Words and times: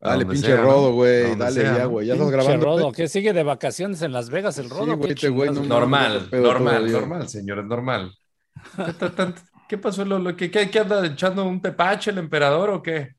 Dale, 0.00 0.24
Donde 0.24 0.32
pinche 0.32 0.46
sea, 0.48 0.56
¿no? 0.56 0.62
Rodo, 0.62 0.92
güey. 0.92 1.36
Dale 1.36 1.52
sea, 1.52 1.76
ya, 1.76 1.84
güey. 1.84 2.06
Ya 2.06 2.14
estás 2.14 2.28
Pinche 2.30 2.42
grabando. 2.42 2.66
Rodo, 2.66 2.92
que 2.92 3.08
sigue 3.08 3.32
de 3.32 3.42
vacaciones 3.42 4.00
en 4.02 4.12
Las 4.12 4.30
Vegas 4.30 4.56
el 4.58 4.70
Rodo. 4.70 4.84
Sí, 4.86 4.90
güey, 4.92 5.08
qué 5.08 5.12
este 5.14 5.28
güey 5.28 5.48
chingados. 5.50 5.68
no- 5.68 5.74
Normal, 5.74 6.28
normal, 6.32 6.92
normal, 6.92 7.28
señores, 7.28 7.64
normal. 7.66 8.14
¿Qué, 8.86 8.92
ta- 8.94 9.14
tan- 9.14 9.34
¿Qué 9.68 9.78
pasó, 9.78 10.04
Lolo? 10.04 10.34
¿Qué, 10.36 10.50
qué, 10.50 10.70
qué 10.70 10.78
anda 10.80 11.04
echando 11.06 11.44
un 11.44 11.60
tepache 11.60 12.10
el 12.10 12.18
emperador 12.18 12.70
o 12.70 12.82
qué? 12.82 13.14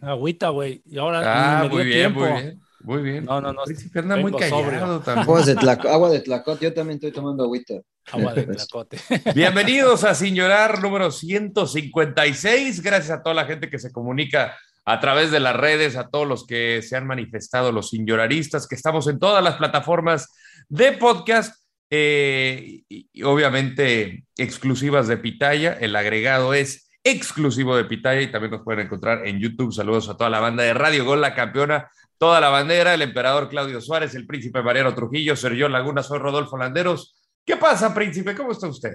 Agüita, 0.00 0.48
güey. 0.50 0.82
Y 0.86 0.98
ahora 0.98 1.22
Ah, 1.24 1.62
ni 1.62 1.68
me 1.68 1.68
dio 1.68 1.76
muy 1.78 1.84
bien, 1.84 1.98
tiempo. 2.14 2.20
muy 2.20 2.42
bien. 2.42 2.60
Muy 2.84 3.02
bien. 3.02 3.24
No, 3.24 3.40
no, 3.40 3.52
no. 3.52 3.62
Príncipe 3.64 4.00
anda 4.00 4.16
muy 4.16 4.32
callado 4.32 5.00
también. 5.00 5.18
Aguas 5.24 5.46
de 5.46 5.56
tlaco- 5.56 5.88
agua 5.88 6.10
de 6.10 6.20
tlacote, 6.20 6.64
yo 6.64 6.74
también 6.74 6.96
estoy 6.96 7.12
tomando 7.12 7.44
agüita. 7.44 7.74
Agua 8.10 8.34
de 8.34 8.44
tlacote. 8.46 8.98
Bienvenidos 9.34 10.04
a 10.04 10.14
Sin 10.14 10.34
Llorar 10.34 10.80
número 10.82 11.10
156. 11.10 12.82
Gracias 12.82 13.10
a 13.18 13.22
toda 13.22 13.34
la 13.34 13.44
gente 13.44 13.70
que 13.70 13.78
se 13.78 13.92
comunica 13.92 14.56
a 14.84 14.98
través 15.00 15.30
de 15.30 15.38
las 15.40 15.54
redes, 15.56 15.96
a 15.96 16.08
todos 16.08 16.26
los 16.26 16.44
que 16.46 16.82
se 16.82 16.96
han 16.96 17.06
manifestado, 17.06 17.70
los 17.70 17.90
sin 17.90 18.04
lloraristas, 18.04 18.66
que 18.66 18.74
estamos 18.74 19.06
en 19.06 19.20
todas 19.20 19.42
las 19.44 19.56
plataformas 19.56 20.28
de 20.68 20.92
podcast, 20.92 21.54
eh, 21.90 22.82
y, 22.88 23.06
y 23.12 23.22
obviamente 23.22 24.24
exclusivas 24.36 25.06
de 25.06 25.18
Pitaya. 25.18 25.72
El 25.74 25.94
agregado 25.94 26.52
es 26.54 26.88
exclusivo 27.04 27.76
de 27.76 27.84
Pitaya 27.84 28.22
y 28.22 28.32
también 28.32 28.50
nos 28.52 28.62
pueden 28.62 28.86
encontrar 28.86 29.26
en 29.26 29.38
YouTube. 29.38 29.72
Saludos 29.72 30.08
a 30.08 30.16
toda 30.16 30.30
la 30.30 30.40
banda 30.40 30.62
de 30.64 30.74
Radio 30.74 31.04
Gol, 31.04 31.20
la 31.20 31.34
campeona, 31.34 31.88
toda 32.22 32.40
la 32.40 32.50
bandera, 32.50 32.94
el 32.94 33.02
emperador 33.02 33.48
Claudio 33.48 33.80
Suárez, 33.80 34.14
el 34.14 34.28
príncipe 34.28 34.62
Mariano 34.62 34.94
Trujillo, 34.94 35.34
Sergio 35.34 35.68
Laguna, 35.68 36.04
soy 36.04 36.20
Rodolfo 36.20 36.56
Landeros. 36.56 37.16
¿Qué 37.44 37.56
pasa, 37.56 37.92
príncipe? 37.92 38.36
¿Cómo 38.36 38.52
está 38.52 38.68
usted? 38.68 38.92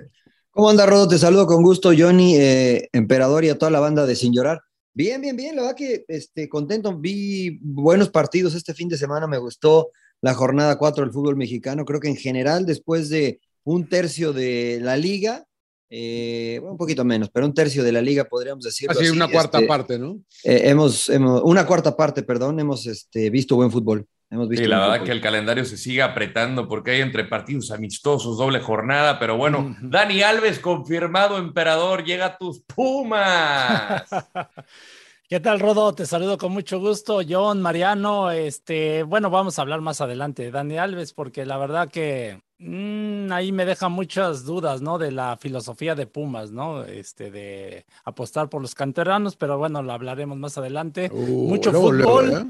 ¿Cómo 0.50 0.70
anda, 0.70 0.86
Rodo? 0.86 1.10
Te 1.10 1.18
saludo 1.18 1.46
con 1.46 1.62
gusto, 1.62 1.92
Johnny, 1.94 2.38
eh, 2.38 2.88
Emperador 2.94 3.44
y 3.44 3.50
a 3.50 3.58
toda 3.58 3.70
la 3.70 3.82
banda 3.82 4.06
de 4.06 4.16
Sin 4.16 4.32
Llorar. 4.32 4.62
Bien, 4.94 5.20
bien, 5.20 5.36
bien, 5.36 5.58
la 5.58 5.64
verdad 5.64 5.76
que 5.76 6.06
este, 6.08 6.48
contento. 6.48 6.98
Vi 6.98 7.60
buenos 7.62 8.08
partidos 8.08 8.56
este 8.56 8.74
fin 8.74 8.88
de 8.88 8.98
semana, 8.98 9.28
me 9.28 9.40
gustó 9.40 9.90
la 10.22 10.34
jornada 10.34 10.78
4 10.78 11.04
del 11.04 11.12
fútbol 11.12 11.36
mexicano. 11.36 11.84
Creo 11.84 12.00
que 12.00 12.08
en 12.08 12.16
general, 12.16 12.66
después 12.66 13.10
de 13.10 13.42
un 13.66 13.90
tercio 13.90 14.32
de 14.32 14.80
la 14.82 14.96
liga, 14.96 15.44
eh, 15.90 16.60
un 16.64 16.78
poquito 16.78 17.04
menos, 17.06 17.30
pero 17.32 17.46
un 17.46 17.54
tercio 17.54 17.84
de 17.84 17.92
la 17.92 18.02
liga, 18.02 18.26
podríamos 18.26 18.64
decirlo 18.64 18.92
Así, 18.92 19.04
así. 19.06 19.10
una 19.12 19.28
cuarta 19.30 19.58
este, 19.60 19.68
parte, 19.68 19.98
¿no? 20.00 20.18
eh, 20.44 20.62
hemos, 20.66 21.10
hemos- 21.10 21.42
una 21.44 21.66
cuarta 21.66 21.96
parte, 21.96 22.24
perdón, 22.24 22.60
hemos 22.60 22.86
este, 22.86 23.30
visto 23.30 23.56
buen 23.56 23.72
fútbol. 23.72 24.06
Hemos 24.30 24.50
visto 24.50 24.66
Sí, 24.66 24.70
la 24.70 24.80
verdad 24.80 24.94
fútbol. 24.96 25.06
que 25.06 25.12
el 25.14 25.22
calendario 25.22 25.64
se 25.64 25.78
sigue 25.78 26.02
apretando 26.02 26.68
porque 26.68 26.92
hay 26.92 27.00
entre 27.02 27.24
partidos 27.24 27.72
amistosos, 27.72 28.38
doble 28.38 28.60
jornada, 28.60 29.18
pero 29.20 29.38
bueno. 29.38 29.78
Dani 29.82 30.22
Alves 30.22 30.60
confirmado 30.60 31.38
emperador, 31.38 32.04
llega 32.04 32.26
a 32.26 32.38
tus 32.38 32.60
Pumas. 32.64 34.04
¿Qué 35.30 35.42
tal, 35.42 35.60
Rodo? 35.60 35.94
Te 35.94 36.06
saludo 36.06 36.38
con 36.38 36.54
mucho 36.54 36.80
gusto. 36.80 37.20
John, 37.28 37.62
Mariano, 37.62 38.32
este, 38.32 39.04
bueno, 39.04 39.30
vamos 39.30 39.60
a 39.60 39.62
hablar 39.62 39.82
más 39.82 40.00
adelante 40.00 40.44
de 40.44 40.52
Dani 40.52 40.78
Alves, 40.78 41.12
porque 41.12 41.46
la 41.46 41.58
verdad 41.58 41.90
que 41.90 42.42
mm, 42.60 43.30
ahí 43.34 43.52
me 43.52 43.66
deja 43.66 43.90
muchas 43.90 44.46
dudas, 44.46 44.82
¿no? 44.82 44.98
De 44.98 45.12
la 45.12 45.36
filosofía 45.36 45.96
de 45.96 46.08
Pumas, 46.08 46.52
¿no? 46.52 46.86
Este, 46.86 47.30
de 47.30 47.86
apostar 48.06 48.48
por 48.48 48.62
los 48.62 48.74
canteranos, 48.74 49.36
pero 49.36 49.58
bueno, 49.58 49.84
lo 49.84 49.92
hablaremos 49.92 50.38
más 50.38 50.58
adelante. 50.58 51.10
Uh, 51.12 51.50
Mucho 51.50 51.74
fútbol. 51.74 52.32
¿eh? 52.32 52.46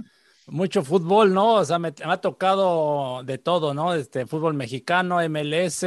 Mucho 0.46 0.84
fútbol, 0.84 1.34
¿no? 1.34 1.56
O 1.56 1.66
sea, 1.66 1.80
me, 1.80 1.96
me 2.06 2.14
ha 2.14 2.18
tocado 2.18 3.24
de 3.24 3.40
todo, 3.40 3.74
¿no? 3.74 3.96
Este 3.96 4.28
fútbol 4.28 4.54
mexicano, 4.54 5.18
MLS, 5.28 5.84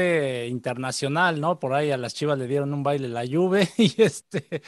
internacional, 0.49 1.41
¿no? 1.41 1.61
Por 1.61 1.73
ahí 1.73 1.93
a 1.93 1.97
las 1.97 2.15
Chivas 2.15 2.37
le 2.37 2.49
dieron 2.49 2.75
un 2.75 2.83
baile 2.83 3.09
la 3.09 3.25
Juve 3.25 3.69
y 3.79 4.03
este, 4.03 4.61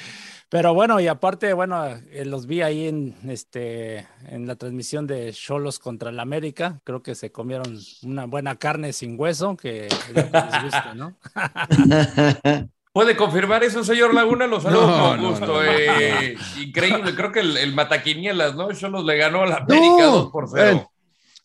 pero 0.52 0.74
bueno, 0.74 1.00
y 1.00 1.08
aparte, 1.08 1.54
bueno, 1.54 1.86
eh, 1.86 2.26
los 2.26 2.46
vi 2.46 2.60
ahí 2.60 2.86
en 2.86 3.16
este 3.26 4.06
en 4.28 4.46
la 4.46 4.54
transmisión 4.56 5.06
de 5.06 5.32
Cholos 5.32 5.78
contra 5.78 6.10
el 6.10 6.20
América, 6.20 6.78
creo 6.84 7.02
que 7.02 7.14
se 7.14 7.32
comieron 7.32 7.78
una 8.02 8.26
buena 8.26 8.56
carne 8.56 8.92
sin 8.92 9.18
hueso, 9.18 9.56
que 9.56 9.86
es 9.86 10.08
lo 10.10 10.14
que 10.14 10.30
les 10.30 10.62
gusta, 10.64 10.94
¿no? 10.94 11.16
¿Puede 12.92 13.16
confirmar 13.16 13.64
eso, 13.64 13.82
señor 13.82 14.12
Laguna? 14.12 14.46
Los 14.46 14.64
saludo 14.64 14.88
No, 14.88 15.08
con 15.08 15.26
gusto. 15.26 15.46
no, 15.46 15.54
no, 15.54 15.62
eh, 15.64 16.36
Increíble, 16.60 17.14
creo 17.14 17.32
que 17.32 17.40
el, 17.40 17.56
el 17.56 17.74
Mataquinielas, 17.74 18.54
¿no? 18.54 18.70
Cholos 18.74 19.06
le 19.06 19.16
ganó 19.16 19.44
a 19.44 19.46
la 19.46 19.56
América 19.56 20.02
No, 20.02 20.10
2 20.10 20.30
por 20.30 20.50
0. 20.52 20.92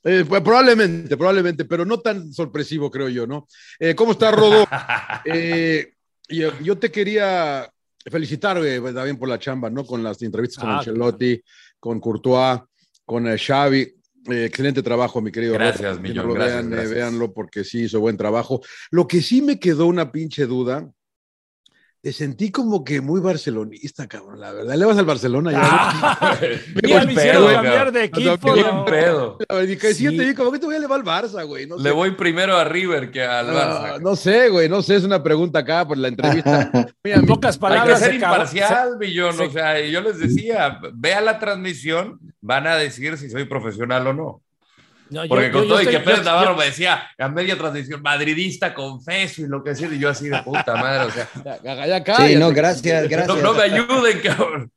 Eh, 0.03 0.25
pues, 0.27 0.41
probablemente, 0.41 1.15
probablemente, 1.15 1.63
pero 1.63 1.85
no 1.85 1.99
tan 2.01 2.33
sorpresivo, 2.33 2.91
creo 2.91 3.07
yo, 3.07 3.25
¿no? 3.25 3.47
Eh, 3.79 3.95
¿Cómo 3.95 4.11
está, 4.11 4.31
Rodo? 4.31 4.67
Eh, 5.25 5.93
yo, 6.27 6.51
yo 6.59 6.77
te 6.77 6.91
quería 6.91 7.69
felicitar 8.11 8.57
eh, 8.65 8.79
pues, 8.81 8.93
también 8.93 9.17
por 9.17 9.29
la 9.29 9.39
chamba, 9.39 9.69
¿no? 9.69 9.85
Con 9.85 10.03
las 10.03 10.21
entrevistas 10.21 10.63
con 10.63 10.71
Ah, 10.73 10.77
Ancelotti, 10.79 11.41
con 11.79 11.99
Courtois, 11.99 12.59
con 13.05 13.27
eh, 13.27 13.37
Xavi. 13.37 13.93
Eh, 14.29 14.45
excelente 14.45 14.83
trabajo, 14.83 15.21
mi 15.21 15.31
querido. 15.31 15.53
Gracias, 15.53 15.91
Rodo. 15.91 16.01
Millón, 16.01 16.27
No 16.27 16.33
lo 16.33 16.33
gracias, 16.33 16.55
vean, 16.55 16.65
eh, 16.67 16.75
gracias. 16.75 16.93
véanlo 16.95 17.33
porque 17.33 17.63
sí 17.63 17.83
hizo 17.83 17.99
buen 17.99 18.17
trabajo. 18.17 18.61
Lo 18.91 19.07
que 19.07 19.21
sí 19.21 19.41
me 19.41 19.59
quedó 19.59 19.85
una 19.87 20.11
pinche 20.11 20.45
duda. 20.45 20.89
Te 21.99 22.13
sentí 22.13 22.51
como 22.51 22.83
que 22.85 23.01
muy 23.01 23.19
barcelonista, 23.19 24.07
cabrón, 24.07 24.39
la 24.39 24.53
verdad. 24.53 24.75
¿Le 24.75 24.85
vas 24.85 24.97
al 24.97 25.05
Barcelona 25.05 25.51
ya? 25.51 25.59
Ah, 25.63 26.37
Me 26.75 26.81
pedo, 27.15 27.47
cambiar 27.51 27.91
de 27.91 28.03
equipo. 28.05 28.53
Bien 28.53 28.67
¿no? 28.67 28.85
pedo. 28.85 29.37
A 29.49 29.55
ver, 29.55 29.69
y 29.71 29.77
que 29.77 29.93
sí. 29.95 30.03
yo 30.03 30.11
te 30.11 30.23
vi 30.23 30.33
como 30.35 30.51
que 30.51 30.59
te 30.59 30.67
voy 30.67 30.75
a 30.75 30.79
llevar 30.79 30.99
al 31.01 31.05
Barça, 31.05 31.45
güey. 31.45 31.65
No 31.65 31.75
Le 31.77 31.83
sé. 31.83 31.91
voy 31.91 32.11
primero 32.11 32.55
a 32.55 32.63
River 32.63 33.09
que 33.11 33.23
al 33.23 33.49
Ah, 33.49 33.95
Barça. 33.97 33.99
no 34.01 34.15
sé, 34.15 34.47
güey, 34.49 34.69
no 34.69 34.81
sé, 34.83 34.95
es 34.95 35.03
una 35.03 35.21
pregunta 35.23 35.59
acá 35.59 35.85
por 35.87 35.97
la 35.97 36.07
entrevista. 36.09 36.69
Mira, 37.03 37.17
En 37.17 37.25
pocas 37.25 37.55
Hay 37.55 37.59
que 37.59 37.61
palabras, 37.61 37.99
ser 37.99 38.11
se 38.11 38.17
acabó- 38.17 38.33
imparcial, 38.35 38.97
Millón. 38.99 39.35
se- 39.35 39.43
O 39.47 39.51
sea, 39.51 39.79
yo 39.85 40.01
les 40.01 40.19
decía, 40.19 40.79
vea 40.93 41.19
la 41.19 41.39
transmisión, 41.39 42.19
van 42.41 42.67
a 42.67 42.75
decir 42.75 43.17
si 43.17 43.29
soy 43.29 43.45
profesional 43.45 44.05
o 44.07 44.13
no. 44.13 44.41
No, 45.09 45.27
Porque 45.27 45.45
yo- 45.47 45.51
con 45.53 45.61
yo 45.63 45.67
todo 45.69 45.79
y 45.81 45.83
estoy- 45.85 45.95
que 45.97 45.99
Pérez 46.03 46.19
yo- 46.19 46.25
Navarro 46.25 46.51
yo- 46.51 46.57
me 46.57 46.65
decía 46.65 47.07
a 47.17 47.27
media 47.29 47.57
transmisión, 47.57 48.01
madridista, 48.01 48.73
confeso 48.73 49.41
y 49.41 49.47
lo 49.47 49.63
que 49.63 49.69
decía, 49.71 49.87
y 49.91 49.99
yo 49.99 50.09
así 50.09 50.27
de 50.29 50.41
puta 50.43 50.75
madre, 50.75 51.05
o 51.05 51.11
sea, 51.11 51.27
Ya, 51.63 51.85
ya, 51.85 52.01
ya 52.03 52.15
Sí, 52.17 52.35
no, 52.35 52.49
gracias, 52.53 53.03
no, 53.03 53.09
gracias. 53.09 53.43
no 53.43 53.53
me 53.53 53.63
ayuden, 53.63 54.19
cabrón. 54.21 54.71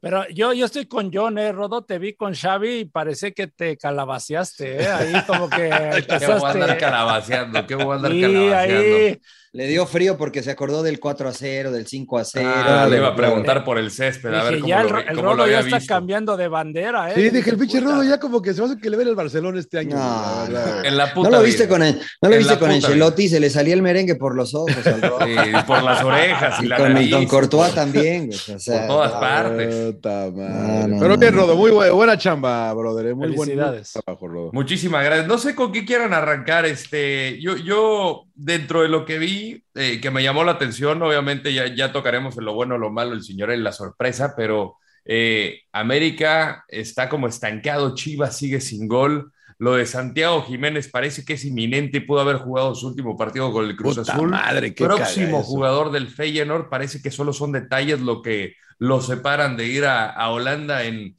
Pero 0.00 0.28
yo, 0.28 0.52
yo 0.52 0.66
estoy 0.66 0.84
con 0.86 1.10
John, 1.12 1.38
eh, 1.38 1.50
Rodo, 1.50 1.82
te 1.82 1.98
vi 1.98 2.12
con 2.14 2.34
Xavi 2.34 2.80
y 2.80 2.84
parece 2.84 3.32
que 3.32 3.46
te 3.46 3.78
calabaceaste, 3.78 4.82
¿eh? 4.82 4.86
Ahí 4.86 5.14
como 5.26 5.48
que 5.48 5.70
¿Qué 6.20 6.26
voy 6.26 6.42
a 6.44 6.50
andar 6.50 6.76
calabaceando? 6.78 7.66
¿Qué 7.66 7.74
voy 7.74 7.92
a 7.92 7.96
andar 7.96 8.12
Sí, 8.12 8.20
calabaceando? 8.20 8.96
ahí. 8.96 9.20
Le 9.54 9.68
dio 9.68 9.86
frío 9.86 10.16
porque 10.18 10.42
se 10.42 10.50
acordó 10.50 10.82
del 10.82 10.98
4 10.98 11.28
a 11.28 11.32
0, 11.32 11.70
del 11.70 11.86
5 11.86 12.18
a 12.18 12.24
0. 12.24 12.50
Ah, 12.52 12.86
le 12.90 12.96
iba 12.96 13.06
a 13.06 13.14
preguntar 13.14 13.62
por 13.62 13.78
el 13.78 13.92
césped, 13.92 14.34
a 14.34 14.42
ver 14.42 14.54
cómo 14.56 14.66
ya 14.66 14.82
lo, 14.82 14.98
el, 14.98 15.08
el 15.08 15.14
cómo 15.14 15.22
Rodo 15.28 15.36
lo 15.36 15.46
ya 15.46 15.60
está 15.60 15.76
visto. 15.76 15.94
cambiando 15.94 16.36
de 16.36 16.48
bandera, 16.48 17.10
¿eh? 17.10 17.14
Sí, 17.14 17.30
dije, 17.30 17.50
el 17.50 17.56
pinche. 17.58 17.78
Rodo 17.80 18.02
ya 18.02 18.18
como 18.18 18.42
que 18.42 18.52
se 18.52 18.60
me 18.60 18.66
hace 18.66 18.78
que 18.80 18.90
le 18.90 18.96
ve 18.96 19.04
el 19.04 19.14
Barcelona 19.14 19.60
este 19.60 19.78
año. 19.78 19.94
No. 19.96 20.84
En 20.84 20.96
la 20.96 21.06
¿No 21.06 21.14
puta 21.14 21.30
lo 21.30 21.42
viste 21.42 21.66
vida. 21.66 21.68
con, 21.72 21.82
el- 21.84 21.94
no 22.20 22.28
lo 22.28 22.32
En 22.34 22.38
viste 22.40 22.58
con 22.58 22.70
Ancelotti? 22.72 23.28
Se 23.28 23.38
le 23.38 23.48
salía 23.48 23.74
el 23.74 23.82
merengue 23.82 24.16
por 24.16 24.34
los 24.34 24.56
ojos 24.56 24.84
al 24.88 25.00
Rodo. 25.00 25.18
Sí, 25.24 25.34
por 25.68 25.82
las 25.84 26.02
orejas 26.02 26.60
y, 26.60 26.64
Y 26.64 26.68
la 26.68 26.76
con, 26.76 26.92
nariz. 26.94 27.12
con 27.14 27.26
Courtois 27.26 27.74
también. 27.76 28.26
güey, 28.26 28.38
o 28.56 28.58
sea, 28.58 28.78
Por 28.80 28.86
todas 28.88 29.14
no, 29.14 29.20
partes. 29.20 29.92
Puta 29.94 30.30
madre. 30.34 30.96
Pero 30.98 31.16
bien, 31.16 31.32
Rodo, 31.32 31.56
muy 31.56 31.70
buena, 31.70 31.92
buena 31.92 32.18
chamba, 32.18 32.72
brother. 32.74 33.06
eh, 33.06 33.14
Muy 33.14 33.28
Felicidades. 33.28 33.92
buen 33.94 34.02
trabajo, 34.04 34.26
Rodo. 34.26 34.50
Muchísimas 34.52 35.04
gracias. 35.04 35.28
No 35.28 35.38
sé 35.38 35.54
con 35.54 35.70
qué 35.70 35.84
quieran 35.84 36.12
arrancar. 36.12 36.66
Este, 36.66 37.40
yo, 37.40 37.56
yo 37.56 38.24
dentro 38.34 38.82
de 38.82 38.88
lo 38.88 39.04
que 39.04 39.18
vi, 39.18 39.64
eh, 39.74 40.00
que 40.00 40.10
me 40.10 40.22
llamó 40.22 40.44
la 40.44 40.52
atención, 40.52 41.02
obviamente 41.02 41.52
ya, 41.54 41.66
ya 41.66 41.92
tocaremos 41.92 42.36
en 42.36 42.44
lo 42.44 42.54
bueno, 42.54 42.78
lo 42.78 42.90
malo, 42.90 43.12
el 43.12 43.22
señor 43.22 43.50
en 43.50 43.64
la 43.64 43.72
sorpresa, 43.72 44.34
pero 44.36 44.76
eh, 45.04 45.60
América 45.72 46.64
está 46.68 47.08
como 47.08 47.28
estancado, 47.28 47.94
Chivas 47.94 48.36
sigue 48.36 48.60
sin 48.60 48.88
gol. 48.88 49.32
Lo 49.58 49.74
de 49.74 49.86
Santiago 49.86 50.42
Jiménez 50.42 50.90
parece 50.90 51.24
que 51.24 51.34
es 51.34 51.44
inminente 51.44 51.98
y 51.98 52.00
pudo 52.00 52.20
haber 52.20 52.38
jugado 52.38 52.74
su 52.74 52.88
último 52.88 53.16
partido 53.16 53.52
con 53.52 53.64
el 53.66 53.76
Cruz 53.76 53.98
Puta 53.98 54.12
Azul. 54.12 54.30
madre, 54.30 54.74
qué 54.74 54.84
Próximo 54.84 55.42
jugador 55.44 55.92
del 55.92 56.08
Feyenoord, 56.08 56.68
parece 56.68 57.00
que 57.00 57.12
solo 57.12 57.32
son 57.32 57.52
detalles 57.52 58.00
lo 58.00 58.20
que 58.20 58.54
lo 58.78 59.00
separan 59.00 59.56
de 59.56 59.66
ir 59.66 59.84
a, 59.84 60.10
a 60.10 60.30
Holanda 60.30 60.84
en, 60.84 61.16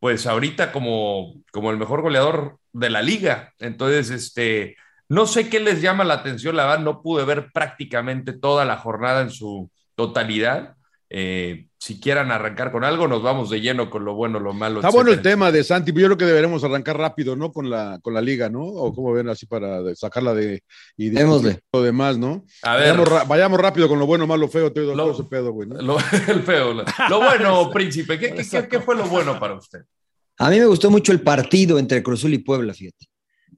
pues 0.00 0.26
ahorita 0.26 0.70
como, 0.70 1.42
como 1.50 1.70
el 1.70 1.78
mejor 1.78 2.02
goleador 2.02 2.58
de 2.72 2.90
la 2.90 3.00
liga. 3.00 3.54
Entonces, 3.58 4.10
este, 4.10 4.76
no 5.08 5.26
sé 5.26 5.48
qué 5.48 5.60
les 5.60 5.80
llama 5.80 6.04
la 6.04 6.14
atención, 6.14 6.56
la 6.56 6.66
verdad, 6.66 6.84
no 6.84 7.02
pude 7.02 7.24
ver 7.24 7.50
prácticamente 7.52 8.32
toda 8.32 8.64
la 8.64 8.76
jornada 8.76 9.22
en 9.22 9.30
su 9.30 9.70
totalidad. 9.94 10.74
Eh, 11.10 11.68
si 11.78 11.98
quieran 12.00 12.30
arrancar 12.30 12.70
con 12.70 12.84
algo, 12.84 13.08
nos 13.08 13.22
vamos 13.22 13.48
de 13.48 13.62
lleno 13.62 13.88
con 13.88 14.04
lo 14.04 14.14
bueno, 14.14 14.40
lo 14.40 14.52
malo. 14.52 14.80
Está 14.80 14.90
bueno 14.90 15.10
el 15.10 15.22
tema 15.22 15.50
de 15.50 15.64
Santi, 15.64 15.90
pero 15.92 16.02
yo 16.02 16.06
creo 16.08 16.18
que 16.18 16.24
deberemos 16.26 16.62
arrancar 16.64 16.98
rápido, 16.98 17.34
¿no? 17.34 17.50
Con 17.50 17.70
la, 17.70 17.98
con 18.02 18.12
la 18.12 18.20
liga, 18.20 18.50
¿no? 18.50 18.60
O 18.64 18.94
como 18.94 19.12
ven 19.12 19.28
así 19.30 19.46
para 19.46 19.80
de- 19.80 19.96
sacarla 19.96 20.34
de 20.34 20.62
y 20.98 21.08
discutir 21.08 21.62
lo 21.72 21.82
demás, 21.82 22.18
¿no? 22.18 22.44
A 22.62 22.76
ver. 22.76 22.94
Vayamos, 23.26 23.58
rápido 23.58 23.88
con 23.88 23.98
lo 23.98 24.04
bueno, 24.06 24.26
malo, 24.26 24.48
feo, 24.48 24.70
todo, 24.70 24.94
Lo- 24.94 25.04
todo 25.04 25.12
ese 25.14 25.24
pedo, 25.24 25.52
güey. 25.52 25.68
¿no? 25.68 25.80
Lo, 25.80 25.96
el 26.28 26.42
feo. 26.42 26.74
Lo, 26.74 26.84
lo 27.08 27.18
bueno, 27.20 27.70
príncipe, 27.70 28.18
¿qué, 28.18 28.34
qué, 28.34 28.46
qué- 28.46 28.68
qué 28.68 28.80
fue 28.80 28.94
lo 28.94 29.04
bueno 29.06 29.40
para 29.40 29.54
usted? 29.54 29.80
A 30.36 30.50
mí 30.50 30.58
me 30.58 30.66
gustó 30.66 30.90
mucho 30.90 31.12
el 31.12 31.22
partido 31.22 31.78
entre 31.78 32.02
Cruzul 32.02 32.34
y 32.34 32.38
Puebla, 32.38 32.74
fíjate. 32.74 33.06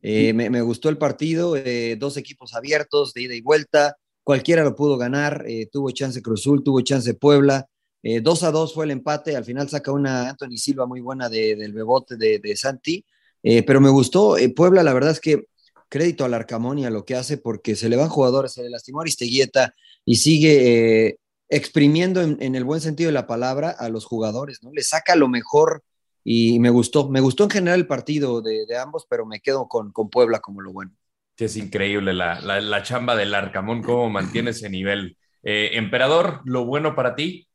Eh, 0.02 0.32
me, 0.32 0.60
gustó 0.62 0.88
el 0.88 0.96
partido, 0.98 1.56
eh, 1.56 1.96
dos 1.98 2.16
equipos 2.16 2.54
abiertos, 2.54 3.12
de 3.12 3.22
ida 3.22 3.34
y 3.34 3.42
vuelta, 3.42 3.96
cualquiera 4.24 4.64
lo 4.64 4.74
pudo 4.74 4.96
ganar, 4.96 5.44
eh, 5.46 5.68
tuvo 5.70 5.90
chance 5.90 6.22
Cruzul, 6.22 6.62
tuvo 6.62 6.80
chance 6.80 7.12
Puebla, 7.14 7.66
eh, 8.02 8.20
2 8.20 8.42
a 8.44 8.50
2 8.50 8.72
fue 8.72 8.86
el 8.86 8.92
empate, 8.92 9.36
al 9.36 9.44
final 9.44 9.68
saca 9.68 9.92
una 9.92 10.30
Anthony 10.30 10.56
Silva 10.56 10.86
muy 10.86 11.00
buena 11.00 11.28
de- 11.28 11.54
del 11.54 11.72
bebote 11.74 12.16
de, 12.16 12.38
de 12.38 12.56
Santi, 12.56 13.04
pero 13.42 13.80
me 13.80 13.88
gustó, 13.88 14.36
Puebla 14.54 14.82
la 14.82 14.92
verdad 14.92 15.12
es 15.12 15.20
que 15.20 15.44
crédito 15.88 16.24
al 16.26 16.34
Arcamón 16.34 16.78
y 16.78 16.84
a 16.84 16.90
lo 16.90 17.06
que 17.06 17.16
hace 17.16 17.38
porque 17.38 17.74
se 17.74 17.88
le 17.88 17.96
van 17.96 18.10
jugadores, 18.10 18.52
se 18.52 18.62
le 18.62 18.68
lastimó 18.70 19.00
Aristeguieta 19.00 19.74
y 20.04 20.16
sigue 20.16 21.18
exprimiendo 21.48 22.20
en, 22.20 22.36
en 22.40 22.54
el 22.54 22.64
buen 22.64 22.82
sentido 22.82 23.08
de 23.08 23.14
la 23.14 23.26
palabra 23.26 23.70
a 23.70 23.88
los 23.88 24.04
jugadores, 24.04 24.62
¿no? 24.62 24.70
Le 24.72 24.82
saca 24.82 25.16
lo 25.16 25.28
mejor 25.28 25.82
y 26.24 26.58
me 26.58 26.70
gustó, 26.70 27.08
me 27.08 27.20
gustó 27.20 27.44
en 27.44 27.50
general 27.50 27.80
el 27.80 27.86
partido 27.86 28.42
de, 28.42 28.66
de 28.66 28.78
ambos, 28.78 29.06
pero 29.08 29.26
me 29.26 29.40
quedo 29.40 29.68
con, 29.68 29.92
con 29.92 30.10
Puebla 30.10 30.40
como 30.40 30.60
lo 30.60 30.72
bueno. 30.72 30.92
Sí, 31.36 31.44
es 31.44 31.56
increíble 31.56 32.12
la, 32.12 32.40
la, 32.40 32.60
la 32.60 32.82
chamba 32.82 33.14
del 33.16 33.34
Arcamón, 33.34 33.82
cómo 33.82 34.10
mantiene 34.10 34.50
ese 34.50 34.68
nivel. 34.68 35.16
Eh, 35.42 35.70
Emperador, 35.74 36.42
lo 36.44 36.66
bueno 36.66 36.94
para 36.94 37.14
ti. 37.14 37.48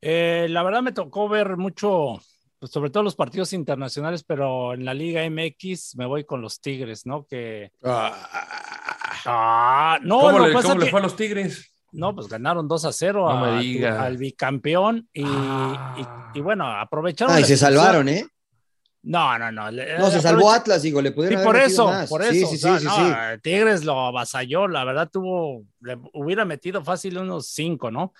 Eh, 0.00 0.46
la 0.50 0.62
verdad 0.62 0.82
me 0.82 0.92
tocó 0.92 1.28
ver 1.28 1.56
mucho, 1.56 2.20
pues, 2.58 2.72
sobre 2.72 2.90
todo 2.90 3.02
los 3.02 3.16
partidos 3.16 3.52
internacionales, 3.52 4.24
pero 4.24 4.74
en 4.74 4.84
la 4.84 4.94
Liga 4.94 5.24
MX 5.24 5.96
me 5.96 6.06
voy 6.06 6.24
con 6.24 6.40
los 6.40 6.60
Tigres, 6.60 7.06
¿no? 7.06 7.26
Que. 7.26 7.72
Ah, 7.82 9.98
no, 10.02 10.20
¿Cómo, 10.20 10.46
le, 10.46 10.52
pasa 10.52 10.68
cómo 10.68 10.80
le 10.80 10.90
fue 10.90 11.00
a 11.00 11.02
los 11.02 11.16
Tigres? 11.16 11.73
No, 11.94 12.14
pues 12.14 12.28
ganaron 12.28 12.66
2 12.68 12.84
a 12.84 12.92
0 12.92 13.28
No 13.28 13.40
me 13.40 13.46
a- 13.56 13.58
digas. 13.60 13.98
al 14.00 14.16
bicampeón 14.16 15.08
y, 15.12 15.22
Ah. 15.26 15.96
y- 16.34 16.38
y 16.38 16.42
bueno, 16.42 16.66
aprovecharon. 16.66 17.34
Ah, 17.34 17.40
y 17.40 17.44
se 17.44 17.56
salvaron, 17.56 18.08
¿eh? 18.08 18.26
No, 19.02 19.38
no, 19.38 19.52
no. 19.52 19.70
le- 19.70 19.84
No, 19.98 20.06
se 20.10 20.16
aprovecha- 20.16 20.20
salvó 20.22 20.50
Atlas, 20.50 20.82
digo, 20.82 21.02
le 21.02 21.10
Sí, 21.10 21.14
pudieron 21.14 21.42
por 21.44 21.56
haber 21.56 21.68
metido 21.68 21.84
eso, 21.84 21.92
más. 21.92 22.08
por 22.08 22.24
Sí, 22.24 22.38
eso. 22.38 22.46
sí, 22.48 22.54
o 22.54 22.58
sea, 22.58 22.78
sí, 22.78 22.86
sí, 22.86 22.86
no, 22.88 22.96
sí. 23.34 23.40
Tigres 23.42 23.84
lo 23.84 23.98
avasalló, 24.06 24.66
la 24.66 24.84
verdad 24.84 25.10
tuvo, 25.12 25.64
le 25.80 25.98
hubiera 26.14 26.44
metido 26.44 26.82
fácil 26.82 27.18
unos 27.18 27.48
cinco, 27.48 27.90
¿no? 27.90 28.12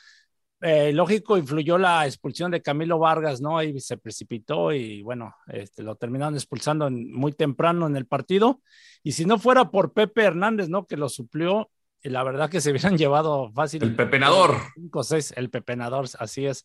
Eh, 0.61 0.93
lógico, 0.93 1.37
influyó 1.37 1.77
la 1.79 2.07
expulsión 2.07 2.51
de 2.51 2.63
Camilo 2.63 2.99
Vargas, 2.99 3.41
¿no? 3.41 3.59
Ahí 3.59 3.81
se 3.81 3.97
precipitó 3.97 4.73
y 4.73 5.03
bueno, 5.03 5.35
este, 5.49 5.83
lo 5.83 5.97
terminaron 5.97 6.35
expulsando 6.35 6.87
en- 6.87 7.13
muy 7.13 7.33
temprano 7.33 7.87
en 7.87 7.97
el 7.97 8.07
partido. 8.07 8.61
Y 9.03 9.13
si 9.13 9.25
no 9.25 9.39
fuera 9.39 9.71
por 9.71 9.93
Pepe 9.93 10.23
Hernández, 10.23 10.69
¿no? 10.69 10.87
Que 10.87 10.97
lo 10.97 11.09
suplió, 11.09 11.71
y 12.05 12.11
la 12.11 12.23
verdad 12.23 12.49
que 12.49 12.61
se 12.61 12.71
hubieran 12.71 12.97
llevado 12.99 13.51
fácil. 13.53 13.83
El 13.83 13.97
pepenador. 13.97 14.55
5 14.75 15.03
6, 15.03 15.35
el 15.37 15.51
pepenador, 15.51 16.07
así 16.21 16.47
es. 16.47 16.65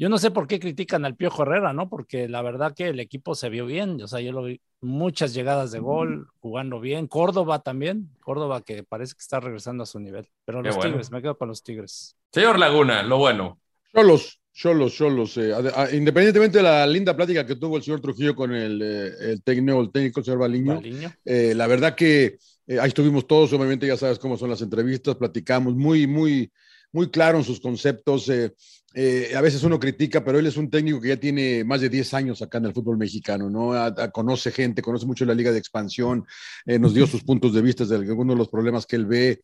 Yo 0.00 0.08
no 0.08 0.18
sé 0.18 0.30
por 0.30 0.46
qué 0.46 0.60
critican 0.60 1.04
al 1.04 1.16
Piojo 1.16 1.42
Herrera, 1.42 1.72
¿no? 1.72 1.88
Porque 1.88 2.28
la 2.28 2.40
verdad 2.40 2.72
que 2.72 2.88
el 2.88 3.00
equipo 3.00 3.34
se 3.34 3.48
vio 3.48 3.66
bien, 3.66 4.00
o 4.00 4.06
sea, 4.06 4.20
yo 4.20 4.30
lo 4.30 4.44
vi 4.44 4.60
muchas 4.80 5.34
llegadas 5.34 5.72
de 5.72 5.80
gol, 5.80 6.28
jugando 6.38 6.78
bien. 6.78 7.08
Córdoba 7.08 7.58
también, 7.64 8.08
Córdoba 8.20 8.60
que 8.62 8.84
parece 8.84 9.14
que 9.14 9.20
está 9.22 9.40
regresando 9.40 9.82
a 9.82 9.86
su 9.86 9.98
nivel. 9.98 10.28
Pero 10.44 10.62
los 10.62 10.76
bueno. 10.76 10.90
Tigres, 10.92 11.10
me 11.10 11.20
quedo 11.20 11.36
con 11.36 11.48
los 11.48 11.64
Tigres. 11.64 12.16
Señor 12.32 12.60
Laguna, 12.60 13.02
lo 13.02 13.18
bueno. 13.18 13.58
Cholos, 13.92 14.38
cholos, 14.52 14.94
cholos. 14.94 15.36
eh, 15.36 15.52
ade- 15.52 15.72
a- 15.74 15.90
independientemente 15.92 16.58
de 16.58 16.62
la 16.64 16.86
linda 16.86 17.16
plática 17.16 17.44
que 17.44 17.56
tuvo 17.56 17.76
el 17.78 17.82
señor 17.82 18.00
Trujillo 18.00 18.36
con 18.36 18.54
el, 18.54 18.80
eh, 18.80 19.32
el 19.32 19.42
técnico, 19.42 19.80
el 19.80 19.90
técnico, 19.90 20.20
el 20.20 20.24
señor 20.24 20.38
Baliño, 20.38 20.74
Baliño. 20.76 21.12
eh, 21.24 21.54
la 21.56 21.66
verdad 21.66 21.96
que 21.96 22.38
eh, 22.68 22.78
ahí 22.80 22.88
estuvimos 22.88 23.26
todos, 23.26 23.52
obviamente 23.52 23.86
ya 23.88 23.96
sabes 23.96 24.18
cómo 24.20 24.36
son 24.38 24.50
las 24.50 24.62
entrevistas, 24.62 25.16
platicamos 25.16 25.74
muy, 25.74 26.06
muy, 26.06 26.52
muy 26.92 27.10
claro 27.10 27.38
en 27.38 27.44
sus 27.44 27.60
conceptos. 27.60 28.28
eh, 28.28 28.52
eh, 28.94 29.32
a 29.36 29.40
veces 29.42 29.62
uno 29.64 29.78
critica, 29.78 30.24
pero 30.24 30.38
él 30.38 30.46
es 30.46 30.56
un 30.56 30.70
técnico 30.70 31.00
que 31.00 31.08
ya 31.08 31.16
tiene 31.18 31.62
más 31.64 31.80
de 31.82 31.88
10 31.90 32.14
años 32.14 32.40
acá 32.40 32.58
en 32.58 32.66
el 32.66 32.72
fútbol 32.72 32.96
mexicano, 32.96 33.50
¿no? 33.50 33.72
A- 33.74 33.86
a- 33.86 34.10
conoce 34.10 34.50
gente, 34.50 34.80
conoce 34.82 35.06
mucho 35.06 35.24
la 35.26 35.34
liga 35.34 35.52
de 35.52 35.58
expansión, 35.58 36.24
eh, 36.66 36.78
nos 36.78 36.94
dio 36.94 37.06
sus 37.06 37.22
puntos 37.22 37.52
de 37.52 37.62
vista 37.62 37.84
de 37.84 37.96
algunos 37.96 38.34
de 38.34 38.38
los 38.38 38.48
problemas 38.48 38.86
que 38.86 38.96
él 38.96 39.06
ve 39.06 39.42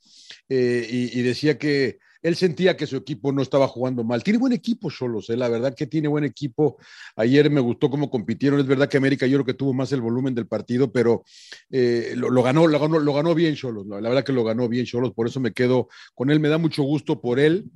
y, 0.48 1.18
y 1.18 1.22
decía 1.22 1.58
que 1.58 1.98
él 2.24 2.36
sentía 2.36 2.74
que 2.74 2.86
su 2.86 2.96
equipo 2.96 3.32
no 3.32 3.42
estaba 3.42 3.68
jugando 3.68 4.02
mal. 4.02 4.24
Tiene 4.24 4.38
buen 4.38 4.54
equipo, 4.54 4.90
Cholos, 4.90 5.28
eh, 5.28 5.36
la 5.36 5.50
verdad 5.50 5.74
que 5.74 5.86
tiene 5.86 6.08
buen 6.08 6.24
equipo. 6.24 6.78
Ayer 7.16 7.50
me 7.50 7.60
gustó 7.60 7.90
cómo 7.90 8.10
compitieron. 8.10 8.58
Es 8.58 8.66
verdad 8.66 8.88
que 8.88 8.96
América 8.96 9.26
yo 9.26 9.36
creo 9.36 9.44
que 9.44 9.52
tuvo 9.52 9.74
más 9.74 9.92
el 9.92 10.00
volumen 10.00 10.34
del 10.34 10.46
partido, 10.46 10.90
pero 10.90 11.22
eh, 11.70 12.14
lo, 12.16 12.42
ganó, 12.42 12.66
lo 12.66 12.80
ganó, 12.80 12.98
lo 12.98 13.12
ganó 13.12 13.34
bien 13.34 13.54
Cholos. 13.54 13.86
La 13.86 14.08
verdad 14.08 14.24
que 14.24 14.32
lo 14.32 14.42
ganó 14.42 14.70
bien 14.70 14.86
Cholos, 14.86 15.12
por 15.12 15.26
eso 15.26 15.38
me 15.38 15.52
quedo 15.52 15.88
con 16.14 16.30
él. 16.30 16.40
Me 16.40 16.48
da 16.48 16.56
mucho 16.56 16.82
gusto 16.82 17.20
por 17.20 17.38
él. 17.38 17.66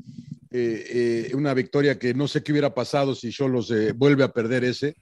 Eh, 0.50 1.30
una 1.34 1.52
victoria 1.52 1.98
que 1.98 2.14
no 2.14 2.26
sé 2.26 2.42
qué 2.42 2.52
hubiera 2.52 2.72
pasado 2.72 3.14
si 3.14 3.30
Cholos 3.30 3.70
eh, 3.70 3.92
vuelve 3.92 4.24
a 4.24 4.32
perder 4.32 4.64
ese. 4.64 4.96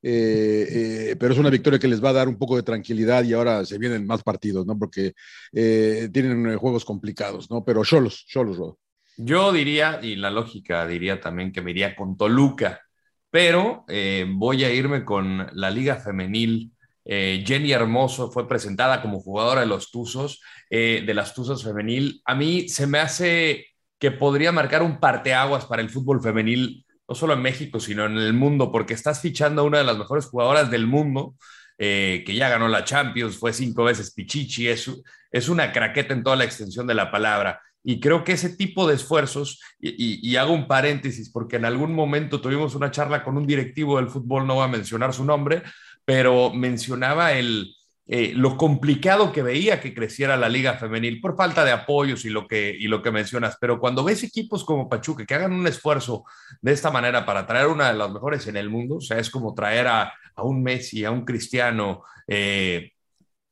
Pero 0.00 1.32
es 1.32 1.38
una 1.38 1.50
victoria 1.50 1.78
que 1.78 1.86
les 1.86 2.02
va 2.02 2.08
a 2.08 2.14
dar 2.14 2.28
un 2.28 2.36
poco 2.36 2.56
de 2.56 2.64
tranquilidad 2.64 3.22
y 3.22 3.32
ahora 3.32 3.64
se 3.64 3.78
vienen 3.78 4.08
más 4.08 4.24
partidos, 4.24 4.66
¿no? 4.66 4.76
Porque 4.76 5.12
tienen 5.52 6.56
juegos 6.56 6.84
complicados, 6.84 7.48
¿no? 7.48 7.64
Pero 7.64 7.84
Cholos, 7.84 8.24
Cholos, 8.26 8.56
Rodo. 8.56 8.78
Yo 9.20 9.52
diría, 9.52 9.98
y 10.00 10.14
la 10.14 10.30
lógica 10.30 10.86
diría 10.86 11.20
también 11.20 11.50
que 11.50 11.60
me 11.60 11.72
iría 11.72 11.96
con 11.96 12.16
Toluca, 12.16 12.80
pero 13.30 13.84
eh, 13.88 14.24
voy 14.28 14.62
a 14.64 14.72
irme 14.72 15.04
con 15.04 15.48
la 15.54 15.70
Liga 15.70 15.96
Femenil. 15.96 16.70
Eh, 17.04 17.42
Jenny 17.44 17.72
Hermoso 17.72 18.30
fue 18.30 18.46
presentada 18.48 19.02
como 19.02 19.20
jugadora 19.20 19.62
de 19.62 19.66
los 19.66 19.90
Tuzos, 19.90 20.40
eh, 20.70 21.02
de 21.04 21.14
las 21.14 21.34
Tuzos 21.34 21.64
Femenil. 21.64 22.22
A 22.26 22.36
mí 22.36 22.68
se 22.68 22.86
me 22.86 23.00
hace 23.00 23.66
que 23.98 24.12
podría 24.12 24.52
marcar 24.52 24.82
un 24.82 25.00
parteaguas 25.00 25.66
para 25.66 25.82
el 25.82 25.90
fútbol 25.90 26.22
femenil, 26.22 26.86
no 27.08 27.14
solo 27.16 27.32
en 27.34 27.42
México, 27.42 27.80
sino 27.80 28.06
en 28.06 28.16
el 28.18 28.34
mundo, 28.34 28.70
porque 28.70 28.94
estás 28.94 29.20
fichando 29.20 29.62
a 29.62 29.64
una 29.64 29.78
de 29.78 29.84
las 29.84 29.98
mejores 29.98 30.26
jugadoras 30.26 30.70
del 30.70 30.86
mundo, 30.86 31.34
eh, 31.76 32.22
que 32.24 32.34
ya 32.34 32.48
ganó 32.48 32.68
la 32.68 32.84
Champions, 32.84 33.36
fue 33.36 33.52
cinco 33.52 33.84
veces 33.84 34.12
Pichichi, 34.12 34.68
es, 34.68 34.90
es 35.32 35.48
una 35.48 35.72
craqueta 35.72 36.14
en 36.14 36.22
toda 36.22 36.36
la 36.36 36.44
extensión 36.44 36.86
de 36.86 36.94
la 36.94 37.10
palabra. 37.10 37.60
Y 37.88 38.00
creo 38.00 38.22
que 38.22 38.32
ese 38.32 38.50
tipo 38.50 38.86
de 38.86 38.96
esfuerzos, 38.96 39.62
y, 39.80 40.36
hago 40.36 40.52
un 40.52 40.68
paréntesis, 40.68 41.30
porque 41.30 41.56
en 41.56 41.64
algún 41.64 41.94
momento 41.94 42.38
tuvimos 42.38 42.74
una 42.74 42.90
charla 42.90 43.24
con 43.24 43.38
un 43.38 43.46
directivo 43.46 43.96
del 43.96 44.10
fútbol, 44.10 44.46
no 44.46 44.56
voy 44.56 44.64
a 44.64 44.68
mencionar 44.68 45.14
su 45.14 45.24
nombre, 45.24 45.62
pero 46.04 46.52
mencionaba 46.52 47.32
el, 47.32 47.74
eh, 48.06 48.32
lo 48.34 48.58
complicado 48.58 49.32
que 49.32 49.42
veía 49.42 49.80
que 49.80 49.94
creciera 49.94 50.36
la 50.36 50.50
liga 50.50 50.74
femenil 50.74 51.18
por 51.18 51.34
falta 51.34 51.64
de 51.64 51.70
apoyos 51.70 52.26
y 52.26 52.28
lo, 52.28 52.46
que, 52.46 52.76
y 52.78 52.88
lo 52.88 53.00
que 53.00 53.10
mencionas. 53.10 53.56
Pero 53.58 53.80
cuando 53.80 54.04
ves 54.04 54.22
equipos 54.22 54.66
como 54.66 54.90
Pachuca 54.90 55.24
que 55.24 55.34
hagan 55.34 55.54
un 55.54 55.66
esfuerzo 55.66 56.24
de 56.60 56.72
esta 56.72 56.90
manera 56.90 57.24
para 57.24 57.46
traer 57.46 57.68
una 57.68 57.90
de 57.90 57.96
las 57.96 58.12
mejores 58.12 58.46
en 58.48 58.58
el 58.58 58.68
mundo, 58.68 58.96
o 58.96 59.00
sea, 59.00 59.18
es 59.18 59.30
como 59.30 59.54
traer 59.54 59.86
a, 59.86 60.12
a 60.34 60.42
un 60.42 60.62
Messi, 60.62 61.06
a 61.06 61.10
un 61.10 61.24
Cristiano, 61.24 62.02
eh, 62.26 62.92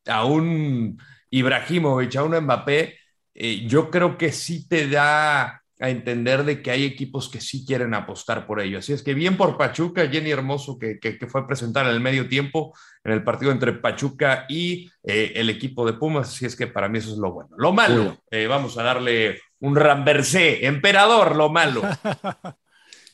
a 0.05 0.25
un 0.25 0.95
Ibrahimovic, 1.31 2.15
a 2.17 2.23
un 2.23 2.37
Mbappé, 2.37 3.06
eh, 3.37 3.65
yo 3.67 3.89
creo 3.91 4.17
que 4.17 4.31
sí 4.31 4.67
te 4.67 4.89
da 4.89 5.63
a 5.79 5.89
entender 5.91 6.43
de 6.43 6.63
que 6.63 6.71
hay 6.71 6.85
equipos 6.85 7.29
que 7.29 7.39
sí 7.39 7.63
quieren 7.63 7.93
apostar 7.93 8.47
por 8.47 8.59
ello. 8.59 8.79
Así 8.79 8.93
es 8.93 9.03
que 9.03 9.13
bien 9.13 9.37
por 9.37 9.57
Pachuca, 9.57 10.07
Jenny 10.09 10.31
Hermoso, 10.31 10.79
que, 10.79 10.99
que, 10.99 11.19
que 11.19 11.27
fue 11.27 11.45
presentada 11.45 11.89
en 11.89 11.95
el 11.95 12.01
medio 12.01 12.27
tiempo 12.27 12.73
en 13.03 13.13
el 13.13 13.23
partido 13.23 13.51
entre 13.51 13.73
Pachuca 13.73 14.45
y 14.49 14.91
eh, 15.03 15.33
el 15.35 15.49
equipo 15.49 15.85
de 15.85 15.93
Pumas, 15.93 16.29
así 16.29 16.45
es 16.45 16.55
que 16.55 16.67
para 16.67 16.89
mí 16.89 16.97
eso 16.97 17.11
es 17.11 17.17
lo 17.17 17.31
bueno. 17.31 17.51
Lo 17.57 17.71
malo, 17.71 18.17
eh, 18.31 18.47
vamos 18.47 18.77
a 18.77 18.83
darle 18.83 19.39
un 19.59 19.75
ramversé, 19.75 20.65
emperador, 20.65 21.35
lo 21.35 21.49
malo. 21.49 21.81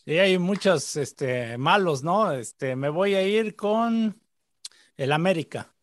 Y 0.05 0.17
hay 0.17 0.37
muchos 0.37 0.97
este, 0.97 1.57
malos, 1.57 2.03
¿no? 2.03 2.33
Este, 2.33 2.75
me 2.75 2.89
voy 2.89 3.15
a 3.15 3.25
ir 3.25 3.55
con 3.55 4.21
el 4.97 5.11
América. 5.13 5.73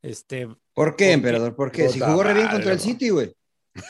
Este, 0.00 0.48
¿Por 0.72 0.96
qué, 0.96 1.12
emperador? 1.12 1.54
¿Por 1.54 1.70
qué? 1.70 1.90
Si 1.90 2.00
jugó 2.00 2.22
re 2.22 2.32
bien 2.32 2.48
contra 2.48 2.72
el 2.72 2.80
City, 2.80 3.10
güey. 3.10 3.34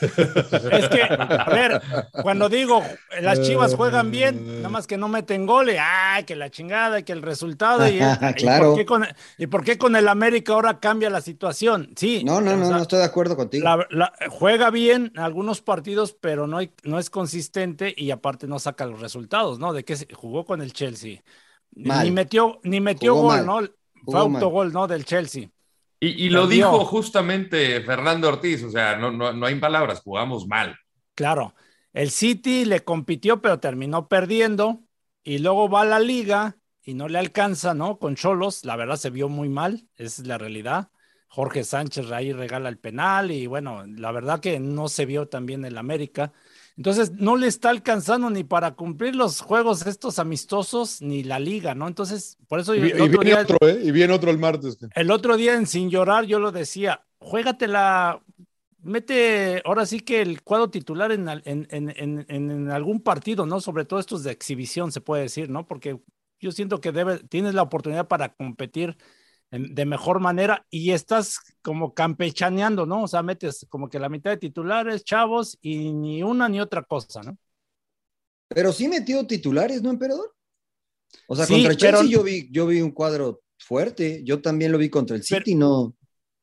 Es 0.01 0.89
que, 0.89 1.03
a 1.03 1.49
ver, 1.49 1.81
cuando 2.21 2.49
digo 2.49 2.83
las 3.21 3.41
chivas 3.41 3.75
juegan 3.75 4.11
bien, 4.11 4.57
nada 4.57 4.69
más 4.69 4.87
que 4.87 4.97
no 4.97 5.07
meten 5.07 5.45
goles, 5.45 5.79
¡ay, 5.81 6.23
que 6.23 6.35
la 6.35 6.49
chingada, 6.49 7.01
que 7.01 7.11
el 7.11 7.21
resultado! 7.21 7.87
Y, 7.87 7.99
claro. 8.35 8.73
¿y 8.73 8.75
por, 8.75 8.75
qué 8.77 8.85
con, 8.85 9.07
¿y 9.37 9.47
por 9.47 9.63
qué 9.63 9.77
con 9.77 9.95
el 9.95 10.07
América 10.07 10.53
ahora 10.53 10.79
cambia 10.79 11.09
la 11.09 11.21
situación? 11.21 11.91
Sí. 11.95 12.23
No, 12.23 12.41
no, 12.41 12.55
no, 12.55 12.69
no 12.69 12.81
estoy 12.81 12.99
de 12.99 13.05
acuerdo 13.05 13.35
contigo. 13.35 13.63
La, 13.63 13.87
la, 13.89 14.13
juega 14.29 14.69
bien 14.69 15.11
algunos 15.15 15.61
partidos, 15.61 16.15
pero 16.19 16.47
no, 16.47 16.57
hay, 16.57 16.71
no 16.83 16.99
es 16.99 17.09
consistente 17.09 17.93
y 17.95 18.11
aparte 18.11 18.47
no 18.47 18.59
saca 18.59 18.85
los 18.85 18.99
resultados, 18.99 19.59
¿no? 19.59 19.73
De 19.73 19.83
que 19.83 19.95
jugó 20.13 20.45
con 20.45 20.61
el 20.61 20.73
Chelsea. 20.73 21.21
Mal. 21.75 22.05
Ni 22.05 22.11
metió, 22.11 22.59
ni 22.63 22.81
metió 22.81 23.13
Jugó 23.13 23.27
gol, 23.27 23.45
mal. 23.45 23.45
¿no? 23.45 23.69
Fue 24.05 24.19
autogol, 24.19 24.73
¿no? 24.73 24.87
Del 24.87 25.05
Chelsea. 25.05 25.49
Y, 25.99 26.25
y 26.25 26.29
lo 26.29 26.47
dijo 26.47 26.85
justamente 26.85 27.81
Fernando 27.81 28.29
Ortiz, 28.29 28.63
o 28.63 28.69
sea, 28.69 28.95
no, 28.95 29.11
no, 29.11 29.33
no 29.33 29.45
hay 29.45 29.55
palabras, 29.55 30.01
jugamos 30.01 30.47
mal. 30.47 30.75
Claro, 31.15 31.53
el 31.93 32.11
City 32.11 32.65
le 32.65 32.83
compitió, 32.83 33.41
pero 33.41 33.59
terminó 33.59 34.07
perdiendo 34.07 34.83
y 35.23 35.39
luego 35.39 35.69
va 35.69 35.81
a 35.81 35.85
la 35.85 35.99
liga 35.99 36.57
y 36.81 36.93
no 36.93 37.09
le 37.09 37.19
alcanza, 37.19 37.73
¿no? 37.73 37.99
Con 37.99 38.15
Cholos, 38.15 38.63
la 38.63 38.75
verdad 38.77 38.95
se 38.95 39.09
vio 39.09 39.27
muy 39.27 39.49
mal, 39.49 39.87
esa 39.95 40.21
es 40.21 40.27
la 40.27 40.37
realidad. 40.37 40.89
Jorge 41.27 41.63
Sánchez 41.63 42.11
ahí 42.11 42.33
regala 42.33 42.69
el 42.69 42.79
penal 42.79 43.31
y 43.31 43.45
bueno, 43.47 43.85
la 43.85 44.11
verdad 44.11 44.39
que 44.39 44.59
no 44.59 44.87
se 44.87 45.05
vio 45.05 45.27
tan 45.27 45.45
bien 45.45 45.65
el 45.65 45.77
América. 45.77 46.33
Entonces 46.79 47.11
no 47.11 47.35
le 47.35 47.47
está 47.47 47.71
alcanzando 47.71 48.29
ni 48.29 48.45
para 48.45 48.71
cumplir 48.75 49.13
los 49.13 49.41
juegos 49.41 49.85
estos 49.85 50.17
amistosos 50.17 51.01
ni 51.01 51.23
la 51.23 51.37
liga, 51.37 51.75
¿no? 51.75 51.89
Entonces, 51.89 52.37
por 52.47 52.61
eso 52.61 52.73
Y, 52.73 52.77
y 52.77 52.81
viene 52.93 53.25
día- 53.25 53.41
otro, 53.41 53.57
¿eh? 53.67 53.81
Y 53.83 53.91
viene 53.91 54.13
otro 54.13 54.31
el 54.31 54.37
martes. 54.37 54.77
el 54.95 55.11
otro 55.11 55.35
día 55.35 55.55
en 55.55 55.67
Sin 55.67 55.89
Llorar 55.89 56.23
yo 56.23 56.39
lo 56.39 56.53
decía, 56.53 57.03
juégatela, 57.17 58.23
mete 58.81 59.61
ahora 59.65 59.85
sí 59.85 59.99
que 59.99 60.21
el 60.21 60.41
cuadro 60.41 60.69
titular 60.69 61.11
en, 61.11 61.27
en, 61.27 61.67
en- 61.69 62.25
en- 62.29 62.71
algún 62.71 63.01
partido, 63.01 63.45
¿no? 63.45 63.59
Sobre 63.59 63.83
todo 63.83 63.99
estos 63.99 64.23
de 64.23 64.31
exhibición, 64.31 64.93
se 64.93 65.01
puede 65.01 65.23
decir, 65.23 65.49
¿no? 65.49 65.67
Porque 65.67 65.99
yo 66.39 66.51
siento 66.53 66.79
que 66.79 66.93
debe, 66.93 67.19
tienes 67.19 67.55
la 67.55 67.61
oportunidad 67.63 68.07
para 68.07 68.29
competir 68.33 68.95
de 69.51 69.85
mejor 69.85 70.19
manera 70.19 70.65
y 70.69 70.91
estás 70.91 71.39
como 71.61 71.93
campechaneando, 71.93 72.85
¿no? 72.85 73.03
O 73.03 73.07
sea, 73.07 73.23
metes 73.23 73.65
como 73.69 73.89
que 73.89 73.99
la 73.99 74.09
mitad 74.09 74.29
de 74.31 74.37
titulares, 74.37 75.03
chavos, 75.03 75.57
y 75.61 75.91
ni 75.91 76.21
una 76.21 76.47
ni 76.47 76.61
otra 76.61 76.83
cosa, 76.83 77.21
¿no? 77.23 77.37
Pero 78.47 78.71
sí 78.73 78.87
metió 78.87 79.25
titulares, 79.25 79.81
¿no, 79.81 79.89
emperador? 79.89 80.33
O 81.27 81.35
sea, 81.35 81.45
Sí, 81.45 81.53
contra 81.53 81.75
Chelsea 81.75 81.99
pero- 82.01 82.09
yo, 82.09 82.23
vi, 82.23 82.47
yo 82.51 82.67
vi 82.67 82.81
un 82.81 82.91
cuadro 82.91 83.41
fuerte. 83.57 84.21
Yo 84.23 84.41
también 84.41 84.71
lo 84.71 84.77
vi 84.77 84.89
contra 84.89 85.15
el 85.15 85.23
City, 85.23 85.55
no. 85.55 85.93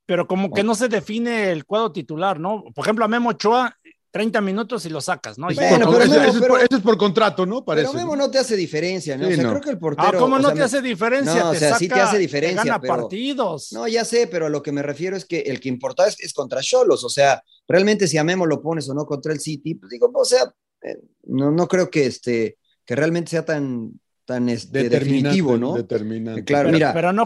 pero 0.05 0.27
como 0.29 0.53
que 0.53 0.63
no 0.63 0.75
se 0.77 0.89
define 0.89 1.51
el 1.51 1.65
cuadro 1.65 1.91
titular, 1.93 2.39
¿no? 2.39 2.63
Por 2.75 2.85
ejemplo, 2.85 3.05
a 3.05 3.09
Memo 3.09 3.31
Ochoa, 3.31 3.77
30 4.17 4.41
minutos 4.41 4.87
y 4.87 4.89
lo 4.89 5.01
sacas, 5.01 5.39
¿no? 5.39 5.49
Bueno, 5.55 5.91
pero 5.91 5.91
Memo, 5.91 6.15
ese 6.15 6.29
es 6.29 6.35
pero- 6.37 6.49
por, 6.49 6.59
ese 6.61 6.75
es 6.77 6.81
por 6.81 6.97
contrato, 6.97 7.45
¿no? 7.45 7.65
Parece. 7.65 7.89
Pero 7.89 7.99
Memo 7.99 8.17
no 8.17 8.31
te 8.31 8.39
hace 8.39 8.57
diferencia, 8.57 9.17
¿no? 9.19 9.27
Sí, 9.27 9.33
o 9.33 9.37
sea, 9.37 9.45
no. 9.45 9.51
creo 9.51 9.61
que 9.63 9.71
el 9.71 9.79
portero. 9.79 10.09
Ah, 10.09 10.19
¿cómo 10.19 10.37
o 10.37 10.39
no 10.39 10.49
sea, 10.49 10.55
te 10.55 10.63
hace 10.63 10.81
diferencia? 10.83 11.35
No, 11.41 11.49
o 11.51 11.53
te 11.53 11.59
sea, 11.59 11.77
sí 11.79 11.87
te 11.89 11.95
saca- 11.95 12.09
hace 12.09 12.19
diferencia, 12.19 12.65
gana 12.65 12.81
pero- 12.81 12.97
partidos. 12.97 13.73
No, 13.73 13.87
ya 13.87 14.05
sé, 14.05 14.27
pero 14.27 14.47
a 14.47 14.49
lo 14.49 14.63
que 14.63 14.73
me 14.73 14.83
refiero 14.83 15.17
es 15.17 15.25
que 15.27 15.41
el 15.41 15.61
que 15.61 15.69
importa 15.69 16.07
es, 16.07 16.19
es 16.21 16.33
contra 16.33 16.63
Cholos. 16.63 17.05
O 17.05 17.09
sea, 17.11 17.43
realmente 17.69 18.09
si 18.09 18.17
a 18.17 18.25
Memo 18.25 18.47
lo 18.47 18.63
pones 18.63 18.89
o 18.89 18.95
no 18.95 19.05
contra 19.05 19.33
el 19.33 19.41
City, 19.41 19.75
pues 19.75 19.91
digo, 19.91 20.11
o 20.15 20.25
sea, 20.25 20.51
eh, 20.83 20.99
no, 21.25 21.51
no 21.51 21.69
creo 21.69 21.91
que 21.91 22.07
este 22.07 22.57
que 22.85 22.95
realmente 22.95 23.33
sea 23.33 23.45
tan, 23.45 23.91
tan 24.26 24.49
este, 24.49 24.88
definitivo, 24.88 25.56
¿no? 25.56 25.75
determinante. 25.75 26.45
Claro, 26.45 26.66
pero, 26.66 26.76
mira, 26.76 26.92
pero 26.92 27.12
no 27.12 27.25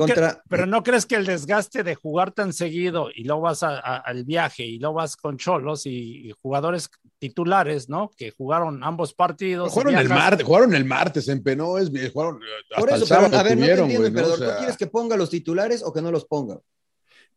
pero 0.49 0.67
no 0.67 0.83
crees 0.83 1.07
que 1.07 1.15
el 1.17 1.25
desgaste 1.25 1.83
de 1.83 1.95
jugar 1.95 2.31
tan 2.31 2.53
seguido 2.53 3.09
y 3.15 3.25
luego 3.25 3.41
vas 3.41 3.63
a- 3.63 3.79
a- 3.81 3.97
al 3.97 4.25
viaje 4.25 4.65
y 4.67 4.79
luego 4.79 4.97
vas 4.97 5.17
con 5.17 5.39
Cholos 5.39 5.87
y, 5.87 6.29
y 6.29 6.33
jugadores 6.43 6.91
titulares, 7.19 7.89
¿no? 7.89 8.11
Que 8.17 8.31
jugaron 8.33 8.85
ambos 8.85 9.15
partidos. 9.15 9.73
Jugaron 9.73 9.97
el 9.97 10.09
martes, 10.11 10.47
jugaron 10.47 10.75
el 10.75 10.85
martes 10.85 11.27
en 11.29 11.43
Penó, 11.43 11.79
es 11.79 11.91
jugaron 12.13 12.39
hasta 12.63 12.81
Por 12.81 12.91
el 12.91 12.97
eso, 12.97 13.07
sábado 13.07 13.29
pero 13.31 13.41
a 13.41 13.43
ver, 13.45 13.57
no 13.59 13.65
te 13.65 13.71
entiendo, 13.73 13.85
güey, 13.87 13.99
¿no? 14.01 14.07
emperador. 14.07 14.35
O 14.35 14.37
sea, 14.39 14.53
¿Tú 14.53 14.59
quieres 14.59 14.77
que 14.77 14.87
ponga 14.87 15.17
los 15.17 15.31
titulares 15.31 15.83
o 15.83 15.93
que 15.93 16.03
no 16.03 16.13
los 16.13 16.27
ponga? 16.27 16.59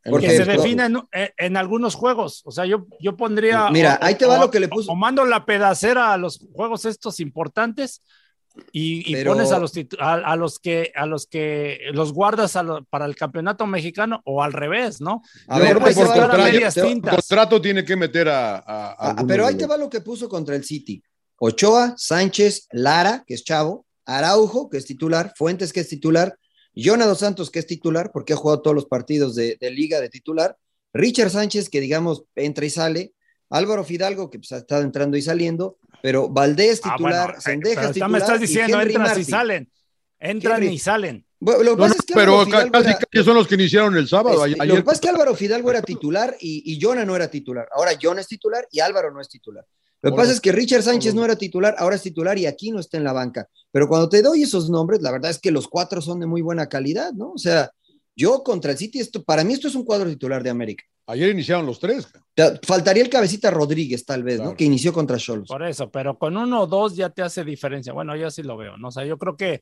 porque 0.06 0.28
que 0.28 0.36
se 0.36 0.44
define 0.44 0.84
en, 0.88 0.98
en- 1.14 1.30
en 1.38 1.56
algunos 1.56 1.96
juegos. 1.96 2.42
O 2.44 2.52
sea, 2.52 2.66
yo, 2.66 2.86
yo 3.00 3.16
pondría. 3.16 3.70
Mira, 3.70 3.98
o- 4.02 4.04
ahí 4.06 4.16
te 4.16 4.26
va 4.26 4.38
o- 4.38 4.42
lo 4.42 4.52
que 4.52 4.60
le 4.60 4.68
puso. 4.68 4.92
O 4.92 4.96
mando 4.96 5.24
la 5.24 5.46
pedacera 5.46 6.12
a 6.12 6.18
los 6.18 6.46
juegos 6.54 6.84
estos 6.84 7.22
importantes 7.22 8.02
y, 8.72 9.10
y 9.10 9.14
Pero- 9.14 9.34
pones 9.34 9.52
a 9.52 9.60
los, 9.60 9.74
a, 10.00 10.14
a 10.14 10.36
los 10.36 10.60
que 10.60 10.92
a 10.96 11.06
los 11.06 11.26
que 11.28 11.80
los 11.94 12.14
guardas 12.14 12.56
a 12.56 12.64
lo- 12.64 12.84
para 12.86 13.06
el 13.06 13.16
campeonato 13.16 13.66
mexicano 13.66 14.22
o 14.26 14.44
al 14.44 14.54
revés, 14.54 15.02
¿no? 15.02 15.22
A 15.48 15.58
Yo 15.58 15.64
ver, 15.64 15.74
te 15.76 15.80
por 15.82 15.94
contrato, 16.08 16.38
medias 16.38 16.74
te 16.74 16.82
va- 16.82 16.88
tintas. 16.88 17.16
contrato 17.16 17.62
tiene 17.62 17.84
que 17.84 17.96
meter 17.96 18.30
a. 18.30 18.58
a- 18.58 18.60
a 18.92 18.96
Ah, 19.12 19.26
pero 19.28 19.46
ahí 19.48 19.56
te 19.56 19.66
va 19.66 19.78
lo 19.78 19.90
que 19.90 20.02
puso 20.02 20.30
contra 20.30 20.56
el 20.56 20.64
City. 20.64 21.02
Ochoa, 21.40 21.96
Sánchez, 21.98 22.68
Lara, 22.72 23.24
que 23.28 23.34
es 23.34 23.44
chavo, 23.44 23.86
Araujo, 24.06 24.70
que 24.70 24.78
es 24.78 24.86
titular, 24.86 25.34
Fuentes, 25.36 25.74
que 25.74 25.80
es 25.82 25.90
titular, 25.90 26.38
Jonah 26.76 27.06
Dos 27.06 27.20
Santos, 27.20 27.50
que 27.52 27.60
es 27.60 27.68
titular, 27.68 28.12
porque 28.14 28.34
ha 28.34 28.36
jugado 28.38 28.62
todos 28.62 28.76
los 28.76 28.86
partidos 28.86 29.36
de, 29.36 29.58
de 29.60 29.72
liga 29.72 30.00
de 30.00 30.10
titular, 30.10 30.58
Richard 30.94 31.32
Sánchez, 31.32 31.70
que 31.70 31.82
digamos 31.82 32.24
entra 32.36 32.66
y 32.66 32.70
sale, 32.70 33.14
Álvaro 33.50 33.84
Fidalgo, 33.84 34.30
que 34.30 34.40
pues, 34.40 34.52
ha 34.52 34.58
estado 34.58 34.84
entrando 34.84 35.18
y 35.18 35.22
saliendo, 35.22 35.78
pero 36.04 36.28
Valdés 36.28 36.82
Ah, 36.84 36.92
titular, 36.98 37.26
bueno, 37.28 37.42
Sendejas 37.42 37.76
pero 37.76 37.88
ya 37.88 37.94
titular. 37.94 38.10
me 38.12 38.18
estás 38.18 38.40
diciendo, 38.42 38.82
entran 38.82 39.20
y 39.20 39.24
salen. 39.24 39.72
Entran 40.20 40.62
Henry- 40.64 40.74
y 40.74 40.80
salen. 40.80 41.26
Bueno, 41.40 41.64
lo 41.64 41.72
que 41.72 41.76
No, 41.78 41.84
pasa 41.84 41.94
no, 41.96 42.00
es 42.00 42.06
que 42.06 42.14
pero 42.14 42.46
Fidalgo 42.46 42.72
casi, 42.72 42.90
era- 42.90 43.00
casi 43.12 43.26
son 43.26 43.36
los 43.36 43.48
que 43.48 43.56
iniciaron 43.56 43.96
el 43.98 44.08
sábado. 44.10 44.46
este, 44.46 44.62
ayer 44.62 44.68
lo 44.68 44.76
que 44.76 44.84
pasa 44.84 44.96
es 44.96 45.02
que 45.02 45.10
Álvaro 45.10 45.36
Fidalgo 45.36 45.72
era 45.72 45.82
titular 45.82 46.36
y, 46.42 46.74
y 46.74 46.80
Jonah 46.82 47.06
no 47.06 47.16
era 47.16 47.30
titular. 47.30 47.68
Ahora 47.74 47.92
Jonah 48.02 48.20
es 48.22 48.28
titular 48.28 48.68
y 48.72 48.80
Álvaro 48.82 49.12
no 49.12 49.22
es 49.22 49.30
titular. 49.30 49.66
Lo 50.02 50.12
que 50.12 50.18
pasa 50.18 50.34
es 50.34 50.42
que 50.42 50.52
Richard 50.52 50.84
Sánchez 50.84 51.16
no 51.16 51.24
era 51.24 51.38
titular, 51.38 51.76
ahora 51.78 51.96
es 51.96 52.02
titular 52.02 52.38
y 52.38 52.46
aquí 52.46 52.72
no 52.72 52.82
está 52.82 52.98
en 52.98 53.06
la 53.06 53.14
banca. 53.14 53.48
Pero 53.72 53.88
cuando 53.88 54.10
te 54.10 54.22
doy 54.22 54.44
esos 54.44 54.70
nombres, 54.70 55.02
la 55.02 55.12
verdad 55.12 55.32
es 55.32 55.40
que 55.40 55.50
los 55.52 55.70
cuatro 55.70 56.02
son 56.02 56.20
de 56.20 56.26
muy 56.26 56.42
buena 56.42 56.68
calidad, 56.68 57.14
¿no? 57.14 57.32
O 57.32 57.38
sea, 57.38 57.72
yo 58.14 58.44
contra 58.44 58.72
el 58.74 58.78
City, 58.78 59.00
esto, 59.00 59.24
para 59.24 59.46
mí 59.46 59.54
esto 59.54 59.70
es 59.70 59.76
un 59.76 59.86
cuadro 59.86 60.10
titular 60.10 60.44
de 60.44 60.50
América. 60.50 60.84
Ayer 61.08 61.30
iniciaron 61.30 61.66
los 61.66 61.80
tres. 61.80 62.08
Faltaría 62.66 63.04
el 63.04 63.10
cabecita 63.10 63.52
Rodríguez, 63.52 64.06
tal 64.06 64.24
vez, 64.24 64.40
¿no? 64.40 64.56
Que 64.56 64.64
inició 64.64 64.94
contra 64.94 65.18
Cholos. 65.18 65.48
Por 65.50 65.64
eso, 65.64 65.92
pero 65.92 66.18
con 66.18 66.38
uno 66.38 66.62
o 66.62 66.68
dos 66.68 66.96
ya 66.96 67.10
te 67.10 67.22
hace 67.22 67.44
diferencia. 67.44 67.92
Bueno, 67.94 68.16
yo 68.16 68.32
sí 68.32 68.42
lo 68.44 68.56
veo, 68.56 68.78
¿no? 68.78 68.88
O 68.88 68.92
sea, 68.92 69.04
yo 69.06 69.18
creo 69.18 69.36
que 69.36 69.62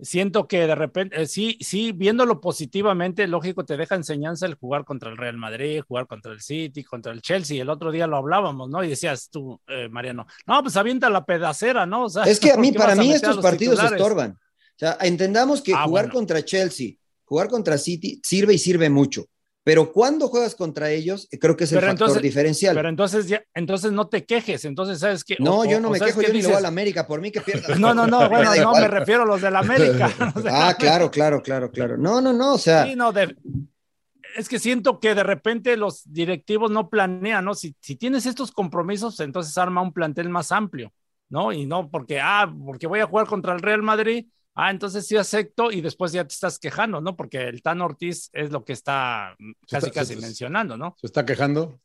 siento 0.00 0.46
que 0.46 0.66
de 0.68 0.74
repente, 0.76 1.20
eh, 1.22 1.26
sí, 1.26 1.58
sí, 1.60 1.90
viéndolo 1.90 2.40
positivamente, 2.40 3.26
lógico, 3.26 3.64
te 3.64 3.76
deja 3.76 3.96
enseñanza 3.96 4.46
el 4.46 4.54
jugar 4.54 4.84
contra 4.84 5.10
el 5.10 5.16
Real 5.16 5.36
Madrid, 5.36 5.82
jugar 5.86 6.06
contra 6.06 6.32
el 6.32 6.40
City, 6.40 6.84
contra 6.84 7.10
el 7.12 7.20
Chelsea. 7.22 7.60
El 7.60 7.68
otro 7.70 7.90
día 7.90 8.06
lo 8.06 8.16
hablábamos, 8.16 8.70
¿no? 8.70 8.84
Y 8.84 8.88
decías 8.88 9.28
tú, 9.30 9.60
eh, 9.66 9.88
Mariano, 9.90 10.26
no, 10.46 10.62
pues 10.62 10.76
avienta 10.76 11.10
la 11.10 11.24
pedacera, 11.24 11.84
¿no? 11.86 12.04
O 12.04 12.08
sea, 12.08 12.22
Es 12.22 12.38
que 12.38 12.52
a 12.52 12.54
¿por 12.54 12.62
mí, 12.62 12.70
para 12.72 12.94
mí, 12.94 13.12
estos 13.12 13.38
partidos 13.38 13.74
titulares? 13.80 14.00
estorban. 14.00 14.30
O 14.32 14.78
sea, 14.78 14.96
entendamos 15.00 15.60
que 15.60 15.74
Ah, 15.74 15.82
jugar 15.86 16.04
bueno. 16.04 16.14
contra 16.20 16.44
Chelsea, 16.44 16.92
jugar 17.24 17.48
contra 17.48 17.76
City, 17.78 18.20
sirve 18.22 18.54
y 18.54 18.58
sirve 18.58 18.88
mucho. 18.88 19.24
Pero 19.68 19.92
cuando 19.92 20.28
juegas 20.28 20.54
contra 20.54 20.90
ellos, 20.90 21.28
creo 21.38 21.54
que 21.54 21.64
es 21.64 21.72
el 21.72 21.80
factor 21.82 22.22
diferencial. 22.22 22.74
Pero 22.74 22.88
entonces 22.88 23.28
ya, 23.28 23.42
entonces 23.52 23.92
no 23.92 24.08
te 24.08 24.24
quejes, 24.24 24.64
entonces 24.64 24.98
sabes 24.98 25.24
que 25.24 25.36
No, 25.38 25.62
o- 25.62 25.70
yo 25.70 25.78
no 25.78 25.90
me 25.90 25.98
¿sabes 25.98 26.14
quejo, 26.14 26.22
yo 26.22 26.28
ni 26.28 26.40
le 26.40 26.40
voy 26.40 26.46
dices? 26.46 26.56
a 26.56 26.60
la 26.62 26.68
América, 26.68 27.06
por 27.06 27.20
mí 27.20 27.30
que 27.30 27.42
pierda. 27.42 27.68
No, 27.78 27.92
no, 27.92 28.06
no, 28.06 28.30
bueno, 28.30 28.54
no, 28.62 28.74
me 28.74 28.88
refiero 28.88 29.24
a 29.24 29.26
los 29.26 29.42
de 29.42 29.50
la 29.50 29.58
América. 29.58 30.10
los 30.34 30.42
de 30.42 30.50
la 30.50 30.68
Ah, 30.68 30.74
claro, 30.78 31.10
claro, 31.10 31.42
claro, 31.42 31.70
claro. 31.70 31.98
No, 31.98 32.22
no, 32.22 32.32
no, 32.32 32.54
o 32.54 32.58
sea, 32.58 32.86
Sí, 32.86 32.96
no, 32.96 33.12
de- 33.12 33.36
es 34.36 34.48
que 34.48 34.58
siento 34.58 35.00
que 35.00 35.14
de 35.14 35.22
repente 35.22 35.76
los 35.76 36.02
directivos 36.10 36.70
no 36.70 36.88
planean, 36.88 37.44
¿no? 37.44 37.54
Si, 37.54 37.74
si 37.80 37.96
tienes 37.96 38.26
estos 38.26 38.52
compromisos, 38.52 39.20
entonces 39.20 39.56
arma 39.58 39.82
un 39.82 39.92
plantel 39.92 40.28
más 40.28 40.52
amplio, 40.52 40.92
¿no? 41.28 41.52
Y 41.52 41.66
no 41.66 41.90
porque, 41.90 42.20
ah, 42.20 42.50
porque 42.64 42.86
voy 42.86 43.00
a 43.00 43.06
jugar 43.06 43.26
contra 43.26 43.52
el 43.54 43.60
Real 43.60 43.82
Madrid, 43.82 44.26
ah, 44.60 44.70
entonces 44.70 45.06
sí 45.06 45.16
acepto 45.16 45.70
y 45.70 45.80
después 45.80 46.10
ya 46.12 46.24
te 46.26 46.34
estás 46.34 46.58
quejando, 46.58 47.00
¿no? 47.00 47.16
Porque 47.16 47.48
el 47.48 47.62
Tan 47.62 47.80
Ortiz 47.80 48.28
es 48.32 48.50
lo 48.50 48.64
que 48.64 48.72
está 48.72 49.36
casi, 49.70 49.86
está- 49.86 50.00
casi 50.00 50.14
se- 50.14 50.20
mencionando, 50.20 50.76
¿no? 50.76 50.96
¿Se 51.00 51.06
está 51.06 51.24
quejando? 51.24 51.78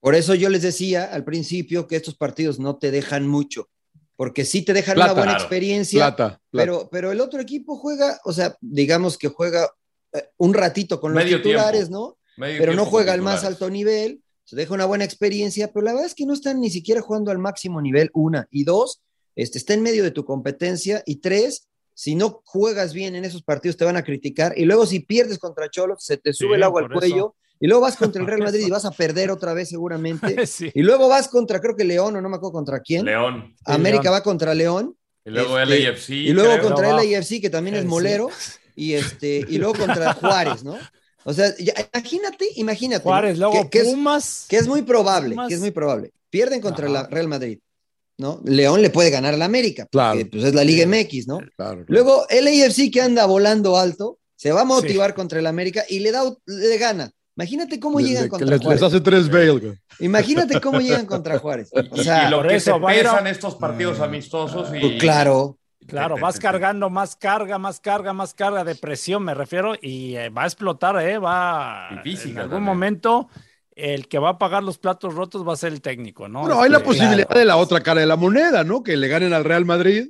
por 0.00 0.14
eso 0.14 0.34
yo 0.34 0.50
les 0.50 0.60
decía 0.60 1.04
al 1.04 1.24
principio 1.24 1.86
que 1.86 1.96
estos 1.96 2.14
partidos 2.14 2.58
no 2.58 2.76
te 2.76 2.90
dejan 2.90 3.26
mucho, 3.26 3.70
porque 4.16 4.44
sí 4.44 4.60
te 4.62 4.74
dejan 4.74 4.96
Plata, 4.96 5.12
una 5.12 5.20
buena 5.20 5.32
claro. 5.32 5.44
experiencia, 5.44 5.98
Plata. 6.00 6.28
plata. 6.28 6.40
pero, 6.50 6.88
pero 6.92 7.10
el 7.12 7.20
otro 7.22 7.40
equipo 7.40 7.76
juega, 7.78 8.20
o 8.24 8.32
sea, 8.34 8.54
digamos 8.60 9.16
que 9.16 9.28
juega 9.28 9.66
eh, 10.12 10.28
un 10.36 10.52
ratito 10.52 11.00
con 11.00 11.14
los 11.14 11.24
Medio 11.24 11.38
titulares, 11.38 11.88
tiempo. 11.88 12.18
¿no? 12.36 12.42
Medio 12.44 12.58
pero 12.58 12.74
no 12.74 12.84
juega 12.84 13.14
al 13.14 13.22
más 13.22 13.44
alto 13.44 13.70
nivel, 13.70 14.20
se 14.44 14.56
deja 14.56 14.74
una 14.74 14.84
buena 14.84 15.04
experiencia, 15.04 15.72
pero 15.72 15.84
la 15.86 15.92
verdad 15.92 16.06
es 16.06 16.14
que 16.14 16.26
no 16.26 16.34
están 16.34 16.60
ni 16.60 16.68
siquiera 16.68 17.00
jugando 17.00 17.30
al 17.30 17.38
máximo 17.38 17.80
nivel, 17.80 18.10
una, 18.12 18.46
y 18.50 18.64
dos, 18.64 19.00
este, 19.36 19.56
está 19.56 19.72
en 19.72 19.82
medio 19.82 20.02
de 20.04 20.10
tu 20.10 20.26
competencia, 20.26 21.02
y 21.06 21.16
tres, 21.16 21.66
si 21.94 22.14
no 22.14 22.42
juegas 22.44 22.92
bien 22.92 23.14
en 23.14 23.24
esos 23.24 23.42
partidos 23.42 23.76
te 23.76 23.84
van 23.84 23.96
a 23.96 24.02
criticar, 24.04 24.52
y 24.56 24.64
luego 24.64 24.84
si 24.86 25.00
pierdes 25.00 25.38
contra 25.38 25.70
Cholos, 25.70 26.04
se 26.04 26.16
te 26.16 26.32
sube 26.32 26.48
Sí, 26.50 26.54
el 26.54 26.62
agua 26.64 26.82
al 26.82 26.90
cuello, 26.92 27.34
y 27.60 27.66
luego 27.68 27.82
vas 27.82 27.96
contra 27.96 28.20
el 28.20 28.26
Real 28.28 28.40
Madrid 28.42 28.66
y 28.66 28.70
vas 28.70 28.84
a 28.84 28.90
perder 28.90 29.30
otra 29.30 29.54
vez 29.54 29.68
seguramente, 29.68 30.46
sí. 30.46 30.70
y 30.74 30.82
luego 30.82 31.08
vas 31.08 31.28
contra, 31.28 31.60
creo 31.60 31.76
que 31.76 31.84
León, 31.84 32.16
o 32.16 32.20
no 32.20 32.28
me 32.28 32.36
acuerdo 32.36 32.52
contra 32.52 32.80
quién, 32.80 33.04
León. 33.06 33.54
América 33.64 34.02
León. 34.04 34.14
va 34.14 34.22
contra 34.22 34.54
León, 34.54 34.96
Y 35.24 35.30
luego 35.30 35.58
Este, 35.58 35.80
LAFC. 35.84 36.10
Y 36.10 36.32
luego 36.32 36.52
creo. 36.54 36.64
contra 36.68 36.92
Luego- 36.92 37.10
LAFC, 37.12 37.40
que 37.40 37.48
también 37.50 37.76
es 37.76 37.84
molero. 37.84 38.28
Y, 38.76 38.94
este, 38.94 39.44
y 39.48 39.58
luego 39.58 39.74
contra 39.76 40.14
Juárez, 40.14 40.64
¿no? 40.64 40.76
O 41.22 41.32
sea, 41.32 41.54
ya- 41.58 41.74
imagínate, 41.94 42.44
imagínate. 42.56 43.04
¿no? 43.04 43.10
Juárez, 43.10 43.38
luego 43.38 43.62
que, 43.62 43.70
que 43.70 43.78
es, 43.78 43.84
Pumas. 43.94 44.46
que 44.48 44.56
es 44.56 44.66
muy 44.66 44.82
probable, 44.82 45.30
Pumas. 45.36 45.48
que 45.48 45.54
es 45.54 45.60
muy 45.60 45.70
probable. 45.70 46.10
Pierden 46.28 46.60
contra 46.60 46.88
Ajá. 46.88 47.02
el 47.02 47.10
Real 47.12 47.28
Madrid, 47.28 47.60
¿no? 48.18 48.40
León 48.44 48.82
le 48.82 48.90
puede 48.90 49.10
ganar 49.10 49.34
al 49.34 49.42
América, 49.42 49.86
Claro. 49.90 50.18
porque 50.18 50.26
pues, 50.30 50.44
es 50.44 50.54
la 50.54 50.64
Liga 50.64 50.86
MX, 50.86 51.26
¿no? 51.26 51.38
Claro, 51.38 51.50
claro. 51.56 51.84
Luego 51.88 52.26
LAFC 52.30 52.90
que 52.92 53.00
anda 53.02 53.26
volando 53.26 53.76
alto, 53.76 54.18
se 54.36 54.52
va 54.52 54.62
a 54.62 54.64
motivar 54.64 55.14
contra 55.14 55.38
el 55.38 55.46
América 55.46 55.84
y 55.88 56.00
le 56.00 56.12
da 56.12 56.22
le 56.46 56.78
gana. 56.78 57.10
Imagínate 57.36 57.80
cómo 57.80 57.98
Le- 57.98 58.06
llegan 58.06 58.22
le- 58.24 58.28
contra 58.28 58.48
les, 58.48 58.60
Juárez. 58.60 58.80
les 58.80 58.88
hace 58.88 59.00
tres 59.00 59.28
Bale. 59.30 59.50
güey. 59.50 59.72
Imagínate 60.00 60.60
cómo 60.60 60.80
llegan 60.80 61.06
contra 61.06 61.38
Juárez. 61.38 61.70
O 61.72 62.00
Y- 62.00 62.04
sea, 62.04 62.28
y 62.28 62.30
lo 62.30 62.42
que 62.46 62.60
se 62.60 62.70
a 62.70 62.74
a- 62.74 62.86
pesan 62.86 63.26
estos 63.26 63.56
partidos 63.56 63.98
amistosos 64.00 64.68
y 64.74 64.80
pues, 64.80 64.92
claro, 65.00 65.58
Claro, 65.86 66.16
vas 66.18 66.38
cargando 66.38 66.88
más 66.88 67.14
carga, 67.14 67.58
más 67.58 67.78
carga, 67.78 68.14
más 68.14 68.32
carga 68.32 68.64
de 68.64 68.74
presión, 68.74 69.22
me 69.22 69.34
refiero, 69.34 69.74
y 69.82 70.16
eh, 70.16 70.30
va 70.30 70.44
a 70.44 70.46
explotar, 70.46 70.96
¿eh? 71.02 71.18
Va. 71.18 71.88
Y 71.90 71.98
física 72.10 72.30
en 72.30 72.38
algún 72.38 72.50
también. 72.52 72.62
momento, 72.64 73.28
el 73.76 74.08
que 74.08 74.18
va 74.18 74.30
a 74.30 74.38
pagar 74.38 74.62
los 74.62 74.78
platos 74.78 75.14
rotos 75.14 75.46
va 75.46 75.52
a 75.54 75.56
ser 75.56 75.72
el 75.72 75.80
técnico, 75.80 76.28
¿no? 76.28 76.40
Bueno, 76.40 76.62
hay 76.62 76.70
la 76.70 76.76
Este, 76.78 76.86
posibilidad 76.88 77.26
claro. 77.26 77.38
de 77.40 77.44
la 77.46 77.56
otra 77.56 77.80
cara 77.80 78.00
de 78.00 78.06
la 78.06 78.16
moneda, 78.16 78.62
¿no? 78.64 78.82
Que 78.82 78.96
le 78.96 79.08
ganen 79.08 79.32
al 79.32 79.44
Real 79.44 79.64
Madrid. 79.64 80.08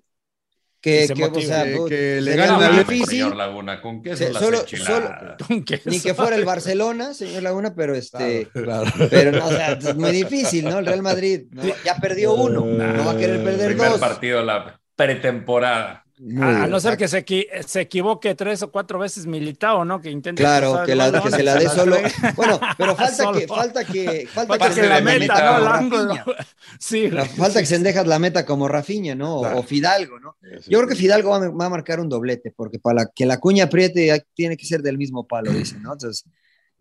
que, 0.81 1.09
que, 1.17 1.25
o 1.25 1.41
sea, 1.41 1.65
Que- 1.65 1.81
que 1.89 2.21
le 2.21 2.37
ganen 2.37 2.63
al- 2.63 2.77
difícil. 2.81 3.07
señor 3.07 3.37
Laguna, 3.37 3.81
¿con 3.81 4.03
qué 4.03 4.15
Se- 4.19 4.35
solo- 4.35 4.61
enchiladas? 4.61 5.37
¿Con 5.49 5.65
qué 5.65 5.81
Ni 5.87 5.99
que 5.99 6.13
fuera 6.13 6.37
el 6.37 6.45
Barcelona, 6.45 7.15
señor 7.15 7.43
Laguna, 7.43 7.75
pero 7.75 7.95
este, 7.95 8.49
Claro. 8.53 8.93
pero 9.09 9.33
no, 9.33 9.47
o 9.47 9.51
sea, 9.51 9.73
es 9.73 9.97
muy 9.97 10.13
difícil, 10.13 10.67
¿no? 10.67 10.81
El 10.81 10.85
Real 10.85 11.01
Madrid 11.01 11.45
¿no? 11.53 11.63
ya 11.87 11.97
perdió 11.97 12.35
uno, 12.35 12.67
no 12.67 13.03
va 13.07 13.13
a 13.13 13.17
querer 13.17 13.43
perder 13.43 13.69
Primer 13.69 13.93
dos. 13.93 13.99
partido 13.99 14.41
de 14.41 14.45
la 14.45 14.79
pretemporada. 14.95 16.04
Muy 16.17 16.43
A, 16.45 16.63
a 16.63 16.67
no 16.69 16.79
ser 16.79 16.97
que 16.97 17.09
se, 17.09 17.27
equi- 17.27 17.47
se 17.67 17.81
equivoque 17.81 18.37
tres 18.37 18.63
o 18.63 18.71
cuatro 18.71 19.01
veces 19.01 19.27
Militao, 19.27 19.85
¿no? 19.85 20.01
Que 20.01 20.11
intente. 20.11 20.43
Claro, 20.43 20.83
que, 20.87 20.95
la, 20.95 21.11
balón 21.11 21.25
que 21.25 21.37
se 21.37 21.43
la 21.43 21.55
dé 21.57 21.69
solo. 21.69 21.97
Bueno, 22.37 22.61
pero 22.79 22.95
falta 22.97 23.17
Solo. 23.25 23.39
que, 23.41 23.49
falta 23.49 23.85
que, 23.85 24.29
falta 24.33 24.59
que 24.59 24.75
que 24.77 24.81
se 24.81 24.89
la 24.89 25.01
meta, 25.01 25.19
meta 25.19 25.59
¿no? 25.59 25.67
Ángulo. 25.69 26.15
Rafinha. 26.15 26.25
Sí, 26.79 27.11
La- 27.11 27.25
falta 27.25 27.59
que 27.61 27.67
Sendejas 27.67 28.07
la 28.07 28.19
meta 28.21 28.47
como 28.47 28.69
Rafinha, 28.69 29.15
¿no? 29.17 29.39
O- 29.39 29.41
Claro. 29.43 29.59
O 29.59 29.63
Fidalgo, 29.65 30.21
¿no? 30.21 30.37
Yo 30.69 30.79
creo 30.79 30.89
que 30.89 30.95
Fidalgo 30.97 31.31
va 31.31 31.37
a, 31.39 31.49
va 31.49 31.67
a 31.67 31.71
marcar 31.71 31.99
un 31.99 32.09
doblete, 32.09 32.53
porque 32.55 32.79
para 32.79 32.95
la- 33.03 33.11
que 33.15 33.27
la 33.27 33.39
cuña 33.41 33.65
apriete 33.65 34.25
tiene 34.35 34.57
que 34.57 34.67
ser 34.67 34.83
del 34.83 34.99
mismo 34.99 35.27
palo, 35.27 35.51
dice, 35.51 35.79
¿no? 35.81 35.95
Entonces, 35.95 36.25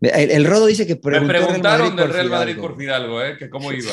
el, 0.00 0.30
el 0.30 0.44
Rodo 0.44 0.66
dice 0.66 0.86
que 0.86 0.94
Me 0.94 1.00
preguntó 1.00 1.32
Real 1.32 1.44
preguntaron 1.46 1.80
Madrid 1.80 1.96
del 1.98 2.06
por 2.06 2.14
Real 2.14 2.30
Madrid 2.30 2.52
Fidalgo. 2.54 2.68
por 2.68 2.78
Fidalgo, 2.78 3.22
¿eh? 3.22 3.36
Que 3.38 3.50
cómo 3.50 3.72
iba. 3.72 3.92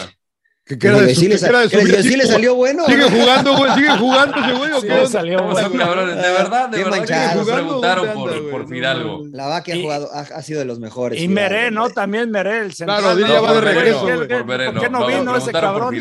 Que 0.64 0.78
queda 0.78 1.02
de 1.02 1.08
Que 1.08 1.16
su, 1.16 1.22
sí 1.22 1.28
le 1.28 1.34
que 1.34 1.38
sa- 1.40 1.48
queda 1.48 1.60
de 1.62 1.70
su 1.70 1.78
que 1.86 2.04
sí 2.04 2.16
le 2.16 2.26
salió 2.26 2.56
bueno. 2.56 2.86
Sigue 2.86 2.98
¿no? 3.00 3.10
jugando, 3.10 3.58
güey. 3.58 3.72
Sigue 3.74 3.90
jugando 3.98 4.38
ese 4.38 4.54
güey. 4.54 4.72
¿o 4.72 4.82
Sí, 4.82 4.88
qué 4.88 5.08
salió 5.08 5.38
¿Cómo 5.40 5.56
son 5.56 5.70
bueno. 5.72 5.86
cabrones? 5.86 6.16
De 6.16 6.22
verdad, 6.22 6.70
de 6.70 6.78
Qué 6.78 6.84
verdad 6.84 6.92
que 6.94 7.00
manchado. 7.00 7.28
me 7.36 7.42
¿Jugando 7.42 7.54
preguntaron 7.66 8.10
anda, 8.10 8.14
por, 8.22 8.50
por 8.52 8.62
No, 8.62 8.68
Fidalgo. 8.68 9.10
no, 9.18 9.24
no. 9.26 9.38
La 9.38 9.48
va 9.48 9.64
que 9.64 9.74
ha 9.74 9.82
jugado, 9.82 10.10
ha, 10.14 10.20
ha 10.20 10.42
sido 10.44 10.60
de 10.60 10.66
los 10.66 10.80
mejores. 10.80 11.20
Y 11.20 11.28
Fidalgo, 11.28 11.36
Meré, 11.50 11.72
¿no? 11.72 11.90
También 11.90 12.30
Meré, 12.32 12.60
el 12.60 12.74
central. 12.74 13.02
Claro, 13.02 13.20
¿no? 13.20 13.28
ya 13.28 13.42
va 13.42 13.48
de 13.54 13.54
¿Por 13.60 13.64
qué- 13.68 13.74
regreso, 13.74 14.06
qué- 14.06 14.16
güey. 14.16 14.28
qué- 14.28 14.36
Por 14.36 14.46
Mereno. 14.46 14.72
¿Por 14.74 14.82
qué 14.82 14.90
no 14.90 15.00
No, 15.00 15.08
vino 15.08 15.36
ese 15.36 15.52
cabrón? 15.52 15.96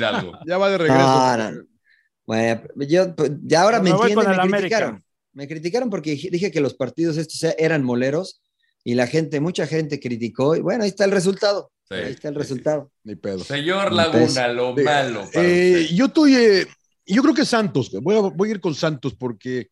Ya 0.46 0.58
va 0.58 0.68
de 0.70 0.78
regreso. 0.78 0.98
No, 1.02 1.36
no, 1.36 1.50
no. 1.52 1.62
Bueno, 2.26 2.60
yo, 2.76 3.16
pues, 3.16 3.32
ya 3.42 3.62
ahora 3.62 3.80
me 3.80 3.90
entienden, 3.90 4.28
me 4.36 4.50
criticaron. 4.58 5.04
Me 5.32 5.48
criticaron 5.48 5.90
porque 5.90 6.10
dije- 6.10 6.28
dije 6.30 6.50
que 6.52 6.60
los 6.60 6.74
partidos 6.74 7.16
estos 7.16 7.42
eran 7.58 7.82
moleros 7.82 8.42
y 8.84 8.94
la 8.94 9.06
gente, 9.06 9.40
mucha 9.40 9.66
gente 9.66 9.98
criticó. 9.98 10.54
Y 10.54 10.60
bueno, 10.60 10.84
ahí 10.84 10.90
está 10.90 11.04
el 11.04 11.10
resultado. 11.12 11.72
Sí, 11.90 11.96
ahí 11.96 12.12
está 12.12 12.28
el 12.28 12.34
sí, 12.34 12.38
resultado. 12.38 12.92
Ni 13.02 13.16
pedo. 13.16 13.40
Señor 13.40 13.92
Laguna, 13.92 14.48
lo 14.48 14.76
malo. 14.76 14.84
para 14.84 15.08
eh, 15.48 15.82
usted. 15.82 15.96
yo 15.96 16.04
estoy, 16.06 16.34
eh, 16.36 16.66
yo 17.04 17.22
creo 17.22 17.34
que 17.34 17.44
Santos, 17.44 17.90
voy 18.00 18.16
a, 18.16 18.20
voy 18.20 18.48
a 18.48 18.52
ir 18.52 18.60
con 18.60 18.74
Santos 18.74 19.14
porque 19.14 19.70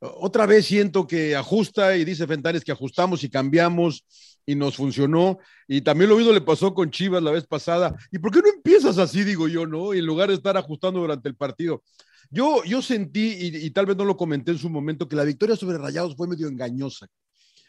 otra 0.00 0.46
vez 0.46 0.66
siento 0.66 1.06
que 1.06 1.36
ajusta 1.36 1.96
y 1.96 2.04
dice 2.04 2.26
Fentanes 2.26 2.64
que 2.64 2.72
ajustamos 2.72 3.22
y 3.22 3.30
cambiamos 3.30 4.04
y 4.44 4.56
nos 4.56 4.74
funcionó. 4.74 5.38
Y 5.68 5.82
también 5.82 6.10
lo 6.10 6.16
mismo 6.16 6.32
le 6.32 6.40
pasó 6.40 6.74
con 6.74 6.90
Chivas 6.90 7.22
la 7.22 7.30
vez 7.30 7.46
pasada. 7.46 7.94
¿Y 8.10 8.18
por 8.18 8.32
qué 8.32 8.40
no 8.40 8.48
empiezas 8.48 8.98
así, 8.98 9.22
digo 9.22 9.46
yo, 9.46 9.64
no? 9.64 9.94
En 9.94 10.04
lugar 10.04 10.30
de 10.30 10.34
estar 10.34 10.56
ajustando 10.56 10.98
durante 10.98 11.28
el 11.28 11.36
partido. 11.36 11.84
Yo, 12.28 12.64
yo 12.64 12.82
sentí, 12.82 13.36
y, 13.38 13.66
y 13.66 13.70
tal 13.70 13.86
vez 13.86 13.96
no 13.96 14.04
lo 14.04 14.16
comenté 14.16 14.50
en 14.50 14.58
su 14.58 14.68
momento, 14.68 15.08
que 15.08 15.14
la 15.14 15.22
victoria 15.22 15.54
sobre 15.54 15.78
Rayados 15.78 16.16
fue 16.16 16.26
medio 16.26 16.48
engañosa. 16.48 17.06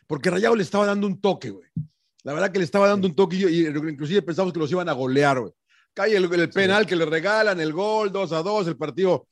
Porque 0.08 0.32
Rayados 0.32 0.58
le 0.58 0.63
estaba 0.63 0.88
dando 0.88 1.06
un 1.06 1.21
toque, 1.21 1.51
güey. 1.51 1.69
La 2.23 2.33
verdad 2.33 2.51
que 2.51 2.59
le 2.59 2.65
estaba 2.65 2.88
dando 2.88 3.07
un 3.07 3.15
toque 3.15 3.36
y, 3.36 3.43
y 3.45 3.67
inclusive 3.67 4.21
pensamos 4.21 4.53
que 4.53 4.59
los 4.59 4.71
iban 4.71 4.88
a 4.89 4.93
golear, 4.93 5.39
güey. 5.39 5.51
Cae 5.93 6.15
el, 6.15 6.31
el 6.33 6.49
penal 6.49 6.86
que 6.88 6.95
le 6.95 7.05
regalan, 7.05 7.59
el 7.59 7.71
gol, 7.73 8.12
2 8.12 8.31
a 8.31 8.41
2, 8.41 8.67
el 8.67 8.77
partido. 8.77 9.27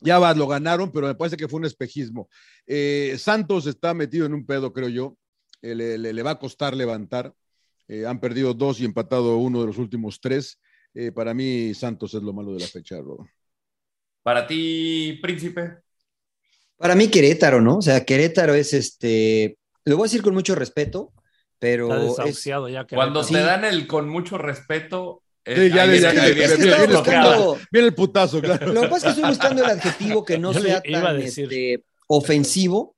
Ya 0.00 0.18
va, 0.18 0.34
lo 0.34 0.46
ganaron, 0.46 0.90
pero 0.92 1.06
me 1.06 1.14
parece 1.14 1.36
que 1.36 1.48
fue 1.48 1.58
un 1.60 1.64
espejismo. 1.66 2.28
Eh, 2.66 3.16
Santos 3.18 3.66
está 3.66 3.94
metido 3.94 4.26
en 4.26 4.34
un 4.34 4.44
pedo, 4.46 4.72
creo 4.72 4.88
yo. 4.88 5.16
Eh, 5.60 5.74
le, 5.74 5.96
le- 5.98 6.12
le 6.12 6.22
va 6.22 6.32
a 6.32 6.38
costar 6.38 6.74
levantar. 6.76 7.32
Eh, 7.88 8.04
han 8.06 8.20
perdido 8.20 8.52
dos 8.54 8.80
y 8.80 8.84
empatado 8.84 9.36
uno 9.38 9.60
de 9.60 9.66
los 9.66 9.78
últimos 9.78 10.20
tres. 10.20 10.58
Eh, 10.94 11.10
para 11.12 11.34
mí, 11.34 11.72
Santos 11.74 12.14
es 12.14 12.22
lo 12.22 12.32
malo 12.32 12.52
de 12.52 12.60
la 12.60 12.66
fecha, 12.66 12.96
Rodo. 13.00 13.26
Para 14.22 14.46
ti, 14.46 15.18
príncipe. 15.22 15.78
Para 16.76 16.94
mí, 16.94 17.08
Querétaro, 17.08 17.60
¿no? 17.60 17.78
O 17.78 17.82
sea, 17.82 18.04
Querétaro 18.04 18.54
es 18.54 18.72
este. 18.72 19.56
Lo 19.84 19.96
voy 19.96 20.04
a 20.04 20.08
decir 20.08 20.22
con 20.22 20.34
mucho 20.34 20.54
respeto, 20.54 21.12
pero. 21.62 21.86
Está 21.86 22.02
es- 22.02 22.16
desahuciado 22.16 22.68
ya. 22.68 22.84
que 22.88 22.96
Cuando 22.96 23.24
te 23.24 23.38
dan 23.38 23.64
el 23.64 23.86
con 23.86 24.08
mucho 24.08 24.36
respeto. 24.36 25.22
eh, 25.44 25.54
Sí, 25.68 25.74
ya, 25.74 25.84
ahí 25.84 26.00
ya, 26.00 26.10
viene- 26.10 26.34
ya, 26.34 26.56
ya, 26.56 26.86
buscando. 26.86 27.58
El 27.70 27.94
putazo, 27.94 28.40
claro. 28.40 28.72
Lo 28.72 28.80
que 28.82 28.88
pasa 28.88 28.96
es 28.96 29.14
que 29.14 29.20
estoy 29.20 29.28
buscando 29.30 29.64
el 29.64 29.70
adjetivo 29.70 30.24
que 30.24 30.38
no 30.38 30.52
Yo 30.52 30.60
sea 30.60 30.82
tan 30.82 31.20
este, 31.20 31.84
ofensivo, 32.08 32.96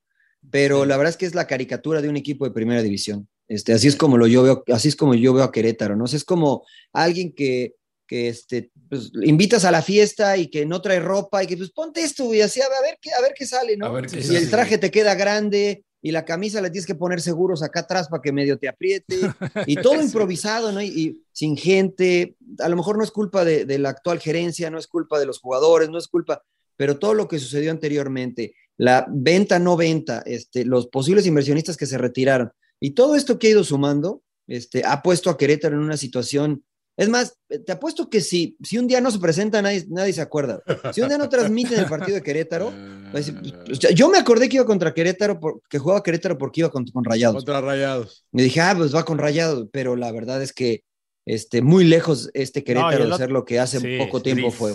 pero 0.50 0.86
la 0.86 0.96
verdad 0.96 1.10
es 1.10 1.16
que 1.18 1.26
es 1.26 1.34
la 1.34 1.46
caricatura 1.46 2.00
de 2.00 2.08
un 2.08 2.16
equipo 2.16 2.46
de 2.46 2.52
primera 2.52 2.82
división. 2.82 3.28
Este, 3.48 3.74
así 3.74 3.86
es 3.88 3.96
como 3.96 4.16
lo 4.16 4.26
yo 4.26 4.42
veo, 4.42 4.64
así 4.68 4.88
es 4.88 4.96
como 4.96 5.14
yo 5.14 5.34
veo 5.34 5.44
a 5.44 5.52
Querétaro, 5.52 5.94
¿no? 5.96 6.04
O 6.04 6.06
sea, 6.06 6.16
es 6.16 6.24
como 6.24 6.64
alguien 6.94 7.34
que, 7.34 7.74
que 8.06 8.28
este, 8.28 8.70
pues, 8.88 9.10
invitas 9.22 9.66
a 9.66 9.70
la 9.70 9.82
fiesta 9.82 10.38
y 10.38 10.48
que 10.48 10.64
no 10.64 10.80
trae 10.80 11.00
ropa 11.00 11.44
y 11.44 11.46
que 11.46 11.56
pues 11.58 11.70
ponte 11.70 12.02
esto 12.02 12.32
y 12.32 12.40
así 12.40 12.62
a 12.62 12.68
ver 12.82 12.96
qué, 13.02 13.12
a 13.12 13.20
ver 13.20 13.34
qué 13.36 13.44
sale, 13.46 13.76
¿no? 13.76 13.86
A 13.86 13.92
ver 13.92 14.06
qué 14.06 14.20
y 14.20 14.22
sale. 14.22 14.38
el 14.38 14.48
traje 14.50 14.78
te 14.78 14.90
queda 14.90 15.14
grande 15.14 15.84
y 16.04 16.10
la 16.12 16.26
camisa 16.26 16.60
la 16.60 16.70
tienes 16.70 16.84
que 16.86 16.94
poner 16.94 17.22
seguros 17.22 17.62
acá 17.62 17.80
atrás 17.80 18.08
para 18.08 18.20
que 18.20 18.30
medio 18.30 18.58
te 18.58 18.68
apriete 18.68 19.16
y 19.66 19.76
todo 19.76 20.02
improvisado, 20.02 20.70
¿no? 20.70 20.82
Y, 20.82 20.88
y 20.88 21.22
sin 21.32 21.56
gente, 21.56 22.36
a 22.58 22.68
lo 22.68 22.76
mejor 22.76 22.98
no 22.98 23.04
es 23.04 23.10
culpa 23.10 23.42
de, 23.42 23.64
de 23.64 23.78
la 23.78 23.88
actual 23.88 24.20
gerencia, 24.20 24.68
no 24.68 24.78
es 24.78 24.86
culpa 24.86 25.18
de 25.18 25.24
los 25.24 25.40
jugadores, 25.40 25.88
no 25.88 25.96
es 25.96 26.06
culpa, 26.06 26.42
pero 26.76 26.98
todo 26.98 27.14
lo 27.14 27.26
que 27.26 27.38
sucedió 27.38 27.70
anteriormente, 27.70 28.54
la 28.76 29.06
venta, 29.08 29.58
no 29.58 29.78
venta, 29.78 30.22
este, 30.26 30.66
los 30.66 30.88
posibles 30.88 31.24
inversionistas 31.24 31.78
que 31.78 31.86
se 31.86 31.96
retiraron 31.96 32.52
y 32.80 32.90
todo 32.90 33.14
esto 33.14 33.38
que 33.38 33.46
ha 33.46 33.50
ido 33.52 33.64
sumando, 33.64 34.22
este, 34.46 34.82
ha 34.84 35.00
puesto 35.02 35.30
a 35.30 35.38
Querétaro 35.38 35.74
en 35.74 35.84
una 35.84 35.96
situación. 35.96 36.64
Es 36.96 37.08
más, 37.08 37.36
te 37.66 37.72
apuesto 37.72 38.08
que 38.08 38.20
si, 38.20 38.56
si 38.62 38.78
un 38.78 38.86
día 38.86 39.00
no 39.00 39.10
se 39.10 39.18
presenta, 39.18 39.60
nadie, 39.60 39.84
nadie 39.88 40.12
se 40.12 40.20
acuerda. 40.20 40.62
Si 40.92 41.00
un 41.00 41.08
día 41.08 41.18
no 41.18 41.28
transmiten 41.28 41.78
el 41.80 41.86
partido 41.86 42.14
de 42.16 42.22
Querétaro, 42.22 42.66
va 42.70 43.10
a 43.10 43.16
decir, 43.16 43.34
pues, 43.66 43.78
yo 43.80 44.08
me 44.08 44.18
acordé 44.18 44.48
que 44.48 44.56
iba 44.56 44.64
contra 44.64 44.94
Querétaro, 44.94 45.40
por- 45.40 45.60
que 45.68 45.78
jugaba 45.78 46.02
Querétaro 46.04 46.38
porque 46.38 46.60
iba 46.60 46.70
con, 46.70 46.86
con 46.86 47.04
Rayados. 47.04 47.36
Contra 47.36 47.60
Rayados. 47.60 48.24
Me 48.30 48.42
dije, 48.44 48.60
ah, 48.60 48.74
pues 48.76 48.94
va 48.94 49.04
con 49.04 49.18
Rayados, 49.18 49.66
pero 49.72 49.96
la 49.96 50.12
verdad 50.12 50.40
es 50.40 50.52
que 50.52 50.84
este, 51.26 51.62
muy 51.62 51.84
lejos 51.84 52.30
este 52.32 52.62
Querétaro 52.62 53.04
el 53.04 53.10
de 53.10 53.16
ser 53.16 53.30
lo 53.32 53.44
que 53.44 53.58
hace 53.58 53.80
sí, 53.80 53.98
poco 53.98 54.22
tiempo 54.22 54.46
Gris. 54.48 54.54
fue. 54.54 54.72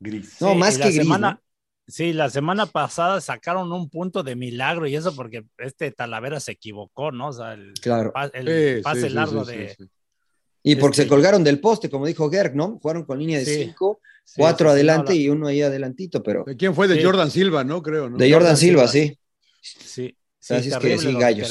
Gris. 0.00 0.36
No, 0.40 0.52
Sí, 0.52 0.58
más 0.58 0.78
que 0.78 0.84
gris, 0.84 0.96
semana, 0.96 1.32
¿no? 1.32 1.40
Sí, 1.86 2.12
la 2.12 2.30
semana 2.30 2.66
pasada 2.66 3.20
sacaron 3.20 3.72
un 3.72 3.88
punto 3.90 4.22
de 4.22 4.36
milagro 4.36 4.86
y 4.86 4.94
eso 4.94 5.14
porque 5.14 5.44
este 5.58 5.90
Talavera 5.90 6.38
se 6.38 6.52
equivocó, 6.52 7.12
¿no? 7.12 7.28
O 7.28 7.32
sea, 7.32 7.54
el, 7.54 7.72
Claro. 7.80 8.12
el 8.32 8.76
Sí, 8.76 8.82
pase 8.82 9.00
sí, 9.02 9.08
sí, 9.08 9.14
largo 9.14 9.44
sí, 9.44 9.52
de. 9.52 9.76
Y 10.62 10.76
porque 10.76 10.94
Este- 10.94 11.02
se 11.04 11.08
colgaron 11.08 11.44
del 11.44 11.60
poste, 11.60 11.88
como 11.88 12.06
dijo 12.06 12.30
Gerg, 12.30 12.54
¿no? 12.54 12.78
Jugaron 12.80 13.04
con 13.04 13.18
línea 13.18 13.38
de 13.38 13.44
Sí. 13.44 13.54
cinco, 13.64 14.00
Sí, 14.24 14.34
cuatro 14.36 14.68
sí, 14.68 14.70
sí, 14.70 14.74
adelante 14.74 15.12
no, 15.12 15.14
la- 15.16 15.20
y 15.22 15.28
uno 15.30 15.46
ahí 15.46 15.62
adelantito, 15.62 16.22
pero 16.22 16.44
¿De 16.44 16.56
quién 16.56 16.74
fue? 16.74 16.86
De 16.88 16.96
Sí. 16.96 17.02
Jordan 17.04 17.30
Silva, 17.30 17.64
¿no? 17.64 17.82
Creo, 17.82 18.10
¿no? 18.10 18.16
de 18.18 18.32
Jordan 18.32 18.56
Silva, 18.56 18.86
Silva. 18.88 19.08
sí. 19.10 19.18
Sí, 19.60 20.16
sí, 20.38 20.54
Así 20.54 20.68
es 20.68 20.76
que 20.78 20.98
sí, 20.98 21.14
gallos. 21.14 21.50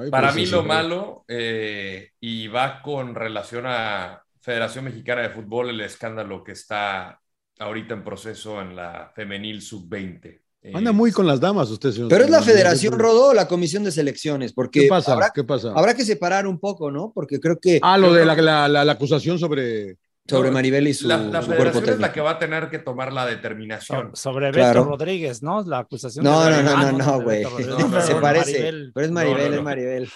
Ay, 0.00 0.10
Para 0.10 0.28
pues, 0.28 0.36
mí 0.36 0.46
sí, 0.46 0.52
lo 0.52 0.62
sí. 0.62 0.68
malo, 0.68 1.24
eh, 1.26 2.12
y 2.20 2.46
va 2.46 2.80
con 2.82 3.14
relación 3.16 3.64
a 3.66 4.22
Federación 4.40 4.84
Mexicana 4.84 5.22
de 5.22 5.30
Fútbol, 5.30 5.70
el 5.70 5.80
escándalo 5.80 6.44
que 6.44 6.52
está 6.52 7.20
ahorita 7.58 7.94
en 7.94 8.04
proceso 8.04 8.60
en 8.62 8.76
la 8.76 9.10
femenil 9.14 9.60
sub-20. 9.60 10.40
Anda 10.74 10.92
muy 10.92 11.12
con 11.12 11.26
las 11.26 11.40
damas 11.40 11.70
usted, 11.70 11.92
señor. 11.92 12.08
Pero 12.08 12.24
es 12.24 12.30
la. 12.30 12.42
Federación 12.42 12.98
Rodó, 12.98 13.34
la 13.34 13.46
comisión 13.48 13.84
de 13.84 13.92
selecciones, 13.92 14.52
porque 14.52 14.82
¿Qué 14.82 14.88
pasa? 14.88 15.12
habrá, 15.12 15.30
¿Qué 15.34 15.44
pasa? 15.44 15.72
habrá 15.74 15.94
que 15.94 16.04
separar 16.04 16.46
un 16.46 16.58
poco, 16.58 16.90
¿no? 16.90 17.12
Porque 17.14 17.40
creo 17.40 17.58
que 17.60 17.78
Ah, 17.82 17.98
lo 17.98 18.12
de 18.12 18.24
la, 18.24 18.34
la- 18.36 18.68
la- 18.68 18.84
la 18.84 18.92
acusación 18.92 19.38
sobre 19.38 19.96
sobre 20.28 20.50
Maribel 20.50 20.86
y 20.88 20.94
su, 20.94 21.08
la, 21.08 21.16
la 21.16 21.40
su 21.40 21.46
cuerpo 21.48 21.64
federación 21.64 21.94
es 21.94 22.00
la 22.00 22.12
que 22.12 22.20
va 22.20 22.30
a 22.32 22.38
tener 22.38 22.68
que 22.68 22.78
tomar 22.78 23.12
la 23.12 23.24
determinación. 23.26 24.14
Sobre 24.14 24.50
Claro. 24.50 24.80
Beto 24.84 24.90
Rodríguez, 24.92 25.42
¿no? 25.42 25.62
La 25.64 25.78
acusación. 25.80 26.24
No, 26.24 26.44
de 26.44 26.50
no, 26.50 26.62
no, 26.62 26.70
Ah, 26.76 26.92
no, 26.92 26.98
no, 26.98 27.20
güey. 27.22 27.42
No, 27.66 28.00
Se 28.02 28.14
no, 28.14 28.20
parece. 28.20 28.52
Maribel. 28.52 28.92
Pero 28.94 29.04
es 29.06 29.10
No, 29.10 29.14
Maribel, 29.14 29.50
no, 29.50 29.56
es. 29.56 29.62
Maribel. 29.62 30.08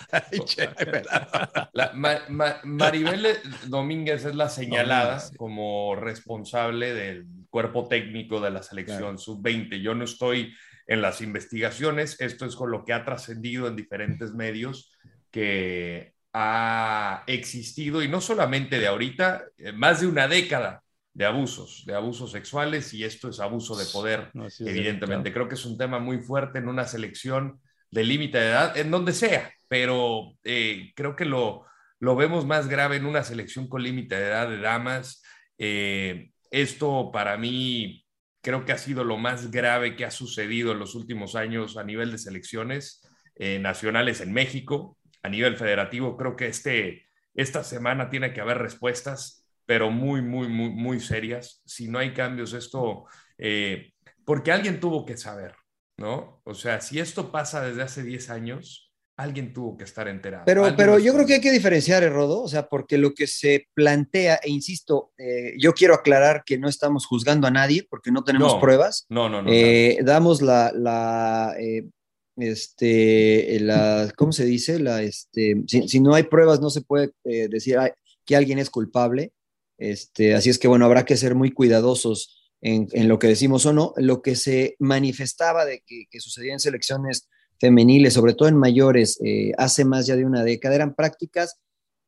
La- 1.73 1.93
Ma- 1.95 2.21
Ma- 2.29 2.57
Maribel 2.65 3.27
Domínguez 3.67 4.25
es 4.25 4.35
la 4.35 4.49
señalada 4.49 5.15
Domínguez, 5.17 5.37
como 5.37 5.97
responsable 5.97 6.95
del 6.95 7.27
cuerpo 7.51 7.89
técnico 7.89 8.41
de 8.41 8.51
la 8.51 8.63
selección 8.63 9.19
sub-20. 9.19 9.81
Yo 9.81 9.95
no 9.95 10.05
estoy 10.05 10.53
en 10.87 11.01
las 11.01 11.21
investigaciones, 11.21 12.21
esto 12.21 12.45
es 12.45 12.57
con 12.57 12.71
lo 12.71 12.85
que 12.85 12.93
ha 12.93 13.05
trascendido 13.05 13.67
en 13.69 13.77
diferentes 13.77 14.33
medios 14.35 14.93
que 15.31 16.13
ha 16.33 17.25
existido 17.27 18.03
y 18.03 18.09
no 18.09 18.21
solamente 18.21 18.79
de 18.79 18.87
ahorita, 18.87 19.45
eh, 19.59 19.73
más 19.73 20.01
de 20.01 20.07
una 20.07 20.29
década 20.29 20.83
de 21.15 21.27
abusos, 21.27 21.85
de 21.87 21.95
abusos 21.95 22.31
sexuales 22.33 22.95
y 22.95 23.05
esto 23.05 23.29
es 23.29 23.41
abuso 23.41 23.77
de 23.77 23.85
poder, 23.87 24.31
No, 24.33 24.49
sí, 24.49 24.65
evidentemente. 24.67 25.33
Creo 25.33 25.49
que 25.49 25.57
es 25.57 25.67
un 25.67 25.77
tema 25.77 25.99
muy 25.99 26.19
fuerte 26.19 26.59
en 26.59 26.69
una 26.69 26.87
selección 26.87 27.61
de 27.91 28.05
límite 28.05 28.39
de 28.39 28.49
edad, 28.49 28.77
en 28.77 28.91
donde 28.91 29.13
sea, 29.13 29.53
pero 29.69 30.33
eh, 30.43 30.93
creo 30.97 31.15
que 31.15 31.27
lo, 31.27 31.67
lo 31.99 32.17
vemos 32.17 32.47
más 32.47 32.69
grave 32.69 32.97
en 32.97 33.05
una 33.05 33.23
selección 33.23 33.69
con 33.69 33.83
límite 33.83 34.15
de 34.15 34.27
edad 34.29 34.49
de 34.49 34.59
damas. 34.59 35.23
Eh, 35.59 36.31
esto 36.51 37.11
para 37.13 37.37
mí 37.37 38.07
creo 38.43 38.65
que 38.65 38.73
ha 38.73 38.79
sido 38.79 39.05
lo 39.05 39.19
más 39.19 39.51
grave 39.51 39.95
que 39.95 40.05
ha 40.05 40.11
sucedido 40.11 40.73
en 40.73 40.79
los 40.79 40.95
últimos 40.95 41.37
años 41.37 41.77
a 41.77 41.85
nivel 41.85 42.11
de 42.11 42.19
selecciones 42.19 43.03
eh, 43.37 43.59
nacionales 43.59 44.21
en 44.21 44.33
México, 44.33 44.99
a 45.23 45.29
nivel 45.29 45.57
federativo. 45.57 46.17
Creo 46.17 46.37
que 46.37 46.49
este, 46.49 47.05
esta 47.35 47.65
semana 47.65 48.11
tiene 48.11 48.33
que 48.33 48.41
haber 48.41 48.59
respuestas, 48.59 49.47
pero 49.67 49.91
muy, 49.91 50.23
muy, 50.23 50.49
muy, 50.49 50.71
muy 50.71 51.01
serias. 51.01 51.63
Si 51.65 51.89
no 51.89 51.99
hay 51.99 52.13
cambios, 52.13 52.53
esto, 52.53 53.05
eh, 53.39 53.93
porque 54.25 54.53
alguien 54.53 54.81
tuvo 54.81 55.05
que 55.05 55.17
saber, 55.17 55.55
¿no? 55.97 56.41
O 56.45 56.55
sea, 56.55 56.81
si 56.81 56.99
esto 56.99 57.31
pasa 57.31 57.63
desde 57.63 57.83
hace 57.83 58.03
10 58.03 58.31
años, 58.31 58.93
alguien 59.17 59.53
tuvo 59.53 59.77
que 59.77 59.85
estar 59.85 60.09
enterado. 60.09 60.45
Pero, 60.47 60.75
pero 60.77 60.99
yo 60.99 61.13
creo 61.15 61.27
que 61.27 61.35
hay 61.35 61.41
que 61.41 61.53
diferenciar, 61.53 62.03
eh, 62.03 62.09
Rodo, 62.09 62.43
o 62.43 62.49
sea, 62.49 62.69
porque 62.69 62.99
lo 62.99 63.15
que 63.15 63.27
se 63.27 63.69
plantea, 63.75 64.41
e 64.43 64.51
insisto, 64.51 65.13
eh, 65.19 65.55
yo 65.59 65.73
quiero 65.75 65.95
aclarar 65.95 66.43
que 66.45 66.59
no 66.59 66.69
estamos 66.69 67.07
juzgando 67.07 67.47
a 67.47 67.51
nadie 67.51 67.87
porque 67.89 68.11
no 68.11 68.25
tenemos 68.25 68.55
No, 68.55 68.61
pruebas. 68.61 69.07
No, 69.09 69.29
no, 69.29 69.43
no. 69.43 69.51
Eh, 69.53 69.99
damos 70.03 70.43
la, 70.43 70.73
la 70.75 71.55
eh, 71.59 71.89
este, 72.37 73.59
la, 73.61 74.13
¿cómo 74.17 74.33
se 74.33 74.45
dice? 74.45 74.79
La, 74.79 75.03
este, 75.03 75.63
si, 75.67 75.89
si 75.89 76.01
no 76.01 76.15
hay 76.15 76.25
pruebas, 76.25 76.61
no 76.61 76.71
se 76.71 76.81
puede 76.83 77.13
eh, 77.25 77.49
decir 77.49 77.79
"Ay, 77.79 77.91
que 78.25 78.37
alguien 78.37 78.59
es 78.59 78.71
culpable. 78.71 79.33
Este, 79.79 80.35
así 80.35 80.51
es 80.51 80.59
que, 80.59 80.69
bueno, 80.69 80.85
habrá 80.85 81.05
que 81.05 81.17
ser 81.17 81.35
muy 81.35 81.51
cuidadosos 81.51 82.53
en, 82.61 82.89
en 82.93 83.09
lo 83.09 83.19
que 83.19 83.27
decimos 83.27 83.67
o 83.67 83.73
no. 83.73 83.95
Lo 83.97 84.23
que 84.23 84.37
se 84.37 84.77
manifestaba 84.79 85.65
de 85.65 85.83
que, 85.87 86.05
que 86.11 86.21
sucedía 86.21 86.53
en 86.53 86.61
selecciones 86.61 87.29
femeniles, 87.59 88.15
sobre 88.15 88.35
todo 88.35 88.49
en 88.49 88.57
mayores, 88.57 89.21
eh, 89.25 89.53
hace 89.59 89.85
más 89.85 90.07
ya 90.07 90.17
de 90.17 90.25
una 90.25 90.45
década, 90.45 90.75
eran 90.75 90.95
prácticas 90.95 91.59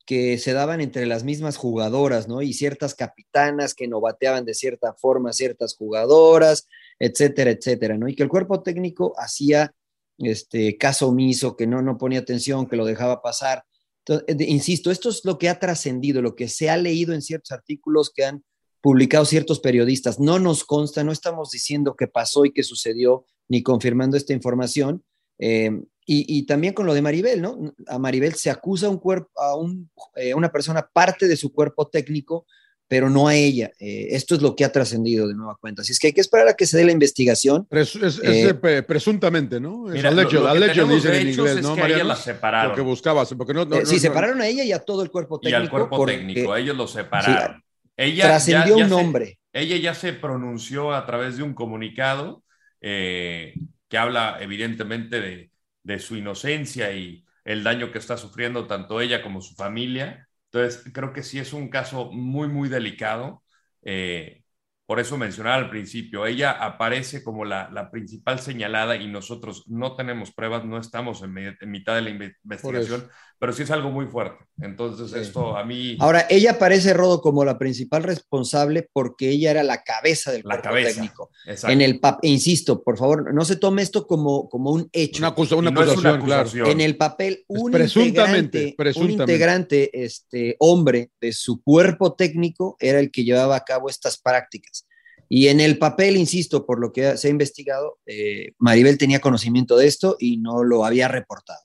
que 0.07 0.37
se 0.39 0.53
daban 0.53 0.81
entre 0.81 1.07
las 1.07 1.25
mismas 1.25 1.57
jugadoras, 1.57 2.29
¿no? 2.29 2.43
Y 2.43 2.53
ciertas 2.53 2.95
capitanas 2.95 3.75
que 3.75 3.89
novateaban 3.89 4.45
de 4.45 4.55
cierta 4.55 4.93
forma 4.95 5.33
ciertas 5.33 5.75
jugadoras, 5.77 6.69
etcétera, 6.99 7.51
etcétera, 7.51 7.97
¿no? 7.97 8.09
Y 8.09 8.15
que 8.15 8.23
el 8.23 8.29
cuerpo 8.29 8.63
técnico 8.63 9.15
hacía 9.17 9.73
este 10.19 10.77
caso 10.77 11.09
omiso, 11.09 11.57
que 11.57 11.67
no, 11.67 11.83
no 11.83 11.99
ponía 11.99 12.21
atención, 12.21 12.67
que 12.67 12.77
lo 12.77 12.85
dejaba 12.85 13.23
pasar. 13.23 13.65
Entonces, 14.07 14.37
eh, 14.39 14.51
insisto, 14.51 14.91
esto 14.91 15.09
es 15.09 15.25
lo 15.25 15.39
que 15.39 15.49
ha 15.49 15.59
trascendido, 15.59 16.23
lo 16.23 16.35
que 16.35 16.49
se 16.49 16.71
ha 16.71 16.77
leído 16.77 17.15
en 17.15 17.23
ciertos 17.23 17.53
artículos 17.53 18.11
que 18.15 18.25
han 18.25 18.45
publicado 18.81 19.25
ciertos 19.25 19.61
periodistas. 19.61 20.21
No 20.21 20.39
nos 20.39 20.65
consta, 20.65 21.05
no 21.05 21.13
estamos 21.13 21.51
diciendo 21.51 21.97
que 21.97 22.07
pasó 22.07 22.45
y 22.45 22.53
que 22.53 22.63
sucedió, 22.63 23.25
ni 23.49 23.63
confirmando 23.63 24.17
esta 24.17 24.33
información. 24.35 25.03
Eh, 25.39 25.71
y, 26.07 26.39
y, 26.39 26.45
también 26.45 26.75
con 26.75 26.85
lo 26.85 26.93
de 26.93 27.01
Maribel, 27.01 27.41
¿no? 27.41 27.75
A 27.87 27.99
Maribel 27.99 28.35
se 28.35 28.51
acusa 28.51 28.87
a, 28.87 28.91
un 28.91 29.01
a 29.37 29.57
un, 29.57 29.91
eh, 30.17 30.35
una 30.35 30.53
persona 30.53 30.87
parte 30.93 31.27
de 31.27 31.37
su 31.37 31.51
cuerpo 31.51 31.89
técnico, 31.89 32.47
pero 32.87 33.09
no 33.09 33.29
a 33.29 33.35
ella. 33.35 33.73
Eh, 33.79 34.09
esto 34.11 34.35
es 34.35 34.43
lo 34.43 34.55
que 34.55 34.65
ha 34.65 34.73
trascendido 34.73 35.27
de 35.27 35.35
nueva 35.35 35.57
cuenta. 35.57 35.83
Así 35.83 35.93
es 35.93 35.99
que 35.99 36.09
hay 36.09 36.13
que 36.13 36.21
esperar 36.21 36.49
a 36.49 36.55
que 36.55 36.67
se 36.67 36.77
dé 36.77 36.85
la 36.85 36.93
investigación. 36.93 37.65
Pres, 37.67 37.97
es, 37.97 38.19
es, 38.19 38.21
eh, 38.23 38.83
presuntamente, 38.83 39.59
¿no? 39.59 39.85
Mira, 39.85 39.99
es 39.99 40.05
alleged, 40.05 40.33
lo, 40.33 40.41
lo 40.43 40.49
alleged 40.51 40.85
dicen 40.87 41.15
en 41.15 41.29
inglés, 41.29 41.57
es 41.57 41.63
¿no, 41.63 41.75
que 41.75 41.81
Mariano? 41.81 42.03
ella 42.03 42.09
la 42.09 42.17
separaron. 42.17 42.71
Lo 42.71 42.77
que 42.77 42.83
buscabas, 42.83 43.35
porque 43.35 43.55
no, 43.55 43.65
no, 43.65 43.77
sí, 43.85 43.95
no, 43.95 44.01
separaron 44.01 44.41
a 44.41 44.47
ella 44.47 44.65
y 44.65 44.73
a 44.73 44.79
todo 44.81 45.03
el 45.03 45.11
cuerpo 45.11 45.41
técnico. 45.41 45.61
Y 45.61 45.63
al 45.63 45.71
cuerpo 45.71 45.97
porque, 45.97 46.17
técnico, 46.19 46.55
ellos 46.57 46.77
lo 46.77 46.87
separaron. 46.87 47.57
Sí, 47.57 47.63
ella 47.97 48.25
trascendió 48.25 48.77
ya, 48.77 48.79
ya 48.79 48.85
un 48.85 48.91
se, 48.91 49.03
nombre. 49.03 49.39
ella 49.53 49.77
ya 49.77 49.95
se 49.95 50.13
pronunció 50.13 50.93
a 50.93 51.07
través 51.07 51.37
de 51.37 51.43
un 51.43 51.55
comunicado 51.55 52.43
eh, 52.81 53.55
que 53.89 53.99
habla 53.99 54.39
evidentemente 54.41 55.21
de, 55.21 55.51
de 55.85 55.99
su 56.01 56.17
inocencia 56.17 56.93
y 56.93 57.25
el 57.45 57.63
daño 57.63 57.93
que 57.93 57.99
está 57.99 58.17
sufriendo 58.17 58.67
tanto 58.67 59.01
ella 59.01 59.23
como 59.23 59.41
su 59.41 59.55
familia. 59.55 60.24
Entonces, 60.55 60.85
creo 60.93 61.13
que 61.13 61.25
sí 61.25 61.41
es 61.41 61.53
un 61.53 61.69
caso 61.69 62.13
muy, 62.13 62.47
muy 62.47 62.69
delicado. 62.69 63.43
Eh, 63.83 64.45
por 64.87 65.01
eso 65.01 65.19
mencionaba 65.19 65.57
al 65.57 65.69
principio, 65.69 66.27
ella 66.27 66.53
aparece 66.53 67.25
como 67.25 67.45
la, 67.45 67.69
la, 67.73 67.91
principal 67.91 68.39
señalada 68.39 68.95
y 68.97 69.09
nosotros 69.09 69.65
no 69.67 69.97
tenemos 69.97 70.33
pruebas, 70.33 70.65
no 70.65 70.79
estamos 70.79 71.23
en, 71.23 71.37
en 71.39 71.71
mitad 71.71 71.97
de 71.97 72.03
la 72.03 72.11
investigación, 72.11 73.09
pero 73.39 73.53
sí 73.53 73.63
es 73.63 73.71
algo 73.71 73.91
muy 73.91 74.07
fuerte. 74.07 74.45
Entonces, 74.61 75.11
sí. 75.11 75.19
esto 75.19 75.57
a 75.57 75.65
mí... 75.65 75.97
Ahora, 76.01 76.27
ella 76.31 76.53
aparece, 76.53 76.95
Rodo, 76.95 77.21
como 77.21 77.45
la 77.45 77.59
principal 77.59 78.03
responsable 78.03 78.89
porque 78.93 79.31
ella 79.31 79.51
era 79.51 79.63
la 79.63 79.83
cabeza 79.83 80.33
del 80.33 80.43
la 80.45 80.55
cuerpo 80.55 80.69
cabeza. 80.69 80.95
técnico. 80.95 81.31
Exacto. 81.47 81.73
En 81.73 81.81
el 81.81 82.01
papel, 82.01 82.31
insisto, 82.31 82.83
por 82.83 82.97
favor, 82.97 83.35
no 83.35 83.45
se 83.45 83.57
tome 83.57 83.83
esto 83.83 84.07
como, 84.07 84.49
como 84.49 84.71
un 84.71 84.89
hecho. 84.93 85.19
Una, 85.19 85.29
acusa, 85.29 85.57
una, 85.57 85.71
no 85.71 85.81
acusación, 85.81 85.99
es 85.99 86.05
una 86.05 86.15
acusación, 86.15 86.65
claro. 86.65 86.71
En 86.71 86.81
el 86.81 86.97
papel, 86.97 87.45
un 87.49 87.73
presuntamente, 87.73 88.59
integrante, 88.59 88.75
presuntamente. 88.77 89.15
un 89.15 89.21
integrante 89.21 90.05
este, 90.05 90.57
hombre 90.59 91.11
de 91.21 91.33
su 91.33 91.63
cuerpo 91.63 92.15
técnico 92.15 92.77
era 92.81 93.01
el 93.01 93.11
que 93.11 93.25
llevaba 93.25 93.57
a 93.57 93.65
cabo 93.65 93.91
estas 93.91 94.19
prácticas. 94.19 94.87
Y 95.29 95.49
en 95.49 95.61
el 95.61 95.79
papel, 95.79 96.17
insisto, 96.17 96.65
por 96.67 96.79
lo 96.79 96.93
que 96.93 97.17
se 97.17 97.29
ha 97.29 97.31
investigado, 97.31 97.99
eh, 98.07 98.53
Maribel 98.59 98.99
tenía 98.99 99.21
conocimiento 99.21 99.77
de 99.77 99.87
esto 99.87 100.17
y 100.19 100.37
no 100.37 100.63
lo 100.63 100.85
había 100.85 101.09
reportado. 101.09 101.61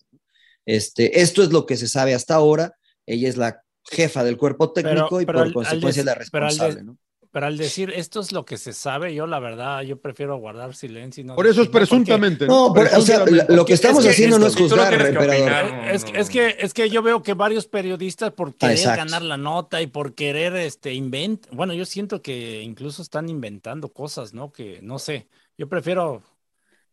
Este, 0.70 1.22
esto 1.22 1.42
es 1.42 1.52
lo 1.52 1.66
que 1.66 1.78
se 1.78 1.88
sabe 1.88 2.14
hasta 2.14 2.36
ahora. 2.36 2.76
Ella 3.08 3.28
es 3.28 3.38
la 3.38 3.64
jefa 3.90 4.24
del 4.24 4.38
cuerpo 4.38 4.72
técnico 4.72 5.08
pero, 5.10 5.22
y 5.22 5.26
pero 5.26 5.40
por 5.40 5.48
al, 5.48 5.54
consecuencia 5.54 6.02
al 6.02 6.08
es 6.08 6.14
la 6.14 6.16
responsable. 6.16 6.74
Pero 6.76 6.80
al, 6.80 6.86
¿no? 6.86 6.98
pero 7.32 7.46
al, 7.48 7.58
decir 7.58 7.92
esto 7.96 8.20
es 8.20 8.32
lo 8.32 8.46
que 8.46 8.58
se 8.58 8.74
sabe, 8.74 9.16
yo 9.16 9.26
la 9.26 9.40
verdad, 9.40 9.82
yo 9.82 10.00
prefiero 10.00 10.38
guardar 10.38 10.76
silencio. 10.76 11.22
Y 11.22 11.26
no 11.26 11.36
por 11.36 11.48
eso 11.48 11.64
es 11.64 11.70
presuntamente. 11.70 12.46
No, 12.46 12.68
no 12.68 12.74
por, 12.76 12.86
o 12.86 13.02
sea, 13.02 13.26
lo 13.48 13.66
que 13.66 13.74
estamos 13.74 14.02
es 14.02 14.06
que 14.06 14.12
haciendo 14.12 14.38
no 14.38 14.46
es 14.46 14.56
juzgar, 14.56 14.96
no 14.96 15.06
emperador. 15.06 15.72
No, 15.72 15.90
es, 15.90 16.06
es, 16.14 16.30
que, 16.30 16.56
es 16.60 16.72
que 16.76 16.88
yo 16.92 17.02
veo 17.02 17.24
que 17.24 17.34
varios 17.34 17.66
periodistas 17.66 18.32
por 18.34 18.54
querer 18.54 18.78
Exacto. 18.78 19.06
ganar 19.06 19.24
la 19.24 19.38
nota 19.38 19.82
y 19.82 19.88
por 19.88 20.14
querer 20.14 20.56
este 20.56 20.94
invent, 20.94 21.48
bueno, 21.52 21.74
yo 21.74 21.86
siento 21.86 22.22
que 22.22 22.62
incluso 22.62 23.02
están 23.02 23.28
inventando 23.28 23.90
cosas, 23.90 24.36
¿no? 24.36 24.52
Que 24.52 24.82
no 24.84 25.00
sé. 25.00 25.28
Yo 25.58 25.68
prefiero 25.68 26.22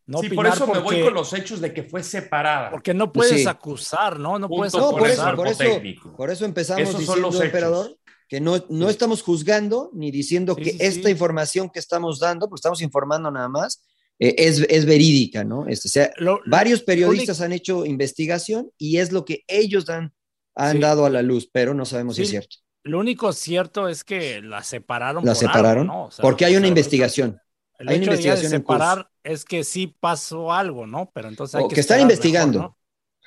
no 0.07 0.19
sí, 0.19 0.29
por 0.29 0.47
eso 0.47 0.65
porque, 0.65 0.79
me 0.79 0.83
voy 0.85 1.01
con 1.03 1.13
los 1.13 1.31
hechos 1.33 1.61
de 1.61 1.73
que 1.73 1.83
fue 1.83 2.01
separada. 2.03 2.71
Porque 2.71 2.93
no 2.93 3.11
puedes 3.13 3.41
sí. 3.43 3.47
acusar, 3.47 4.17
¿no? 4.19 4.39
No 4.39 4.47
Punto 4.47 4.57
puedes 4.57 4.73
no, 4.73 4.91
por 4.91 5.07
eso, 5.09 5.35
por 5.35 5.47
eso, 5.47 5.57
técnico. 5.59 6.15
por 6.15 6.29
eso 6.31 6.45
empezamos 6.45 6.81
Esos 6.81 6.93
son 6.93 7.01
diciendo, 7.01 7.27
los 7.29 7.41
emperador, 7.41 7.97
que 8.29 8.41
no, 8.41 8.57
no 8.69 8.85
Sí. 8.87 8.91
estamos 8.91 9.21
juzgando 9.21 9.89
ni 9.93 10.09
diciendo 10.11 10.55
Sí, 10.57 10.63
que 10.63 10.69
sí, 10.71 10.77
esta 10.79 11.03
sí. 11.07 11.11
información 11.11 11.69
que 11.69 11.79
estamos 11.79 12.19
dando, 12.19 12.47
porque 12.49 12.59
estamos 12.59 12.81
informando 12.81 13.29
nada 13.31 13.49
más, 13.49 13.85
eh, 14.19 14.33
es, 14.39 14.59
es 14.69 14.85
verídica, 14.85 15.43
¿no? 15.43 15.67
Este, 15.67 15.87
o 15.87 15.91
sea, 15.91 16.11
Lo- 16.17 16.39
varios 16.45 16.79
lo 16.79 16.85
periodistas 16.85 17.41
han 17.41 17.51
hecho 17.53 17.85
investigación 17.85 18.71
y 18.77 18.97
es 18.97 19.11
lo 19.11 19.25
que 19.25 19.43
ellos 19.47 19.85
dan, 19.85 20.13
han 20.55 20.73
Sí. 20.77 20.79
dado 20.79 21.05
a 21.05 21.09
la 21.09 21.21
luz, 21.21 21.49
pero 21.51 21.73
no 21.73 21.85
sabemos 21.85 22.15
si 22.15 22.23
es 22.23 22.29
cierto. 22.29 22.55
Lo 22.83 22.99
único 22.99 23.33
cierto 23.33 23.89
es 23.89 24.03
que 24.05 24.41
la 24.41 24.63
separaron. 24.63 25.25
La 25.25 25.33
por 25.33 25.43
algo, 25.43 25.53
separaron 25.53 25.87
¿no? 25.87 26.05
O 26.05 26.11
sea, 26.11 26.23
porque 26.23 26.45
hay 26.45 26.55
una 26.55 26.67
investigación. 26.67 27.37
El 27.79 27.89
hay 27.89 27.95
hecho 27.97 28.11
de 28.11 28.17
de 28.17 28.23
investigación 28.23 28.53
en 28.53 28.61
curso. 28.63 28.79
separar 28.79 29.09
es 29.23 29.45
que 29.45 29.63
sí 29.63 29.95
pasó 29.99 30.51
algo, 30.51 30.87
¿no? 30.87 31.11
Pero 31.13 31.27
entonces 31.29 31.55
hay 31.55 31.63
O 31.63 31.67
que, 31.67 31.75
que 31.75 31.81
están 31.81 32.01
investigando. 32.01 32.59
mejor, 32.59 32.71
¿no? 32.71 32.77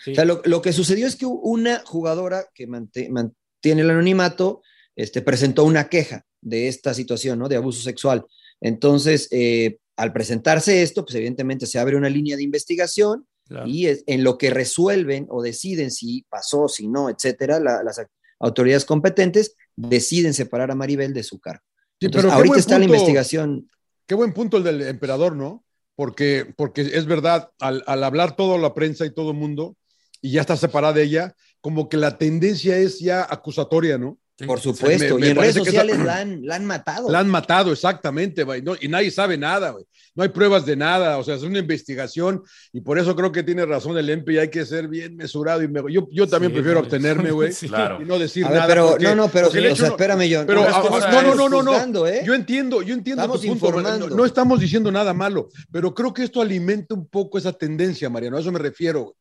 Sí. 0.05 0.13
O 0.13 0.15
sea, 0.15 0.25
lo, 0.25 0.41
lo 0.45 0.63
que 0.63 0.73
sucedió 0.73 1.07
es 1.07 1.15
que 1.17 1.27
una 1.27 1.83
jugadora 1.85 2.47
que 2.55 2.67
mantiene 2.67 3.83
el 3.83 3.91
anonimato 3.91 4.63
este, 4.97 5.21
presentó 5.23 5.65
una 5.65 5.89
queja 5.89 6.25
de 6.41 6.69
esta 6.69 6.95
situación, 6.95 7.39
¿no? 7.39 7.49
De 7.49 7.57
abuso 7.57 7.83
sexual. 7.83 8.25
Entonces, 8.61 9.29
eh, 9.31 9.79
al 9.97 10.13
presentarse 10.13 10.83
esto, 10.83 11.05
pues 11.05 11.15
evidentemente 11.17 11.67
se 11.67 11.79
abre 11.79 11.97
una 11.97 12.09
línea 12.09 12.37
de 12.37 12.43
investigación 12.43 13.27
Claro. 13.47 13.67
y 13.67 13.87
es, 13.87 14.05
en 14.07 14.23
lo 14.25 14.39
que 14.39 14.51
resuelven 14.51 15.27
o 15.29 15.43
deciden 15.43 15.91
si 15.91 16.25
pasó, 16.31 16.69
si 16.69 16.87
no, 16.89 17.11
etcétera, 17.11 17.59
la- 17.59 17.83
las 17.83 18.01
autoridades 18.39 18.85
competentes 18.85 19.57
deciden 19.77 20.35
separar 20.35 20.71
a 20.71 20.75
Maribel 20.77 21.13
de 21.13 21.25
su 21.25 21.41
cargo. 21.41 21.63
Sí, 21.99 22.07
Entonces, 22.07 22.29
pero 22.31 22.35
ahorita 22.37 22.59
está 22.59 22.79
la 22.79 22.85
investigación. 22.85 23.69
Qué 24.11 24.17
buen 24.17 24.33
punto 24.33 24.57
el 24.57 24.65
del 24.65 24.83
emperador, 24.83 25.37
¿no? 25.37 25.65
Porque, 25.95 26.53
porque 26.57 26.81
es 26.81 27.07
verdad, 27.07 27.53
al, 27.61 27.85
al 27.87 28.03
hablar 28.03 28.35
toda 28.35 28.59
la 28.59 28.75
prensa 28.75 29.07
y 29.07 29.15
todo 29.15 29.31
el 29.31 29.37
mundo, 29.37 29.77
y 30.21 30.33
ya 30.33 30.41
está 30.41 30.57
separada 30.57 30.95
de 30.95 31.05
ella, 31.05 31.37
como 31.61 31.89
que 31.89 31.97
la 31.97 32.19
tendencia 32.19 32.77
es 32.77 32.99
ya 32.99 33.23
acusatoria, 33.23 33.99
¿no? 33.99 34.19
Por 34.47 34.61
supuesto, 34.61 35.15
Me- 35.15 35.21
me 35.21 35.27
y 35.27 35.31
en 35.31 35.37
redes 35.37 35.55
parece 35.55 35.59
que 35.61 35.65
sociales 35.67 35.95
esa- 35.97 36.05
la, 36.05 36.17
han, 36.21 36.47
la 36.47 36.55
han 36.57 36.65
matado. 36.65 37.11
La 37.11 37.19
han 37.21 37.29
matado, 37.29 37.73
exactamente, 37.73 38.45
güey, 38.45 38.63
no- 38.63 38.75
y 38.81 38.89
nadie 38.89 39.11
sabe 39.11 39.37
nada, 39.39 39.71
güey. 39.71 39.85
No 40.15 40.25
hay 40.25 40.29
pruebas 40.31 40.67
de 40.67 40.75
nada, 40.77 41.19
o 41.19 41.25
sea, 41.25 41.37
es 41.37 41.43
una 41.43 41.59
investigación 41.61 42.43
y 42.73 42.81
por 42.81 42.99
eso 42.99 43.15
creo 43.15 43.31
que 43.31 43.43
tiene 43.45 43.65
razón 43.65 43.97
el 43.97 44.11
EMPE 44.11 44.33
y 44.33 44.39
hay 44.39 44.49
que 44.51 44.67
ser 44.67 44.89
bien 44.89 45.17
mesurado. 45.17 45.63
y 45.63 45.69
me- 45.69 45.81
yo, 45.93 46.09
yo 46.11 46.27
también 46.27 46.51
Sí, 46.51 46.55
prefiero 46.55 46.81
no, 46.81 46.85
abstenerme, 46.85 47.31
güey, 47.31 47.53
sí. 47.53 47.69
Claro. 47.69 48.01
y 48.03 48.05
no 48.05 48.19
decir 48.19 48.45
ver, 48.45 48.55
nada. 48.55 48.67
pero 48.67 48.89
porque- 48.91 49.05
no, 49.05 49.15
no, 49.15 49.29
pero 49.29 49.49
o 49.49 49.51
sea, 49.51 49.61
no- 49.61 49.69
espérame, 49.87 50.29
John. 50.33 50.47
Pero, 50.47 50.65
no, 50.65 50.71
no, 50.71 50.81
no, 50.81 51.35
no, 51.35 51.49
no, 51.49 51.63
no. 51.63 51.71
juzgando, 51.73 52.07
¿eh? 52.07 52.23
Yo 52.25 52.35
entiendo, 52.35 52.83
yo 52.83 52.95
entiendo 52.95 53.23
Estamos 53.23 53.41
tu 53.41 53.47
punto. 53.49 53.71
No, 53.71 53.79
informando. 53.79 54.09
no 54.17 54.25
estamos 54.25 54.61
diciendo 54.61 54.91
nada 54.91 55.15
malo, 55.15 55.49
pero 55.71 55.95
creo 55.95 56.13
que 56.13 56.25
esto 56.25 56.41
alimenta 56.43 56.95
un 56.95 57.07
poco 57.09 57.39
esa 57.39 57.53
tendencia, 57.53 58.11
Mariano. 58.11 58.37
A 58.37 58.41
eso 58.41 58.51
me 58.53 58.59
refiero. 58.59 59.03
güey. 59.03 59.15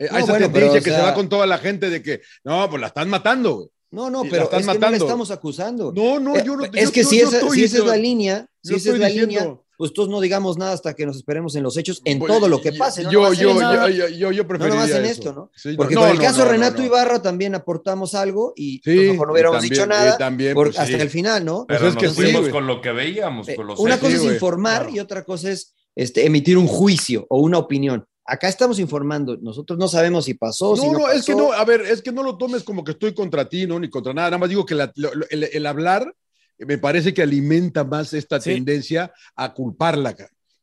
Eh, 0.00 0.04
a 0.12 0.18
esa 0.20 0.30
bueno, 0.30 0.46
tendencia 0.46 0.52
pero, 0.52 0.80
o 0.80 0.84
que 0.84 0.90
se 0.92 1.00
va 1.02 1.12
con 1.14 1.28
toda 1.28 1.44
la 1.44 1.58
gente 1.58 1.90
de 1.90 2.00
que, 2.00 2.20
no, 2.44 2.70
pues 2.70 2.80
la 2.80 2.86
están 2.86 3.08
matando, 3.10 3.56
güey. 3.56 3.68
No, 3.90 4.10
no, 4.10 4.22
pero 4.24 4.44
están 4.44 4.60
es 4.60 4.66
que 4.68 4.78
no 4.78 4.90
le 4.90 4.96
estamos 4.98 5.30
acusando. 5.30 5.92
No, 5.94 6.20
no, 6.20 6.36
Eh, 6.36 6.42
yo 6.44 6.56
no. 6.56 6.64
es 6.64 6.70
yo- 6.86 6.92
que 6.92 7.02
yo- 7.02 7.08
si, 7.08 7.18
yo 7.20 7.28
esa, 7.28 7.38
estoy 7.38 7.58
si 7.58 7.64
esa 7.64 7.78
es 7.78 7.84
la 7.84 7.96
línea, 7.96 8.46
si 8.62 8.74
esa 8.74 8.92
es 8.92 8.98
la 8.98 9.06
diciendo- 9.06 9.28
línea, 9.40 9.56
pues 9.78 9.92
todos 9.92 10.08
no 10.08 10.20
digamos 10.20 10.58
nada 10.58 10.72
hasta 10.72 10.92
que 10.94 11.06
nos 11.06 11.16
esperemos 11.16 11.54
en 11.54 11.62
los 11.62 11.76
hechos, 11.76 12.02
en 12.04 12.18
Pues, 12.18 12.32
todo 12.32 12.48
lo 12.48 12.60
que 12.60 12.72
pase. 12.72 13.04
No 13.04 13.12
yo, 13.12 13.32
yo, 13.32 13.60
yo, 13.60 13.88
yo, 13.88 14.08
yo, 14.08 14.32
yo 14.32 14.42
No 14.42 14.48
preferiría 14.48 14.80
nomás 14.80 14.90
en 14.90 15.04
eso. 15.04 15.12
esto, 15.12 15.32
¿no? 15.32 15.50
Sí, 15.54 15.74
Porque 15.76 15.94
no, 15.94 16.00
con 16.02 16.10
el 16.10 16.18
caso 16.18 16.44
Renato 16.44 16.78
no. 16.80 16.86
Ibarra 16.86 17.22
también 17.22 17.54
aportamos 17.54 18.14
algo 18.14 18.52
y 18.56 18.78
Sí, 18.78 18.80
pues, 18.84 19.10
mejor 19.12 19.28
no 19.28 19.32
hubiéramos 19.34 19.56
también- 19.60 19.72
dicho 19.72 19.86
nada 19.86 20.18
también, 20.18 20.54
por- 20.54 20.66
pues, 20.68 20.78
hasta 20.80 20.96
sí. 20.96 21.00
el 21.00 21.10
final, 21.10 21.44
¿no? 21.44 21.64
Pues 21.66 21.78
Pero 21.78 21.90
es 21.90 21.96
que 21.96 22.08
sí, 22.08 22.14
fuimos 22.14 22.48
con 22.48 22.66
lo 22.66 22.80
que 22.82 22.90
veíamos, 22.92 23.48
Eh, 23.48 23.54
con 23.54 23.68
los 23.68 23.78
una 23.78 23.94
hechos. 23.94 24.08
cosa 24.08 24.20
Sí, 24.20 24.26
es 24.26 24.32
informar 24.34 24.82
claro. 24.82 24.96
y 24.96 24.98
otra 25.00 25.24
cosa 25.24 25.50
es 25.50 25.74
este, 25.94 26.26
emitir 26.26 26.58
un 26.58 26.66
juicio 26.66 27.26
o 27.30 27.38
una 27.40 27.58
opinión. 27.58 28.04
Acá 28.30 28.46
estamos 28.48 28.78
informando, 28.78 29.38
nosotros 29.40 29.78
no 29.78 29.88
sabemos 29.88 30.26
si 30.26 30.34
pasó, 30.34 30.76
si 30.76 30.86
No, 30.86 30.92
no, 30.92 30.98
no, 30.98 31.08
es 31.10 31.24
que 31.24 31.32
pasó. 31.32 31.48
no, 31.48 31.52
a 31.54 31.64
ver, 31.64 31.80
es 31.80 32.02
que 32.02 32.12
no 32.12 32.22
lo 32.22 32.36
tomes 32.36 32.62
como 32.62 32.84
que 32.84 32.90
estoy 32.92 33.14
contra 33.14 33.48
ti, 33.48 33.66
no, 33.66 33.80
ni 33.80 33.88
contra 33.88 34.12
nada, 34.12 34.28
nada 34.28 34.38
más 34.38 34.50
digo 34.50 34.66
que 34.66 34.74
la- 34.74 34.92
lo- 34.96 35.14
lo- 35.14 35.26
el, 35.30 35.44
el 35.44 35.66
hablar 35.66 36.14
eh, 36.58 36.66
me 36.66 36.76
parece 36.76 37.14
que 37.14 37.22
alimenta 37.22 37.84
más 37.84 38.12
esta 38.12 38.38
Sí. 38.38 38.52
tendencia 38.52 39.12
a 39.34 39.54
culparla, 39.54 40.14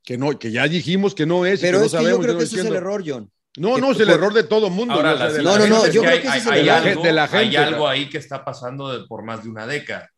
que 0.03 0.15
no, 0.17 0.37
que 0.37 0.51
ya 0.51 0.67
dijimos 0.67 1.15
que 1.15 1.25
no 1.25 1.43
es, 1.45 1.59
y 1.61 1.63
Pero 1.63 1.77
que 1.77 1.79
no 1.79 1.85
es 1.87 1.91
que 1.91 1.97
yo 1.97 2.01
sabemos, 2.03 2.19
creo 2.21 2.33
no 2.33 2.37
que 2.39 2.45
ese 2.45 2.59
es 2.59 2.65
el 2.65 2.75
error, 2.75 3.03
John. 3.05 3.31
No, 3.57 3.75
que 3.75 3.81
no, 3.81 3.91
es 3.93 3.99
el 3.99 4.05
por- 4.07 4.15
error 4.15 4.33
de 4.33 4.43
todo 4.43 4.69
mundo. 4.69 4.93
Ahora, 4.93 5.15
la 5.15 5.29
No, 5.29 5.57
la 5.57 5.57
no, 5.59 5.67
no, 5.67 5.87
yo 5.87 6.01
que 6.01 6.07
creo 6.07 6.11
hay, 6.11 6.21
que 6.21 6.27
ese 6.27 6.37
es 6.37 6.45
el 6.45 6.51
hay 6.53 6.67
error. 6.69 6.87
algo, 6.89 7.03
de 7.03 7.13
la 7.13 7.23
hay 7.23 7.29
gente, 7.45 7.57
algo 7.57 7.77
¿no? 7.79 7.87
ahí 7.87 8.09
que 8.09 8.17
está 8.19 8.45
pasando 8.45 8.91
de- 8.91 9.07
por 9.07 9.23
más 9.23 9.43
de 9.43 9.49
una 9.49 9.65
década. 9.65 10.11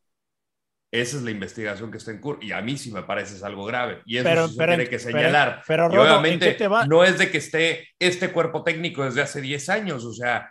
Esa 0.91 1.17
es 1.17 1.23
la 1.23 1.31
investigación 1.31 1.91
que 1.91 1.97
está 1.97 2.11
en 2.11 2.19
curso. 2.19 2.41
Y 2.41 2.51
a 2.53 2.61
mí 2.61 2.77
sí 2.77 2.91
me 2.91 3.03
parece 3.03 3.35
es 3.35 3.43
algo 3.43 3.65
grave. 3.65 4.01
Y 4.05 4.17
eso 4.17 4.23
Pero- 4.23 4.47
sí 4.47 4.53
se 4.53 4.57
pero- 4.57 4.71
tiene 4.71 4.83
que 4.89 4.97
pero- 4.97 5.11
señalar. 5.11 5.63
pero, 5.67 5.85
y 5.85 5.95
Rodo, 5.95 6.05
¿en 6.05 6.11
obviamente 6.11 6.45
qué 6.49 6.53
te 6.53 6.67
va? 6.67 6.85
no 6.85 7.03
es 7.03 7.17
de 7.17 7.29
que 7.29 7.37
esté 7.39 7.89
este 7.99 8.31
cuerpo 8.31 8.63
técnico 8.63 9.03
desde 9.03 9.21
hace 9.21 9.41
10 9.41 9.67
años. 9.69 10.05
O 10.05 10.13
sea, 10.13 10.49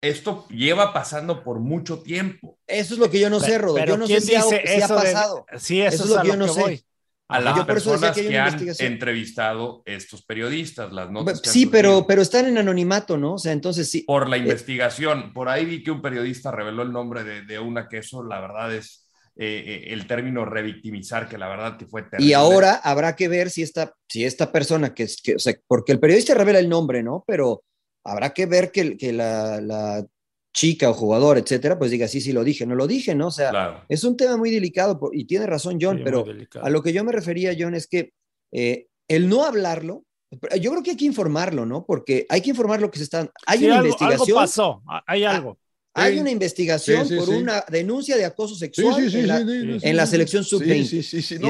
esto 0.00 0.46
lleva 0.50 0.92
pasando 0.92 1.42
por 1.44 1.58
mucho 1.60 2.00
tiempo. 2.02 2.58
Eso 2.66 2.94
es 2.94 3.00
lo 3.00 3.10
que 3.10 3.18
yo 3.20 3.28
no 3.30 3.40
sé, 3.40 3.58
Rodo. 3.58 3.74
Pero 3.74 3.94
Yo 3.94 3.98
no 3.98 4.06
sé 4.06 4.12
¿quién 4.14 4.22
si, 4.22 4.34
ha- 4.34 4.42
dice 4.42 4.62
si 4.66 4.80
ha 4.82 4.86
de- 4.88 4.94
pasado. 4.94 5.46
Sí, 5.56 5.80
eso, 5.82 5.94
Eso 5.94 6.04
es, 6.04 6.10
es 6.10 6.14
lo 6.14 6.18
a 6.18 6.22
que 6.22 6.28
yo 6.28 6.36
no 6.36 6.46
que 6.46 6.52
sé. 6.52 6.60
voy. 6.60 6.84
A 7.28 7.40
las 7.40 7.56
yo 7.56 7.66
personas 7.66 8.14
que 8.14 8.38
han 8.38 8.60
entrevistado 8.78 9.82
estos 9.86 10.22
periodistas, 10.22 10.92
las 10.92 11.10
notas. 11.10 11.40
que 11.40 11.48
han 11.48 11.52
Sí, 11.54 11.66
pero, 11.66 12.06
pero 12.06 12.20
están 12.20 12.46
en 12.46 12.58
anonimato, 12.58 13.16
¿no? 13.16 13.34
O 13.34 13.38
sea, 13.38 13.52
entonces 13.52 13.90
sí. 13.90 14.02
por 14.02 14.28
la 14.28 14.36
Eh, 14.36 14.40
investigación. 14.40 15.32
Por 15.32 15.48
ahí 15.48 15.64
vi 15.64 15.82
que 15.82 15.90
un 15.90 16.02
periodista 16.02 16.50
reveló 16.50 16.82
el 16.82 16.92
nombre 16.92 17.24
de, 17.24 17.42
de 17.42 17.58
una 17.58 17.88
que 17.88 17.98
eso, 17.98 18.22
la 18.22 18.40
verdad 18.40 18.74
es 18.74 19.01
eh, 19.36 19.64
eh, 19.66 19.92
el 19.92 20.06
término 20.06 20.44
revictimizar, 20.44 21.28
que 21.28 21.38
la 21.38 21.48
verdad 21.48 21.76
que 21.78 21.86
fue 21.86 22.02
terrible. 22.02 22.30
Y 22.30 22.32
ahora 22.34 22.74
habrá 22.74 23.16
que 23.16 23.28
ver 23.28 23.50
si 23.50 23.62
esta, 23.62 23.94
si 24.08 24.24
esta 24.24 24.52
persona 24.52 24.94
que 24.94 25.04
es, 25.04 25.20
que, 25.22 25.36
o 25.36 25.38
sea, 25.38 25.54
porque 25.66 25.92
el 25.92 26.00
periodista 26.00 26.34
revela 26.34 26.58
el 26.58 26.68
nombre, 26.68 27.02
¿no? 27.02 27.24
Pero 27.26 27.64
habrá 28.04 28.30
que 28.34 28.46
ver 28.46 28.70
que, 28.72 28.96
que 28.96 29.12
la, 29.12 29.60
la 29.60 30.04
chica 30.54 30.90
o 30.90 30.94
jugador, 30.94 31.38
etcétera, 31.38 31.78
pues 31.78 31.90
diga, 31.90 32.06
sí, 32.08 32.20
sí 32.20 32.32
lo 32.32 32.44
dije, 32.44 32.66
no 32.66 32.74
lo 32.74 32.86
dije, 32.86 33.14
¿no? 33.14 33.28
O 33.28 33.30
sea, 33.30 33.50
Claro. 33.50 33.84
es 33.88 34.04
un 34.04 34.16
tema 34.18 34.36
muy 34.36 34.50
delicado 34.50 34.98
por- 35.00 35.16
y 35.16 35.24
tiene 35.24 35.46
razón 35.46 35.78
John, 35.80 35.96
Sí, 35.98 36.02
pero 36.04 36.24
a 36.62 36.68
lo 36.70 36.82
que 36.82 36.92
yo 36.92 37.02
me 37.04 37.12
refería, 37.12 37.54
John, 37.58 37.74
es 37.74 37.86
que 37.86 38.12
eh, 38.52 38.86
el 39.08 39.28
no 39.30 39.44
hablarlo, 39.44 40.04
yo 40.60 40.70
creo 40.72 40.82
que 40.82 40.90
hay 40.90 40.96
que 40.96 41.04
informarlo, 41.06 41.64
¿no? 41.66 41.84
Porque 41.86 42.26
hay 42.28 42.40
que 42.42 42.50
informar 42.50 42.80
lo 42.80 42.90
que 42.90 42.98
se 42.98 43.04
está... 43.04 43.30
Hay 43.46 43.58
Sí, 43.60 43.64
una 43.66 43.76
algo, 43.76 43.86
investigación. 43.86 44.20
algo 44.28 44.34
pasó, 44.34 44.82
hay 45.06 45.24
algo. 45.24 45.58
Hay 45.94 46.18
una 46.18 46.30
investigación 46.30 47.06
por 47.16 47.28
una 47.28 47.64
denuncia 47.68 48.16
de 48.16 48.24
acoso 48.24 48.54
sexual 48.54 49.02
en, 49.14 49.26
la, 49.28 49.40
en 49.40 49.96
la 49.96 50.06
selección 50.06 50.42
sí, 50.42 50.50
sub-20. 50.50 50.86
Sí, 50.86 51.02
sí, 51.02 51.20
sí. 51.22 51.34
Y 51.34 51.38
No, 51.38 51.48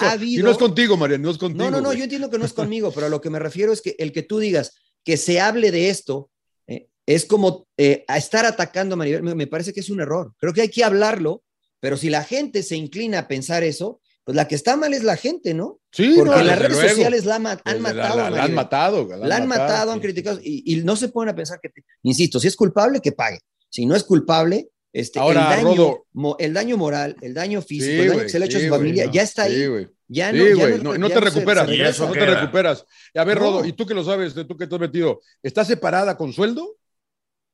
ha 0.00 0.12
habido- 0.12 0.44
no 0.44 0.50
es 0.52 0.58
contigo, 0.58 0.96
Mariano, 0.96 1.24
no 1.24 1.30
es 1.30 1.38
contigo. 1.38 1.64
No, 1.64 1.70
no, 1.70 1.80
no, 1.80 1.92
yo 1.92 2.04
entiendo 2.04 2.30
que 2.30 2.38
no 2.38 2.44
es 2.44 2.52
conmigo, 2.52 2.92
pero 2.92 3.06
a 3.06 3.08
lo 3.08 3.20
que 3.20 3.30
me 3.30 3.38
refiero 3.40 3.72
es 3.72 3.80
que 3.82 3.96
el 3.98 4.12
que 4.12 4.22
tú 4.22 4.38
digas 4.38 4.74
que 5.04 5.16
se 5.16 5.40
hable 5.40 5.70
de 5.72 5.88
esto 5.90 6.30
eh, 6.68 6.86
es 7.06 7.24
como 7.24 7.66
eh, 7.76 8.04
a 8.06 8.16
estar 8.16 8.46
atacando 8.46 8.94
a 8.94 8.96
Maribel, 8.96 9.22
me, 9.24 9.34
me 9.34 9.46
parece 9.48 9.72
que 9.72 9.80
es 9.80 9.90
un 9.90 10.00
error. 10.00 10.34
Creo 10.38 10.52
que 10.52 10.60
hay 10.60 10.68
que 10.68 10.84
hablarlo, 10.84 11.42
pero 11.80 11.96
si 11.96 12.10
la 12.10 12.22
gente 12.22 12.62
se 12.62 12.76
inclina 12.76 13.20
a 13.20 13.28
pensar 13.28 13.64
eso, 13.64 14.00
pues 14.22 14.36
la 14.36 14.46
que 14.46 14.54
está 14.54 14.76
mal 14.76 14.94
es 14.94 15.02
la 15.02 15.16
gente, 15.16 15.52
¿no? 15.54 15.80
Sí, 15.90 16.12
Porque 16.16 16.30
no, 16.30 16.42
las 16.44 16.58
redes 16.58 16.72
luego. 16.76 16.88
sociales 16.90 17.24
la 17.24 17.38
ma- 17.40 17.60
han 17.64 17.82
la- 17.82 17.92
matado 17.94 18.16
la- 18.18 18.30
la 18.30 18.44
han 18.44 18.54
matado. 18.54 19.08
La 19.16 19.36
han 19.36 19.48
matado, 19.48 19.90
han 19.90 19.98
sí. 19.98 20.02
criticado 20.02 20.38
y, 20.44 20.62
y 20.74 20.76
no 20.84 20.94
se 20.94 21.08
ponen 21.08 21.32
a 21.32 21.34
pensar 21.36 21.58
que, 21.60 21.70
insisto, 22.04 22.38
si 22.38 22.46
es 22.46 22.54
culpable, 22.54 23.00
que 23.00 23.10
pague. 23.12 23.40
Si 23.70 23.86
no 23.86 23.96
es 23.96 24.04
culpable, 24.04 24.68
este, 24.92 25.18
Ahora, 25.20 25.54
el, 25.58 25.64
daño, 25.64 25.76
Rodo. 25.76 26.06
mo- 26.12 26.36
el 26.38 26.52
daño 26.52 26.76
moral, 26.76 27.16
el 27.22 27.32
daño 27.32 27.62
físico, 27.62 27.86
Sí, 27.92 28.00
el 28.00 28.08
daño 28.08 28.22
que 28.22 28.28
se 28.28 28.38
le 28.38 28.44
ha 28.44 28.48
hecho 28.48 28.58
a 28.58 28.60
sí, 28.60 28.66
su 28.66 28.70
güey, 28.70 28.80
familia, 28.80 29.04
ya 29.12 29.22
está 29.22 29.44
ahí. 29.44 29.54
Sí. 29.54 29.86
Ya 30.08 30.32
Sí, 30.32 30.38
no, 30.38 30.44
ya 30.44 30.76
no, 30.78 30.98
no 30.98 31.08
ya 31.08 31.14
te 31.14 31.20
recuperas, 31.20 31.68
se 31.68 31.82
eso 31.88 32.06
no 32.06 32.12
te 32.12 32.26
recuperas. 32.26 32.84
A 33.14 33.24
ver, 33.24 33.38
No. 33.38 33.44
Rodo, 33.44 33.64
¿y 33.64 33.72
tú 33.72 33.86
que 33.86 33.94
lo 33.94 34.02
sabes, 34.04 34.34
tú 34.34 34.56
que 34.56 34.66
te 34.66 34.74
has 34.74 34.80
metido, 34.80 35.20
¿estás 35.42 35.68
separada 35.68 36.16
con 36.16 36.32
sueldo 36.32 36.76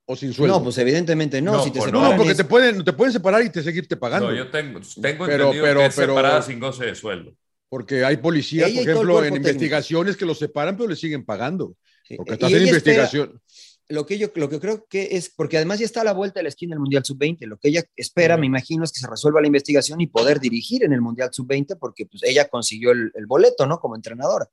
o 0.06 0.16
sin 0.16 0.32
sueldo? 0.32 0.56
No, 0.56 0.64
pues 0.64 0.78
evidentemente 0.78 1.42
no. 1.42 1.52
No, 1.52 1.62
si 1.64 1.70
te 1.70 1.78
pues 1.80 1.92
No, 1.92 2.16
porque 2.16 2.30
es- 2.30 2.36
te 2.38 2.44
pueden, 2.44 2.82
te 2.82 2.94
pueden 2.94 3.12
separar 3.12 3.42
y 3.42 3.50
te 3.50 3.62
seguirte 3.62 3.96
pagando. 3.98 4.30
No, 4.30 4.34
yo 4.34 4.50
tengo, 4.50 4.80
tengo 5.02 5.26
Pero- 5.26 5.44
entendido 5.44 5.64
pero- 5.66 5.80
que 5.80 5.86
es 5.86 5.94
pero- 5.96 6.12
separada 6.14 6.40
sin 6.42 6.58
goce 6.58 6.86
de 6.86 6.94
sueldo. 6.94 7.34
Porque 7.68 8.04
hay 8.04 8.16
policías, 8.16 8.70
Ella 8.70 8.80
por 8.84 8.90
ejemplo, 8.90 9.18
en 9.18 9.24
técnico. 9.24 9.48
investigaciones 9.48 10.16
que 10.16 10.24
los 10.24 10.38
separan, 10.38 10.76
pero 10.78 10.88
le 10.88 10.96
siguen 10.96 11.26
pagando. 11.26 11.74
Porque 12.16 12.30
y 12.30 12.34
estás 12.34 12.50
en 12.52 12.56
espera- 12.56 12.68
investigación. 12.70 13.42
Lo 13.88 14.04
que 14.06 14.18
yo 14.18 14.28
lo 14.34 14.48
que 14.48 14.58
creo 14.60 14.86
que 14.88 15.08
es, 15.12 15.30
porque 15.30 15.56
además 15.56 15.78
ya 15.78 15.84
está 15.86 16.00
a 16.00 16.04
la 16.04 16.12
vuelta 16.12 16.40
de 16.40 16.44
la 16.44 16.48
esquina 16.48 16.74
del 16.74 16.80
Mundial 16.80 17.04
Sub-20, 17.04 17.46
lo 17.46 17.56
que 17.58 17.68
ella 17.68 17.84
espera, 17.96 18.36
me 18.36 18.46
imagino, 18.46 18.82
es 18.84 18.92
que 18.92 19.00
se 19.00 19.06
resuelva 19.08 19.40
la 19.40 19.46
investigación 19.46 20.00
y 20.00 20.06
poder 20.08 20.40
dirigir 20.40 20.82
en 20.84 20.92
el 20.92 21.00
Mundial 21.00 21.30
Sub-20, 21.32 21.76
porque 21.78 22.06
pues 22.06 22.22
ella 22.24 22.48
consiguió 22.48 22.90
el, 22.92 23.12
el 23.14 23.26
boleto, 23.26 23.66
¿no? 23.66 23.78
Como 23.78 23.94
entrenadora. 23.96 24.48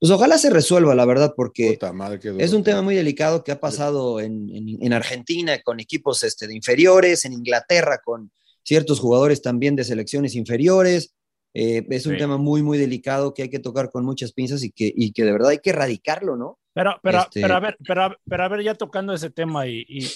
Pues 0.00 0.12
ojalá 0.12 0.38
se 0.38 0.48
resuelva, 0.50 0.94
la 0.94 1.04
verdad, 1.04 1.34
porque 1.36 1.76
madre, 1.92 2.20
es 2.38 2.52
un 2.52 2.62
tema 2.62 2.82
muy 2.82 2.94
delicado 2.94 3.42
que 3.42 3.50
ha 3.50 3.58
pasado 3.58 4.20
en, 4.20 4.48
en- 4.54 4.78
en 4.80 4.92
Argentina 4.92 5.60
con 5.64 5.80
equipos 5.80 6.22
este, 6.22 6.46
de 6.46 6.54
inferiores, 6.54 7.24
en 7.24 7.32
Inglaterra 7.32 8.00
con 8.04 8.30
ciertos 8.62 9.00
jugadores 9.00 9.42
también 9.42 9.74
de 9.74 9.82
selecciones 9.82 10.36
inferiores. 10.36 11.14
Eh, 11.52 11.84
es 11.90 12.06
un 12.06 12.12
Sí. 12.12 12.18
tema 12.18 12.36
muy, 12.36 12.62
muy 12.62 12.78
delicado 12.78 13.34
que 13.34 13.42
hay 13.42 13.48
que 13.48 13.58
tocar 13.58 13.90
con 13.90 14.04
muchas 14.04 14.32
pinzas 14.32 14.62
y 14.62 14.70
que, 14.70 14.92
y 14.94 15.10
que 15.12 15.24
de 15.24 15.32
verdad 15.32 15.48
hay 15.48 15.58
que 15.58 15.70
erradicarlo, 15.70 16.36
¿no? 16.36 16.60
Pero, 16.74 16.98
pero, 17.02 17.18
Este- 17.20 17.40
pero 17.42 17.54
a 17.56 17.60
ver, 17.60 17.76
pero, 17.86 18.04
a- 18.04 18.16
pero 18.28 18.44
a 18.44 18.48
ver, 18.48 18.62
ya 18.62 18.74
tocando 18.74 19.12
ese 19.12 19.30
tema 19.30 19.66
y, 19.66 19.84
y, 19.88 20.06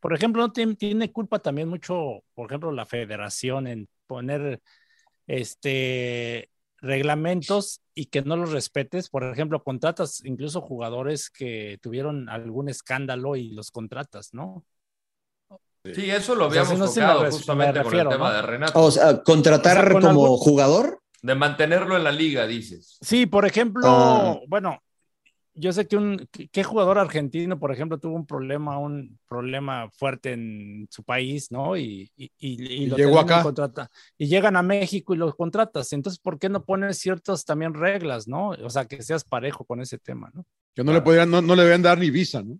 por 0.00 0.14
ejemplo, 0.14 0.40
no 0.42 0.52
tiene, 0.52 0.74
tiene 0.76 1.12
culpa 1.12 1.38
también 1.40 1.68
mucho, 1.68 2.22
por 2.34 2.46
ejemplo, 2.50 2.72
la 2.72 2.86
federación 2.86 3.66
en 3.66 3.88
poner 4.06 4.60
este 5.26 6.50
reglamentos 6.80 7.80
y 7.94 8.06
que 8.06 8.22
no 8.22 8.36
los 8.36 8.52
respetes. 8.52 9.08
Por 9.10 9.24
ejemplo, 9.24 9.62
contratas 9.64 10.24
incluso 10.24 10.60
jugadores 10.60 11.28
que 11.28 11.78
tuvieron 11.82 12.28
algún 12.28 12.68
escándalo 12.68 13.34
y 13.36 13.50
los 13.50 13.70
contratas, 13.70 14.32
¿no? 14.32 14.64
Sí, 15.94 16.10
eso 16.10 16.34
lo 16.34 16.46
O 16.46 16.50
sea, 16.50 16.62
habíamos 16.62 16.74
si 16.74 16.78
no 16.78 16.86
se 16.86 17.00
me 17.00 17.06
tocado 17.06 17.24
res- 17.24 17.34
justamente 17.34 17.72
me 17.78 17.82
con 17.82 17.92
refiero, 17.92 18.10
el 18.10 18.16
tema 18.16 18.28
¿no? 18.30 18.36
de 18.36 18.42
Renato. 18.42 18.80
O 18.84 18.90
sea, 18.90 19.22
contratar 19.22 19.78
O 19.78 19.80
sea, 19.82 19.92
con 19.92 20.02
como 20.02 20.22
algún- 20.24 20.38
jugador. 20.38 21.00
de 21.20 21.34
mantenerlo 21.34 21.96
en 21.96 22.04
la 22.04 22.12
liga, 22.12 22.46
dices. 22.46 22.96
Sí, 23.00 23.26
por 23.26 23.44
ejemplo, 23.44 23.82
Ah. 23.84 24.38
bueno, 24.46 24.80
yo 25.58 25.72
sé 25.72 25.86
que 25.86 25.96
un 25.96 26.28
¿qué- 26.52 26.64
jugador 26.64 26.98
argentino, 26.98 27.58
por 27.58 27.72
ejemplo, 27.72 27.98
tuvo 27.98 28.14
un 28.16 28.26
problema, 28.26 28.78
un 28.78 29.18
problema 29.28 29.90
fuerte 29.90 30.32
en 30.32 30.86
su 30.90 31.02
país, 31.04 31.50
¿no? 31.50 31.76
Y, 31.76 32.10
y, 32.16 32.30
y- 32.38 32.84
y 32.84 32.86
lo 32.86 32.96
llegó 32.96 33.18
acá. 33.20 33.42
contrata- 33.42 33.90
y 34.16 34.26
llegan 34.26 34.56
a 34.56 34.62
México 34.62 35.14
y 35.14 35.18
los 35.18 35.34
contratas. 35.34 35.92
Entonces, 35.92 36.20
¿por 36.20 36.38
qué 36.38 36.48
no 36.48 36.64
pones 36.64 36.98
ciertas 36.98 37.44
también 37.44 37.74
reglas, 37.74 38.28
no? 38.28 38.50
O 38.50 38.70
sea, 38.70 38.84
que 38.86 39.02
seas 39.02 39.24
parejo 39.24 39.64
con 39.64 39.80
ese 39.80 39.98
tema, 39.98 40.30
¿no? 40.34 40.44
Que 40.74 40.84
no 40.84 40.92
le 40.92 41.00
podrían, 41.02 41.30
no, 41.30 41.42
no 41.42 41.56
le 41.56 41.64
deben 41.64 41.82
dar 41.82 41.98
ni 41.98 42.10
visa, 42.10 42.42
¿no? 42.42 42.58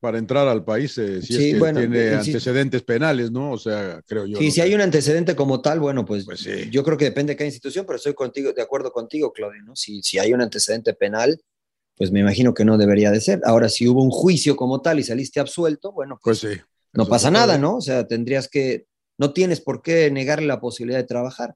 Para 0.00 0.18
entrar 0.18 0.48
al 0.48 0.64
país, 0.64 0.98
eh, 0.98 1.22
si 1.22 1.34
Sí, 1.34 1.50
es 1.50 1.54
que 1.54 1.60
bueno, 1.60 1.80
tiene 1.80 1.98
eh, 2.00 2.14
antecedentes 2.16 2.82
penales, 2.82 3.30
¿no? 3.30 3.52
O 3.52 3.58
sea, 3.58 4.02
creo 4.04 4.26
yo. 4.26 4.36
Sí, 4.36 4.50
si 4.50 4.60
hay 4.60 4.74
un 4.74 4.80
antecedente 4.80 5.36
como 5.36 5.60
tal, 5.62 5.78
bueno, 5.78 6.04
pues, 6.04 6.24
Pues 6.24 6.40
sí. 6.40 6.68
yo 6.72 6.82
creo 6.82 6.98
que 6.98 7.04
depende 7.04 7.34
de 7.34 7.36
cada 7.36 7.46
institución, 7.46 7.86
pero 7.86 7.98
estoy 7.98 8.14
contigo, 8.14 8.52
de 8.52 8.62
acuerdo 8.62 8.90
contigo, 8.90 9.32
Claudio, 9.32 9.62
¿no? 9.62 9.76
Si, 9.76 10.02
si 10.02 10.18
hay 10.18 10.32
un 10.32 10.40
antecedente 10.40 10.92
penal, 10.94 11.40
pues 12.02 12.10
me 12.10 12.18
imagino 12.18 12.52
que 12.52 12.64
no 12.64 12.78
debería 12.78 13.12
de 13.12 13.20
ser. 13.20 13.40
Ahora, 13.44 13.68
si 13.68 13.86
hubo 13.86 14.02
un 14.02 14.10
juicio 14.10 14.56
como 14.56 14.80
tal 14.82 14.98
y 14.98 15.04
saliste 15.04 15.38
absuelto, 15.38 15.92
bueno, 15.92 16.18
Pues 16.20 16.38
sí. 16.40 16.48
no 16.92 17.06
pasa 17.06 17.30
nada. 17.30 17.58
¿no? 17.58 17.76
O 17.76 17.80
sea, 17.80 18.08
tendrías 18.08 18.48
que, 18.48 18.86
no 19.18 19.32
tienes 19.32 19.60
por 19.60 19.82
qué 19.82 20.10
negarle 20.10 20.48
la 20.48 20.60
posibilidad 20.60 20.98
de 20.98 21.04
trabajar. 21.06 21.54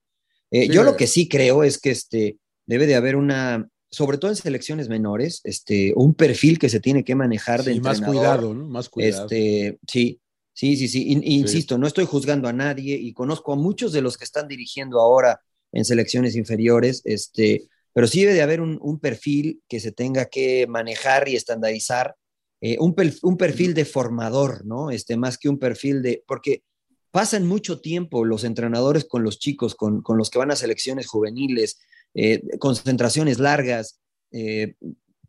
Eh, 0.52 0.66
Sí, 0.66 0.68
yo 0.68 0.84
lo 0.84 0.90
güey. 0.92 0.98
que 0.98 1.06
sí 1.08 1.28
creo 1.28 1.64
es 1.64 1.78
que 1.78 1.90
este, 1.90 2.38
debe 2.64 2.86
de 2.86 2.94
haber 2.94 3.16
una, 3.16 3.68
sobre 3.90 4.18
todo 4.18 4.30
en 4.30 4.36
selecciones 4.36 4.88
menores, 4.88 5.40
este, 5.42 5.92
un 5.96 6.14
perfil 6.14 6.60
que 6.60 6.68
se 6.68 6.78
tiene 6.78 7.02
que 7.02 7.16
manejar 7.16 7.64
de 7.64 7.72
Sí, 7.74 7.80
más 7.80 7.98
entrenador. 7.98 8.36
cuidado, 8.36 8.54
¿no? 8.54 8.68
Más 8.68 8.88
cuidado. 8.88 9.24
Este, 9.24 9.80
sí, 9.90 10.20
Sí, 10.52 10.76
sí, 10.76 10.86
sí. 10.86 11.10
In- 11.10 11.24
insisto, 11.24 11.76
no 11.76 11.88
estoy 11.88 12.04
juzgando 12.04 12.46
a 12.46 12.52
nadie 12.52 12.94
y 12.94 13.12
conozco 13.12 13.52
a 13.52 13.56
muchos 13.56 13.92
de 13.92 14.00
los 14.00 14.16
que 14.16 14.22
están 14.24 14.46
dirigiendo 14.46 15.00
ahora 15.00 15.40
en 15.72 15.84
selecciones 15.84 16.36
inferiores, 16.36 17.02
este, 17.04 17.68
pero 17.96 18.08
sí 18.08 18.20
debe 18.20 18.34
de 18.34 18.42
haber 18.42 18.60
un, 18.60 19.00
perfil 19.00 19.62
que 19.66 19.80
se 19.80 19.90
tenga 19.90 20.26
que 20.26 20.66
manejar 20.66 21.30
y 21.30 21.34
estandarizar, 21.34 22.14
eh, 22.60 22.76
un 22.78 22.94
perfil 23.38 23.72
de 23.72 23.86
formador, 23.86 24.66
¿no? 24.66 24.90
Este, 24.90 25.16
más 25.16 25.38
que 25.38 25.48
un 25.48 25.58
perfil 25.58 26.02
de, 26.02 26.22
porque 26.26 26.62
pasan 27.10 27.46
mucho 27.46 27.80
tiempo 27.80 28.26
los 28.26 28.44
entrenadores 28.44 29.06
con 29.06 29.22
los 29.22 29.38
chicos, 29.38 29.74
con, 29.74 30.02
con 30.02 30.18
los 30.18 30.28
que 30.28 30.38
van 30.38 30.50
a 30.50 30.56
selecciones 30.56 31.06
juveniles, 31.06 31.80
eh, 32.12 32.42
concentraciones 32.58 33.38
largas, 33.38 33.98
eh, 34.30 34.74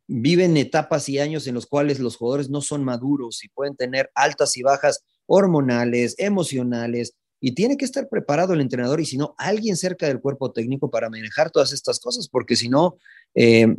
viven 0.06 0.58
etapas 0.58 1.08
y 1.08 1.20
años 1.20 1.48
en 1.48 1.56
los 1.56 1.68
cuales 1.68 2.00
los 2.00 2.18
jugadores 2.18 2.50
no 2.50 2.60
son 2.60 2.84
maduros 2.84 3.46
y 3.46 3.48
pueden 3.48 3.78
tener 3.78 4.12
altas 4.14 4.58
y 4.58 4.62
bajas 4.62 5.06
hormonales, 5.26 6.16
emocionales, 6.18 7.16
y 7.40 7.54
tiene 7.54 7.78
que 7.78 7.86
estar 7.86 8.10
preparado 8.10 8.54
el 8.54 8.62
entrenador 8.62 9.00
y 9.00 9.06
si 9.06 9.18
no, 9.18 9.36
alguien 9.38 9.76
cerca 9.78 10.08
del 10.08 10.20
cuerpo 10.20 10.52
técnico 10.52 10.90
para 10.90 11.10
manejar 11.10 11.52
todas 11.52 11.72
estas 11.74 12.00
cosas, 12.00 12.28
porque 12.28 12.56
si 12.56 12.70
no, 12.70 12.98
eh, 13.36 13.76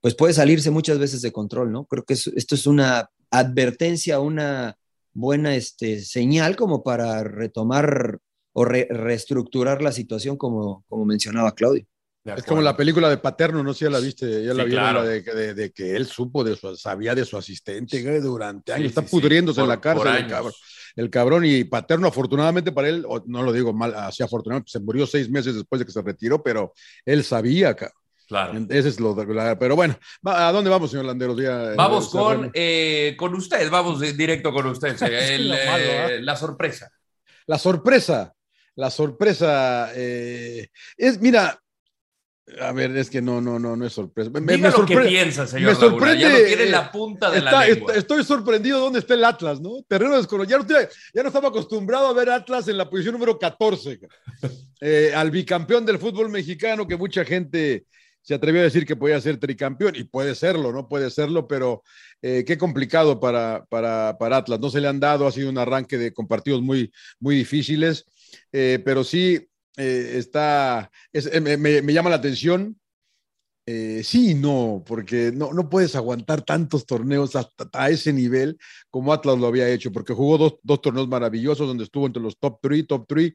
pues 0.00 0.14
puede 0.14 0.32
salirse 0.32 0.70
muchas 0.70 0.98
veces 0.98 1.20
de 1.22 1.32
control, 1.32 1.72
¿no? 1.72 1.84
Creo 1.86 2.04
que 2.04 2.14
es- 2.14 2.28
esto 2.28 2.54
es 2.54 2.66
una 2.66 3.10
advertencia, 3.30 4.20
una 4.20 4.76
buena 5.12 5.54
este, 5.56 6.00
señal 6.00 6.56
como 6.56 6.82
para 6.82 7.22
retomar 7.24 8.18
o 8.52 8.64
re- 8.64 8.88
reestructurar 8.90 9.82
la 9.82 9.92
situación 9.92 10.36
como, 10.36 10.84
como 10.88 11.04
mencionaba 11.04 11.54
Claudio. 11.54 11.86
Es 12.22 12.44
como 12.44 12.60
la 12.60 12.76
película 12.76 13.08
de 13.08 13.16
Paterno, 13.16 13.62
no 13.62 13.72
sé 13.72 13.78
si 13.80 13.84
ya 13.86 13.90
la 13.90 13.98
viste, 13.98 14.44
ya 14.44 14.52
la 14.52 14.64
vieron, 14.64 14.84
claro. 14.84 15.02
la 15.02 15.08
de, 15.08 15.22
de- 15.22 15.54
de 15.54 15.72
que 15.72 15.96
él 15.96 16.06
supo 16.06 16.44
de 16.44 16.54
su, 16.54 16.76
sabía 16.76 17.14
de 17.14 17.24
su 17.24 17.36
asistente 17.38 18.20
durante 18.20 18.72
Sí, 18.72 18.76
años, 18.76 18.88
está 18.90 19.02
sí, 19.02 19.08
pudriéndose 19.10 19.62
en 19.62 19.68
la 19.68 19.80
cárcel 19.80 20.14
el 20.16 20.26
cabrón. 20.26 20.52
El 20.96 21.08
cabrón 21.10 21.44
y 21.46 21.64
Paterno, 21.64 22.08
afortunadamente 22.08 22.72
para 22.72 22.88
él, 22.88 23.06
no 23.26 23.42
lo 23.42 23.52
digo 23.52 23.72
mal, 23.72 23.94
así 23.94 24.22
afortunadamente, 24.22 24.70
se 24.70 24.80
murió 24.80 25.06
seis 25.06 25.30
meses 25.30 25.54
después 25.54 25.78
de 25.78 25.86
que 25.86 25.92
se 25.92 26.02
retiró, 26.02 26.42
pero 26.42 26.74
él 27.06 27.24
sabía, 27.24 27.74
cabrón. 27.74 27.96
Claro. 28.28 28.66
Ese 28.68 28.88
es 28.90 29.00
lo 29.00 29.12
de 29.14 29.26
la- 29.34 29.58
Pero 29.58 29.74
bueno, 29.74 29.98
¿a 30.24 30.52
dónde 30.52 30.70
vamos, 30.70 30.90
señor 30.90 31.06
Landeros? 31.06 31.36
Ya, 31.40 31.74
Vamos 31.74 32.06
eh, 32.06 32.10
con, 32.12 32.50
eh, 32.54 33.14
con 33.18 33.34
usted, 33.34 33.68
vamos 33.70 33.98
directo 34.16 34.52
con 34.52 34.66
usted. 34.66 34.94
El, 35.02 35.48
lo 35.48 35.54
malo, 35.56 35.84
eh, 35.84 36.14
¿eh? 36.16 36.22
la 36.22 36.36
sorpresa. 36.36 36.90
La 37.46 37.58
sorpresa, 37.58 38.32
la 38.76 38.90
sorpresa 38.90 39.90
eh, 39.96 40.68
es, 40.96 41.20
mira, 41.20 41.60
a 42.60 42.72
ver, 42.72 42.96
es 42.96 43.10
que 43.10 43.20
no, 43.22 43.40
no, 43.40 43.58
no, 43.58 43.76
no 43.76 43.86
es 43.86 43.92
sorpresa. 43.92 44.30
Me, 44.30 44.40
Diga 44.40 44.70
me 44.70 44.76
lo 44.78 44.86
que 44.86 44.96
piensa, 44.98 45.46
señor 45.46 45.74
me 45.74 45.80
Laguna, 45.80 45.90
sorprende, 45.90 46.20
ya 46.22 46.28
lo 46.30 46.44
tiene 46.44 46.62
en 46.64 46.70
la 46.70 46.90
punta 46.92 47.30
de 47.30 47.40
la 47.42 47.64
lengua. 47.66 47.92
est- 47.92 47.98
Estoy 47.98 48.24
sorprendido 48.24 48.80
dónde 48.80 48.98
está 49.00 49.14
el 49.14 49.24
Atlas, 49.24 49.60
¿no? 49.60 49.82
Terreno 49.86 50.16
desconocido. 50.16 50.58
Ya, 50.66 50.74
no 50.82 50.88
ya 51.14 51.22
no 51.22 51.28
estaba 51.28 51.48
acostumbrado 51.48 52.08
a 52.08 52.12
ver 52.12 52.30
Atlas 52.30 52.66
en 52.68 52.78
la 52.78 52.88
posición 52.88 53.12
número 53.14 53.38
14. 53.38 54.00
Eh, 54.82 55.12
al 55.14 55.30
bicampeón 55.30 55.84
del 55.84 55.98
fútbol 55.98 56.30
mexicano, 56.30 56.86
que 56.88 56.96
mucha 56.96 57.22
gente 57.22 57.84
se 58.22 58.32
atrevió 58.32 58.62
a 58.62 58.64
decir 58.64 58.86
que 58.86 58.96
podía 58.96 59.20
ser 59.20 59.36
tricampeón, 59.36 59.94
y 59.94 60.04
puede 60.04 60.34
serlo, 60.34 60.72
¿no? 60.72 60.88
Puede 60.88 61.10
serlo, 61.10 61.46
pero 61.46 61.82
eh, 62.22 62.44
qué 62.46 62.56
complicado 62.56 63.20
para, 63.20 63.66
para, 63.68 64.16
para 64.18 64.38
Atlas. 64.38 64.58
No 64.58 64.70
se 64.70 64.80
le 64.80 64.88
han 64.88 64.98
dado, 64.98 65.26
ha 65.26 65.32
sido 65.32 65.50
un 65.50 65.58
arranque 65.58 65.98
de, 65.98 66.14
con 66.14 66.26
partidos 66.26 66.62
muy, 66.62 66.90
muy 67.18 67.36
difíciles, 67.36 68.06
eh, 68.52 68.80
pero 68.82 69.04
sí 69.04 69.46
eh, 69.76 70.12
está, 70.16 70.90
es- 71.12 71.26
eh, 71.32 71.40
me, 71.40 71.56
me- 71.56 71.82
me 71.82 71.92
llama 71.92 72.10
la 72.10 72.16
atención. 72.16 72.76
Eh, 73.66 74.02
sí 74.02 74.30
y 74.32 74.34
no, 74.34 74.82
porque 74.84 75.30
no, 75.32 75.52
no 75.52 75.68
puedes 75.68 75.94
aguantar 75.94 76.42
tantos 76.42 76.86
torneos 76.86 77.36
hasta 77.36 77.68
a 77.74 77.90
ese 77.90 78.12
nivel 78.12 78.58
como 78.88 79.12
Atlas 79.12 79.38
lo 79.38 79.46
había 79.46 79.68
hecho, 79.68 79.92
porque 79.92 80.12
jugó 80.14 80.38
dos, 80.38 80.54
dos 80.62 80.80
torneos 80.80 81.06
maravillosos 81.06 81.68
donde 81.68 81.84
estuvo 81.84 82.06
entre 82.06 82.22
los 82.22 82.36
top 82.38 82.58
3, 82.62 82.86
top 82.88 83.04
3, 83.06 83.32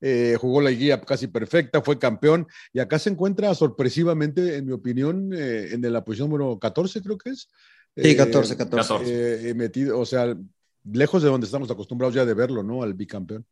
eh, 0.00 0.36
jugó 0.40 0.60
la 0.60 0.70
guía 0.70 1.00
casi 1.02 1.28
perfecta, 1.28 1.82
fue 1.82 1.98
campeón 2.00 2.48
y 2.72 2.80
acá 2.80 2.98
se 2.98 3.10
encuentra 3.10 3.54
sorpresivamente, 3.54 4.56
en 4.56 4.66
mi 4.66 4.72
opinión, 4.72 5.30
eh, 5.32 5.68
en 5.72 5.92
la 5.92 6.02
posición 6.04 6.30
número 6.30 6.58
14 6.58 7.00
creo 7.02 7.18
que 7.18 7.30
es. 7.30 7.48
Sí, 7.96 8.16
14, 8.16 8.56
14. 8.56 9.04
eh, 9.06 9.50
eh, 9.50 9.54
metido, 9.54 10.00
o 10.00 10.06
sea, 10.06 10.36
lejos 10.90 11.22
de 11.22 11.28
donde 11.28 11.44
estamos 11.44 11.70
acostumbrados 11.70 12.14
ya 12.14 12.24
de 12.24 12.34
verlo, 12.34 12.62
¿no? 12.62 12.82
Al 12.82 12.94
bicampeón. 12.94 13.46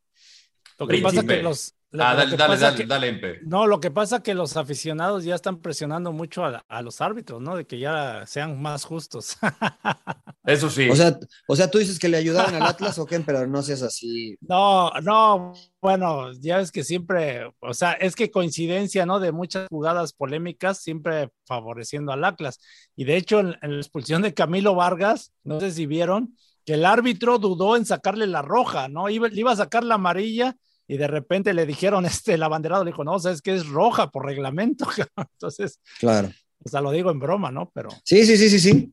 Lo 0.79 0.87
que 0.87 0.99
pasa 0.99 1.23
que 1.25 1.43
los. 1.43 1.75
lo- 1.91 2.03
Ah, 2.05 2.15
dale, 2.17 2.31
que 2.33 2.37
dale, 2.37 2.57
dale, 2.59 2.77
que- 2.77 2.87
dale, 2.87 3.09
Empe. 3.09 3.41
No, 3.45 3.67
lo 3.67 3.79
que 3.81 3.91
pasa 3.91 4.23
que 4.23 4.35
los 4.35 4.57
aficionados 4.57 5.25
ya 5.25 5.35
están 5.37 5.61
presionando 5.61 6.13
mucho 6.13 6.45
a, 6.45 6.65
a 6.69 6.83
los 6.83 7.01
árbitros, 7.01 7.41
¿no? 7.41 7.57
De 7.57 7.67
que 7.67 7.79
ya 7.79 8.25
sean 8.27 8.61
más 8.61 8.85
justos. 8.85 9.37
Eso 10.45 10.69
sí. 10.69 10.91
O 10.91 10.97
sea, 10.97 11.19
o 11.49 11.57
sea, 11.57 11.71
tú 11.71 11.79
dices 11.79 11.99
que 11.99 12.09
le 12.09 12.17
ayudaron 12.19 12.55
al 12.55 12.63
Atlas 12.63 12.99
o 12.99 13.07
qué, 13.07 13.19
pero 13.21 13.47
no 13.47 13.63
seas 13.63 13.83
así. 13.83 14.37
No, 14.43 14.91
no, 15.03 15.55
bueno, 15.81 16.33
ya 16.35 16.59
ves 16.59 16.71
que 16.71 16.85
siempre, 16.85 17.51
o 17.61 17.73
sea, 17.73 17.93
es 17.93 18.15
que 18.15 18.31
coincidencia, 18.31 19.07
¿no? 19.07 19.21
De 19.21 19.33
muchas 19.33 19.69
jugadas 19.69 20.13
polémicas, 20.13 20.79
siempre 20.83 21.31
favoreciendo 21.47 22.13
al 22.13 22.25
Atlas. 22.25 22.59
Y 22.97 23.05
de 23.05 23.17
hecho, 23.17 23.41
en, 23.41 23.57
en 23.63 23.73
la 23.75 23.79
expulsión 23.81 24.21
de 24.23 24.35
Camilo 24.35 24.75
Vargas, 24.75 25.33
no 25.45 25.61
sé 25.61 25.71
si 25.71 25.87
vieron, 25.87 26.37
que 26.64 26.74
el 26.74 26.85
árbitro 26.85 27.38
dudó 27.38 27.77
en 27.77 27.85
sacarle 27.87 28.27
la 28.27 28.42
roja, 28.42 28.88
¿no? 28.88 29.09
Iba, 29.11 29.29
le 29.29 29.40
iba 29.40 29.53
a 29.53 29.57
sacar 29.57 29.85
la 29.85 29.96
amarilla 29.96 30.57
y 30.87 30.96
de 30.96 31.07
repente 31.07 31.55
le 31.55 31.66
dijeron, 31.66 32.05
este, 32.07 32.35
el 32.35 32.42
abanderado 32.42 32.85
le 32.85 32.90
dijo, 32.90 33.05
no, 33.05 33.18
sabes 33.18 33.42
que 33.42 33.55
es 33.55 33.66
roja 33.68 34.11
por 34.11 34.24
reglamento. 34.27 34.87
Entonces, 35.16 35.81
Claro. 35.98 36.31
o 36.64 36.68
sea, 36.68 36.81
lo 36.81 36.90
digo 36.90 37.11
en 37.11 37.20
broma, 37.20 37.50
¿no? 37.50 37.70
Pero 37.74 37.90
Sí, 38.05 38.24
sí, 38.27 38.37
sí, 38.37 38.48
sí, 38.50 38.59
sí. 38.61 38.92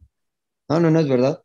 No, 0.69 0.79
no, 0.79 0.89
no 0.91 0.99
es 0.99 1.07
verdad. 1.07 1.41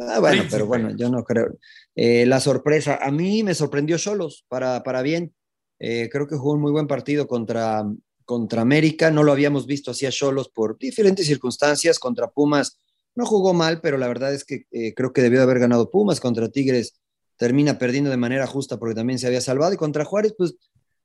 Ah, 0.00 0.20
bueno, 0.20 0.44
pero 0.48 0.66
bueno, 0.66 0.90
yo 0.96 1.08
no 1.10 1.24
creo. 1.24 1.56
Eh, 1.96 2.24
la 2.24 2.38
sorpresa, 2.38 3.00
a 3.02 3.10
mí 3.10 3.42
me 3.42 3.54
sorprendió 3.54 3.98
Cholos 3.98 4.44
para, 4.48 4.82
para 4.84 5.02
bien. 5.02 5.34
Eh, 5.80 6.08
creo 6.12 6.26
que 6.28 6.36
jugó 6.36 6.52
un 6.52 6.60
muy 6.60 6.70
buen 6.70 6.86
partido 6.86 7.26
contra, 7.26 7.84
contra 8.24 8.62
América. 8.62 9.10
No 9.10 9.24
lo 9.24 9.32
habíamos 9.32 9.66
visto 9.66 9.90
así 9.90 10.06
a 10.06 10.10
Cholos 10.12 10.50
por 10.50 10.78
diferentes 10.78 11.26
circunstancias. 11.26 11.98
Contra 11.98 12.28
Pumas 12.30 12.78
no 13.14 13.26
jugó 13.26 13.52
mal, 13.54 13.80
pero 13.80 13.98
la 13.98 14.08
verdad 14.08 14.32
es 14.32 14.44
que 14.44 14.66
eh, 14.70 14.94
creo 14.94 15.12
que 15.12 15.22
debió 15.22 15.38
de 15.38 15.44
haber 15.44 15.58
ganado 15.58 15.90
Pumas. 15.90 16.20
Contra 16.20 16.48
Tigres 16.48 17.00
termina 17.36 17.78
perdiendo 17.78 18.10
de 18.10 18.16
manera 18.16 18.46
justa 18.46 18.78
porque 18.78 18.94
también 18.94 19.18
se 19.18 19.26
había 19.26 19.40
salvado. 19.40 19.72
Y 19.72 19.76
contra 19.76 20.04
Juárez, 20.04 20.34
pues 20.36 20.56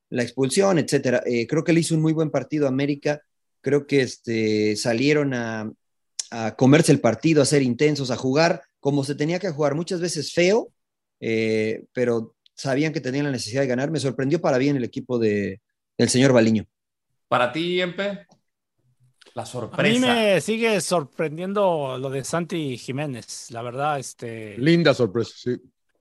la 0.10 0.24
expulsión, 0.24 0.78
etcétera. 0.78 1.24
Eh, 1.26 1.48
creo 1.48 1.64
que 1.64 1.74
le 1.74 1.80
hizo 1.80 1.96
un 1.96 2.02
muy 2.02 2.14
buen 2.14 2.30
partido 2.30 2.66
a 2.66 2.70
América. 2.70 3.22
Creo 3.62 3.88
que 3.88 4.02
este, 4.02 4.76
salieron 4.76 5.34
a, 5.34 5.72
comerse 6.58 6.92
el 6.92 7.00
partido, 7.00 7.44
a 7.44 7.46
ser 7.46 7.62
intensos, 7.62 8.10
a 8.10 8.16
jugar 8.16 8.64
como 8.80 9.04
se 9.04 9.16
tenía 9.16 9.40
que 9.40 9.52
jugar, 9.52 9.76
muchas 9.76 10.02
veces 10.02 10.34
feo, 10.34 10.74
eh, 11.22 11.86
pero 11.94 12.36
sabían 12.54 12.92
que 12.92 13.00
tenían 13.00 13.26
la 13.26 13.32
necesidad 13.32 13.62
de 13.62 13.68
ganar. 13.68 13.92
Me 13.92 14.00
sorprendió 14.00 14.42
para 14.42 14.58
bien 14.58 14.76
el 14.76 14.84
equipo 14.84 15.20
de, 15.20 15.62
del 15.98 16.10
señor 16.10 16.34
Baliño. 16.34 16.66
Para 17.28 17.52
ti, 17.52 17.80
Empe, 17.80 18.28
la 19.34 19.46
a 19.72 19.82
mí 19.82 20.00
sorpresa. 20.00 20.00
me 20.00 20.40
sigue 20.42 20.80
sorprendiendo 20.82 21.98
lo 21.98 22.10
de 22.10 22.24
Santi 22.24 22.78
Jiménez, 22.78 23.50
la 23.52 23.62
verdad, 23.62 24.00
este. 24.00 24.58
Linda 24.58 24.94
sorpresa, 24.94 25.32
sí. 25.36 25.58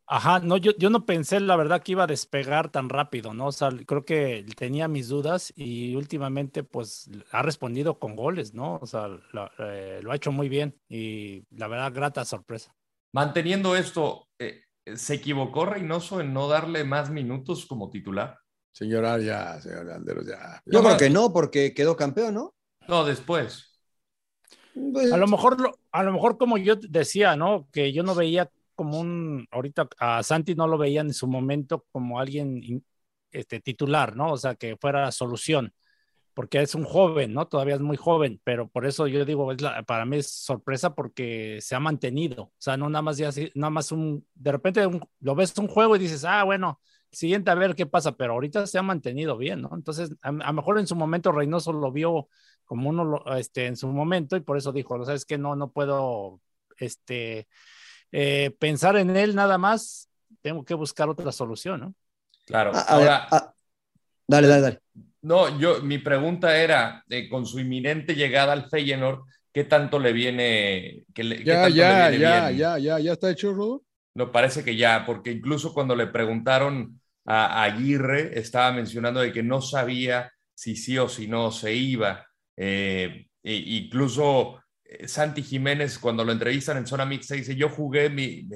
Ajá, 0.06 0.40
no, 0.40 0.58
yo, 0.58 0.72
yo 0.76 0.90
no 0.90 1.06
pensé, 1.06 1.40
la 1.40 1.56
verdad, 1.56 1.82
que 1.82 1.92
iba 1.92 2.04
a 2.04 2.06
despegar 2.06 2.70
tan 2.70 2.90
rápido, 2.90 3.32
¿no? 3.32 3.46
O 3.46 3.52
sea, 3.52 3.70
creo 3.86 4.04
que 4.04 4.44
tenía 4.56 4.86
mis 4.86 5.08
dudas 5.08 5.52
y 5.56 5.94
últimamente, 5.96 6.64
pues, 6.64 7.08
ha 7.30 7.40
respondido 7.40 7.98
con 7.98 8.14
goles, 8.14 8.52
¿no? 8.52 8.78
O 8.82 8.86
sea, 8.86 9.08
lo, 9.08 9.50
eh, 9.58 10.00
lo 10.02 10.12
ha 10.12 10.16
hecho 10.16 10.30
muy 10.30 10.50
bien 10.50 10.76
y 10.88 11.44
la 11.50 11.68
verdad, 11.68 11.94
grata 11.94 12.24
sorpresa. 12.26 12.74
Manteniendo 13.12 13.74
esto, 13.74 14.28
eh, 14.38 14.64
¿se 14.96 15.14
equivocó 15.14 15.64
Reynoso 15.64 16.20
en 16.20 16.34
no 16.34 16.46
darle 16.48 16.84
más 16.84 17.08
minutos 17.08 17.64
como 17.64 17.88
titular? 17.88 18.38
Señora, 18.70 19.18
ya, 19.18 19.60
señor 19.60 19.86
Landeros, 19.86 20.26
ya. 20.26 20.60
Yo 20.66 20.82
creo 20.82 20.96
que 20.96 21.10
no, 21.10 21.32
porque 21.32 21.72
quedó 21.72 21.96
campeón, 21.96 22.34
¿no? 22.34 22.54
No, 22.88 23.04
después. 23.04 23.68
A 25.10 25.16
lo 25.16 25.26
mejor, 25.26 25.60
lo- 25.60 25.78
a 25.92 26.02
lo 26.02 26.12
mejor 26.12 26.38
como 26.38 26.58
yo 26.58 26.76
decía, 26.76 27.36
¿no? 27.36 27.68
Que 27.72 27.92
yo 27.92 28.02
no 28.02 28.14
veía 28.14 28.50
como 28.74 28.98
un, 29.00 29.46
ahorita 29.50 29.88
a 29.98 30.22
Santi 30.22 30.54
no 30.54 30.66
lo 30.66 30.78
veía 30.78 31.02
en 31.02 31.12
su 31.12 31.26
momento 31.26 31.84
como 31.92 32.18
alguien 32.18 32.84
este, 33.30 33.60
titular, 33.60 34.16
¿no? 34.16 34.32
O 34.32 34.36
sea, 34.38 34.54
que 34.54 34.76
fuera 34.76 35.10
solución, 35.12 35.74
porque 36.34 36.62
es 36.62 36.74
un 36.74 36.84
joven, 36.84 37.34
¿no? 37.34 37.48
Todavía 37.48 37.76
es 37.76 37.80
muy 37.82 37.96
joven, 37.98 38.40
pero 38.44 38.68
por 38.68 38.86
eso 38.86 39.06
yo 39.08 39.24
digo, 39.24 39.52
es 39.52 39.60
la- 39.62 39.82
para 39.84 40.04
mí 40.06 40.18
es 40.18 40.30
sorpresa 40.32 40.94
porque 40.94 41.58
se 41.62 41.74
ha 41.76 41.80
mantenido, 41.80 42.44
o 42.44 42.52
sea, 42.58 42.76
no 42.78 42.88
nada 42.90 43.02
más 43.02 43.18
ya, 43.18 43.30
nada 43.54 43.70
más 43.70 43.92
un, 43.92 44.26
de 44.34 44.52
repente 44.52 44.86
un- 44.86 45.02
lo 45.20 45.34
ves 45.34 45.56
un 45.58 45.68
juego 45.68 45.96
y 45.96 46.00
dices, 46.00 46.24
ah, 46.24 46.44
bueno, 46.44 46.80
siguiente 47.10 47.50
a 47.50 47.54
ver 47.54 47.74
qué 47.74 47.86
pasa, 47.86 48.12
pero 48.16 48.34
ahorita 48.34 48.66
se 48.66 48.78
ha 48.78 48.82
mantenido 48.82 49.36
bien, 49.38 49.62
¿no? 49.62 49.70
Entonces, 49.74 50.12
a, 50.22 50.28
a 50.30 50.32
lo 50.32 50.52
mejor 50.54 50.78
en 50.78 50.86
su 50.86 50.96
momento 50.96 51.32
Reynoso 51.32 51.72
lo 51.72 51.92
vio 51.92 52.28
como 52.72 52.88
uno 52.88 53.04
lo- 53.04 53.36
este, 53.36 53.66
en 53.66 53.76
su 53.76 53.86
momento 53.88 54.34
y 54.34 54.40
por 54.40 54.56
eso 54.56 54.72
dijo, 54.72 55.04
¿sabes 55.04 55.26
que 55.26 55.36
No, 55.36 55.54
no 55.56 55.70
puedo 55.70 56.40
este, 56.78 57.46
eh, 58.12 58.56
pensar 58.58 58.96
en 58.96 59.16
él 59.16 59.34
nada 59.36 59.58
más, 59.58 60.08
tengo 60.42 60.64
que 60.64 60.74
buscar 60.74 61.08
otra 61.10 61.32
solución, 61.32 61.80
¿no? 61.80 61.94
Claro. 62.46 62.72
Ah, 62.74 62.84
Ahora, 62.88 63.28
ah, 63.30 63.54
dale, 64.28 64.48
dale, 64.48 64.62
dale. 64.62 64.82
no, 65.22 65.58
yo, 65.58 65.80
mi 65.82 65.98
pregunta 65.98 66.56
era, 66.58 67.04
eh, 67.08 67.28
con 67.28 67.46
su 67.46 67.60
inminente 67.60 68.14
llegada 68.14 68.52
al 68.52 68.68
Feyenoord, 68.68 69.24
¿qué 69.52 69.64
tanto 69.64 69.98
le 69.98 70.12
viene, 70.12 71.04
que 71.14 71.24
le- 71.24 71.46
qué 71.46 71.56
Ya, 71.56 71.58
tanto 71.58 71.76
ya, 71.76 71.84
le 71.84 71.94
viene 71.94 72.18
ya, 72.20 72.50
bien? 72.50 72.50
ya, 72.50 72.78
ya, 72.78 72.98
ya 73.00 73.12
está 73.12 73.30
hecho, 73.30 73.52
Rodo. 73.52 73.84
No, 74.14 74.30
parece 74.30 74.62
que 74.64 74.76
ya, 74.76 75.04
porque 75.06 75.32
incluso 75.32 75.72
cuando 75.72 75.96
le 75.96 76.06
preguntaron 76.06 77.00
a, 77.24 77.62
a 77.62 77.64
Aguirre, 77.64 78.38
estaba 78.38 78.72
mencionando 78.72 79.20
de 79.20 79.32
que 79.32 79.42
no 79.42 79.62
sabía 79.62 80.30
si 80.54 80.76
sí 80.76 80.98
o 80.98 81.08
si 81.08 81.28
no 81.28 81.50
se 81.50 81.74
iba. 81.74 82.26
Eh, 82.56 83.26
e 83.42 83.54
incluso 83.54 84.62
eh, 84.84 85.08
Santi 85.08 85.42
Jiménez, 85.42 85.98
cuando 85.98 86.24
lo 86.24 86.32
entrevistan 86.32 86.76
en 86.76 86.86
zona 86.86 87.04
mixta, 87.04 87.34
dice, 87.34 87.56
yo 87.56 87.68
jugué 87.68 88.08
mi, 88.08 88.46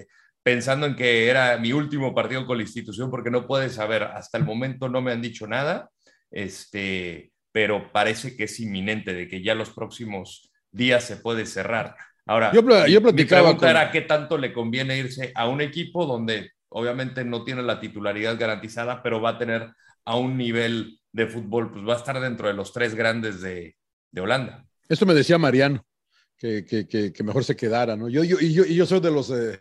pensando 0.42 0.86
en 0.86 0.94
que 0.94 1.28
era 1.28 1.58
mi 1.58 1.72
último 1.72 2.14
partido 2.14 2.46
con 2.46 2.56
la 2.56 2.62
institución, 2.62 3.10
porque 3.10 3.30
no 3.30 3.46
puede 3.46 3.68
saber, 3.70 4.04
hasta 4.04 4.38
el 4.38 4.44
momento 4.44 4.88
no 4.88 5.02
me 5.02 5.12
han 5.12 5.22
dicho 5.22 5.46
nada, 5.46 5.90
este, 6.30 7.32
pero 7.52 7.90
parece 7.92 8.36
que 8.36 8.44
es 8.44 8.60
inminente 8.60 9.12
de 9.12 9.28
que 9.28 9.42
ya 9.42 9.54
los 9.54 9.70
próximos 9.70 10.52
días 10.70 11.04
se 11.04 11.16
puede 11.16 11.46
cerrar. 11.46 11.96
Ahora, 12.26 12.52
yo, 12.52 12.60
yo 12.86 13.00
mi 13.00 13.24
pregunta 13.24 13.70
era 13.70 13.90
qué 13.90 14.02
tanto 14.02 14.36
le 14.36 14.52
conviene 14.52 14.98
irse 14.98 15.32
a 15.34 15.48
un 15.48 15.60
equipo 15.60 16.06
donde 16.06 16.52
obviamente 16.68 17.24
no 17.24 17.44
tiene 17.44 17.62
la 17.62 17.80
titularidad 17.80 18.38
garantizada, 18.38 19.02
pero 19.02 19.20
va 19.20 19.30
a 19.30 19.38
tener 19.38 19.70
a 20.04 20.16
un 20.16 20.36
nivel 20.36 21.00
de 21.12 21.26
fútbol, 21.26 21.72
pues 21.72 21.86
va 21.86 21.94
a 21.94 21.96
estar 21.96 22.20
dentro 22.20 22.48
de 22.48 22.54
los 22.54 22.72
tres 22.72 22.94
grandes 22.94 23.40
de, 23.40 23.76
de 24.10 24.20
Holanda. 24.20 24.66
Esto 24.88 25.06
me 25.06 25.14
decía 25.14 25.38
Mariano, 25.38 25.84
que, 26.36 26.64
que, 26.64 26.86
que, 27.12 27.24
mejor 27.24 27.44
se 27.44 27.56
quedara, 27.56 27.96
¿no? 27.96 28.08
Yo, 28.08 28.22
yo, 28.24 28.38
y, 28.40 28.52
yo, 28.52 28.64
y 28.64 28.74
yo 28.74 28.86
soy 28.86 29.00
de 29.00 29.10
los 29.10 29.30
eh, 29.30 29.60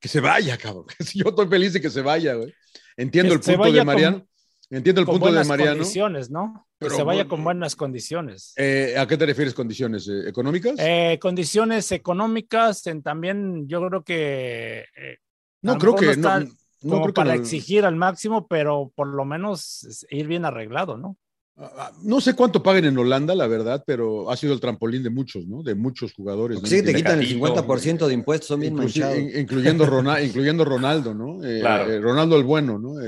que 0.00 0.08
se 0.08 0.20
vaya, 0.20 0.56
cabrón. 0.56 0.86
Yo 1.14 1.28
estoy 1.28 1.48
feliz 1.48 1.72
de 1.72 1.80
que 1.80 1.90
se 1.90 2.02
vaya, 2.02 2.34
güey. 2.34 2.54
Entiendo 2.96 3.34
el 3.34 3.40
punto 3.40 3.72
de 3.72 3.84
Mariano. 3.84 4.18
Con, 4.18 4.28
entiendo 4.70 5.00
el 5.00 5.06
punto 5.06 5.32
de 5.32 5.44
Mariano. 5.44 5.76
condiciones, 5.76 6.30
¿no? 6.30 6.66
Que 6.78 6.90
se 6.90 7.02
vaya 7.02 7.26
con 7.26 7.42
buenas 7.42 7.76
condiciones. 7.76 8.52
Eh, 8.56 8.94
¿A 8.98 9.06
qué 9.06 9.16
te 9.16 9.26
refieres 9.26 9.54
condiciones 9.54 10.08
eh, 10.08 10.28
económicas? 10.28 10.74
Eh, 10.78 11.18
condiciones 11.20 11.90
económicas, 11.92 12.86
en, 12.86 13.02
también 13.02 13.66
yo 13.68 13.86
creo 13.86 14.04
que... 14.04 14.84
Eh, 14.96 15.18
no 15.62 15.78
creo 15.78 15.94
que... 15.94 16.16
No, 16.16 16.40
no, 16.82 17.02
creo 17.02 17.14
para 17.14 17.32
que 17.32 17.38
no. 17.38 17.42
exigir 17.42 17.84
al 17.84 17.96
máximo, 17.96 18.46
pero 18.46 18.92
por 18.94 19.08
lo 19.08 19.24
menos 19.24 20.06
ir 20.10 20.26
bien 20.26 20.44
arreglado, 20.44 20.98
¿no? 20.98 21.16
Ah, 21.58 21.90
No 22.02 22.20
sé 22.20 22.34
cuánto 22.34 22.62
paguen 22.62 22.84
en 22.84 22.98
Holanda, 22.98 23.34
la 23.34 23.46
verdad, 23.46 23.82
pero 23.86 24.30
ha 24.30 24.36
sido 24.36 24.52
el 24.52 24.60
trampolín 24.60 25.02
de 25.02 25.08
muchos, 25.10 25.46
¿no? 25.46 25.62
De 25.62 25.74
muchos 25.74 26.12
jugadores. 26.12 26.60
¿no? 26.60 26.68
Sí, 26.68 26.82
te 26.82 26.94
quitan 26.94 27.18
el 27.20 27.26
50% 27.26 28.06
de 28.06 28.12
impuestos, 28.14 28.48
son 28.48 28.60
bien 28.60 28.74
manchados. 28.74 29.18
in- 29.18 29.30
incluyendo, 29.40 29.86
Ronaldo, 29.86 30.24
incluyendo 30.26 30.64
Ronaldo, 30.66 31.14
¿no? 31.14 31.42
Eh, 31.44 31.60
Claro. 31.60 31.90
eh, 31.90 32.00
Ronaldo 32.00 32.36
el 32.36 32.44
bueno, 32.44 32.78
¿no? 32.78 33.00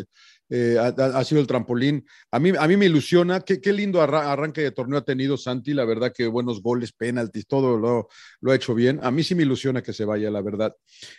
Eh, 0.50 0.78
ha, 0.78 0.86
ha- 0.86 1.18
ha 1.18 1.24
sido 1.24 1.42
el 1.42 1.46
trampolín. 1.46 2.06
A 2.30 2.38
mí, 2.38 2.52
a 2.58 2.66
mí 2.66 2.78
me 2.78 2.86
ilusiona. 2.86 3.40
Qué, 3.40 3.60
qué 3.60 3.70
lindo 3.70 4.00
arra- 4.00 4.32
arranque 4.32 4.62
de 4.62 4.70
torneo 4.70 4.98
ha 5.00 5.04
tenido 5.04 5.36
Santi. 5.36 5.74
La 5.74 5.84
verdad 5.84 6.10
que 6.16 6.26
buenos 6.26 6.62
goles, 6.62 6.92
penaltis, 6.92 7.46
todo 7.46 7.76
lo, 7.76 8.08
lo 8.40 8.50
ha 8.50 8.54
hecho 8.54 8.74
bien. 8.74 8.98
A 9.02 9.10
mí 9.10 9.22
sí 9.24 9.34
me 9.34 9.42
ilusiona 9.42 9.82
que 9.82 9.92
se 9.92 10.06
vaya, 10.06 10.30
la 10.30 10.40
verdad. 10.40 10.74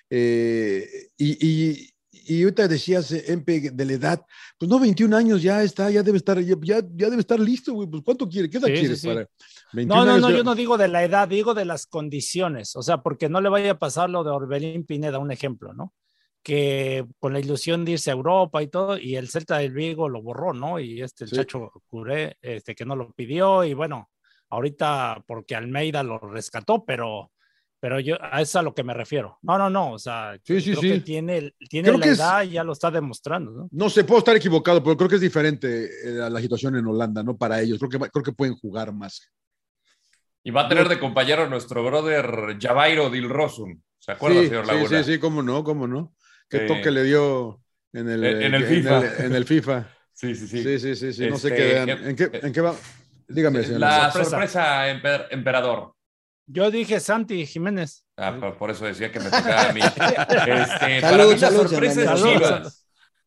Eh, 0.10 0.88
y, 1.18 1.48
y, 1.48 1.90
y 2.26 2.44
ahorita 2.44 2.68
decías, 2.68 3.12
eh, 3.12 3.24
Empe, 3.28 3.72
de 3.72 3.86
la 3.86 3.94
edad, 3.94 4.26
pues 4.58 4.70
no, 4.70 4.80
21 4.80 5.14
años 5.16 5.42
ya 5.42 5.64
está, 5.64 5.90
ya 5.90 6.04
debe 6.04 6.18
estar, 6.18 6.40
ya, 6.40 6.56
ya 6.62 7.10
debe 7.10 7.20
estar 7.20 7.40
listo, 7.40 7.74
güey. 7.74 7.88
Pues 7.90 8.04
¿cuánto 8.04 8.28
quiere? 8.28 8.50
¿Qué 8.50 8.58
edad 8.58 8.68
Sí, 8.68 8.74
sí, 8.76 8.80
quieres 8.82 9.02
sí. 9.02 9.08
para? 9.08 9.28
21 9.74 9.96
No, 10.00 10.06
no, 10.06 10.12
años 10.12 10.22
no, 10.22 10.30
ya- 10.32 10.38
yo 10.38 10.44
no 10.44 10.56
digo 10.56 10.78
de 10.78 10.88
la 10.88 11.04
edad, 11.04 11.28
digo 11.28 11.54
de 11.54 11.66
las 11.66 11.86
condiciones, 11.86 12.76
o 12.76 12.82
sea, 12.82 13.02
porque 13.02 13.30
no 13.30 13.42
le 13.42 13.50
vaya 13.50 13.72
a 13.72 13.80
pasar 13.80 14.10
lo 14.10 14.24
de 14.24 14.32
Orbelín 14.32 14.86
Pineda, 14.86 15.20
un 15.20 15.32
ejemplo, 15.32 15.74
¿no? 15.74 15.94
Que 16.42 17.06
con 17.20 17.34
la 17.34 17.40
ilusión 17.40 17.84
de 17.86 17.92
irse 17.94 18.10
a 18.10 18.14
Europa 18.14 18.64
y 18.64 18.68
todo, 18.68 18.98
y 18.98 19.16
el 19.16 19.30
Celta 19.30 19.58
del 19.58 19.74
Vigo 19.74 20.08
lo 20.10 20.22
borró, 20.22 20.54
¿no? 20.54 20.80
Y 20.80 21.02
este, 21.02 21.26
el 21.26 21.30
Sí. 21.30 21.36
Chacho 21.36 21.72
Curé, 21.88 22.38
este, 22.42 22.74
que 22.76 22.86
no 22.86 22.96
lo 22.96 23.12
pidió, 23.14 23.64
y 23.64 23.74
bueno, 23.74 24.10
ahorita 24.50 25.24
porque 25.28 25.56
Almeida 25.56 26.02
lo 26.04 26.18
rescató, 26.20 26.84
pero, 26.86 27.32
pero 27.80 28.00
yo, 28.00 28.18
a 28.22 28.42
eso 28.42 28.50
es 28.52 28.56
a 28.58 28.62
lo 28.62 28.74
que 28.74 28.84
me 28.84 28.94
refiero. 28.94 29.38
No, 29.42 29.58
no, 29.58 29.70
no, 29.70 29.94
o 29.94 30.00
sea, 30.00 30.38
Sí, 30.44 30.60
sí, 30.62 30.72
creo 30.72 30.82
sí. 30.82 30.90
que 30.90 31.00
tiene, 31.02 31.54
tiene 31.70 31.88
Creo 31.90 31.98
la 31.98 32.06
que 32.06 32.12
es- 32.12 32.20
edad 32.20 32.44
y 32.44 32.50
ya 32.52 32.64
lo 32.64 32.74
está 32.74 32.92
demostrando, 32.92 33.52
¿no? 33.52 33.70
No 33.72 33.90
sé, 33.90 34.04
puedo 34.04 34.20
estar 34.20 34.36
equivocado, 34.36 34.84
pero 34.84 34.98
creo 34.98 35.10
que 35.10 35.16
es 35.16 35.22
diferente 35.22 35.86
eh, 35.86 36.30
la 36.30 36.40
situación 36.42 36.76
en 36.76 36.86
Holanda, 36.88 37.24
¿no? 37.24 37.38
Para 37.38 37.62
ellos. 37.62 37.78
Creo 37.80 37.90
que, 37.90 38.10
creo 38.10 38.24
que 38.24 38.32
pueden 38.34 38.56
jugar 38.56 38.92
más. 38.94 39.32
Y 40.44 40.52
va 40.52 40.62
a 40.66 40.70
tener 40.70 40.88
de 40.88 41.00
compañero 41.00 41.44
a 41.44 41.48
nuestro 41.50 41.84
brother 41.84 42.58
Javairo 42.60 43.10
Dilrosun. 43.10 43.84
¿Se 43.98 44.14
acuerda, 44.14 44.42
sí, 44.42 44.48
señor 44.48 44.66
sí, 44.66 44.72
Laguna? 44.72 45.04
sí, 45.04 45.14
sí, 45.14 45.20
cómo 45.20 45.44
no, 45.44 45.64
cómo 45.64 45.88
no. 45.88 46.14
Qué 46.50 46.60
Sí. 46.62 46.68
toque 46.68 46.90
le 46.92 47.04
dio 47.04 47.62
en 47.94 48.10
el, 48.10 48.24
En- 48.24 48.42
en 48.44 48.54
el 48.56 48.64
eh, 48.64 48.68
FIFA. 48.68 48.98
En 49.00 49.04
el, 49.06 49.26
en 49.26 49.36
el 49.36 49.46
FIFA. 49.46 49.88
Sí, 50.20 50.36
sí, 50.36 50.48
sí. 50.50 50.64
Sí, 50.64 50.80
sí, 50.80 50.96
sí, 50.98 51.14
sí, 51.14 51.30
no 51.30 51.38
sé 51.38 51.48
Este, 51.48 51.56
qué 51.62 51.74
vean. 51.74 51.90
eh, 51.90 52.10
¿En 52.10 52.16
qué, 52.18 52.30
en 52.44 52.52
qué 52.52 52.60
va? 52.60 52.76
Dígame, 53.26 53.64
señor. 53.64 53.80
La 53.80 54.12
Sorpresa. 54.12 54.30
sorpresa, 54.30 54.88
emper- 54.92 55.28
emperador. 55.32 55.94
Yo 56.52 56.72
dije 56.72 57.00
Santi 57.00 57.46
Jiménez. 57.46 58.06
Ah, 58.18 58.36
por, 58.40 58.58
por 58.58 58.72
eso 58.72 58.86
decía 58.86 59.12
que 59.12 59.20
me 59.20 59.26
tocaba 59.30 59.70
a 59.70 59.74
mí. 59.74 59.82
Este, 60.50 61.02
para 61.02 61.02
Salud, 61.02 61.34
mí 61.34 61.40
la 61.40 61.48
salud, 61.50 61.68
sorpresa 61.68 61.94
señor 61.94 62.14
es 62.16 62.20
Salud, 62.20 62.34
Chivas. 62.34 62.50
salud. 62.50 62.72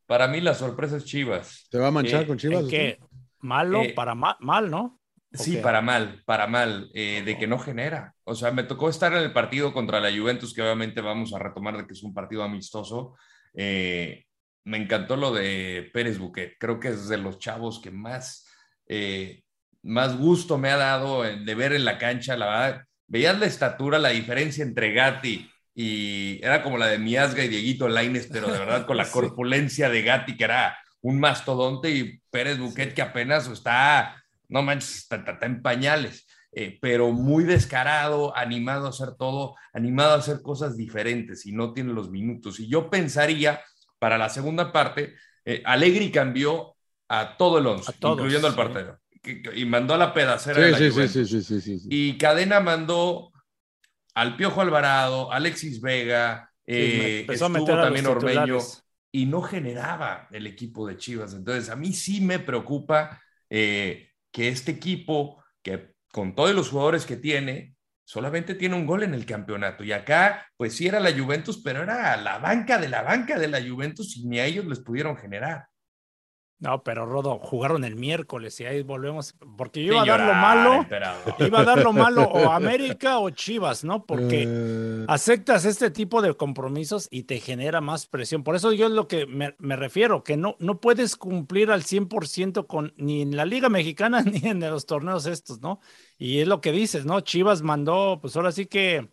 Para 0.07 0.29
mí 0.29 0.41
la 0.41 0.55
sorpresa 0.55 0.97
es 0.97 1.05
Chivas. 1.05 1.67
¿Te 1.71 1.79
va 1.79 1.89
a 1.89 1.91
manchar 1.93 2.23
Eh, 2.23 2.27
con 2.27 2.37
Chivas? 2.39 2.65
¿En 2.65 2.69
qué? 2.69 2.99
Malo 3.39 3.83
Eh, 3.83 3.93
para 3.95 4.15
ma- 4.17 4.37
mal, 4.41 4.71
¿no? 4.71 4.99
Sí, 5.33 5.57
para 5.59 5.81
mal, 5.81 6.23
para 6.27 6.47
mal, 6.47 6.91
eh, 6.95 7.23
de 7.25 7.39
que 7.39 7.47
no 7.47 7.59
genera. 7.59 8.13
O 8.25 8.35
sea, 8.35 8.51
me 8.51 8.65
tocó 8.65 8.89
estar 8.91 9.13
en 9.15 9.23
el 9.23 9.33
partido 9.33 9.73
contra 9.73 9.99
la 10.01 10.11
Juventus, 10.11 10.53
que 10.53 10.61
obviamente 10.61 11.01
vamos 11.01 11.33
a 11.33 11.39
retomar 11.39 11.77
de 11.77 11.87
que 11.87 11.95
es 11.95 12.03
un 12.03 12.13
partido 12.13 12.43
amistoso. 12.43 13.15
Eh, 13.55 14.25
me 14.65 14.77
encantó 14.79 15.17
lo 15.17 15.33
de 15.33 15.91
Pérez 15.95 16.19
Buquet. 16.19 16.57
Creo 16.59 16.79
que 16.79 16.89
es 16.89 17.09
de 17.09 17.17
los 17.19 17.39
chavos 17.39 17.81
que 17.81 17.91
más, 17.91 18.47
eh, 18.87 19.43
más 19.83 20.19
gusto 20.19 20.59
me 20.59 20.71
ha 20.71 20.77
dado 20.77 21.25
eh, 21.25 21.39
de 21.43 21.55
ver 21.55 21.73
en 21.73 21.85
la 21.87 21.97
cancha. 21.99 22.37
La 22.37 22.47
verdad, 22.47 22.83
veías 23.13 23.39
la 23.39 23.45
estatura, 23.45 23.99
la 23.99 24.09
diferencia 24.09 24.65
entre 24.65 24.95
Gatti 24.95 25.47
y 25.75 26.43
era 26.43 26.63
como 26.63 26.79
la 26.79 26.87
de 26.87 26.99
Miasga 26.99 27.45
y 27.45 27.49
Dieguito 27.49 27.87
Laines, 27.87 28.27
pero 28.33 28.51
de 28.51 28.59
verdad 28.59 28.87
con 28.87 28.97
la 28.97 29.05
corpulencia 29.11 29.91
de 29.91 30.03
Gatti, 30.03 30.35
que 30.37 30.45
era 30.45 30.79
un 31.03 31.21
mastodonte, 31.21 31.91
y 31.91 32.21
Pérez 32.31 32.59
Buquet, 32.59 32.95
que 32.95 33.03
apenas 33.03 33.49
está, 33.49 34.23
no 34.49 34.63
manches, 34.63 35.07
está, 35.11 35.39
en 35.43 35.61
pañales, 35.61 36.27
eh, 36.53 36.79
pero 36.81 37.11
muy 37.11 37.45
descarado, 37.45 38.35
animado 38.35 38.87
a 38.87 38.91
hacer 38.91 39.15
todo, 39.19 39.57
animado 39.75 40.13
a 40.13 40.19
hacer 40.19 40.41
cosas 40.41 40.77
diferentes 40.77 41.45
y 41.45 41.53
no 41.53 41.75
tiene 41.75 41.93
los 41.93 42.11
minutos. 42.11 42.61
Y 42.61 42.69
yo 42.69 42.89
pensaría, 42.89 43.63
para 43.99 44.17
la 44.17 44.31
segunda 44.31 44.73
parte, 44.73 45.15
eh, 45.45 45.63
Allegri 45.67 46.11
cambió 46.11 46.77
a 47.09 47.37
todo 47.37 47.59
el 47.59 47.67
once, 47.67 47.91
A 47.91 47.95
todos, 47.95 48.17
incluyendo 48.17 48.47
al 48.47 48.55
sí. 48.55 48.57
partido, 48.57 48.99
que- 49.23 49.43
y 49.55 49.65
mandó 49.67 49.95
a 49.95 49.99
la 49.99 50.13
pedacera 50.15 50.63
de 50.63 50.69
Sí, 50.69 50.71
la 50.71 50.79
sí, 50.79 50.91
sí, 50.91 50.91
Juventus. 50.91 51.13
sí, 51.25 51.27
sí, 51.27 51.43
sí, 51.43 51.61
sí, 51.61 51.79
sí. 51.79 51.89
Y 51.89 52.19
Cadena 52.19 52.61
mandó 52.61 53.33
al 54.15 54.37
Piojo 54.37 54.61
Alvarado, 54.61 55.33
Alexis 55.33 55.81
Vega, 55.81 56.51
eh, 56.67 57.27
estuvo 57.31 57.79
a 57.79 57.83
también 57.83 58.07
Ormeño 58.07 58.59
titulares. 58.59 58.85
y 59.13 59.27
no 59.27 59.43
generaba 59.43 60.29
el 60.33 60.47
equipo 60.47 60.87
de 60.87 60.97
Chivas. 60.97 61.35
Entonces, 61.35 61.71
a 61.71 61.77
mí 61.77 61.93
sí 61.93 62.21
me 62.21 62.39
preocupa 62.39 63.21
eh, 63.51 64.09
que 64.31 64.49
este 64.49 64.73
equipo, 64.73 65.45
que 65.63 65.95
con 66.13 66.35
todos 66.35 66.55
los 66.55 66.71
jugadores 66.71 67.05
que 67.07 67.17
tiene, 67.17 67.77
solamente 68.05 68.55
tiene 68.55 68.77
un 68.77 68.87
gol 68.87 69.03
en 69.03 69.15
el 69.15 69.27
campeonato. 69.27 69.85
Y 69.85 69.93
acá, 69.93 70.47
pues 70.57 70.75
sí 70.77 70.87
era 70.87 71.01
la 71.01 71.13
Juventus, 71.13 71.63
pero 71.63 71.83
era 71.83 72.17
la 72.17 72.39
banca 72.39 72.79
de 72.79 72.89
la 72.89 73.03
banca 73.03 73.39
de 73.39 73.49
la 73.49 73.63
Juventus 73.63 74.17
y 74.17 74.27
ni 74.27 74.39
a 74.41 74.47
ellos 74.47 74.67
les 74.67 74.81
pudieron 74.81 75.17
generar. 75.17 75.67
No, 76.63 76.85
pero 76.85 77.07
Rodo, 77.07 77.41
jugaron 77.41 77.83
el 77.83 77.97
miércoles 77.97 78.61
y 78.61 78.65
ahí 78.67 78.83
volvemos, 78.83 79.35
porque 79.57 79.83
yo 79.83 79.95
iba 79.95 80.03
a 80.03 80.07
dar 80.07 80.21
lo 80.21 80.35
malo, 80.37 80.87
iba 81.39 81.61
a 81.61 81.65
dar 81.65 81.81
lo 81.81 81.93
malo 81.93 82.23
o 82.23 82.53
América 82.53 83.19
o 83.19 83.31
Chivas, 83.31 83.83
¿no? 83.83 84.07
Porque 84.07 84.45
Eh, 84.47 85.05
aceptas 85.09 85.65
este 85.65 85.91
tipo 85.91 86.23
de 86.23 86.35
compromisos 86.37 87.09
y 87.11 87.25
te 87.25 87.41
genera 87.41 87.81
más 87.81 88.07
presión. 88.07 88.45
Por 88.45 88.55
eso 88.55 88.73
yo 88.73 88.87
es 88.87 88.93
lo 88.93 89.09
que 89.09 89.27
me, 89.27 89.57
me 89.59 89.75
refiero, 89.75 90.23
que 90.23 90.37
no, 90.37 90.55
no 90.61 90.81
puedes 90.81 91.17
cumplir 91.17 91.73
al 91.73 91.83
100% 91.83 92.69
con, 92.69 92.95
ni 92.97 93.23
en 93.23 93.35
la 93.37 93.45
Liga 93.45 93.69
Mexicana 93.69 94.23
ni 94.23 94.49
en 94.49 94.61
los 94.61 94.87
torneos 94.87 95.27
estos, 95.27 95.61
¿no? 95.61 95.81
Y 96.17 96.39
es 96.39 96.47
lo 96.47 96.61
que 96.61 96.71
dices, 96.71 97.05
¿no? 97.05 97.21
Chivas 97.23 97.63
mandó, 97.63 98.19
pues 98.21 98.37
ahora 98.37 98.53
sí 98.53 98.67
que, 98.67 99.09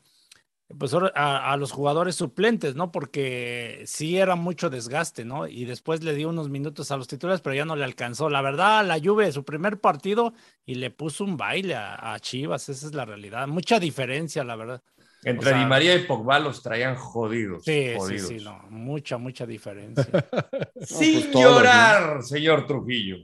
pues 0.78 0.94
a, 0.94 1.52
a 1.52 1.58
los 1.58 1.72
jugadores 1.72 2.16
suplentes, 2.16 2.76
¿no? 2.76 2.92
Porque 2.92 3.84
sí 3.86 4.18
era 4.18 4.36
mucho 4.36 4.70
desgaste, 4.70 5.26
¿no? 5.26 5.48
Y 5.48 5.66
después 5.66 6.04
le 6.04 6.14
dio 6.14 6.30
unos 6.30 6.50
minutos 6.50 6.92
a 6.92 6.98
los 6.98 7.08
titulares, 7.08 7.42
pero 7.42 7.56
ya 7.56 7.66
no 7.66 7.76
le 7.76 7.84
alcanzó. 7.84 8.30
La 8.30 8.42
verdad, 8.42 8.86
la 8.86 9.00
Juve, 9.00 9.32
su 9.32 9.44
primer 9.44 9.80
partido, 9.82 10.34
y 10.66 10.76
le 10.76 10.92
puso 10.92 11.24
un 11.24 11.38
baile 11.38 11.76
a, 11.76 12.14
a 12.14 12.20
Chivas, 12.20 12.70
esa 12.70 12.88
es 12.88 12.94
la 12.94 13.06
realidad. 13.06 13.48
Mucha 13.48 13.80
diferencia, 13.80 14.44
la 14.44 14.56
verdad. 14.56 14.84
Entre 15.24 15.52
O 15.52 15.54
sea, 15.54 15.58
Di 15.60 15.66
María 15.66 15.96
y 15.96 16.06
Pogba 16.06 16.40
los 16.40 16.62
traían 16.62 16.96
jodidos. 16.96 17.66
Sí, 17.66 18.00
sí, 18.00 18.20
jodidos. 18.20 18.20
sí, 18.20 18.40
no, 18.40 18.64
mucha, 18.70 19.18
mucha 19.18 19.46
diferencia. 19.46 20.16
Sin 20.80 21.12
pues 21.12 21.32
todos, 21.32 21.44
llorar, 21.44 22.24
señor 22.24 22.66
Trujillo. 22.66 23.18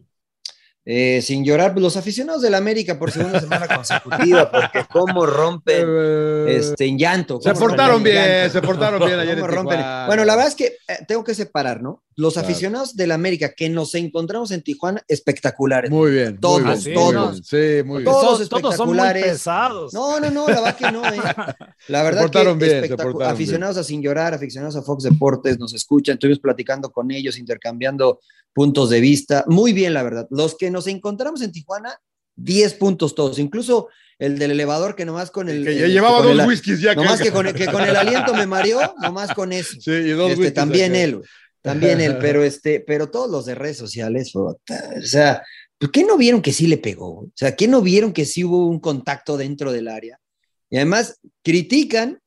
Eh, 0.87 1.19
sin 1.23 1.43
llorar, 1.43 1.73
pues, 1.73 1.81
los 1.81 1.97
aficionados 1.97 2.43
del 2.43 2.53
América 2.53 2.99
por 2.99 3.09
segunda 3.11 3.39
semana 3.39 3.67
consecutiva, 3.67 4.51
porque 4.51 4.85
cómo 4.91 5.25
rompen 5.25 5.83
este, 6.47 6.85
en 6.85 6.99
llanto. 6.99 7.41
se 7.41 7.53
portaron 7.55 8.03
bien, 8.03 8.23
llanto. 8.23 8.53
se 8.53 8.61
portaron 8.61 9.03
bien 9.03 9.19
ayer 9.19 9.39
en. 9.39 9.45
Bueno, 10.05 10.25
la 10.25 10.35
verdad 10.35 10.47
es 10.47 10.53
que 10.55 10.65
eh, 10.87 10.99
tengo 11.07 11.23
que 11.23 11.33
separar, 11.33 11.81
¿no? 11.81 12.03
los 12.17 12.33
Claro. 12.33 12.47
aficionados 12.47 12.95
del 12.95 13.11
América 13.11 13.53
que 13.53 13.67
nos 13.67 13.93
encontramos 13.95 14.51
en 14.51 14.61
Tijuana, 14.61 15.03
espectaculares. 15.07 15.91
Muy 15.91 16.11
bien. 16.11 16.39
Todos, 16.39 16.61
muy 16.61 16.69
bien, 16.69 16.81
sí, 16.81 16.93
muy 16.93 17.13
bien. 17.13 17.43
Sí, 17.43 17.83
muy 17.83 17.97
bien. 18.03 18.05
Todos 18.05 18.47
Todos, 18.47 18.49
todos 18.49 18.75
son 18.75 18.87
muy 18.89 18.97
espectaculares. 18.99 19.23
pesados. 19.33 19.93
No, 19.93 20.19
no, 20.21 20.29
no, 20.29 20.47
la 20.47 20.61
verdad 20.61 20.75
que 20.77 20.91
no. 20.91 21.05
eh. 21.13 21.17
La 21.89 22.03
verdad 22.03 22.21
portaron 22.21 22.57
que 22.57 22.65
bien, 22.65 22.81
se 22.87 22.89
portaron 22.95 23.23
aficionados 23.23 23.77
a 23.77 23.83
Sin 23.83 24.01
Llorar, 24.01 24.33
aficionados 24.33 24.75
a 24.77 24.81
Fox 24.81 25.03
Deportes, 25.03 25.59
nos 25.59 25.73
escuchan, 25.73 26.13
estuvimos 26.13 26.39
platicando 26.39 26.89
con 26.91 27.11
ellos, 27.11 27.37
intercambiando 27.37 28.19
puntos 28.53 28.89
de 28.89 29.01
vista. 29.01 29.43
Muy 29.47 29.73
bien, 29.73 29.93
la 29.93 30.01
verdad. 30.03 30.25
Los 30.29 30.55
que 30.55 30.71
nos 30.75 30.87
encontramos 30.87 31.41
en 31.41 31.51
Tijuana, 31.51 31.97
10 32.35 32.73
puntos 32.75 33.15
todos, 33.15 33.39
incluso 33.39 33.87
el 34.19 34.37
del 34.37 34.51
elevador 34.51 34.95
que 34.95 35.05
nomás 35.05 35.31
con 35.31 35.49
el... 35.49 35.63
Que 35.65 35.75
ya 35.77 35.87
llevaba 35.87 36.21
dos 36.21 36.37
el- 36.39 36.45
whiskies 36.47 36.79
ya. 36.81 36.93
Nomás 36.95 37.19
que 37.21 37.31
con, 37.31 37.47
el, 37.47 37.53
que 37.53 37.65
con 37.65 37.83
el 37.83 37.95
aliento 37.95 38.33
me 38.33 38.45
mareó, 38.45 38.79
nomás 39.01 39.33
con 39.33 39.51
eso. 39.51 39.75
Sí, 39.79 39.91
y 39.91 40.09
dos 40.11 40.31
Este, 40.31 40.51
también 40.51 40.91
acá. 40.91 41.01
él, 41.01 41.21
también 41.61 41.99
él, 42.01 42.17
pero 42.19 42.43
este, 42.51 42.79
pero 42.81 43.09
todos 43.09 43.29
los 43.31 43.45
de 43.45 43.55
redes 43.55 43.77
sociales, 43.77 44.35
o 44.35 44.57
sea, 45.01 45.43
¿por 45.77 45.91
qué 45.91 46.03
no 46.03 46.17
vieron 46.17 46.41
que 46.41 46.53
sí 46.53 46.67
le 46.67 46.77
pegó? 46.77 47.21
O 47.21 47.31
sea, 47.35 47.55
¿qué 47.55 47.67
no 47.67 47.81
vieron 47.81 48.13
que 48.13 48.25
sí 48.25 48.43
hubo 48.43 48.67
un 48.67 48.79
contacto 48.79 49.35
dentro 49.37 49.71
del 49.71 49.87
área? 49.87 50.19
Y 50.69 50.77
además 50.77 51.19
critican 51.43 52.19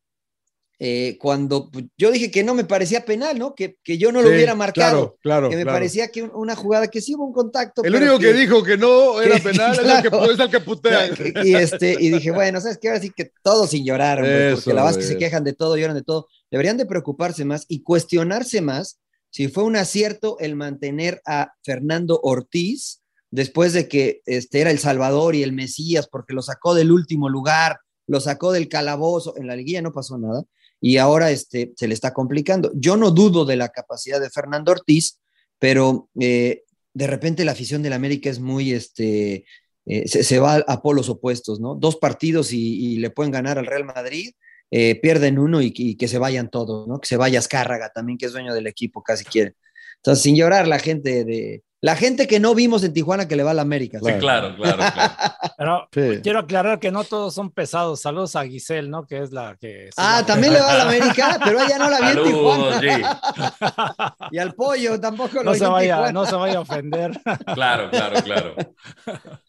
eh, 0.80 1.18
cuando 1.20 1.70
pues, 1.70 1.86
yo 1.96 2.10
dije 2.12 2.30
que 2.30 2.44
no 2.44 2.54
me 2.54 2.62
parecía 2.64 3.04
penal, 3.04 3.36
¿no? 3.38 3.54
Que, 3.54 3.76
que 3.82 3.98
yo 3.98 4.12
no 4.12 4.22
lo 4.22 4.28
Sí, 4.28 4.34
hubiera 4.34 4.54
marcado. 4.54 5.16
Claro, 5.16 5.18
claro. 5.20 5.50
que 5.50 5.56
me 5.56 5.62
claro. 5.62 5.76
parecía 5.76 6.08
que 6.08 6.22
un- 6.22 6.30
una 6.34 6.54
jugada 6.54 6.86
que 6.86 7.00
sí 7.00 7.14
hubo 7.16 7.24
un 7.26 7.32
contacto. 7.32 7.82
El 7.82 7.92
pero 7.92 8.04
único 8.06 8.18
que, 8.20 8.32
dijo 8.32 8.62
que 8.62 8.76
no 8.76 9.20
era 9.20 9.36
que- 9.36 9.42
penal 9.50 9.72
es 9.72 9.78
el 9.80 10.02
que, 10.02 10.08
claro. 10.10 10.30
es 10.30 10.38
el 10.38 10.50
que 10.50 10.60
putea. 10.60 11.10
y, 11.44 11.54
este, 11.54 11.96
y 11.98 12.10
dije, 12.10 12.30
bueno, 12.30 12.60
¿sabes 12.60 12.78
qué? 12.78 12.88
Ahora 12.88 13.00
sí 13.00 13.10
que 13.10 13.32
todos 13.42 13.70
sin 13.70 13.84
llorar, 13.84 14.18
hombre, 14.18 14.54
porque 14.54 14.70
la 14.72 14.84
verdad 14.84 15.00
es 15.00 15.06
que 15.06 15.12
se 15.14 15.18
quejan 15.18 15.42
de 15.44 15.52
todo, 15.52 15.76
lloran 15.76 15.96
de 15.96 16.02
todo. 16.04 16.28
Deberían 16.50 16.76
de 16.76 16.86
preocuparse 16.86 17.44
más 17.44 17.64
y 17.68 17.82
cuestionarse 17.82 18.60
más 18.60 19.00
si 19.30 19.48
fue 19.48 19.64
un 19.64 19.76
acierto 19.76 20.38
el 20.38 20.54
mantener 20.56 21.20
a 21.26 21.52
Fernando 21.64 22.18
Ortiz 22.22 23.02
después 23.30 23.72
de 23.74 23.88
que 23.88 24.22
este, 24.24 24.60
era 24.60 24.70
el 24.70 24.78
Salvador 24.78 25.34
y 25.34 25.42
el 25.42 25.52
Mesías, 25.52 26.08
porque 26.10 26.32
lo 26.32 26.40
sacó 26.40 26.74
del 26.74 26.92
último 26.92 27.28
lugar, 27.28 27.80
lo 28.06 28.20
sacó 28.20 28.52
del 28.52 28.68
calabozo, 28.68 29.36
en 29.36 29.46
la 29.46 29.54
liguilla 29.54 29.82
no 29.82 29.92
pasó 29.92 30.16
nada, 30.16 30.44
y 30.80 30.98
ahora 30.98 31.30
este, 31.30 31.72
se 31.76 31.88
le 31.88 31.94
está 31.94 32.12
complicando. 32.12 32.70
Yo 32.74 32.96
no 32.96 33.10
dudo 33.10 33.44
de 33.44 33.56
la 33.56 33.68
capacidad 33.68 34.20
de 34.20 34.30
Fernando 34.30 34.72
Ortiz, 34.72 35.20
pero 35.58 36.08
eh, 36.20 36.64
de 36.94 37.06
repente 37.06 37.44
la 37.44 37.52
afición 37.52 37.82
del 37.82 37.92
América 37.92 38.30
es 38.30 38.40
muy, 38.40 38.72
este, 38.72 39.44
eh, 39.86 40.08
se, 40.08 40.38
va 40.38 40.56
a 40.56 40.82
polos 40.82 41.08
opuestos, 41.08 41.60
¿no? 41.60 41.74
Dos 41.74 41.96
partidos 41.96 42.52
y, 42.52 42.92
y 42.92 42.96
le 42.98 43.10
pueden 43.10 43.32
ganar 43.32 43.58
al 43.58 43.66
Real 43.66 43.84
Madrid, 43.84 44.32
eh, 44.70 45.00
pierden 45.00 45.38
uno 45.38 45.62
y, 45.62 45.72
y 45.74 45.96
que 45.96 46.08
se 46.08 46.18
vayan 46.18 46.50
todos, 46.50 46.86
¿no? 46.86 47.00
Que 47.00 47.08
se 47.08 47.16
vaya 47.16 47.38
Azcárraga 47.38 47.90
también, 47.94 48.18
que 48.18 48.26
es 48.26 48.32
dueño 48.32 48.54
del 48.54 48.66
equipo, 48.66 49.02
casi 49.02 49.24
quiere. 49.24 49.54
Entonces, 49.96 50.22
sin 50.22 50.36
llorar, 50.36 50.68
la 50.68 50.78
gente 50.78 51.24
de. 51.24 51.62
La 51.80 51.94
gente 51.94 52.26
que 52.26 52.40
no 52.40 52.56
vimos 52.56 52.82
en 52.82 52.92
Tijuana 52.92 53.28
que 53.28 53.36
le 53.36 53.44
va 53.44 53.52
a 53.52 53.54
la 53.54 53.62
América. 53.62 54.00
Sí, 54.02 54.12
claro, 54.18 54.56
claro, 54.56 54.78
claro. 54.78 55.88
Pero 55.92 56.14
Sí. 56.14 56.20
quiero 56.22 56.40
aclarar 56.40 56.80
que 56.80 56.90
no 56.90 57.04
todos 57.04 57.34
son 57.34 57.50
pesados. 57.52 58.00
Saludos 58.00 58.34
a 58.34 58.44
Giselle, 58.44 58.88
¿no? 58.88 59.06
Que 59.06 59.22
es 59.22 59.30
la 59.30 59.56
que. 59.60 59.88
Ah, 59.96 60.24
también 60.26 60.54
le 60.54 60.60
va 60.60 60.72
a 60.72 60.76
la 60.78 60.82
América, 60.84 61.38
pero 61.44 61.60
ella 61.60 61.78
no 61.78 61.88
la 61.88 62.00
vi 62.00 62.18
en 62.18 62.22
Tijuana. 62.24 62.80
sí. 62.80 62.88
Y 64.32 64.38
al 64.38 64.54
pollo 64.54 64.98
tampoco 65.00 65.36
lo 65.36 65.44
No 65.44 65.52
vi 65.52 65.58
se, 65.58 65.64
en 65.66 65.72
vaya, 65.72 65.94
Tijuana. 65.94 66.12
no 66.12 66.26
se 66.26 66.34
vaya 66.36 66.58
a 66.58 66.60
ofender. 66.60 67.20
Claro, 67.54 67.90
claro, 67.90 68.22
claro. 68.24 68.54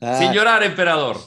Ah, 0.02 0.18
Sin 0.20 0.32
llorar, 0.32 0.62
emperador. 0.64 1.18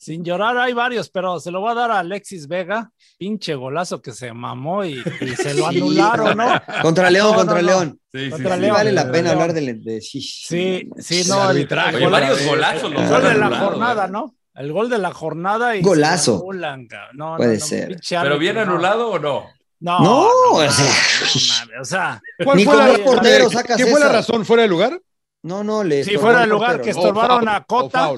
Sin 0.00 0.24
llorar, 0.24 0.56
hay 0.56 0.72
varios, 0.74 1.10
pero 1.10 1.40
se 1.40 1.50
lo 1.50 1.60
voy 1.60 1.72
a 1.72 1.74
dar 1.74 1.90
a 1.90 1.98
Alexis 1.98 2.46
Vega. 2.46 2.90
Pinche 3.18 3.54
golazo 3.56 4.00
que 4.00 4.12
se 4.12 4.32
mamó 4.32 4.84
y, 4.84 4.92
y 5.20 5.28
se 5.36 5.54
lo 5.54 5.68
Sí, 5.70 5.78
anularon, 5.78 6.36
¿no? 6.38 6.62
Contra 6.82 7.10
León, 7.10 7.32
No, 7.32 7.36
contra 7.36 7.56
no, 7.56 7.60
no. 7.62 7.66
León. 7.66 8.00
Sí, 8.12 8.24
sí, 8.26 8.30
Contra 8.30 8.50
sí. 8.50 8.54
Sí, 8.56 8.60
León. 8.62 8.74
vale 8.76 8.92
la 8.92 9.10
pena 9.10 9.30
hablar 9.32 9.52
de, 9.52 9.74
de 9.74 10.00
sí, 10.00 10.20
Sí, 10.20 10.88
sí, 10.98 11.20
El 11.22 11.28
no. 11.28 11.42
el- 11.42 11.48
arbitraje. 11.56 11.88
el 11.90 11.94
Oye, 11.96 12.04
gol- 12.04 12.12
varios 12.12 12.46
golazos 12.46 12.92
los 12.92 13.02
El 13.02 13.08
gol 13.08 13.22
de 13.24 13.34
la 13.34 13.58
jornada. 13.58 14.06
¿no? 14.06 14.34
El 14.54 14.72
gol 14.72 14.88
de 14.88 14.98
la 14.98 15.12
jornada 15.12 15.76
y. 15.76 15.82
Golazo. 15.82 16.36
anulan. 16.42 16.86
No, 17.14 17.32
no, 17.32 17.36
Puede 17.36 17.58
no, 17.58 17.64
ser. 17.64 18.00
¿Pero 18.08 18.38
bien 18.38 18.54
no. 18.54 18.60
anulado 18.62 19.10
o 19.10 19.18
no? 19.18 19.46
No, 19.80 19.98
No, 20.00 20.04
no, 20.04 20.50
o 20.52 20.64
no, 20.64 20.70
sea, 20.70 21.66
o 21.80 21.84
sea, 21.84 22.20
¿Cuál 22.44 22.56
Ni 22.56 22.64
fue 22.64 22.76
la, 22.76 22.86
dos 22.88 22.98
porteros 23.00 23.48
¿qué- 23.50 23.56
sacas 23.56 23.76
¿Qué 23.76 23.86
fue 23.86 23.98
la 24.00 24.08
razón? 24.08 24.44
¿Fuera 24.44 24.62
de 24.62 24.68
lugar? 24.68 25.00
No, 25.42 25.62
no, 25.62 25.82
le. 25.84 26.02
si 26.02 26.10
estorbó 26.10 26.22
fuera 26.26 26.38
el 26.38 26.44
el 26.44 26.50
lugar 26.50 26.70
portero, 26.76 26.84
que 26.84 26.90
estorbaron 26.90 27.48
a 27.48 27.64
Cota. 27.64 28.10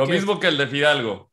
Lo 0.00 0.06
mismo 0.06 0.40
que 0.40 0.48
el 0.48 0.58
de 0.58 0.66
Fidalgo. 0.66 1.30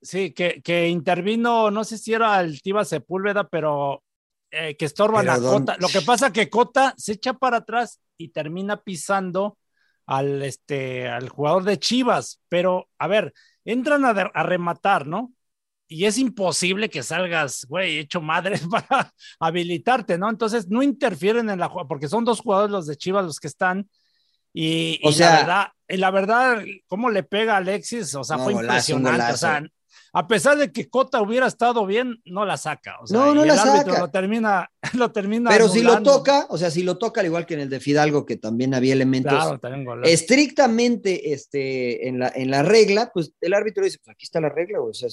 sí, 0.00 0.32
que, 0.32 0.60
que 0.62 0.88
intervino, 0.88 1.70
no 1.70 1.84
sé 1.84 1.98
si 1.98 2.12
era 2.14 2.40
el 2.40 2.60
Tiva 2.62 2.84
Sepúlveda, 2.84 3.48
pero 3.48 4.02
eh, 4.50 4.76
que 4.76 4.84
estorban 4.84 5.22
Pero 5.26 5.32
a 5.32 5.38
don- 5.38 5.60
Cota. 5.60 5.76
Lo 5.80 5.88
que 5.88 6.02
pasa 6.02 6.32
que 6.32 6.48
Cota 6.50 6.94
se 6.96 7.12
echa 7.12 7.34
para 7.34 7.58
atrás 7.58 8.00
y 8.16 8.28
termina 8.28 8.82
pisando 8.82 9.58
al, 10.06 10.42
este, 10.42 11.08
al 11.08 11.28
jugador 11.28 11.64
de 11.64 11.78
Chivas, 11.78 12.40
pero 12.48 12.88
a 12.98 13.08
ver, 13.08 13.32
entran 13.64 14.04
a, 14.04 14.14
de- 14.14 14.30
a 14.32 14.42
rematar, 14.42 15.06
¿no? 15.06 15.32
Y 15.88 16.04
es 16.06 16.18
imposible 16.18 16.90
que 16.90 17.02
salgas, 17.04 17.64
güey, 17.68 17.98
hecho 17.98 18.20
madre 18.20 18.58
para 18.70 19.12
habilitarte, 19.40 20.18
¿no? 20.18 20.28
Entonces 20.30 20.68
no 20.68 20.82
interfieren 20.82 21.48
en 21.50 21.60
la 21.60 21.68
jugada, 21.68 21.88
porque 21.88 22.08
son 22.08 22.24
dos 22.24 22.40
jugadores 22.40 22.72
los 22.72 22.86
de 22.86 22.96
Chivas 22.96 23.24
los 23.24 23.40
que 23.40 23.48
están. 23.48 23.88
Y, 24.58 24.98
O 25.04 25.10
y 25.10 25.12
sea- 25.12 25.30
la 25.30 25.36
verdad, 25.36 25.66
y 25.86 25.96
la 25.98 26.10
verdad, 26.10 26.64
cómo 26.86 27.10
le 27.10 27.22
pega 27.22 27.54
a 27.54 27.56
Alexis, 27.58 28.14
o 28.14 28.24
sea, 28.24 28.38
No, 28.38 28.44
fue 28.44 28.54
golazo, 28.54 28.92
impresionante. 28.92 29.34
O 29.34 29.36
sea, 29.36 29.62
a 30.14 30.26
pesar 30.26 30.56
de 30.56 30.72
que 30.72 30.88
Cota 30.88 31.20
hubiera 31.20 31.46
estado 31.46 31.84
bien, 31.84 32.22
no 32.24 32.46
la 32.46 32.56
saca. 32.56 32.96
O 33.02 33.06
sea, 33.06 33.18
No, 33.18 33.34
no 33.34 33.44
y 33.44 33.48
la 33.48 33.52
el 33.52 33.60
saca. 33.60 33.98
Lo 33.98 34.10
termina, 34.10 34.70
lo 34.94 35.12
termina. 35.12 35.50
Pero 35.50 35.68
si 35.68 35.82
lo 35.82 36.02
toca, 36.02 36.46
o 36.48 36.56
sea, 36.56 36.70
si 36.70 36.82
lo 36.82 36.96
toca, 36.96 37.20
al 37.20 37.26
igual 37.26 37.44
que 37.44 37.52
en 37.52 37.60
el 37.60 37.68
de 37.68 37.80
Fidalgo, 37.80 38.24
que 38.24 38.38
también 38.38 38.72
había 38.72 38.94
elementos 38.94 39.34
Claro, 39.34 39.58
también 39.58 39.86
estrictamente 40.04 41.34
este, 41.34 42.08
en, 42.08 42.18
la, 42.18 42.32
en 42.34 42.50
la 42.50 42.62
regla, 42.62 43.10
pues 43.12 43.34
el 43.42 43.52
árbitro 43.52 43.84
dice, 43.84 43.98
pues 44.02 44.14
aquí 44.14 44.24
está 44.24 44.40
la 44.40 44.48
regla, 44.48 44.80
o 44.80 44.94
sea, 44.94 45.10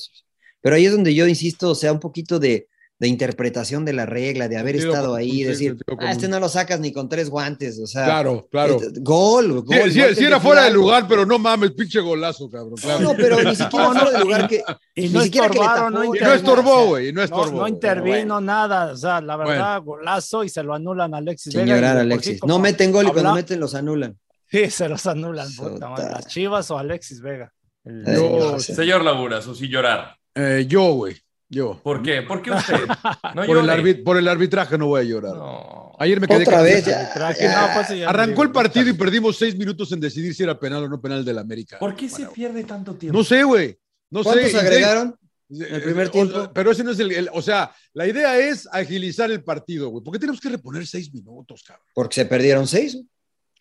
pero 0.62 0.78
ahí 0.78 0.86
es 0.86 0.94
donde 0.94 1.14
yo 1.14 1.28
insisto, 1.28 1.72
o 1.72 1.76
sea, 1.76 1.92
un 1.92 2.00
poquito 2.00 2.40
de, 2.40 2.70
de 3.00 3.08
interpretación 3.08 3.84
de 3.84 3.92
la 3.92 4.06
regla, 4.06 4.48
de 4.48 4.56
haber 4.56 4.78
estado 4.78 5.14
ahí, 5.16 5.32
sí, 5.32 5.44
decir, 5.44 5.78
ah, 6.00 6.12
este 6.12 6.30
no 6.30 6.40
lo 6.40 6.48
sacas 6.48 6.80
ni 6.80 6.94
con 6.94 7.10
tres 7.10 7.30
guantes, 7.30 7.78
o 7.80 7.88
sea, 7.88 8.06
Claro, 8.06 8.48
claro. 8.50 8.78
este, 8.82 9.00
gol, 9.02 9.62
gol. 9.64 9.92
Sí, 9.92 10.00
era 10.24 10.40
fuera 10.40 10.64
de 10.64 10.72
lugar, 10.72 11.06
pero 11.10 11.26
no 11.26 11.38
mames, 11.38 11.72
pinche 11.72 12.00
golazo, 12.00 12.50
cabrón. 12.50 12.76
Claro. 12.76 13.00
No, 13.02 13.14
pero 13.16 13.44
ni 13.44 13.56
siquiera 13.56 13.86
No, 13.88 13.94
no, 13.94 14.00
fuera 14.00 14.18
de 14.20 14.24
lugar 14.24 14.48
que. 14.48 14.64
Y 14.96 15.08
ni 15.08 15.10
no 15.10 15.22
siquiera 15.22 15.50
que 15.50 15.58
le 15.58 15.66
estorbaron, 15.66 15.94
tapó, 15.94 16.06
no 16.06 16.16
y 16.16 16.20
no 16.20 16.34
estorbó, 16.34 16.72
o 16.76 16.78
sea, 16.82 16.86
güey, 16.90 17.12
no 17.12 17.18
No, 17.20 17.24
estorbó. 17.26 17.60
no 17.62 17.68
intervino 17.68 18.40
nada, 18.40 18.92
o 18.94 18.98
sea, 18.98 19.20
la 19.22 19.36
verdad, 19.38 19.82
golazo 19.82 20.44
y 20.44 20.50
se 20.50 20.64
lo 20.64 20.74
anulan 20.74 21.14
a 21.14 21.18
Alexis 21.18 21.54
Vega. 21.54 21.66
Señorar 21.66 21.94
por 21.96 22.02
Alexis. 22.02 22.40
no 22.46 22.60
meten 22.60 22.92
gol 22.92 23.08
y 23.08 23.12
cuando 23.12 23.34
meten 23.34 23.60
los 23.60 23.74
anulan. 23.76 24.18
Sí, 24.50 24.70
se 24.70 24.88
los 24.88 25.06
anulan, 25.08 25.48
puta 25.56 25.90
madre, 25.90 26.12
las 26.12 26.28
Chivas 26.28 26.70
o 26.72 26.78
Alexis 26.78 27.20
Vega. 27.22 27.52
El- 27.84 28.06
Yo- 28.06 28.52
no. 28.54 28.60
Señor 28.60 29.04
Laguna, 29.04 29.42
su 29.42 29.56
sin 29.56 29.70
llorar. 29.72 30.16
Eh, 30.36 30.66
yo, 30.70 30.94
güey, 30.94 31.16
yo. 31.54 31.80
¿Por 31.84 32.02
qué? 32.04 32.22
¿Por 32.24 32.42
qué 32.42 32.52
usted? 32.52 32.76
No 33.36 33.46
Por 33.46 33.58
el, 33.58 33.66
llore. 33.66 33.82
arbit- 33.84 34.04
por 34.04 34.18
el 34.18 34.28
arbitraje 34.28 34.78
no 34.78 34.88
voy 34.88 35.02
a 35.02 35.04
llorar. 35.04 35.36
No. 35.36 35.92
Ayer 36.00 36.20
me 36.20 36.28
quedé 36.28 36.42
Otra 36.44 36.62
vez, 36.62 36.86
ya. 36.86 37.12
No, 37.16 37.74
pues, 37.76 38.00
ya 38.00 38.10
Arrancó 38.10 38.44
el 38.44 38.52
partido 38.52 38.90
y 38.90 38.94
perdimos 38.94 39.38
seis 39.38 39.56
minutos 39.58 39.92
en 39.92 40.00
decidir 40.00 40.34
si 40.36 40.44
era 40.44 40.60
penal 40.60 40.84
o 40.84 40.90
no 40.90 41.00
penal 41.00 41.24
del 41.24 41.38
América. 41.38 41.80
¿Por 41.80 41.96
qué 41.96 42.10
se 42.10 42.26
pierde 42.28 42.64
tanto 42.64 42.96
tiempo? 42.96 43.18
No 43.18 43.24
sé, 43.24 43.44
güey. 43.44 43.78
No 44.10 44.24
¿Cuántos 44.24 44.52
sé. 44.52 44.58
agregaron? 44.60 45.16
El 45.50 45.82
primer 45.84 46.10
tiempo? 46.10 46.52
Pero 46.54 46.72
ese 46.72 46.84
no 46.84 46.92
es 46.92 47.00
el, 47.00 47.12
el- 47.12 47.30
O 47.34 47.42
sea, 47.42 47.72
la 47.94 48.08
idea 48.08 48.38
es 48.38 48.68
agilizar 48.72 49.30
el 49.32 49.44
partido, 49.44 49.90
güey. 49.90 50.04
¿Por 50.04 50.14
qué 50.14 50.20
tenemos 50.20 50.42
que 50.42 50.50
reponer 50.50 50.86
seis 50.88 51.14
minutos, 51.14 51.64
cabrón? 51.66 51.86
Porque 51.94 52.16
se 52.16 52.26
perdieron 52.26 52.68
seis. 52.68 52.98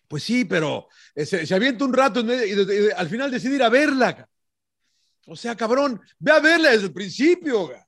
Pues 0.07 0.23
sí, 0.23 0.45
pero 0.45 0.87
eh, 1.15 1.25
se, 1.25 1.45
se 1.45 1.55
avienta 1.55 1.85
un 1.85 1.93
rato 1.93 2.23
medio 2.23 2.45
y, 2.45 2.65
de- 2.65 2.93
al 2.93 3.09
final 3.09 3.31
decide 3.31 3.55
ir 3.55 3.63
a 3.63 3.69
verla. 3.69 4.27
O 5.25 5.35
sea, 5.35 5.55
cabrón, 5.55 6.01
ve 6.19 6.31
a 6.31 6.39
verla 6.39 6.71
desde 6.71 6.85
el 6.87 6.93
principio. 6.93 7.69
ca. 7.69 7.82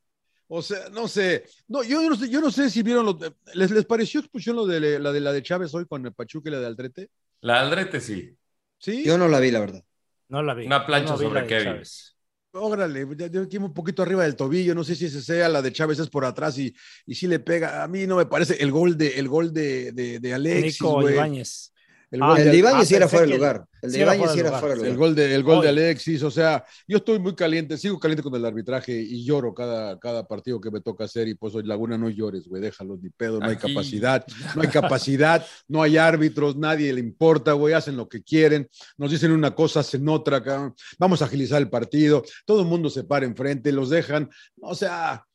O 0.48 0.62
sea, 0.62 0.90
no 0.92 1.08
sé. 1.08 1.44
No, 1.68 1.82
yo, 1.84 2.02
yo 2.02 2.10
no 2.10 2.16
sé, 2.16 2.30
yo 2.30 2.40
no 2.42 2.52
sé 2.52 2.70
si 2.70 2.84
vieron 2.84 3.06
lo 3.06 3.14
de- 3.14 3.34
¿Les, 3.54 3.72
les 3.72 3.86
pareció 3.86 4.20
expulsión 4.20 4.56
lo 4.56 4.66
de 4.66 5.00
la 5.00 5.12
de 5.12 5.20
la 5.22 5.34
de 5.34 5.42
Chávez 5.44 5.74
hoy 5.74 5.86
con 5.86 6.06
el 6.06 6.14
Pachuca 6.14 6.50
y 6.50 6.52
la 6.54 6.60
de 6.60 6.66
Aldrete? 6.68 7.10
La 7.42 7.62
Aldrete 7.62 8.00
sí. 8.00 8.36
Sí. 8.78 9.04
Yo 9.04 9.18
no 9.18 9.28
la 9.28 9.40
vi, 9.40 9.52
la 9.52 9.60
verdad. 9.60 9.84
No 10.30 10.44
la 10.44 10.54
vi. 10.54 10.66
Una 10.66 10.86
plancha 10.86 11.14
no 11.14 11.18
vi 11.18 11.26
sobre 11.26 11.42
de 11.42 11.48
Kevin. 11.48 11.64
Chávez. 11.66 12.12
Órale, 12.58 13.06
aquí 13.44 13.58
un 13.58 13.74
poquito 13.74 14.02
arriba 14.02 14.24
del 14.24 14.38
tobillo, 14.38 14.74
no 14.74 14.86
sé 14.86 14.96
si 14.96 15.06
ese 15.08 15.22
sea, 15.22 15.50
la 15.50 15.62
de 15.62 15.74
Chávez 15.74 16.00
es 16.00 16.10
por 16.10 16.24
atrás 16.24 16.58
y, 16.58 16.74
y 17.06 17.14
sí 17.16 17.28
le 17.28 17.40
pega. 17.40 17.84
A 17.84 17.88
mí 17.90 18.08
no 18.08 18.16
me 18.16 18.26
parece 18.28 18.56
el 18.64 18.72
gol 18.72 18.98
de, 18.98 19.20
el 19.20 19.28
gol 19.28 19.52
de, 19.52 19.92
de, 19.92 20.20
de 20.22 20.34
Alexis, 20.34 20.82
Nico. 20.82 21.10
Ibáñez. 21.10 21.74
El 22.16 22.24
Ah, 22.24 22.36
El 22.38 22.52
de- 22.52 22.58
Ibáñez 22.58 22.88
sí 22.88 22.96
era 22.96 23.08
fuera 23.10 23.26
de 23.26 23.34
lugar. 23.36 23.66
El 23.82 23.92
de 23.92 23.98
sí 23.98 24.02
era 24.02 24.14
fuera 24.60 24.74
de 24.74 24.76
lugar. 24.76 24.92
El 24.92 24.98
gol, 24.98 25.16
de, 25.16 25.36
el 25.36 25.44
gol 25.44 25.62
de. 25.62 25.68
Alexis, 25.70 26.24
o 26.24 26.32
sea, 26.32 26.64
yo 26.88 26.98
estoy 26.98 27.20
muy 27.20 27.36
caliente, 27.36 27.78
sigo 27.78 28.00
caliente 28.00 28.24
con 28.24 28.34
el 28.36 28.46
arbitraje 28.46 28.94
y 28.94 29.26
lloro 29.26 29.54
cada, 29.54 30.00
cada 30.00 30.26
partido 30.26 30.62
que 30.62 30.72
me 30.72 30.80
toca 30.80 31.04
hacer 31.04 31.28
y 31.28 31.36
pues 31.36 31.54
hoy 31.56 31.64
Laguna 31.64 31.98
no 31.98 32.10
llores, 32.10 32.48
güey, 32.48 32.62
déjalo, 32.62 32.98
ni 33.02 33.10
pedo, 33.10 33.40
no 33.40 33.48
hay 33.48 33.58
capacidad, 33.58 34.26
no 34.56 34.62
hay 34.62 34.68
capacidad, 35.04 35.46
no 35.68 35.82
hay 35.84 35.98
árbitros, 35.98 36.56
nadie 36.56 36.94
le 36.94 37.02
importa, 37.02 37.52
güey, 37.52 37.74
hacen 37.74 37.98
lo 37.98 38.08
que 38.08 38.24
quieren, 38.24 38.68
nos 38.98 39.12
dicen 39.12 39.32
una 39.32 39.54
cosa, 39.54 39.82
hacen 39.82 40.08
otra, 40.08 40.42
cabrón. 40.42 40.74
vamos 40.98 41.22
a 41.22 41.26
agilizar 41.26 41.62
el 41.62 41.70
partido, 41.70 42.24
todo 42.46 42.62
el 42.62 42.68
mundo 42.68 42.90
se 42.90 43.04
para 43.04 43.26
enfrente, 43.26 43.72
los 43.72 43.90
dejan, 43.90 44.30
o 44.62 44.74
sea, 44.74 45.26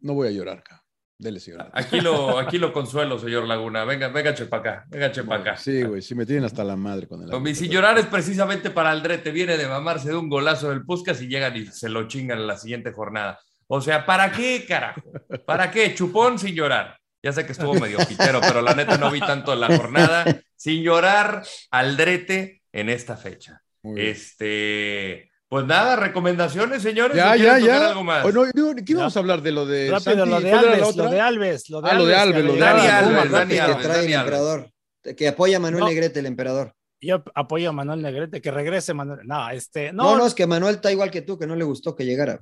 no 0.00 0.14
voy 0.14 0.28
a 0.28 0.30
llorar, 0.32 0.62
cabrón. 0.62 0.81
Dele, 1.22 1.38
señor. 1.38 1.70
Aquí 1.72 2.00
lo, 2.00 2.36
aquí 2.36 2.58
lo 2.58 2.72
consuelo, 2.72 3.16
señor 3.16 3.46
Laguna. 3.46 3.84
Venga, 3.84 4.08
venga, 4.08 4.34
para 4.50 4.60
acá. 4.60 4.84
Venga, 4.88 5.12
para 5.24 5.40
acá. 5.40 5.56
Sí, 5.56 5.84
güey, 5.84 6.02
sí 6.02 6.16
me 6.16 6.26
tienen 6.26 6.44
hasta 6.44 6.64
la 6.64 6.74
madre 6.74 7.06
con 7.06 7.22
el 7.22 7.30
Con 7.30 7.44
mi 7.44 7.54
sin 7.54 7.70
llorar 7.70 7.96
es 7.96 8.06
precisamente 8.06 8.70
para 8.70 8.90
Aldrete. 8.90 9.30
Viene 9.30 9.56
de 9.56 9.68
mamarse 9.68 10.08
de 10.08 10.16
un 10.16 10.28
golazo 10.28 10.70
del 10.70 10.84
Puscas 10.84 11.22
y 11.22 11.28
llegan 11.28 11.56
y 11.56 11.66
se 11.66 11.88
lo 11.88 12.08
chingan 12.08 12.38
en 12.40 12.48
la 12.48 12.56
siguiente 12.56 12.90
jornada. 12.90 13.38
O 13.68 13.80
sea, 13.80 14.04
¿para 14.04 14.32
qué, 14.32 14.64
carajo? 14.66 15.00
¿Para 15.46 15.70
qué? 15.70 15.94
Chupón 15.94 16.40
sin 16.40 16.56
llorar. 16.56 16.98
Ya 17.22 17.32
sé 17.32 17.46
que 17.46 17.52
estuvo 17.52 17.74
medio 17.74 17.98
quitero, 17.98 18.40
pero 18.40 18.60
la 18.60 18.74
neta 18.74 18.98
no 18.98 19.08
vi 19.08 19.20
tanto 19.20 19.54
la 19.54 19.68
jornada. 19.76 20.24
Sin 20.56 20.82
llorar, 20.82 21.44
Aldrete 21.70 22.62
en 22.72 22.88
esta 22.88 23.16
fecha. 23.16 23.62
Este. 23.96 25.31
Pues 25.52 25.66
nada, 25.66 25.96
recomendaciones, 25.96 26.80
señores. 26.80 27.14
Ya, 27.14 27.32
¿O 27.32 27.36
ya, 27.36 27.58
ya. 27.58 27.88
algo 27.90 28.02
más? 28.02 28.24
Oh, 28.24 28.32
no, 28.32 28.46
no, 28.46 28.74
¿Qué 28.86 28.94
vamos 28.94 29.14
a 29.14 29.20
hablar 29.20 29.42
de 29.42 29.52
lo 29.52 29.66
de 29.66 29.90
Rápido, 29.90 30.00
Santi? 30.24 30.30
lo 30.30 30.40
de 30.40 30.50
¿Cuál 30.50 30.64
era 30.64 30.76
la 30.78 30.86
Alves, 30.86 30.96
lo 30.96 31.10
de 31.10 31.20
Alves, 31.20 31.68
lo 31.68 31.82
de 31.82 31.90
Ah, 31.90 31.94
lo 31.94 32.06
de 32.06 32.14
Alves, 32.16 32.36
que 32.40 32.42
lo 32.42 32.52
de 32.54 32.58
Dani 32.58 32.86
Alves, 32.86 33.30
Dani 33.30 33.54
que 33.54 33.60
Alves, 33.60 33.82
trae 33.82 33.96
el 33.98 34.00
Dani 34.00 34.14
Alves. 34.14 34.18
emperador, 34.18 34.70
que 35.14 35.28
apoya 35.28 35.56
a 35.58 35.60
Manuel 35.60 35.80
No. 35.84 35.88
Negrete, 35.90 36.20
el 36.20 36.24
emperador. 36.26 36.74
Yo 37.02 37.22
apoyo 37.34 37.68
a 37.68 37.72
Manuel 37.72 38.00
Negrete, 38.00 38.40
que 38.40 38.50
regrese 38.50 38.94
Manuel. 38.94 39.26
No, 39.26 39.50
este, 39.50 39.92
No, 39.92 40.04
no, 40.04 40.16
no, 40.16 40.26
es 40.26 40.32
que 40.32 40.46
Manuel 40.46 40.76
está 40.76 40.90
igual 40.90 41.10
que 41.10 41.20
tú, 41.20 41.38
que 41.38 41.46
no 41.46 41.54
le 41.54 41.64
gustó 41.64 41.94
que 41.94 42.06
llegara. 42.06 42.40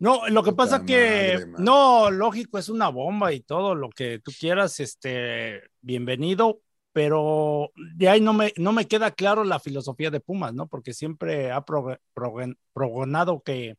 No, 0.00 0.28
lo 0.28 0.42
que 0.42 0.50
Puta 0.50 0.64
pasa 0.64 0.84
que 0.84 1.34
madre, 1.46 1.62
no, 1.64 2.10
lógico, 2.10 2.58
es 2.58 2.68
una 2.68 2.88
bomba 2.88 3.32
y 3.32 3.38
todo 3.38 3.76
lo 3.76 3.88
que 3.88 4.18
tú 4.18 4.32
quieras, 4.36 4.80
este, 4.80 5.62
bienvenido, 5.80 6.58
pero 6.98 7.70
de 7.94 8.08
ahí 8.08 8.20
no 8.20 8.32
me, 8.32 8.52
no 8.56 8.72
me 8.72 8.88
queda 8.88 9.12
claro 9.12 9.44
la 9.44 9.60
filosofía 9.60 10.10
de 10.10 10.18
Pumas, 10.18 10.52
¿no? 10.52 10.66
Porque 10.66 10.92
siempre 10.92 11.52
ha 11.52 11.64
prog- 11.64 12.00
prog- 12.12 12.56
progonado 12.72 13.40
que, 13.40 13.76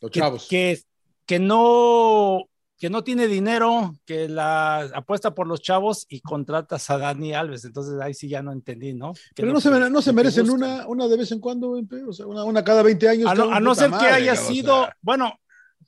Los 0.00 0.10
que, 0.10 0.18
chavos. 0.18 0.48
que, 0.50 0.80
que 1.24 1.38
no, 1.38 2.46
que 2.80 2.90
no 2.90 3.04
tiene 3.04 3.28
dinero, 3.28 3.92
que 4.04 4.28
la 4.28 4.80
apuesta 4.92 5.36
por 5.36 5.46
los 5.46 5.62
chavos 5.62 6.04
y 6.08 6.20
contratas 6.20 6.90
a 6.90 6.98
Dani 6.98 7.32
Alves, 7.32 7.64
entonces 7.64 8.00
ahí 8.00 8.12
sí 8.12 8.28
ya 8.28 8.42
no 8.42 8.50
entendí, 8.50 8.92
¿no? 8.92 9.12
¿Qué 9.12 9.20
es 9.20 9.26
Pero 9.36 9.52
no 9.52 9.60
se, 9.60 9.70
que- 9.70 9.88
no 9.88 10.02
se 10.02 10.12
merecen 10.12 10.50
una, 10.50 10.88
una 10.88 11.06
de 11.06 11.16
vez 11.16 11.30
en 11.30 11.38
cuando, 11.38 11.78
o 12.08 12.12
sea, 12.12 12.26
una, 12.26 12.42
una 12.42 12.64
cada 12.64 12.82
20 12.82 13.08
años. 13.08 13.30
A 13.30 13.36
no, 13.36 13.70
a 13.70 13.74
ser 13.76 13.84
que 13.84 13.90
madre, 13.92 14.08
haya 14.14 14.32
o 14.32 14.36
sido, 14.36 14.82
sea. 14.86 14.96
bueno, 15.00 15.38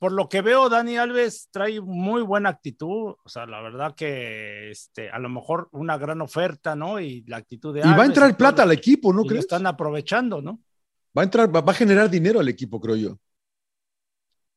por 0.03 0.11
lo 0.11 0.28
que 0.28 0.42
veo, 0.42 0.68
Dani 0.68 0.96
Alves 0.98 1.46
trae 1.53 1.80
muy 1.80 2.22
buena 2.22 2.48
actitud, 2.48 3.14
o 3.24 3.28
sea, 3.28 3.46
la 3.46 3.61
verdad 3.62 3.94
que 3.94 4.68
este, 4.72 5.09
a 5.09 5.20
lo 5.20 5.28
mejor 5.28 5.68
una 5.70 5.96
gran 5.96 6.20
oferta, 6.20 6.74
¿no? 6.74 6.98
Y 6.98 7.22
la 7.28 7.36
actitud 7.36 7.72
de 7.72 7.78
Y 7.78 7.82
va 7.84 7.90
a 7.90 7.92
Alves 7.94 8.09
entrar 8.09 8.28
todo 8.30 8.38
plata 8.38 8.62
al 8.64 8.72
equipo, 8.72 9.12
¿no 9.12 9.22
y 9.24 9.28
lo 9.28 9.38
están 9.38 9.64
aprovechando, 9.64 10.42
¿no? 10.42 10.59
Va 11.16 11.22
a 11.22 11.24
entrar, 11.26 11.55
va, 11.55 11.61
a 11.64 11.72
generar 11.72 12.11
dinero 12.11 12.40
al 12.40 12.48
equipo, 12.48 12.80
creo 12.80 12.96
yo. 12.96 13.16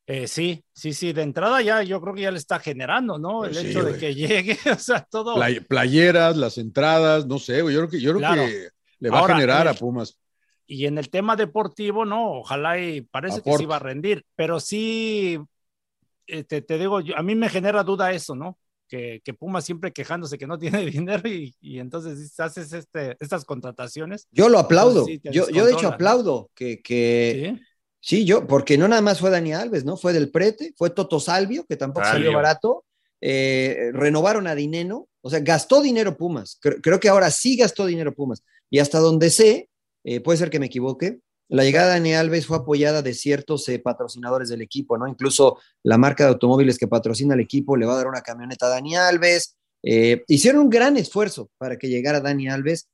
Eh, 0.08 0.26
sí, 0.26 0.64
sí, 0.72 0.92
sí, 0.92 1.12
de 1.12 1.22
entrada 1.22 1.62
ya 1.62 1.80
yo 1.84 2.00
creo 2.00 2.12
que 2.12 2.22
ya 2.22 2.32
le 2.32 2.38
está 2.38 2.58
generando, 2.58 3.16
¿no? 3.16 3.44
El 3.44 3.52
Pues 3.52 3.60
sí, 3.62 3.68
hecho 3.68 3.84
de 3.84 3.90
güey. 3.90 4.00
que 4.00 4.14
llegue, 4.16 4.58
o 4.74 4.78
sea, 4.80 5.06
todo. 5.08 5.36
Play- 5.36 5.60
playeras, 5.60 6.36
las 6.36 6.58
entradas, 6.58 7.24
no 7.24 7.38
sé, 7.38 7.62
güey, 7.62 7.72
yo 7.72 7.82
creo 7.82 7.90
que, 7.90 8.00
yo 8.00 8.10
creo 8.10 8.18
Claro. 8.18 8.42
que 8.46 8.68
le 8.98 9.10
va 9.10 9.20
Ahora, 9.20 9.34
a 9.34 9.36
generar 9.36 9.62
en 9.62 9.68
a 9.68 9.70
el- 9.70 9.78
Pumas. 9.78 10.18
Y 10.66 10.86
en 10.86 10.98
el 10.98 11.10
tema 11.10 11.36
deportivo, 11.36 12.04
no, 12.04 12.32
ojalá 12.40 12.78
y 12.80 13.02
parece 13.02 13.42
que 13.42 13.52
sí 13.52 13.66
va 13.66 13.76
a 13.76 13.78
rendir, 13.78 14.24
pero 14.34 14.58
sí, 14.60 15.38
eh, 16.26 16.44
te, 16.44 16.62
te 16.62 16.78
digo, 16.78 17.00
yo- 17.00 17.16
a 17.16 17.22
mí 17.22 17.34
me 17.34 17.48
genera 17.48 17.84
duda 17.84 18.12
eso, 18.12 18.34
¿no? 18.34 18.58
Que, 18.88 19.20
que 19.24 19.34
Puma 19.34 19.60
siempre 19.62 19.92
quejándose 19.92 20.38
que 20.38 20.46
no 20.46 20.58
tiene 20.60 20.86
dinero 20.86 21.28
y, 21.28 21.54
y 21.60 21.78
entonces 21.80 22.38
haces 22.40 22.72
este, 22.72 23.16
estas 23.20 23.44
contrataciones. 23.44 24.28
Yo 24.32 24.48
lo 24.48 24.58
aplaudo. 24.58 25.04
Sí, 25.04 25.20
yo, 25.24 25.48
yo 25.50 25.64
de 25.66 25.72
hecho 25.72 25.88
aplaudo 25.88 26.50
que, 26.54 26.82
que 26.82 27.58
sí. 28.00 28.24
yo, 28.24 28.46
porque 28.46 28.78
no 28.78 28.88
nada 28.88 29.02
más 29.02 29.20
fue 29.20 29.30
Dani 29.30 29.52
Alves, 29.52 29.84
¿no? 29.84 29.96
Fue 29.96 30.12
del 30.12 30.30
Prete, 30.30 30.72
fue 30.76 30.90
Toto 30.90 31.20
Salvio, 31.20 31.64
que 31.66 31.76
tampoco 31.76 32.04
Salvio. 32.04 32.26
salió 32.26 32.36
barato. 32.36 32.84
eh, 33.20 33.90
renovaron 33.92 34.46
a 34.46 34.54
Dineno, 34.54 35.08
o 35.22 35.30
sea, 35.30 35.40
gastó 35.40 35.80
dinero 35.80 36.16
Pumas. 36.16 36.58
Creo, 36.60 36.80
creo 36.80 37.00
que 37.00 37.08
ahora 37.08 37.30
sí 37.30 37.56
gastó 37.56 37.86
dinero 37.86 38.12
Pumas. 38.14 38.44
Y 38.70 38.78
hasta 38.78 38.98
donde 38.98 39.30
sé, 39.30 39.68
eh, 40.08 40.20
puede 40.20 40.38
ser 40.38 40.50
que 40.50 40.60
me 40.60 40.66
equivoque, 40.66 41.18
la 41.48 41.64
llegada 41.64 41.88
de 41.88 41.92
Dani 41.94 42.14
Alves 42.14 42.46
fue 42.46 42.58
apoyada 42.58 43.02
de 43.02 43.12
ciertos 43.12 43.68
eh, 43.68 43.80
patrocinadores 43.80 44.48
del 44.48 44.62
equipo, 44.62 44.96
¿no? 44.96 45.08
Incluso 45.08 45.58
la 45.82 45.98
marca 45.98 46.22
de 46.22 46.30
automóviles 46.30 46.78
que 46.78 46.86
patrocina 46.86 47.34
el 47.34 47.40
equipo 47.40 47.76
le 47.76 47.86
va 47.86 47.94
a 47.94 47.96
dar 47.96 48.06
una 48.06 48.20
camioneta 48.20 48.66
a 48.66 48.68
Dani 48.68 48.94
Alves. 48.94 49.56
Eh, 49.82 50.22
hicieron 50.28 50.62
un 50.62 50.70
gran 50.70 50.96
esfuerzo 50.96 51.50
para 51.58 51.76
que 51.76 51.88
llegara 51.88 52.20
Dani 52.20 52.48
Alves. 52.48 52.88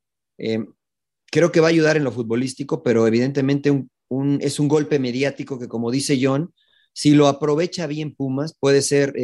Creo 1.30 1.52
que 1.52 1.60
va 1.60 1.66
a 1.66 1.70
ayudar 1.70 1.98
en 1.98 2.04
lo 2.04 2.12
futbolístico, 2.12 2.82
pero 2.82 3.06
evidentemente 3.06 3.86
es 4.40 4.60
un 4.60 4.68
golpe 4.68 4.98
mediático 4.98 5.58
que, 5.58 5.68
como 5.68 5.90
dice 5.90 6.18
John, 6.20 6.52
si 6.94 7.12
lo 7.12 7.28
aprovecha 7.28 7.86
bien 7.86 8.14
Pumas, 8.14 8.54
puede 8.58 8.82
ser 8.82 9.14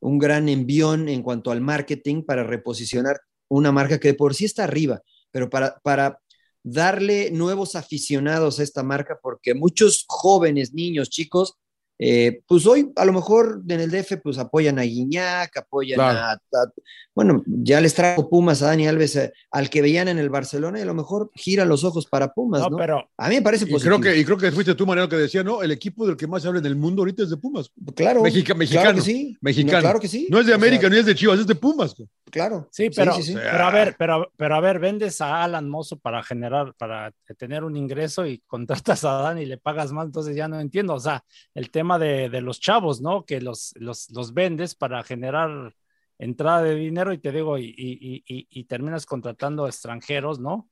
un 0.00 0.18
gran 0.18 0.48
envión 0.48 1.08
en 1.08 1.22
cuanto 1.22 1.50
al 1.52 1.60
marketing 1.60 2.22
para 2.22 2.44
reposicionar 2.44 3.20
una 3.48 3.72
marca 3.72 3.98
que 3.98 4.08
de 4.08 4.14
por 4.14 4.34
sí 4.34 4.44
está 4.44 4.64
arriba, 4.64 5.02
pero 5.30 5.48
para 5.48 6.20
darle 6.66 7.30
nuevos 7.30 7.76
aficionados 7.76 8.58
a 8.58 8.64
esta 8.64 8.82
marca, 8.82 9.20
porque 9.22 9.54
muchos 9.54 10.04
jóvenes, 10.08 10.74
niños, 10.74 11.10
chicos, 11.10 11.54
eh, 11.98 12.40
pues 12.46 12.66
hoy 12.66 12.92
a 12.96 13.04
lo 13.04 13.12
mejor 13.12 13.62
en 13.68 13.80
el 13.80 13.90
DF 13.90 14.18
pues 14.22 14.38
apoyan 14.38 14.78
a 14.78 14.82
Guiñac, 14.82 15.56
apoyan 15.56 15.96
Claro. 15.96 16.18
a, 16.18 16.32
a- 16.32 16.72
bueno, 17.14 17.42
ya 17.46 17.80
les 17.80 17.94
trajo 17.94 18.28
Pumas 18.28 18.60
a 18.62 18.66
Dani 18.66 18.86
Alves, 18.86 19.16
eh, 19.16 19.32
al 19.50 19.70
que 19.70 19.80
veían 19.80 20.06
en 20.08 20.18
el 20.18 20.28
Barcelona 20.28 20.78
y 20.78 20.82
a 20.82 20.84
lo 20.84 20.92
mejor 20.92 21.30
giran 21.34 21.66
los 21.66 21.82
ojos 21.82 22.04
para 22.06 22.34
Pumas, 22.34 22.60
¿no? 22.60 22.68
No, 22.70 22.76
pero 22.76 23.08
a 23.16 23.28
mí 23.30 23.36
me 23.36 23.42
parece 23.42 23.64
Y 23.64 23.70
positivo. 23.72 23.98
creo, 24.00 24.12
que, 24.14 24.20
y 24.20 24.24
creo 24.26 24.36
que 24.36 24.52
fuiste 24.52 24.74
tú, 24.74 24.84
Mariano, 24.84 25.08
que 25.08 25.16
decía, 25.16 25.42
no, 25.42 25.62
el 25.62 25.70
equipo 25.70 26.06
del 26.06 26.14
que 26.18 26.26
más 26.26 26.42
se 26.42 26.48
habla 26.48 26.60
en 26.60 26.66
el 26.66 26.76
mundo 26.76 27.00
ahorita 27.00 27.22
es 27.22 27.30
de 27.30 27.38
Pumas. 27.38 27.70
claro, 27.94 28.22
Mexica- 28.22 28.48
claro 28.54 28.58
mexicano. 28.58 28.94
que 28.96 29.00
sí, 29.00 29.36
Mexicano. 29.40 29.78
No, 29.78 29.80
claro 29.80 30.00
que 30.00 30.08
sí. 30.08 30.26
No 30.30 30.40
es 30.40 30.46
de 30.46 30.52
O 30.52 30.58
sea, 30.58 30.62
América 30.66 30.90
ni 30.90 30.98
es 30.98 31.06
de 31.06 31.14
Chivas, 31.14 31.40
es 31.40 31.46
de 31.46 31.54
Pumas. 31.54 31.94
claro. 32.30 32.68
Sí, 32.70 32.90
pero, 32.94 33.14
sí, 33.14 33.22
sí. 33.22 33.32
pero 33.34 33.64
a 33.64 33.70
ver, 33.70 33.96
pero, 33.98 34.30
pero 34.36 34.54
a 34.54 34.60
ver, 34.60 34.78
vendes 34.78 35.18
a 35.22 35.42
Alan 35.42 35.70
Mozo 35.70 35.96
para 35.98 36.22
generar, 36.22 36.74
para 36.76 37.12
tener 37.38 37.64
un 37.64 37.76
ingreso 37.78 38.26
y 38.26 38.40
contratas 38.46 39.04
a 39.04 39.12
Dan 39.22 39.38
y 39.38 39.46
le 39.46 39.56
pagas 39.56 39.90
más, 39.90 40.04
entonces 40.04 40.36
ya 40.36 40.48
no 40.48 40.60
entiendo. 40.60 40.92
O 40.92 41.00
sea, 41.00 41.24
el 41.54 41.70
tema 41.70 41.85
de, 41.98 42.28
de 42.28 42.40
los 42.40 42.58
chavos, 42.60 43.00
¿no? 43.00 43.24
Que 43.24 43.40
los, 43.40 43.72
los, 43.76 44.10
los 44.10 44.34
vendes 44.34 44.74
para 44.74 45.02
generar 45.04 45.74
entrada 46.18 46.62
de 46.62 46.74
dinero 46.74 47.12
y 47.12 47.18
te 47.18 47.30
digo, 47.32 47.56
y, 47.58 47.64
y, 47.76 48.24
y, 48.26 48.46
y 48.50 48.64
terminas 48.64 49.06
contratando 49.06 49.66
extranjeros, 49.66 50.40
¿no? 50.40 50.68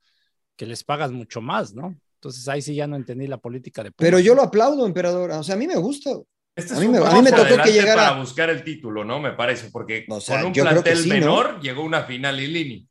Que 0.56 0.66
les 0.66 0.82
pagas 0.84 1.12
mucho 1.12 1.40
más, 1.40 1.74
¿no? 1.74 1.94
Entonces 2.16 2.48
ahí 2.48 2.62
sí 2.62 2.74
ya 2.74 2.86
no 2.86 2.96
entendí 2.96 3.26
la 3.26 3.38
política 3.38 3.82
de 3.82 3.90
Pumas. 3.92 4.06
Pero 4.10 4.18
yo 4.18 4.34
lo 4.34 4.42
aplaudo, 4.42 4.86
emperador. 4.86 5.30
O 5.30 5.42
sea, 5.42 5.54
a 5.54 5.58
mí 5.58 5.66
me 5.66 5.76
gusta. 5.76 6.10
Este 6.56 6.74
A 6.74 6.78
mí 6.80 6.88
me- 6.88 6.98
a 6.98 7.02
paso 7.02 7.16
mí 7.16 7.22
me 7.22 7.30
tocó 7.32 7.62
que 7.62 7.72
llegara- 7.72 8.08
para 8.10 8.20
buscar 8.20 8.48
el 8.50 8.62
título, 8.64 9.04
¿no? 9.04 9.20
Me 9.20 9.32
parece, 9.32 9.70
porque 9.70 10.06
O 10.08 10.20
sea, 10.20 10.36
con 10.38 10.46
un 10.48 10.52
yo 10.54 10.64
creo 10.64 10.76
que 10.82 10.90
plantel 10.92 11.02
sí, 11.02 11.08
¿no? 11.10 11.14
menor 11.16 11.60
llegó 11.60 11.82
una 11.82 12.04
final 12.04 12.36
Lilini. 12.36 12.88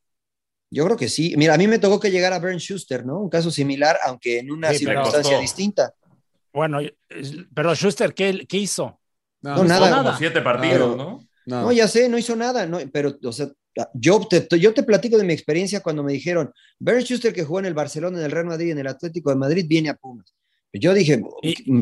Yo 0.69 0.85
creo 0.85 0.97
que 0.97 1.07
sí. 1.07 1.33
Mira, 1.37 1.53
a 1.53 1.57
mí 1.57 1.67
me 1.67 1.79
tocó 1.79 1.99
que 1.99 2.09
llegara 2.11 2.39
Bern 2.39 2.57
Schuster, 2.59 3.05
¿no? 3.05 3.19
Un 3.19 3.29
caso 3.29 3.51
similar, 3.51 3.97
aunque 4.05 4.39
en 4.39 4.51
una 4.51 4.71
Sí, 4.71 4.79
circunstancia 4.79 5.39
distinta. 5.39 5.93
Bueno, 6.53 6.79
pero 7.53 7.75
Schuster, 7.75 8.13
¿qué, 8.13 8.45
qué 8.47 8.57
hizo? 8.57 8.99
No, 9.41 9.57
No, 9.57 9.63
nada. 9.63 10.03
Como 10.03 10.17
siete 10.17 10.41
partidos, 10.41 10.91
Pero- 10.91 10.95
¿no? 10.95 11.19
no. 11.45 11.61
No, 11.63 11.71
ya 11.71 11.87
sé, 11.87 12.07
no 12.07 12.17
hizo 12.17 12.35
nada, 12.35 12.65
no, 12.65 12.79
pero, 12.91 13.17
o 13.23 13.31
sea, 13.31 13.49
yo 13.93 14.21
te, 14.29 14.47
yo 14.59 14.73
te 14.73 14.83
platico 14.83 15.17
de 15.17 15.23
mi 15.25 15.33
experiencia 15.33 15.81
cuando 15.81 16.03
me 16.03 16.13
dijeron, 16.13 16.53
Bern 16.79 17.01
Schuster 17.01 17.33
que 17.33 17.43
jugó 17.43 17.59
en 17.59 17.65
el 17.65 17.73
Barcelona, 17.73 18.19
en 18.19 18.25
el 18.25 18.31
Real 18.31 18.45
Madrid, 18.45 18.71
en 18.71 18.79
el 18.79 18.87
Atlético 18.87 19.29
de 19.31 19.35
Madrid, 19.35 19.65
viene 19.67 19.89
a 19.89 19.95
Pumas. 19.95 20.33
Yo 20.75 20.93
dije, 20.95 21.21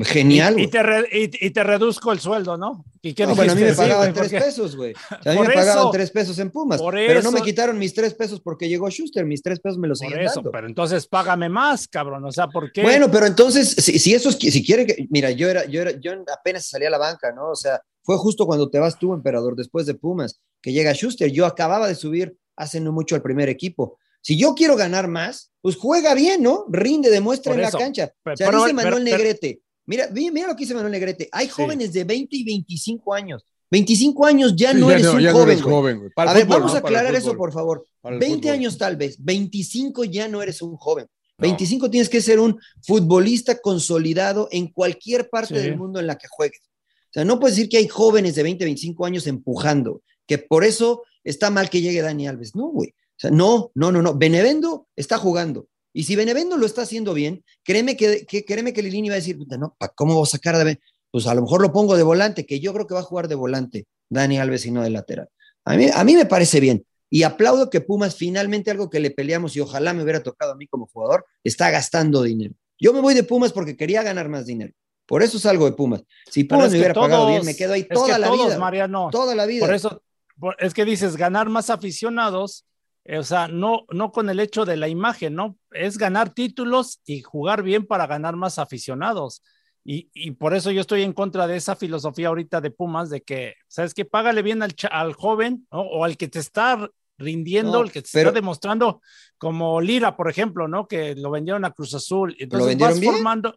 genial. 0.03 0.59
Y, 0.59 0.67
te 0.67 0.83
re- 0.83 1.07
y- 1.11 1.45
y 1.47 1.49
te 1.51 1.63
reduzco 1.63 2.11
el 2.11 2.19
sueldo, 2.19 2.57
¿no? 2.57 2.83
¿Y 3.01 3.13
qué 3.13 3.25
No, 3.25 3.35
bueno, 3.35 3.53
a 3.53 3.55
mí 3.55 3.61
me? 3.61 3.69
Sí, 3.71 3.77
pagaban 3.77 4.13
tres 4.13 4.29
porque- 4.29 4.45
pesos, 4.45 4.75
güey. 4.75 4.93
O 5.19 5.23
sea, 5.23 5.31
a 5.31 5.35
mí 5.35 5.47
me 5.47 5.53
pagaban 5.53 5.91
tres 5.91 6.11
pesos 6.11 6.37
en 6.39 6.51
Pumas. 6.51 6.81
Por 6.81 6.93
Pero 6.93 7.21
no 7.21 7.31
me 7.31 7.41
quitaron 7.41 7.77
mis 7.79 7.93
tres 7.93 8.13
pesos 8.13 8.41
porque 8.41 8.67
llegó 8.67 8.89
Schuster. 8.89 9.25
Mis 9.25 9.41
tres 9.41 9.59
pesos 9.61 9.77
me 9.77 9.87
los 9.87 9.99
Por 10.01 10.19
eso, 10.19 10.35
dando. 10.35 10.51
pero 10.51 10.67
entonces 10.67 11.07
págame 11.07 11.47
más, 11.47 11.87
cabrón. 11.87 12.25
O 12.25 12.31
sea, 12.31 12.47
¿por 12.47 12.71
qué? 12.71 12.81
Bueno, 12.83 13.09
pero 13.09 13.25
entonces, 13.27 13.69
si, 13.69 13.97
si 13.97 14.13
eso 14.13 14.29
es, 14.29 14.35
si 14.35 14.63
quieren 14.65 14.85
que, 14.85 15.07
mira, 15.09 15.31
yo 15.31 15.49
era, 15.49 15.65
yo 15.65 15.81
era, 15.81 15.91
yo 15.99 16.11
apenas 16.37 16.67
salí 16.67 16.85
a 16.85 16.89
la 16.89 16.97
banca, 16.97 17.31
¿no? 17.31 17.49
O 17.51 17.55
sea, 17.55 17.79
fue 18.03 18.17
justo 18.17 18.45
cuando 18.45 18.69
te 18.69 18.79
vas 18.79 18.99
tú, 18.99 19.13
emperador, 19.13 19.55
después 19.55 19.85
de 19.85 19.93
Pumas, 19.93 20.41
que 20.61 20.73
llega 20.73 20.93
Schuster. 20.93 21.31
Yo 21.31 21.45
acababa 21.45 21.87
de 21.87 21.95
subir 21.95 22.35
hace 22.57 22.81
no 22.81 22.91
mucho 22.91 23.15
al 23.15 23.21
primer 23.21 23.47
equipo. 23.47 23.97
Si 24.21 24.37
yo 24.37 24.53
quiero 24.55 24.75
ganar 24.75 25.07
más, 25.07 25.51
pues 25.61 25.75
juega 25.75 26.13
bien, 26.13 26.43
¿no? 26.43 26.65
Rinde, 26.69 27.09
demuestra 27.09 27.53
en 27.53 27.61
la 27.61 27.71
cancha. 27.71 28.13
Pero- 28.23 28.33
o 28.33 28.37
sea, 28.37 28.47
pero- 28.47 28.61
dice 28.63 28.73
Manuel 28.73 29.03
pero- 29.03 29.17
Negrete. 29.17 29.61
Mira, 29.85 30.09
mira, 30.11 30.47
lo 30.47 30.55
que 30.55 30.61
dice 30.63 30.73
Manuel 30.73 30.91
Negrete. 30.91 31.27
Hay 31.31 31.47
Sí. 31.47 31.51
jóvenes 31.53 31.91
de 31.93 32.03
20 32.03 32.35
y 32.37 32.43
25 32.43 33.13
años. 33.13 33.45
25 33.69 34.25
años 34.25 34.53
ya 34.55 34.73
Sí, 34.73 34.79
no 34.79 34.87
ya 34.89 34.93
eres 34.95 35.05
no- 35.05 35.13
un 35.13 35.19
ya 35.21 35.31
no 35.31 35.37
joven. 35.37 35.49
eres 35.49 35.61
güey. 35.63 35.75
joven, 35.75 35.97
güey. 35.99 36.09
Para 36.15 36.31
a 36.31 36.33
ver, 36.33 36.45
vamos 36.45 36.71
¿no? 36.71 36.75
a 36.75 36.79
aclarar 36.79 37.15
eso, 37.15 37.35
por 37.35 37.51
favor. 37.53 37.85
Para 38.01 38.15
el 38.15 38.19
20 38.19 38.37
fútbol. 38.47 38.53
años 38.53 38.77
tal 38.77 38.95
vez, 38.97 39.15
25 39.23 40.03
ya 40.03 40.27
no 40.27 40.41
eres 40.41 40.61
un 40.61 40.75
joven. 40.77 41.05
No. 41.37 41.43
25 41.43 41.89
tienes 41.89 42.09
que 42.09 42.21
ser 42.21 42.39
un 42.39 42.59
futbolista 42.83 43.59
consolidado 43.59 44.47
en 44.51 44.67
cualquier 44.67 45.29
parte 45.29 45.55
Sí. 45.55 45.61
del 45.61 45.77
mundo 45.77 45.99
en 45.99 46.07
la 46.07 46.17
que 46.17 46.27
juegues. 46.29 46.61
O 47.09 47.13
sea, 47.13 47.25
no 47.25 47.39
puedes 47.39 47.55
decir 47.55 47.69
que 47.69 47.77
hay 47.77 47.87
jóvenes 47.87 48.35
de 48.35 48.43
20, 48.43 48.63
25 48.65 49.05
años 49.05 49.25
empujando, 49.25 50.01
que 50.27 50.37
por 50.37 50.63
eso 50.63 51.03
está 51.23 51.49
mal 51.49 51.69
que 51.69 51.81
llegue 51.81 52.01
Dani 52.01 52.27
Alves. 52.27 52.55
No, 52.55 52.67
güey. 52.67 52.93
Sea, 53.21 53.31
no, 53.31 53.71
no, 53.75 53.91
no, 53.91 54.01
no. 54.01 54.15
Benevendo 54.15 54.87
está 54.95 55.17
jugando. 55.17 55.67
Y 55.93 56.03
si 56.05 56.15
Benevendo 56.15 56.57
lo 56.57 56.65
está 56.65 56.81
haciendo 56.83 57.13
bien, 57.13 57.43
créeme 57.63 57.95
que, 57.95 58.25
que, 58.25 58.43
créeme 58.45 58.73
que 58.73 58.81
Lilini 58.81 59.09
va 59.09 59.15
a 59.15 59.17
decir, 59.17 59.37
"Puta, 59.37 59.57
no, 59.57 59.75
¿pa- 59.77 59.89
¿cómo 59.89 60.15
voy 60.15 60.23
a 60.23 60.25
sacar 60.25 60.55
a 60.55 60.63
Ben-?" 60.63 60.79
Pues 61.11 61.27
a 61.27 61.35
lo 61.35 61.41
mejor 61.41 61.61
lo 61.61 61.71
pongo 61.71 61.95
de 61.97 62.03
volante, 62.03 62.45
que 62.45 62.59
yo 62.59 62.73
creo 62.73 62.87
que 62.87 62.93
va 62.93 63.01
a 63.01 63.03
jugar 63.03 63.27
de 63.27 63.35
volante. 63.35 63.85
Dani 64.09 64.39
Alves 64.39 64.65
y 64.65 64.71
no 64.71 64.81
de 64.81 64.89
lateral. 64.89 65.29
A 65.65 65.75
mí, 65.75 65.87
a 65.93 66.03
mí 66.03 66.15
me 66.15 66.25
parece 66.25 66.59
bien. 66.59 66.85
Y 67.09 67.23
aplaudo 67.23 67.69
que 67.69 67.81
Pumas 67.81 68.15
finalmente 68.15 68.71
algo 68.71 68.89
que 68.89 68.99
le 69.01 69.11
peleamos 69.11 69.55
y 69.55 69.59
ojalá 69.59 69.93
me 69.93 70.01
hubiera 70.01 70.23
tocado 70.23 70.53
a 70.53 70.55
mí 70.55 70.65
como 70.67 70.87
jugador, 70.87 71.25
está 71.43 71.69
gastando 71.69 72.23
dinero. 72.23 72.53
Yo 72.79 72.93
me 72.93 73.01
voy 73.01 73.13
de 73.13 73.23
Pumas 73.23 73.51
porque 73.53 73.75
quería 73.77 74.01
ganar 74.01 74.29
más 74.29 74.45
dinero. 74.47 74.73
Por 75.05 75.21
eso 75.21 75.37
salgo 75.37 75.65
de 75.65 75.73
Pumas. 75.73 76.03
Si 76.29 76.45
Pumas 76.45 76.67
es 76.67 76.71
me 76.71 76.77
hubiera 76.79 76.93
pagado 76.93 77.23
todos- 77.23 77.31
bien, 77.33 77.45
me 77.45 77.55
quedo 77.55 77.73
ahí 77.73 77.81
es 77.81 77.89
toda 77.89 78.13
que 78.15 78.19
la 78.19 78.27
todos, 78.27 78.45
vida. 78.47 78.57
Mariano. 78.57 79.09
Toda 79.11 79.35
la 79.35 79.45
vida. 79.45 79.65
Por 79.65 79.75
eso, 79.75 80.01
por- 80.39 80.55
es 80.57 80.73
que 80.73 80.85
dices 80.85 81.17
ganar 81.17 81.49
más 81.49 81.69
aficionados, 81.69 82.65
o 83.05 83.23
sea, 83.23 83.47
no, 83.47 83.85
no 83.89 84.11
con 84.11 84.29
el 84.29 84.39
hecho 84.39 84.65
de 84.65 84.77
la 84.77 84.87
imagen, 84.87 85.35
¿no? 85.35 85.57
Es 85.71 85.97
ganar 85.97 86.29
títulos 86.33 87.01
y 87.05 87.21
jugar 87.21 87.63
bien 87.63 87.85
para 87.85 88.07
ganar 88.07 88.35
más 88.35 88.59
aficionados. 88.59 89.43
Y, 89.83 90.09
y 90.13 90.31
por 90.31 90.53
eso 90.53 90.69
yo 90.69 90.81
estoy 90.81 91.01
en 91.01 91.13
contra 91.13 91.47
de 91.47 91.55
esa 91.57 91.75
filosofía 91.75 92.27
ahorita 92.27 92.61
de 92.61 92.69
Pumas, 92.69 93.09
de 93.09 93.21
que, 93.21 93.55
¿sabes 93.67 93.93
qué? 93.95 94.05
Págale 94.05 94.43
bien 94.43 94.61
al, 94.61 94.75
al 94.91 95.13
joven 95.13 95.67
¿no? 95.71 95.81
o 95.81 96.03
al 96.05 96.17
que 96.17 96.27
te 96.27 96.37
está 96.39 96.87
rindiendo, 97.17 97.73
No, 97.73 97.81
el 97.83 97.91
que 97.91 98.01
te 98.03 98.09
pero- 98.13 98.29
está 98.29 98.39
demostrando, 98.39 99.01
como 99.39 99.81
Lira, 99.81 100.15
por 100.15 100.29
ejemplo, 100.29 100.67
¿no? 100.67 100.87
Que 100.87 101.15
lo 101.15 101.31
vendieron 101.31 101.65
a 101.65 101.71
Cruz 101.71 101.93
Azul. 101.95 102.35
Entonces 102.39 102.67
vendieron 102.69 102.93
vas 102.93 102.99
bien? 102.99 103.13
formando, 103.13 103.55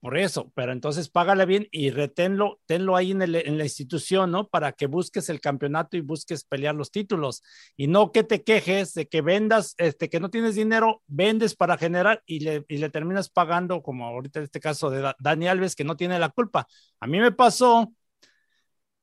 por 0.00 0.16
eso, 0.16 0.52
pero 0.54 0.70
entonces 0.72 1.08
págale 1.08 1.44
bien 1.44 1.66
y 1.72 1.90
reténlo, 1.90 2.60
tenlo 2.66 2.94
ahí 2.96 3.10
en, 3.10 3.22
el- 3.22 3.34
en 3.34 3.58
la 3.58 3.64
institución, 3.64 4.30
¿no? 4.30 4.46
Para 4.48 4.72
que 4.72 4.86
busques 4.86 5.28
el 5.28 5.40
campeonato 5.40 5.96
y 5.96 6.02
busques 6.02 6.44
pelear 6.44 6.74
los 6.76 6.92
títulos. 6.92 7.42
Y 7.76 7.88
no 7.88 8.12
que 8.12 8.22
te 8.22 8.44
quejes 8.44 8.94
de 8.94 9.08
que 9.08 9.22
vendas, 9.22 9.74
este, 9.78 10.08
que 10.08 10.20
no 10.20 10.30
tienes 10.30 10.54
dinero, 10.54 11.02
vendes 11.08 11.56
para 11.56 11.76
generar 11.76 12.22
y 12.26 12.40
le, 12.40 12.64
y 12.68 12.78
le 12.78 12.90
terminas 12.90 13.28
pagando, 13.28 13.82
como 13.82 14.06
ahorita 14.06 14.38
en 14.38 14.44
este 14.44 14.60
caso 14.60 14.88
de 14.90 15.00
Da- 15.00 15.16
Dani 15.18 15.48
Alves, 15.48 15.74
que 15.74 15.84
no 15.84 15.96
tiene 15.96 16.18
la 16.20 16.28
culpa. 16.28 16.68
A 17.00 17.06
mí 17.08 17.18
me 17.18 17.32
pasó 17.32 17.92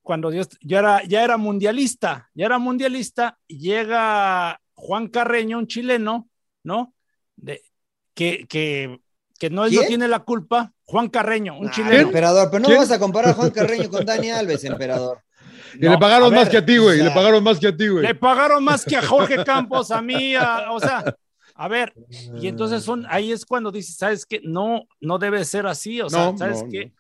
cuando 0.02 0.32
yo, 0.32 0.44
yo 0.62 0.80
era, 0.80 1.04
ya 1.04 1.24
era 1.24 1.38
mundialista, 1.38 2.30
ya 2.34 2.46
era 2.46 2.60
mundialista, 2.60 3.40
y 3.48 3.60
llega 3.60 4.60
Juan 4.74 5.08
Carreño, 5.08 5.58
un 5.58 5.68
chileno, 5.68 6.30
¿no? 6.64 6.94
De, 7.36 7.62
que, 8.14 8.46
que, 8.48 9.00
que 9.40 9.50
no, 9.50 9.66
él 9.66 9.74
no 9.74 9.84
tiene 9.86 10.08
la 10.08 10.20
culpa. 10.20 10.74
Juan 10.86 11.10
Carreño, 11.10 11.58
un 11.58 11.68
Ah, 11.68 11.72
chileno. 11.72 11.96
emperador, 12.08 12.50
pero 12.52 12.62
no 12.62 12.68
¿Quién? 12.68 12.80
vas 12.80 12.92
a 12.92 13.00
comparar 13.00 13.32
a 13.32 13.34
Juan 13.34 13.50
Carreño 13.52 13.90
con 13.90 14.06
Dani 14.06 14.30
Alves, 14.32 14.64
emperador. 14.64 15.22
Y 15.74 15.80
le 15.90 15.98
pagaron 15.98 16.34
más 16.34 16.48
que 16.48 16.58
a 16.58 16.66
ti, 16.66 16.78
güey. 16.78 17.00
o 17.00 17.04
sea, 17.04 17.10
le 17.10 17.16
pagaron 17.16 17.44
más 17.44 17.60
que 17.60 17.68
a 17.68 17.76
ti, 17.76 17.88
güey. 17.88 18.04
Le 18.04 18.16
pagaron 18.16 18.64
más 18.64 18.86
que 18.86 18.96
a 18.96 19.02
Jorge 19.02 19.44
Campos, 19.44 19.92
a 19.92 20.02
mí, 20.02 20.36
a- 20.36 20.72
o 20.72 20.80
sea, 20.80 21.04
a 21.56 21.68
ver, 21.68 21.94
y 22.40 22.48
entonces 22.48 22.84
son, 22.84 23.06
ahí 23.10 23.32
es 23.32 23.46
cuando 23.46 23.72
dices, 23.72 23.98
¿sabes 23.98 24.26
qué? 24.26 24.40
No, 24.44 24.84
no 25.02 25.18
debe 25.18 25.44
ser 25.44 25.66
así, 25.68 26.02
o 26.02 26.10
sea, 26.10 26.32
No, 26.32 26.38
¿sabes 26.38 26.64
no, 26.64 26.70
qué? 26.70 26.94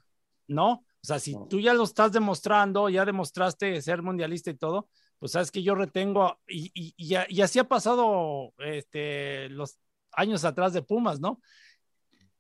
No. 0.48 0.72
o 0.72 0.84
sea, 1.02 1.20
si 1.20 1.36
tú 1.50 1.60
ya 1.60 1.74
lo 1.74 1.84
estás 1.84 2.12
demostrando, 2.12 2.90
ya 2.90 3.06
demostraste 3.06 3.82
ser 3.82 4.02
mundialista 4.02 4.50
y 4.50 4.56
todo, 4.56 4.90
pues 5.20 5.32
sabes 5.34 5.52
que 5.52 5.62
yo 5.64 5.76
retengo, 5.76 6.40
y, 6.48 6.72
y, 6.74 7.16
y 7.30 7.42
así 7.42 7.60
ha 7.60 7.64
pasado 7.68 8.54
este, 8.58 9.48
los 9.50 9.78
años 10.12 10.44
atrás 10.44 10.74
de 10.74 10.82
Pumas, 10.82 11.20
¿no? 11.20 11.40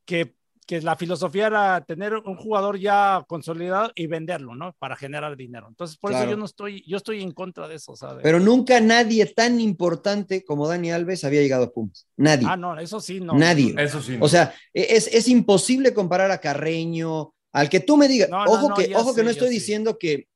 Que, 0.05 0.35
que 0.65 0.81
la 0.81 0.95
filosofía 0.95 1.47
era 1.47 1.81
tener 1.85 2.15
un 2.15 2.35
jugador 2.35 2.79
ya 2.79 3.23
consolidado 3.27 3.91
y 3.95 4.07
venderlo, 4.07 4.55
¿no? 4.55 4.73
Para 4.79 4.95
generar 4.95 5.35
dinero. 5.37 5.67
Entonces, 5.69 5.97
por 5.97 6.11
Claro. 6.11 6.25
eso 6.25 6.31
yo 6.31 6.37
no 6.37 6.45
estoy, 6.45 6.83
yo 6.87 6.97
estoy 6.97 7.21
en 7.21 7.31
contra 7.31 7.67
de 7.67 7.75
eso, 7.75 7.95
¿sabes? 7.95 8.21
Pero 8.23 8.39
nunca 8.39 8.79
nadie 8.79 9.25
tan 9.27 9.59
importante 9.59 10.43
como 10.43 10.67
Dani 10.67 10.91
Alves 10.91 11.23
había 11.23 11.41
llegado 11.41 11.65
a 11.65 11.71
Pumas. 11.71 12.07
Nadie. 12.17 12.47
Ah, 12.49 12.57
no, 12.57 12.77
eso 12.79 12.99
sí, 12.99 13.19
no. 13.19 13.33
Nadie. 13.33 13.75
Eso 13.77 14.01
sí. 14.01 14.17
no. 14.17 14.25
O 14.25 14.29
sea, 14.29 14.53
e, 14.73 14.87
es, 14.95 15.07
es 15.07 15.27
imposible 15.27 15.93
comparar 15.93 16.31
a 16.31 16.39
Carreño, 16.39 17.33
al 17.53 17.69
que 17.69 17.79
tú 17.79 17.95
me 17.97 18.07
digas. 18.07 18.29
No, 18.29 18.43
no, 18.43 18.51
ojo 18.51 18.69
no, 18.69 18.75
que, 18.75 18.95
ojo 18.95 19.13
que 19.15 19.23
no 19.23 19.29
estoy 19.29 19.49
diciendo 19.49 19.97
que, 19.97 20.27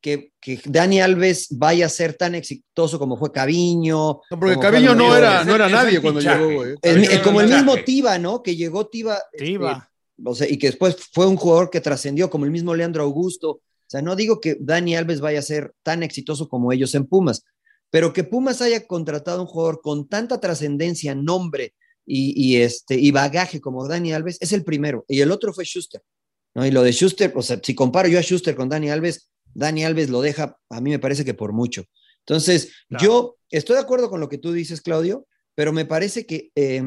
que, 0.00 0.32
que 0.40 0.60
Dani 0.64 1.00
Alves 1.00 1.48
vaya 1.50 1.86
a 1.86 1.88
ser 1.88 2.14
tan 2.14 2.34
exitoso 2.34 2.98
como 2.98 3.16
fue 3.16 3.32
Caviño. 3.32 4.20
No, 4.30 4.38
porque 4.40 4.58
Caviño 4.58 4.94
no 4.94 5.16
era, 5.16 5.44
no 5.44 5.54
era 5.54 5.68
nadie 5.68 6.00
cuando 6.00 6.20
fichaje. 6.20 6.38
llegó, 6.46 6.54
güey. 6.54 6.70
El- 6.70 6.94
Caviño 6.94 7.10
el- 7.10 7.22
como 7.22 7.40
el 7.40 7.48
mismo. 7.48 7.76
Tiva, 7.84 8.18
¿no? 8.18 8.42
Que 8.42 8.56
llegó 8.56 8.86
Tiva. 8.86 9.18
este, 9.32 9.46
Tiva. 9.46 9.90
o 10.24 10.34
sea, 10.34 10.48
y 10.48 10.58
que 10.58 10.68
después 10.68 10.96
fue 11.12 11.26
un 11.26 11.36
jugador 11.36 11.70
que 11.70 11.80
trascendió, 11.80 12.30
como 12.30 12.44
el 12.44 12.50
mismo 12.50 12.74
Leandro 12.74 13.02
Augusto. 13.02 13.50
O 13.50 13.88
sea, 13.88 14.02
no 14.02 14.16
digo 14.16 14.40
que 14.40 14.56
Dani 14.60 14.96
Alves 14.96 15.20
vaya 15.20 15.38
a 15.38 15.42
ser 15.42 15.72
tan 15.82 16.02
exitoso 16.02 16.48
como 16.48 16.72
ellos 16.72 16.94
en 16.94 17.06
Pumas, 17.06 17.44
pero 17.90 18.12
que 18.12 18.24
Pumas 18.24 18.60
haya 18.62 18.86
contratado 18.86 19.40
un 19.40 19.46
jugador 19.46 19.80
con 19.80 20.08
tanta 20.08 20.40
trascendencia, 20.40 21.14
nombre 21.14 21.74
y, 22.04 22.32
y 22.36 22.62
este, 22.62 22.96
y 22.96 23.10
bagaje 23.12 23.60
como 23.60 23.86
Dani 23.86 24.12
Alves 24.12 24.38
es 24.40 24.52
el 24.52 24.64
primero. 24.64 25.04
Y 25.08 25.20
el 25.20 25.30
otro 25.30 25.52
fue 25.52 25.64
Schuster. 25.64 26.02
¿no? 26.54 26.66
Y 26.66 26.70
lo 26.70 26.82
de 26.82 26.92
Schuster, 26.92 27.32
o 27.36 27.42
sea, 27.42 27.60
si 27.62 27.74
comparo 27.74 28.08
yo 28.08 28.18
a 28.18 28.22
Schuster 28.22 28.56
con 28.56 28.68
Dani 28.68 28.90
Alves, 28.90 29.28
Dani 29.54 29.84
Alves 29.84 30.10
lo 30.10 30.20
deja, 30.20 30.58
a 30.68 30.80
mí 30.80 30.90
me 30.90 30.98
parece 30.98 31.24
que 31.24 31.34
por 31.34 31.52
mucho. 31.52 31.84
Entonces, 32.20 32.72
Claro. 32.88 33.04
yo 33.04 33.36
estoy 33.50 33.76
de 33.76 33.82
acuerdo 33.82 34.10
con 34.10 34.20
lo 34.20 34.28
que 34.28 34.38
tú 34.38 34.52
dices, 34.52 34.80
Claudio, 34.80 35.26
pero 35.54 35.72
me 35.72 35.84
parece 35.84 36.26
que 36.26 36.50
eh, 36.54 36.82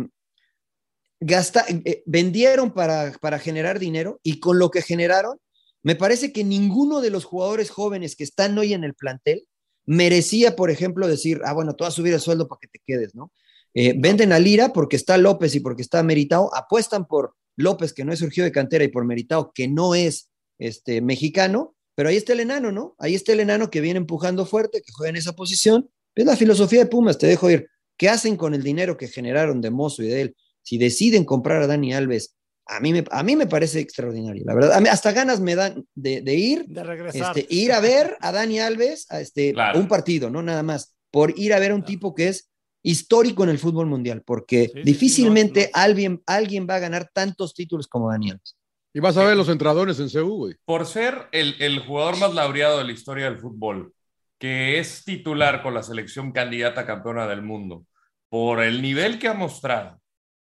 gasta, 1.19 1.65
eh, 1.67 2.03
vendieron 2.05 2.71
para, 2.73 3.13
para 3.21 3.39
generar 3.39 3.79
dinero 3.79 4.19
y 4.23 4.39
con 4.39 4.59
lo 4.59 4.69
que 4.71 4.81
generaron, 4.81 5.37
me 5.81 5.95
parece 5.95 6.33
que 6.33 6.43
ninguno 6.43 7.01
de 7.01 7.09
los 7.09 7.25
jugadores 7.25 7.69
jóvenes 7.69 8.15
que 8.15 8.23
están 8.23 8.57
hoy 8.57 8.73
en 8.73 8.83
el 8.83 8.93
plantel 8.93 9.45
merecía, 9.85 10.55
por 10.55 10.69
ejemplo, 10.69 11.07
decir, 11.07 11.41
ah, 11.45 11.53
bueno, 11.53 11.73
tú 11.75 11.83
vas 11.83 11.93
a 11.93 11.95
subir 11.95 12.13
el 12.13 12.19
sueldo 12.19 12.47
para 12.47 12.59
que 12.59 12.67
te 12.67 12.81
quedes, 12.85 13.15
¿no? 13.15 13.31
Eh, 13.73 13.93
venden 13.97 14.33
a 14.33 14.39
Lira 14.39 14.73
porque 14.73 14.95
está 14.95 15.17
López 15.17 15.55
y 15.55 15.59
porque 15.61 15.81
está 15.81 16.03
Meritao, 16.03 16.53
apuestan 16.53 17.05
por 17.05 17.35
López, 17.55 17.93
que 17.93 18.03
no 18.03 18.13
es 18.13 18.19
surgido 18.19 18.45
de 18.45 18.51
cantera, 18.51 18.83
y 18.83 18.89
por 18.89 19.05
Meritao, 19.05 19.51
que 19.53 19.67
no 19.67 19.95
es 19.95 20.29
este, 20.59 21.01
mexicano, 21.01 21.75
pero 21.99 22.07
ahí 22.07 22.15
está 22.15 22.31
el 22.31 22.39
enano, 22.39 22.71
¿no? 22.71 22.95
Ahí 22.97 23.13
está 23.13 23.33
el 23.33 23.41
enano 23.41 23.69
que 23.69 23.81
viene 23.81 23.97
empujando 23.97 24.45
fuerte, 24.45 24.81
que 24.81 24.93
juega 24.93 25.09
en 25.09 25.17
esa 25.17 25.33
posición. 25.33 25.89
Es 26.15 26.25
la 26.25 26.37
filosofía 26.37 26.79
de 26.79 26.85
Pumas, 26.85 27.17
te 27.17 27.27
dejo 27.27 27.49
ir. 27.51 27.67
¿Qué 27.97 28.07
hacen 28.07 28.37
con 28.37 28.53
el 28.53 28.63
dinero 28.63 28.95
que 28.95 29.09
generaron 29.09 29.59
de 29.59 29.69
Mozo 29.69 30.01
y 30.01 30.07
de 30.07 30.21
él? 30.21 30.35
Si 30.61 30.77
deciden 30.77 31.25
comprar 31.25 31.61
a 31.61 31.67
Dani 31.67 31.93
Alves, 31.93 32.37
a 32.67 32.79
mí 32.79 32.93
me, 32.93 33.03
a 33.11 33.21
mí 33.21 33.35
me 33.35 33.47
parece 33.47 33.81
extraordinario, 33.81 34.43
la 34.45 34.55
verdad. 34.55 34.71
A 34.75 34.79
mí 34.79 34.87
hasta 34.87 35.11
ganas 35.11 35.41
me 35.41 35.55
dan 35.55 35.85
de, 35.93 36.21
de 36.21 36.35
ir, 36.35 36.67
De 36.69 36.85
regresar. 36.85 37.37
este, 37.37 37.53
ir 37.53 37.73
a 37.73 37.81
ver 37.81 38.15
a 38.21 38.31
Dani 38.31 38.61
Alves 38.61 39.05
a 39.11 39.19
este, 39.19 39.51
Claro. 39.51 39.77
un 39.77 39.89
partido, 39.89 40.29
no 40.29 40.41
nada 40.41 40.63
más, 40.63 40.95
por 41.11 41.37
ir 41.37 41.53
a 41.53 41.59
ver 41.59 41.71
a 41.71 41.75
un 41.75 41.83
tipo 41.83 42.15
que 42.15 42.29
es 42.29 42.49
histórico 42.81 43.43
en 43.43 43.49
el 43.49 43.59
fútbol 43.59 43.87
mundial, 43.87 44.23
porque 44.25 44.67
Sí, 44.67 44.71
sí, 44.73 44.79
sí, 44.79 44.83
difícilmente 44.85 45.63
no, 45.63 45.67
no. 45.77 45.83
Alguien, 45.83 46.21
alguien 46.25 46.65
va 46.65 46.75
a 46.75 46.79
ganar 46.79 47.09
tantos 47.13 47.53
títulos 47.53 47.89
como 47.89 48.09
Dani 48.09 48.31
Alves. 48.31 48.55
Y 48.93 48.99
vas 48.99 49.17
a 49.17 49.23
ver 49.25 49.37
los 49.37 49.49
entradores 49.49 49.99
en 49.99 50.09
CU, 50.09 50.37
güey. 50.37 50.55
Por 50.65 50.85
ser 50.85 51.27
el, 51.31 51.55
el 51.59 51.79
jugador 51.79 52.17
más 52.17 52.33
laureado 52.33 52.79
de 52.79 52.85
la 52.85 52.91
historia 52.91 53.25
del 53.25 53.39
fútbol, 53.39 53.93
que 54.39 54.79
es 54.79 55.03
titular 55.03 55.61
con 55.61 55.73
la 55.73 55.83
selección 55.83 56.31
candidata 56.31 56.81
a 56.81 56.85
campeona 56.85 57.27
del 57.27 57.41
mundo, 57.43 57.85
por 58.29 58.63
el 58.63 58.81
nivel 58.81 59.19
que 59.19 59.27
ha 59.27 59.33
mostrado, 59.33 60.01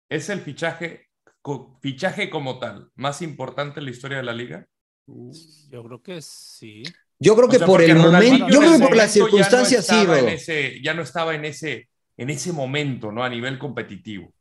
es 0.09 0.29
el 0.29 0.39
fichaje, 0.39 1.07
co- 1.41 1.77
fichaje 1.81 2.29
como 2.29 2.59
tal 2.59 2.89
más 2.95 3.21
importante 3.21 3.79
en 3.79 3.85
la 3.85 3.91
historia 3.91 4.17
de 4.17 4.23
la 4.23 4.33
liga. 4.33 4.65
Yo 5.69 5.83
creo 5.83 6.01
que 6.01 6.21
sí. 6.21 6.83
Yo 7.19 7.35
creo 7.35 7.47
O 7.47 7.51
que 7.51 7.57
sea, 7.57 7.67
por 7.67 7.81
el 7.81 7.95
momento, 7.95 8.47
yo 8.49 8.59
creo 8.59 8.73
que 8.73 8.79
por 8.79 8.95
las 8.95 9.07
no 9.17 9.23
circunstancias 9.25 9.85
sí, 9.87 9.95
en 9.95 10.29
ese- 10.29 10.81
ya 10.81 10.93
no 10.93 11.01
estaba 11.01 11.33
en 11.35 11.45
ese, 11.45 11.89
en 12.15 12.29
ese 12.29 12.53
momento, 12.53 13.11
¿no? 13.11 13.23
A 13.23 13.29
nivel 13.29 13.57
competitivo. 13.57 14.31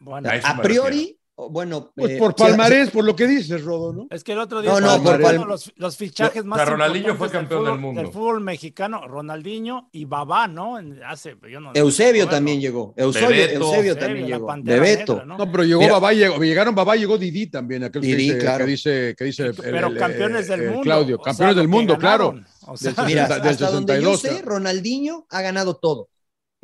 Bueno, 0.00 0.28
A 0.28 0.50
A 0.50 0.62
priori, 0.62 1.16
bueno, 1.36 1.90
Pues 1.96 2.12
eh, 2.12 2.16
por 2.18 2.30
sí, 2.36 2.44
palmarés, 2.44 2.90
por 2.90 3.04
lo 3.04 3.16
que 3.16 3.26
dices, 3.26 3.62
Rodo, 3.64 3.92
¿no? 3.92 4.06
es 4.10 4.22
que 4.22 4.32
el 4.32 4.38
otro 4.38 4.62
día 4.62 4.70
No, 4.70 4.80
no, 4.80 5.02
por 5.02 5.46
los, 5.48 5.72
los 5.76 5.96
fichajes 5.96 6.42
O 6.42 6.46
más 6.46 6.60
sea, 6.60 6.66
Ronaldinho 6.70 7.16
fue 7.16 7.28
campeón 7.28 7.64
del 7.64 7.72
fútbol, 7.74 7.80
mundo. 7.80 8.00
del 8.02 8.12
fútbol 8.12 8.40
mexicano, 8.40 9.06
Ronaldinho 9.08 9.88
y 9.92 10.04
Babá, 10.04 10.46
¿no? 10.46 10.78
En- 10.78 11.02
hace, 11.02 11.36
yo 11.50 11.58
no- 11.58 11.72
Eusebio 11.74 12.26
no, 12.26 12.30
también 12.30 12.58
no. 12.58 12.62
llegó. 12.62 12.94
Eusebio, 12.96 13.28
Bebeto. 13.30 13.52
Eusebio 13.54 13.66
Eusebio, 13.66 13.96
también 13.98 14.30
la 14.30 14.36
llegó. 14.36 14.54
Bebeto. 14.62 15.12
Negra, 15.14 15.26
¿no? 15.26 15.38
No, 15.38 15.50
pero 15.52 15.64
llegó 15.64 15.80
Mira. 15.80 15.92
Babá, 15.94 16.12
llegó, 16.12 16.38
llegaron 16.44 16.74
Babá, 16.74 16.94
llegó 16.96 17.18
Didi 17.18 17.46
también, 17.48 17.82
aquel 17.84 18.00
que 18.02 18.06
Didi, 18.08 18.22
dice, 18.24 18.38
claro. 18.38 18.64
que 18.64 18.70
dice, 18.70 19.14
que 19.18 19.24
dice 19.24 19.46
el- 19.46 19.54
Pero 19.54 19.86
el- 19.88 19.98
campeones 19.98 20.46
del 20.48 20.60
el 20.60 20.66
mundo. 20.68 20.82
Claudio, 20.82 21.16
o 21.16 21.18
sea, 21.18 21.32
campeones 21.32 21.56
del 21.56 21.64
que 21.66 21.68
mundo, 21.70 21.98
claro. 21.98 22.34
O 22.66 22.76
sea, 22.76 22.92
Del 22.92 23.06
Mira, 23.06 23.26
60 23.26 23.42
del 23.44 23.52
hasta 23.52 23.70
donde 23.70 24.00
yo 24.00 24.16
62, 24.16 24.20
sé. 24.20 24.42
Ronaldinho 24.42 25.26
ha 25.30 25.42
ganado 25.42 25.74
todo. 25.76 26.08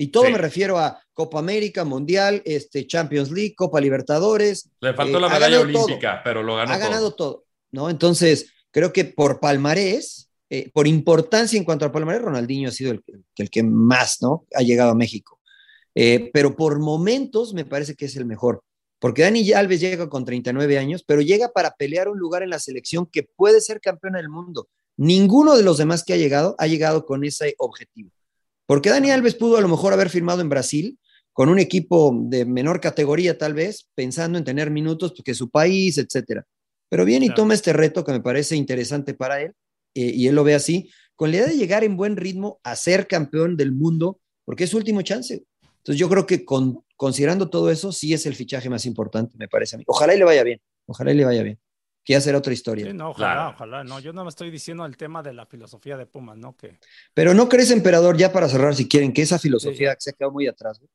Y 0.01 0.07
todo 0.09 0.25
Sí. 0.25 0.33
me 0.33 0.39
refiero 0.39 0.79
a 0.79 0.99
Copa 1.13 1.41
América, 1.41 1.85
Mundial, 1.85 2.41
este, 2.47 2.87
Champions 2.87 3.31
League, 3.31 3.55
Copa 3.55 3.81
Libertadores. 3.83 4.71
Le 4.81 4.95
faltó 4.95 5.19
Eh, 5.19 5.21
la 5.21 5.29
medalla 5.29 5.57
todo. 5.61 5.83
olímpica, 5.85 6.23
pero 6.25 6.43
lo 6.43 6.57
ganó 6.57 6.73
ha 6.73 6.79
todo. 6.79 6.89
ganado 6.89 7.15
todo, 7.15 7.45
¿no? 7.73 7.91
Entonces, 7.91 8.51
creo 8.71 8.93
que 8.95 9.05
por 9.05 9.41
palmarés, 9.41 10.31
eh, 10.49 10.71
por 10.73 10.87
importancia 10.87 11.59
en 11.59 11.65
cuanto 11.65 11.85
a 11.85 11.93
palmarés, 11.93 12.23
Ronaldinho 12.23 12.71
ha 12.71 12.73
sido 12.73 12.93
el, 12.93 13.03
que- 13.03 13.13
el 13.37 13.51
que 13.51 13.63
más, 13.63 14.23
¿no? 14.23 14.47
Ha 14.55 14.63
llegado 14.63 14.91
a 14.93 14.95
México. 14.95 15.39
Eh, 15.95 16.31
pero 16.33 16.57
por 16.57 16.79
momentos 16.79 17.53
me 17.53 17.65
parece 17.67 17.95
que 17.95 18.07
es 18.07 18.17
el 18.17 18.25
mejor. 18.25 18.63
Porque 19.01 19.21
Dani 19.23 19.53
Alves 19.53 19.81
llega 19.81 20.09
con 20.09 20.25
39 20.25 20.79
años, 20.79 21.03
pero 21.07 21.21
llega 21.21 21.51
para 21.53 21.73
pelear 21.73 22.09
un 22.09 22.19
lugar 22.19 22.43
en 22.43 22.51
la 22.51 22.59
selección 22.59 23.05
que 23.07 23.23
puede 23.23 23.61
ser 23.61 23.81
campeona 23.81 24.19
del 24.19 24.29
mundo. 24.31 24.69
Ninguno 24.97 25.57
de 25.57 25.63
los 25.63 25.77
demás 25.79 26.05
que 26.05 26.13
ha 26.15 26.17
llegado 26.17 26.55
ha 26.59 26.67
llegado 26.67 27.05
con 27.05 27.23
ese 27.25 27.55
objetivo. 27.59 28.11
Porque 28.71 28.89
Dani 28.89 29.11
Alves 29.11 29.35
pudo 29.35 29.57
a 29.57 29.61
lo 29.61 29.67
mejor 29.67 29.93
haber 29.93 30.11
firmado 30.11 30.43
en 30.43 30.49
Brasil 30.49 30.97
con 31.33 31.49
un 31.49 31.59
equipo 31.59 32.17
de 32.29 32.45
menor 32.45 32.81
categoría 32.81 33.37
tal 33.37 33.53
vez, 33.53 33.89
pensando 33.97 34.39
en 34.39 34.45
tener 34.45 34.71
minutos 34.71 35.13
porque 35.13 35.35
su 35.35 35.51
país, 35.51 35.99
etcétera. 35.99 36.47
Pero 36.89 37.05
viene 37.05 37.27
y 37.27 37.35
toma 37.35 37.55
este 37.55 37.73
reto 37.73 38.05
que 38.05 38.13
me 38.13 38.21
parece 38.21 38.55
interesante 38.55 39.13
para 39.13 39.43
él, 39.43 39.55
eh, 39.97 40.13
y 40.15 40.29
él 40.29 40.37
lo 40.37 40.45
ve 40.45 40.55
así, 40.55 40.89
con 41.17 41.33
la 41.33 41.39
idea 41.39 41.49
de 41.49 41.57
llegar 41.57 41.83
en 41.83 41.97
buen 41.97 42.17
ritmo 42.17 42.61
a 42.63 42.77
ser 42.77 43.09
campeón 43.09 43.57
del 43.57 43.73
mundo, 43.73 44.21
porque 44.45 44.63
es 44.63 44.71
su 44.71 44.77
último 44.77 45.03
chance. 45.03 45.43
Entonces 45.79 45.99
yo 45.99 46.09
creo 46.09 46.25
que 46.25 46.45
con, 46.45 46.85
considerando 46.95 47.51
todo 47.51 47.73
eso, 47.73 47.91
sí 47.91 48.15
es 48.15 48.25
el 48.25 48.37
fichaje 48.37 48.71
más 48.71 48.87
importante, 48.87 49.35
me 49.37 49.49
parece 49.49 49.75
a 49.75 49.79
mí. 49.79 49.85
Ojalá 49.89 50.15
y 50.15 50.19
le 50.19 50.25
vaya 50.25 50.45
bien, 50.45 50.61
ojalá 50.87 51.11
y 51.11 51.17
le 51.17 51.25
vaya 51.25 51.43
bien. 51.43 51.59
Que 52.05 52.15
ya 52.15 52.21
será 52.21 52.39
otra 52.39 52.53
historia. 52.53 52.87
Sí, 52.87 52.93
no, 52.93 53.11
ojalá, 53.11 53.51
ojalá. 53.51 53.85
No, 53.85 54.01
yo 54.01 54.13
no 54.13 54.25
me 54.25 54.31
estoy 54.31 54.51
diciendo 54.51 54.87
el 54.87 54.97
tema 54.97 55.23
de 55.23 55.33
la 55.35 55.47
filosofía 55.47 55.97
de 55.97 56.07
Pumas, 56.07 56.39
¿no? 56.39 56.57
Que... 56.57 56.79
Pero 57.15 57.35
no 57.35 57.49
crees, 57.49 57.71
emperador, 57.71 58.17
ya 58.17 58.33
para 58.33 58.49
cerrar, 58.49 58.75
si 58.75 58.89
quieren, 58.89 59.13
que 59.13 59.23
esa 59.23 59.39
filosofía 59.39 59.95
se 59.99 60.11
ha 60.11 60.13
quedado 60.15 60.33
muy 60.33 60.47
atrás. 60.47 60.81
¿no? 60.81 60.89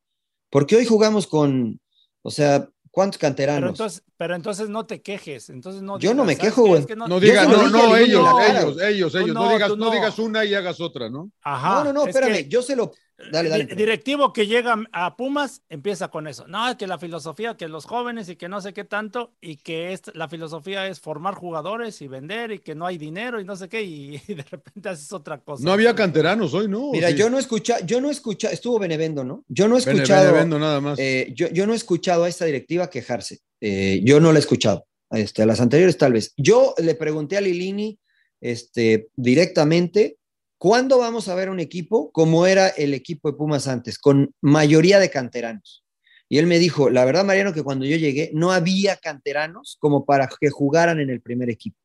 Porque 0.50 0.76
hoy 0.76 0.84
jugamos 0.84 1.26
con, 1.26 1.80
o 2.22 2.30
sea, 2.30 2.68
¿cuántos 2.90 3.18
canteranos? 3.18 3.60
Pero 3.60 3.70
entonces, 3.70 4.02
pero 4.16 4.34
entonces 4.34 4.68
no 4.68 4.86
te 4.86 5.02
quejes. 5.02 5.50
Entonces 5.50 5.82
no 5.82 5.98
Yo 5.98 6.14
no 6.14 6.22
digas, 6.22 6.26
me 6.26 6.36
¿sabes 6.36 6.50
quejo, 6.50 6.66
güey. 6.66 6.80
Es 6.80 6.86
que 6.86 6.96
No 6.96 7.20
digas, 7.20 7.48
no, 7.48 7.68
no, 7.68 7.96
ellos, 7.96 8.22
no, 8.22 8.40
ellos, 8.42 8.82
ellos, 8.82 9.14
ellos. 9.14 9.34
No, 9.34 9.44
no, 9.44 9.52
digas, 9.52 9.68
tú 9.68 9.76
no 9.76 9.84
no. 9.86 9.90
digas 9.92 10.18
una 10.18 10.44
y 10.44 10.54
hagas 10.54 10.80
otra, 10.80 11.08
¿no? 11.10 11.30
Ajá. 11.42 11.84
no, 11.84 11.84
no, 11.84 11.92
no, 11.92 12.02
es 12.02 12.08
espérame, 12.08 12.44
que 12.44 12.48
yo 12.48 12.62
se 12.62 12.74
lo. 12.74 12.92
Dale, 13.32 13.48
dale. 13.48 13.64
di- 13.64 13.74
directivo 13.74 14.32
que 14.32 14.46
llega 14.46 14.76
a 14.92 15.16
Pumas 15.16 15.62
empieza 15.70 16.08
con 16.08 16.26
eso. 16.26 16.46
No, 16.48 16.76
que 16.76 16.86
la 16.86 16.98
filosofía, 16.98 17.56
que 17.56 17.66
los 17.66 17.86
jóvenes 17.86 18.28
y 18.28 18.36
que 18.36 18.48
no 18.48 18.60
sé 18.60 18.74
qué 18.74 18.84
tanto, 18.84 19.32
y 19.40 19.56
que 19.56 19.92
es, 19.94 20.02
la 20.14 20.28
filosofía 20.28 20.86
es 20.86 21.00
formar 21.00 21.34
jugadores 21.34 22.02
y 22.02 22.08
vender 22.08 22.52
y 22.52 22.58
que 22.58 22.74
no 22.74 22.84
hay 22.86 22.98
dinero 22.98 23.40
y 23.40 23.44
no 23.44 23.56
sé 23.56 23.68
qué, 23.70 23.82
y, 23.82 24.16
y 24.28 24.34
de 24.34 24.42
repente 24.42 24.88
haces 24.90 25.12
otra 25.12 25.38
cosa. 25.38 25.64
No 25.64 25.72
había 25.72 25.94
canteranos 25.94 26.52
hoy, 26.52 26.68
¿no? 26.68 26.90
Mira, 26.92 27.08
Sí. 27.10 27.16
yo 27.16 27.30
no 27.30 27.38
escucha, 27.38 27.80
yo 27.86 28.00
no 28.00 28.10
escucha, 28.10 28.50
estuvo 28.50 28.78
Benevendo, 28.78 29.24
¿no? 29.24 29.44
Yo 29.48 29.66
no 29.66 29.76
he 29.76 29.78
escuchado, 29.78 30.26
Benevendo 30.26 30.58
nada 30.58 30.80
más. 30.82 30.98
eh, 30.98 31.32
yo, 31.34 31.48
yo 31.48 31.66
no 31.66 31.72
he 31.72 31.76
escuchado 31.76 32.24
a 32.24 32.28
esta 32.28 32.44
directiva 32.44 32.90
quejarse. 32.90 33.38
Eh, 33.60 34.02
yo 34.04 34.20
no 34.20 34.32
la 34.32 34.38
he 34.38 34.40
escuchado. 34.40 34.86
Este, 35.10 35.42
a 35.42 35.46
las 35.46 35.60
anteriores 35.60 35.96
tal 35.96 36.12
vez. 36.12 36.34
Yo 36.36 36.74
le 36.78 36.94
pregunté 36.96 37.36
a 37.36 37.40
Lilini 37.40 37.98
este, 38.40 39.08
directamente, 39.14 40.18
¿cuándo 40.58 40.98
vamos 40.98 41.28
a 41.28 41.34
ver 41.34 41.50
un 41.50 41.60
equipo 41.60 42.10
como 42.12 42.46
era 42.46 42.68
el 42.68 42.94
equipo 42.94 43.30
de 43.30 43.36
Pumas 43.36 43.68
antes, 43.68 43.98
con 43.98 44.34
mayoría 44.40 44.98
de 44.98 45.10
canteranos? 45.10 45.84
Y 46.28 46.38
él 46.38 46.46
me 46.46 46.58
dijo, 46.58 46.90
la 46.90 47.04
verdad, 47.04 47.24
Mariano, 47.24 47.52
que 47.52 47.62
cuando 47.62 47.84
yo 47.84 47.96
llegué 47.96 48.30
no 48.34 48.50
había 48.52 48.96
canteranos 48.96 49.76
como 49.80 50.04
para 50.04 50.28
que 50.40 50.50
jugaran 50.50 51.00
en 51.00 51.10
el 51.10 51.20
primer 51.20 51.50
equipo. 51.50 51.78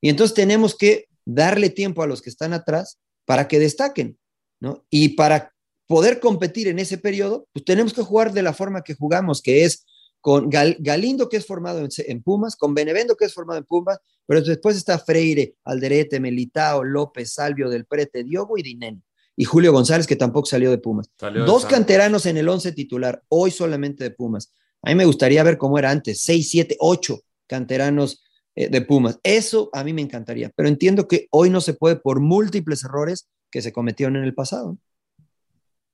Y 0.00 0.08
entonces 0.08 0.34
tenemos 0.34 0.76
que 0.76 1.06
darle 1.24 1.70
tiempo 1.70 2.02
a 2.02 2.06
los 2.06 2.22
que 2.22 2.30
están 2.30 2.52
atrás 2.52 2.98
para 3.24 3.48
que 3.48 3.58
destaquen, 3.58 4.18
¿no? 4.60 4.86
Y 4.88 5.10
para 5.10 5.52
poder 5.86 6.20
competir 6.20 6.68
en 6.68 6.78
ese 6.78 6.98
periodo, 6.98 7.48
pues 7.52 7.64
tenemos 7.64 7.92
que 7.92 8.02
jugar 8.02 8.32
de 8.32 8.42
la 8.42 8.52
forma 8.52 8.82
que 8.82 8.94
jugamos, 8.94 9.42
que 9.42 9.64
es 9.64 9.84
con 10.28 10.50
Gal- 10.50 10.76
Galindo, 10.78 11.26
que 11.30 11.38
es 11.38 11.46
formado 11.46 11.78
en, 11.78 11.88
en 11.96 12.22
Pumas, 12.22 12.54
con 12.54 12.74
Benevendo, 12.74 13.16
que 13.16 13.24
es 13.24 13.32
formado 13.32 13.58
en 13.58 13.64
Pumas, 13.64 13.98
pero 14.26 14.42
después 14.42 14.76
está 14.76 14.98
Freire, 14.98 15.54
Alderete, 15.64 16.20
Melitao, 16.20 16.84
López, 16.84 17.32
Salvio, 17.32 17.70
Del 17.70 17.86
Prete, 17.86 18.24
Diogo 18.24 18.58
y 18.58 18.62
Dineno. 18.62 19.00
Y 19.36 19.44
Julio 19.46 19.72
González, 19.72 20.06
que 20.06 20.16
tampoco 20.16 20.44
salió 20.44 20.70
de 20.70 20.76
Pumas. 20.76 21.10
Salió 21.18 21.46
Dos 21.46 21.64
canteranos 21.64 22.26
en 22.26 22.36
el 22.36 22.46
11 22.46 22.72
titular, 22.72 23.22
hoy 23.28 23.50
solamente 23.50 24.04
de 24.04 24.10
Pumas. 24.10 24.52
A 24.82 24.90
mí 24.90 24.96
me 24.96 25.06
gustaría 25.06 25.42
ver 25.42 25.56
cómo 25.56 25.78
era 25.78 25.90
antes, 25.90 26.20
seis, 26.20 26.50
siete, 26.50 26.76
ocho 26.78 27.20
canteranos 27.46 28.22
eh, 28.54 28.68
de 28.68 28.82
Pumas. 28.82 29.18
Eso 29.22 29.70
a 29.72 29.82
mí 29.82 29.94
me 29.94 30.02
encantaría, 30.02 30.50
pero 30.54 30.68
entiendo 30.68 31.08
que 31.08 31.26
hoy 31.30 31.48
no 31.48 31.62
se 31.62 31.72
puede 31.72 31.96
por 31.96 32.20
múltiples 32.20 32.84
errores 32.84 33.30
que 33.50 33.62
se 33.62 33.72
cometieron 33.72 34.16
en 34.16 34.24
el 34.24 34.34
pasado. 34.34 34.76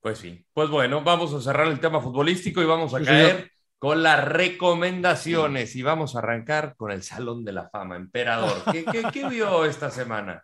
Pues 0.01 0.19
sí. 0.19 0.45
Pues 0.53 0.69
bueno, 0.71 1.05
vamos 1.05 1.33
a 1.33 1.41
cerrar 1.41 1.69
el 1.69 1.79
tema 1.79 2.01
futbolístico 2.01 2.61
y 2.61 2.67
vamos 2.67 2.93
a 2.95 2.99
Sí, 2.99 3.05
caer 3.05 3.31
señor. 3.37 3.51
Con 3.85 4.03
las 4.03 4.25
recomendaciones 4.25 5.77
y 5.77 5.83
vamos 5.83 6.17
a 6.17 6.21
arrancar 6.21 6.75
con 6.75 6.91
el 6.91 7.03
Salón 7.03 7.45
de 7.45 7.53
la 7.53 7.69
Fama, 7.69 7.97
emperador. 7.97 8.63
¿Qué, 8.73 8.83
qué- 8.83 9.03
qué 9.13 9.29
vio 9.29 9.67
esta 9.67 9.91
semana? 9.91 10.43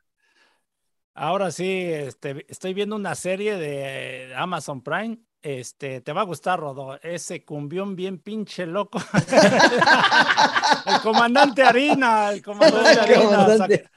Ahora 1.15 1.51
sí, 1.51 1.85
este, 1.91 2.45
estoy 2.51 2.75
viendo 2.75 2.97
una 2.97 3.15
serie 3.15 3.57
de 3.57 4.35
Amazon 4.37 4.83
Prime. 4.83 5.21
Este, 5.41 6.03
te 6.03 6.13
va 6.13 6.21
a 6.21 6.25
gustar, 6.25 6.61
Rodo. 6.61 7.01
Ese 7.03 7.43
cumbión 7.43 7.97
bien 7.97 8.19
pinche 8.19 8.67
loco. 8.67 9.01
el 10.87 11.01
comandante 11.03 11.63
Harina, 11.63 12.33
el 12.33 12.43
comandante 12.43 12.91
Harina. 13.01 13.21
comandante. 13.25 13.85
Sac- 13.85 13.91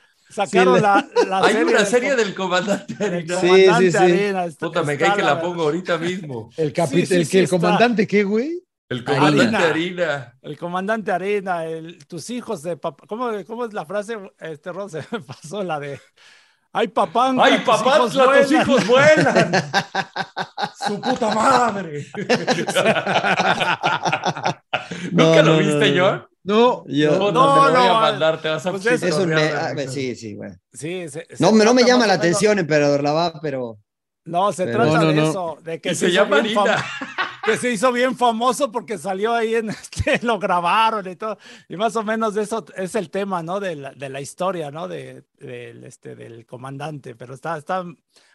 sacaron 0.49 0.75
Sí, 0.77 0.81
la, 0.81 1.07
la 1.27 1.37
Hay 1.39 1.53
serie 1.53 1.63
una 1.65 1.77
del 1.79 1.87
serie 1.87 2.09
com- 2.11 2.17
del 2.17 2.33
comandante 2.33 2.95
Harina. 3.03 3.35
Sí, 3.41 3.47
comandante 3.47 3.91
sí, 3.91 3.97
sí. 3.97 3.97
Harina. 4.03 4.45
Puta, 4.57 4.83
me 4.83 4.97
cae 4.97 5.15
que 5.17 5.21
la 5.21 5.33
la- 5.35 5.41
pongo 5.41 5.63
ahorita 5.63 5.97
mismo. 5.97 6.49
El, 6.55 6.71
capi- 6.73 7.05
Sí, 7.05 7.25
sí, 7.25 7.37
el, 7.39 7.43
el 7.43 7.49
comandante, 7.49 8.07
¿qué, 8.07 8.23
güey? 8.23 8.63
El 8.93 9.03
comandante 9.03 9.55
Harina. 9.57 9.69
Harina. 9.69 10.37
El 10.41 10.57
comandante 10.57 11.11
Arena, 11.11 11.65
el, 11.65 12.05
tus 12.07 12.29
hijos 12.29 12.61
de 12.63 12.77
papá. 12.77 13.05
¿Cómo, 13.07 13.29
¿Cómo 13.47 13.65
es 13.65 13.73
la 13.73 13.85
frase? 13.85 14.17
Este 14.39 14.71
Ron 14.71 14.89
se 14.89 15.03
me 15.11 15.19
pasó 15.27 15.63
la 15.63 15.79
de. 15.79 15.99
¡Ay, 16.75 16.87
papá! 16.87 17.33
¡Ay, 17.39 17.59
papá, 17.63 17.97
tus 17.99 18.15
hijos 18.51 18.87
vuelan! 18.87 19.51
¡Su 20.87 20.99
puta 20.99 21.33
madre! 21.33 22.07
¿Nunca 25.11 25.41
No, 25.41 25.43
lo 25.43 25.43
no, 25.43 25.57
viste, 25.59 25.91
no, 25.91 25.95
no. 25.95 26.09
John? 26.09 26.27
No, 26.45 26.83
Yo- 26.87 27.11
No, 27.17 27.31
no, 27.31 27.67
te 27.67 27.71
lo 27.73 27.79
voy 27.79 27.87
a 27.87 27.87
no, 27.93 27.99
mandar, 28.01 28.41
te 28.41 28.49
vas 28.49 28.65
a 28.65 28.71
pues 28.71 28.85
es- 28.85 29.03
Es 29.03 29.15
un 29.15 29.29
me- 29.29 29.35
pitorrear 29.35 29.75
de 29.75 29.83
ah, 29.83 29.87
sí, 29.87 30.15
sí, 30.15 30.33
bueno. 30.35 30.55
Sí, 30.73 31.07
se- 31.09 31.27
No, 31.39 31.49
se 31.49 31.55
me- 31.55 31.63
no 31.65 31.73
me 31.73 31.83
llama 31.83 32.05
la 32.07 32.13
atención, 32.13 32.59
emperador, 32.59 33.01
la 33.03 33.11
va, 33.13 33.39
pero 33.41 33.77
No, 34.25 34.51
se 34.51 34.65
Pero- 34.65 34.77
trata 34.83 34.93
No, 34.97 35.01
no, 35.03 35.07
de 35.09 35.15
no. 35.15 35.29
eso, 35.29 35.57
de 35.63 35.79
que 35.81 35.91
Y 35.91 35.95
se, 35.95 36.11
llama 36.11 36.37
fam- 36.39 36.83
que 37.43 37.57
se 37.57 37.71
hizo 37.71 37.91
bien 37.91 38.15
famoso 38.15 38.71
porque 38.71 38.97
salió 38.97 39.33
ahí 39.33 39.55
en 39.55 39.69
este, 39.69 40.19
lo 40.25 40.39
grabaron 40.39 41.07
y 41.09 41.15
todo, 41.15 41.37
y 41.67 41.75
más 41.75 41.95
o 41.95 42.03
menos 42.03 42.33
de 42.35 42.43
eso 42.43 42.65
es 42.75 42.95
el 42.95 43.09
tema, 43.09 43.43
¿no? 43.43 43.59
De 43.59 43.75
la, 43.75 43.93
de 43.93 44.09
la 44.09 44.21
historia, 44.21 44.71
¿no? 44.71 44.87
De, 44.87 45.23
del, 45.37 45.83
este, 45.83 46.15
del 46.15 46.45
comandante, 46.45 47.15
pero 47.15 47.33
está, 47.33 47.57
está, 47.57 47.83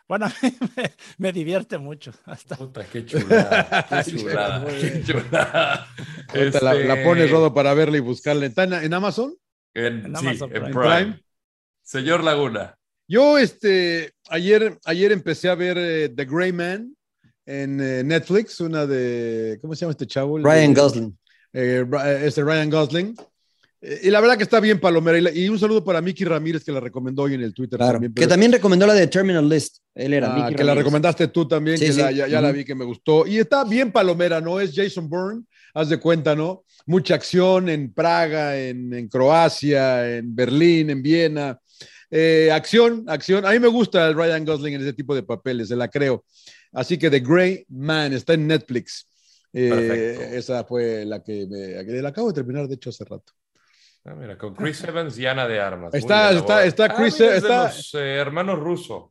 bueno, 0.06 0.26
me, 0.76 0.92
me 1.18 1.32
divierte 1.32 1.78
mucho. 1.78 2.12
Está- 2.26 2.56
Puta, 2.56 2.84
qué 2.84 3.04
chulada, 3.04 3.86
qué 4.04 4.16
chulada, 4.16 4.66
qué 4.66 5.02
chulada. 5.04 5.86
La, 6.32 6.74
la 6.74 6.94
Este, 6.94 7.04
pones, 7.04 7.30
Rodo, 7.30 7.52
para 7.52 7.74
verla 7.74 7.96
y 7.98 8.00
buscarla. 8.00 8.46
¿Está 8.46 8.64
en, 8.64 8.72
en 8.74 8.94
Amazon? 8.94 9.34
En, 9.74 10.06
En 10.06 10.16
sí, 10.16 10.26
Amazon 10.26 10.50
en 10.54 10.62
Prime. 10.64 10.70
Prime. 10.72 10.96
Prime. 10.96 11.22
Señor 11.82 12.24
Laguna. 12.24 12.74
Yo, 13.06 13.38
este, 13.38 14.12
ayer, 14.28 14.78
ayer 14.84 15.12
empecé 15.12 15.48
a 15.48 15.54
ver 15.54 15.78
eh, 15.78 16.08
The 16.10 16.24
Gray 16.26 16.52
Man 16.52 16.94
en 17.50 17.80
eh, 17.80 18.02
Netflix, 18.04 18.60
una 18.60 18.86
de, 18.86 19.58
¿cómo 19.62 19.74
se 19.74 19.80
llama 19.80 19.92
este 19.92 20.06
chavo? 20.06 20.38
Ryan 20.38 20.74
Gosling. 20.74 21.18
eh, 21.54 21.82
Ra- 21.88 22.20
este 22.22 22.42
Ryan 22.44 22.68
Gosling. 22.68 23.16
Eh, 23.80 24.00
y 24.02 24.10
la 24.10 24.20
verdad 24.20 24.36
que 24.36 24.42
está 24.42 24.60
bien 24.60 24.78
palomera. 24.78 25.16
Y, 25.16 25.22
la- 25.46 25.50
un 25.50 25.58
saludo 25.58 25.82
para 25.82 26.02
Miki 26.02 26.24
Ramírez, 26.24 26.62
que 26.62 26.72
la 26.72 26.80
recomendó 26.80 27.22
hoy 27.22 27.34
en 27.34 27.42
el 27.42 27.54
Twitter 27.54 27.78
Claro. 27.78 27.92
también. 27.94 28.12
Que 28.12 28.20
pero- 28.20 28.28
también 28.28 28.52
recomendó 28.52 28.86
la 28.86 28.92
de 28.92 29.06
Terminal 29.06 29.48
List. 29.48 29.78
Él 29.94 30.12
era 30.12 30.30
Ah, 30.30 30.36
Mickey 30.36 30.56
que 30.56 30.62
la 30.64 30.72
Ramírez. 30.72 30.84
recomendaste 30.84 31.28
tú 31.28 31.48
también, 31.48 31.78
Sí, 31.78 31.86
que 31.86 31.92
sí. 31.94 32.00
la- 32.00 32.12
ya, 32.12 32.26
ya 32.28 32.40
la 32.42 32.48
Ujú. 32.48 32.58
vi 32.58 32.64
que 32.66 32.74
me 32.74 32.84
gustó. 32.84 33.26
Y 33.26 33.38
está 33.38 33.64
bien 33.64 33.92
palomera, 33.92 34.40
¿no? 34.42 34.60
Es 34.60 34.72
Jason 34.74 35.08
Bourne, 35.08 35.44
haz 35.72 35.88
de 35.88 35.98
cuenta, 35.98 36.34
¿no? 36.36 36.64
Mucha 36.84 37.14
acción 37.14 37.70
en 37.70 37.92
Praga, 37.94 38.58
en, 38.58 38.92
en 38.92 39.08
Croacia, 39.08 40.16
en 40.18 40.34
Berlín, 40.34 40.90
en 40.90 41.00
Viena. 41.02 41.58
Eh, 42.10 42.50
acción, 42.52 43.04
acción. 43.06 43.44
A 43.46 43.50
mí 43.52 43.58
me 43.58 43.68
gusta 43.68 44.06
el 44.08 44.14
Ryan 44.14 44.44
Gosling 44.44 44.74
en 44.74 44.80
ese 44.82 44.92
tipo 44.94 45.14
de 45.14 45.22
papeles, 45.22 45.68
se 45.68 45.76
la 45.76 45.88
creo. 45.88 46.24
Así 46.72 46.98
que 46.98 47.10
The 47.10 47.20
Grey 47.20 47.64
Man 47.68 48.12
está 48.12 48.34
en 48.34 48.46
Netflix. 48.46 49.06
Eh, 49.52 50.30
esa 50.34 50.64
fue 50.64 51.04
la 51.06 51.22
que 51.22 51.46
me 51.48 51.84
que 51.86 52.02
la 52.02 52.10
acabo 52.10 52.28
de 52.28 52.34
terminar, 52.34 52.68
de 52.68 52.74
hecho, 52.74 52.90
hace 52.90 53.04
rato. 53.04 53.32
Ah, 54.04 54.14
mira, 54.14 54.36
con 54.38 54.54
Chris 54.54 54.82
Evans 54.84 55.18
y 55.18 55.26
Ana 55.26 55.48
de 55.48 55.58
Armas. 55.60 55.92
Está- 55.94 56.28
bien, 56.30 56.38
está- 56.40 56.64
está 56.64 56.84
Ah, 56.84 56.94
Chris- 56.96 57.18
mira, 57.18 57.34
es 57.36 57.42
de 57.42 57.48
está- 57.48 57.64
los 57.64 57.94
eh, 57.94 58.14
hermanos 58.16 58.58
rusos. 58.58 59.04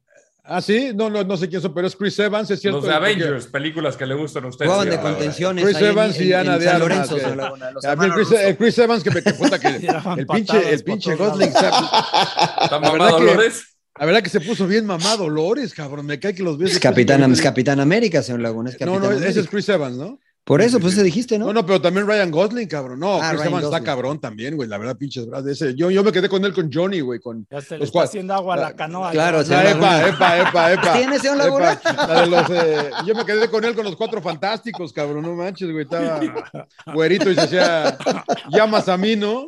Ah, 0.50 0.62
sí, 0.62 0.92
no, 0.96 1.10
no, 1.10 1.24
no 1.26 1.36
sé 1.36 1.50
quién 1.50 1.62
son, 1.62 1.74
pero 1.74 1.88
es 1.88 1.96
Chris 1.96 2.18
Evans, 2.20 2.50
es 2.50 2.62
cierto. 2.62 2.78
Los 2.78 2.86
de 2.88 2.94
porque- 2.94 3.06
Avengers, 3.06 3.48
películas 3.48 3.98
que 3.98 4.06
le 4.06 4.14
gustan 4.16 4.46
a 4.46 4.48
ustedes. 4.48 4.72
Jugaban 4.72 4.90
de 4.90 5.00
contenciones. 5.02 5.66
Chris 5.66 5.78
en- 5.78 5.86
Evans 5.86 6.22
y 6.22 6.32
en- 6.32 6.40
Ana 6.40 6.54
en 6.54 6.60
de 6.62 6.70
Armas, 6.70 7.12
Lorenzo, 7.12 7.16
A 7.90 7.96
mí 7.98 8.06
el 8.06 8.12
Chris, 8.14 8.32
el 8.32 8.58
Chris 8.58 8.78
Evans 8.78 9.04
que 9.04 9.12
me 9.12 9.22
que 9.24 9.34
puta 9.34 9.60
que 9.60 9.68
el 10.22 10.28
pinche, 10.28 10.74
el 10.74 10.84
pinche 10.84 11.16
Gosling. 11.16 11.50
¿Está 11.50 12.80
mamado 12.80 13.18
que- 13.18 13.26
Dolores? 13.26 13.77
La 14.00 14.06
verdad 14.06 14.22
que 14.22 14.30
se 14.30 14.42
puso 14.42 14.68
bien 14.68 14.86
mamado 14.86 15.24
Dolores, 15.26 15.74
cabrón. 15.74 16.06
Me 16.06 16.20
cae 16.20 16.34
que 16.36 16.44
los 16.44 16.58
ves. 16.58 16.74
Es 16.74 16.80
Capitán, 16.80 17.30
es 17.32 17.42
Capitán 17.42 17.80
América, 17.80 18.22
señor 18.22 18.42
Laguna. 18.42 18.70
Es 18.70 18.80
No, 18.82 19.00
no, 19.00 19.12
ese 19.12 19.40
es 19.40 19.48
Chris 19.48 19.68
Evans, 19.70 19.98
¿no? 19.98 20.20
Por 20.44 20.62
eso, 20.62 20.80
pues 20.80 20.94
se 20.96 21.04
dijiste, 21.04 21.38
¿no? 21.38 21.48
No, 21.48 21.52
no, 21.54 21.66
pero 21.66 21.82
también 21.82 22.08
Ryan 22.08 22.32
Gosling, 22.32 22.70
cabrón. 22.70 23.02
No, 23.02 23.16
Ah, 23.22 23.32
Chris 23.32 23.42
Ryan 23.42 23.48
Evans 23.52 23.66
está 23.66 23.84
cabrón 23.84 24.22
también, 24.22 24.56
güey. 24.56 24.70
La 24.70 24.78
verdad, 24.78 24.96
pinches 24.96 25.26
brazos. 25.28 25.50
Ese, 25.50 25.76
yo, 25.76 25.92
yo 25.92 26.06
me 26.06 26.14
quedé 26.14 26.30
con 26.30 26.46
él 26.46 26.54
con 26.54 26.72
Johnny, 26.72 27.02
güey. 27.02 27.20
Con 27.20 27.46
Ya 27.52 27.60
se 27.60 27.74
le 27.74 27.80
los 27.80 27.90
está 27.90 28.04
haciendo 28.04 28.34
agua 28.34 28.54
a 28.54 28.58
la 28.58 28.74
canoa. 28.74 29.12
Claro, 29.12 29.44
señor 29.44 29.66
La 29.66 29.72
epa, 29.72 29.80
Laguna. 29.98 30.08
epa, 30.08 30.38
epa, 30.40 30.72
epa. 30.74 30.94
¿Tiene, 30.98 31.20
señor 31.20 31.36
Laguna? 31.36 31.74
Epa, 31.74 32.08
la 32.08 32.22
de 32.22 32.28
los, 32.28 32.50
eh, 32.52 32.90
yo 33.06 33.14
me 33.14 33.26
quedé 33.26 33.50
con 33.50 33.66
él 33.66 33.76
con 33.76 33.84
los 33.84 33.98
cuatro 33.98 34.22
fantásticos, 34.22 34.94
cabrón. 34.94 35.24
No 35.24 35.34
manches, 35.36 35.70
güey. 35.70 35.84
Estaba 35.84 36.22
güerito 36.94 37.30
y 37.30 37.36
se 37.36 37.42
hacía 37.42 37.98
llamas 38.50 38.88
a 38.88 38.96
mí, 38.96 39.18
¿no? 39.18 39.48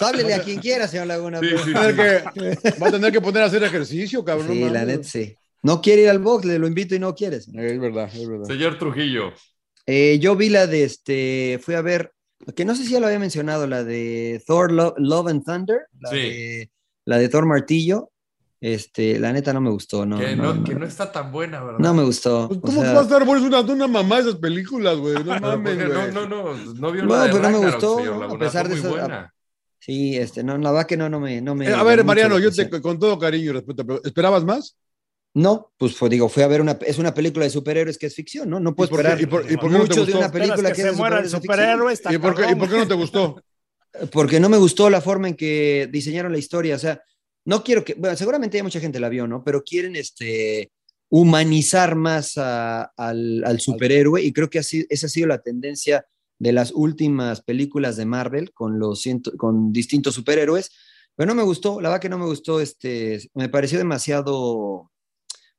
Háblele 0.00 0.34
a 0.34 0.42
quien 0.42 0.60
quiera, 0.60 0.86
señor 0.88 1.06
Laguna. 1.06 1.40
Sí, 1.40 1.46
pero- 1.50 1.64
sí, 1.64 1.72
Va 1.72 1.80
a 1.80 1.86
tener 1.92 2.24
que, 2.32 2.70
va 2.82 2.88
a 2.88 2.90
tener 2.90 3.12
que 3.12 3.20
poner 3.20 3.42
a 3.42 3.46
hacer 3.46 3.62
ejercicio, 3.62 4.24
cabrón. 4.24 4.48
Sí, 4.52 4.68
la 4.70 4.84
neta, 4.84 5.04
sí. 5.04 5.34
No 5.62 5.80
quiere 5.80 6.02
ir 6.02 6.10
al 6.10 6.18
box, 6.18 6.44
le 6.44 6.58
lo 6.58 6.66
invito 6.66 6.94
y 6.94 6.98
no 6.98 7.14
quieres. 7.14 7.48
Es 7.48 7.80
verdad, 7.80 8.10
es 8.14 8.28
verdad. 8.28 8.44
Señor 8.46 8.78
Trujillo. 8.78 9.32
Eh, 9.86 10.18
yo 10.20 10.36
vi 10.36 10.48
la 10.50 10.66
de 10.66 10.84
este, 10.84 11.58
fui 11.62 11.74
a 11.74 11.82
ver, 11.82 12.12
que 12.54 12.64
no 12.64 12.74
sé 12.74 12.84
si 12.84 12.92
ya 12.92 13.00
lo 13.00 13.06
había 13.06 13.18
mencionado, 13.18 13.66
la 13.66 13.82
de 13.84 14.42
Thor 14.46 14.72
Lo- 14.72 14.94
Love 14.98 15.28
and 15.28 15.44
Thunder, 15.44 15.80
la 16.00 16.10
Sí. 16.10 16.16
de 16.16 16.70
la 17.06 17.18
de 17.18 17.28
Thor 17.28 17.46
Martillo, 17.46 18.10
este, 18.66 19.18
la 19.18 19.30
neta 19.30 19.52
no 19.52 19.60
me 19.60 19.68
gustó, 19.70 20.06
no. 20.06 20.18
que, 20.18 20.34
no, 20.34 20.54
no, 20.54 20.64
que 20.64 20.74
no 20.74 20.86
está 20.86 21.12
tan 21.12 21.30
buena, 21.30 21.62
¿verdad? 21.62 21.80
No 21.80 21.92
me 21.92 22.02
gustó. 22.02 22.48
Pues, 22.48 22.58
o 22.58 22.62
¿Cómo 22.62 22.80
sea, 22.80 22.92
va 22.94 23.00
a 23.00 23.02
estar 23.02 23.24
bueno? 23.26 23.42
Es 23.42 23.46
una, 23.46 23.60
una 23.60 23.86
mamá 23.88 24.20
esas 24.20 24.36
películas, 24.36 24.96
güey. 24.96 25.14
No 25.16 25.24
Pero 25.24 25.40
mames, 25.40 25.76
güey. 25.76 25.88
no, 26.12 26.26
no, 26.26 26.26
no, 26.26 26.54
no 26.74 26.92
vio 26.92 27.04
No, 27.04 27.14
la 27.14 27.24
de 27.24 27.30
pero 27.32 27.42
no 27.42 27.50
me 27.60 27.66
gustó, 27.66 27.96
señor 27.98 28.16
¿no? 28.28 28.34
A 28.34 28.38
pesar 28.38 28.68
de 28.68 28.74
eso, 28.76 28.88
buena. 28.88 29.34
Sí, 29.80 30.16
este, 30.16 30.42
no, 30.42 30.56
la 30.56 30.70
verdad 30.72 30.86
que 30.86 30.96
no, 30.96 31.10
no 31.10 31.20
me, 31.20 31.42
no 31.42 31.54
me 31.54 31.68
Eh, 31.68 31.74
a 31.74 31.82
ver, 31.82 31.98
mucho 31.98 32.06
Mariano, 32.06 32.38
yo 32.38 32.50
te, 32.50 32.70
con 32.80 32.98
todo 32.98 33.18
cariño 33.18 33.50
y 33.50 33.52
respeto, 33.52 33.86
pero 33.86 34.00
¿esperabas 34.02 34.42
más? 34.44 34.78
No, 35.34 35.72
pues 35.76 35.94
fue, 35.94 36.08
digo, 36.08 36.28
fui 36.30 36.42
a 36.42 36.46
ver 36.48 36.62
una, 36.62 36.78
es 36.86 36.96
una 36.96 37.12
película 37.12 37.44
de 37.44 37.50
superhéroes 37.50 37.98
que 37.98 38.06
es 38.06 38.14
ficción, 38.14 38.48
¿no? 38.48 38.60
No 38.60 38.74
puedes 38.74 38.90
esperar 38.92 39.20
y 39.20 39.26
por- 39.26 39.42
y 39.50 39.56
por 39.58 39.70
qué 39.70 39.78
no 39.78 39.84
te 39.84 39.88
mucho 39.90 39.94
de 39.94 40.00
gustó? 40.12 40.16
una 40.18 40.26
Esperas 40.26 40.48
película 40.48 40.68
que 40.70 40.76
que, 40.76 40.82
se 40.82 40.88
es 40.88 40.94
de 40.94 40.98
muera 40.98 41.18
el 41.18 41.28
superhéroes 41.28 41.32
de 41.32 41.40
ficción. 41.40 41.54
superhéroe, 41.68 41.92
está 41.92 42.12
¿Y 42.14 42.18
por, 42.18 42.34
qué, 42.34 42.40
¿Y 42.40 42.44
cabrón. 42.44 42.58
por 42.60 42.68
qué 42.70 42.76
no 42.78 42.88
te 42.88 42.94
gustó? 42.94 43.42
porque 44.12 44.40
no 44.40 44.48
me 44.48 44.56
gustó 44.56 44.88
la 44.90 45.00
forma 45.00 45.28
en 45.28 45.34
que 45.34 45.88
diseñaron 45.92 46.32
la 46.32 46.38
historia. 46.38 46.76
O 46.76 46.78
sea, 46.78 47.02
no 47.44 47.62
quiero 47.64 47.84
que, 47.84 47.94
bueno, 47.94 48.16
seguramente 48.16 48.56
ya 48.56 48.62
mucha 48.62 48.80
gente 48.80 49.00
la 49.00 49.08
vio, 49.08 49.26
¿no? 49.26 49.42
Pero 49.44 49.62
quieren 49.64 49.96
este, 49.96 50.70
humanizar 51.10 51.94
más 51.94 52.38
a- 52.38 52.84
al, 52.96 53.44
al 53.44 53.60
superhéroe 53.60 54.22
y 54.22 54.32
creo 54.32 54.50
que 54.50 54.58
así, 54.58 54.86
esa 54.88 55.06
ha 55.06 55.10
sido 55.10 55.26
la 55.28 55.42
tendencia 55.42 56.06
de 56.38 56.52
las 56.52 56.72
últimas 56.72 57.42
películas 57.42 57.96
de 57.96 58.06
Marvel 58.06 58.52
con, 58.52 58.78
los 58.78 59.00
ciento- 59.02 59.36
con 59.36 59.72
distintos 59.72 60.14
superhéroes. 60.14 60.70
Pero 61.16 61.28
no 61.28 61.34
me 61.36 61.44
gustó, 61.44 61.80
la 61.80 61.90
verdad 61.90 62.02
que 62.02 62.08
no 62.08 62.18
me 62.18 62.24
gustó, 62.26 62.60
este, 62.60 63.20
me 63.34 63.48
pareció 63.48 63.78
demasiado 63.78 64.90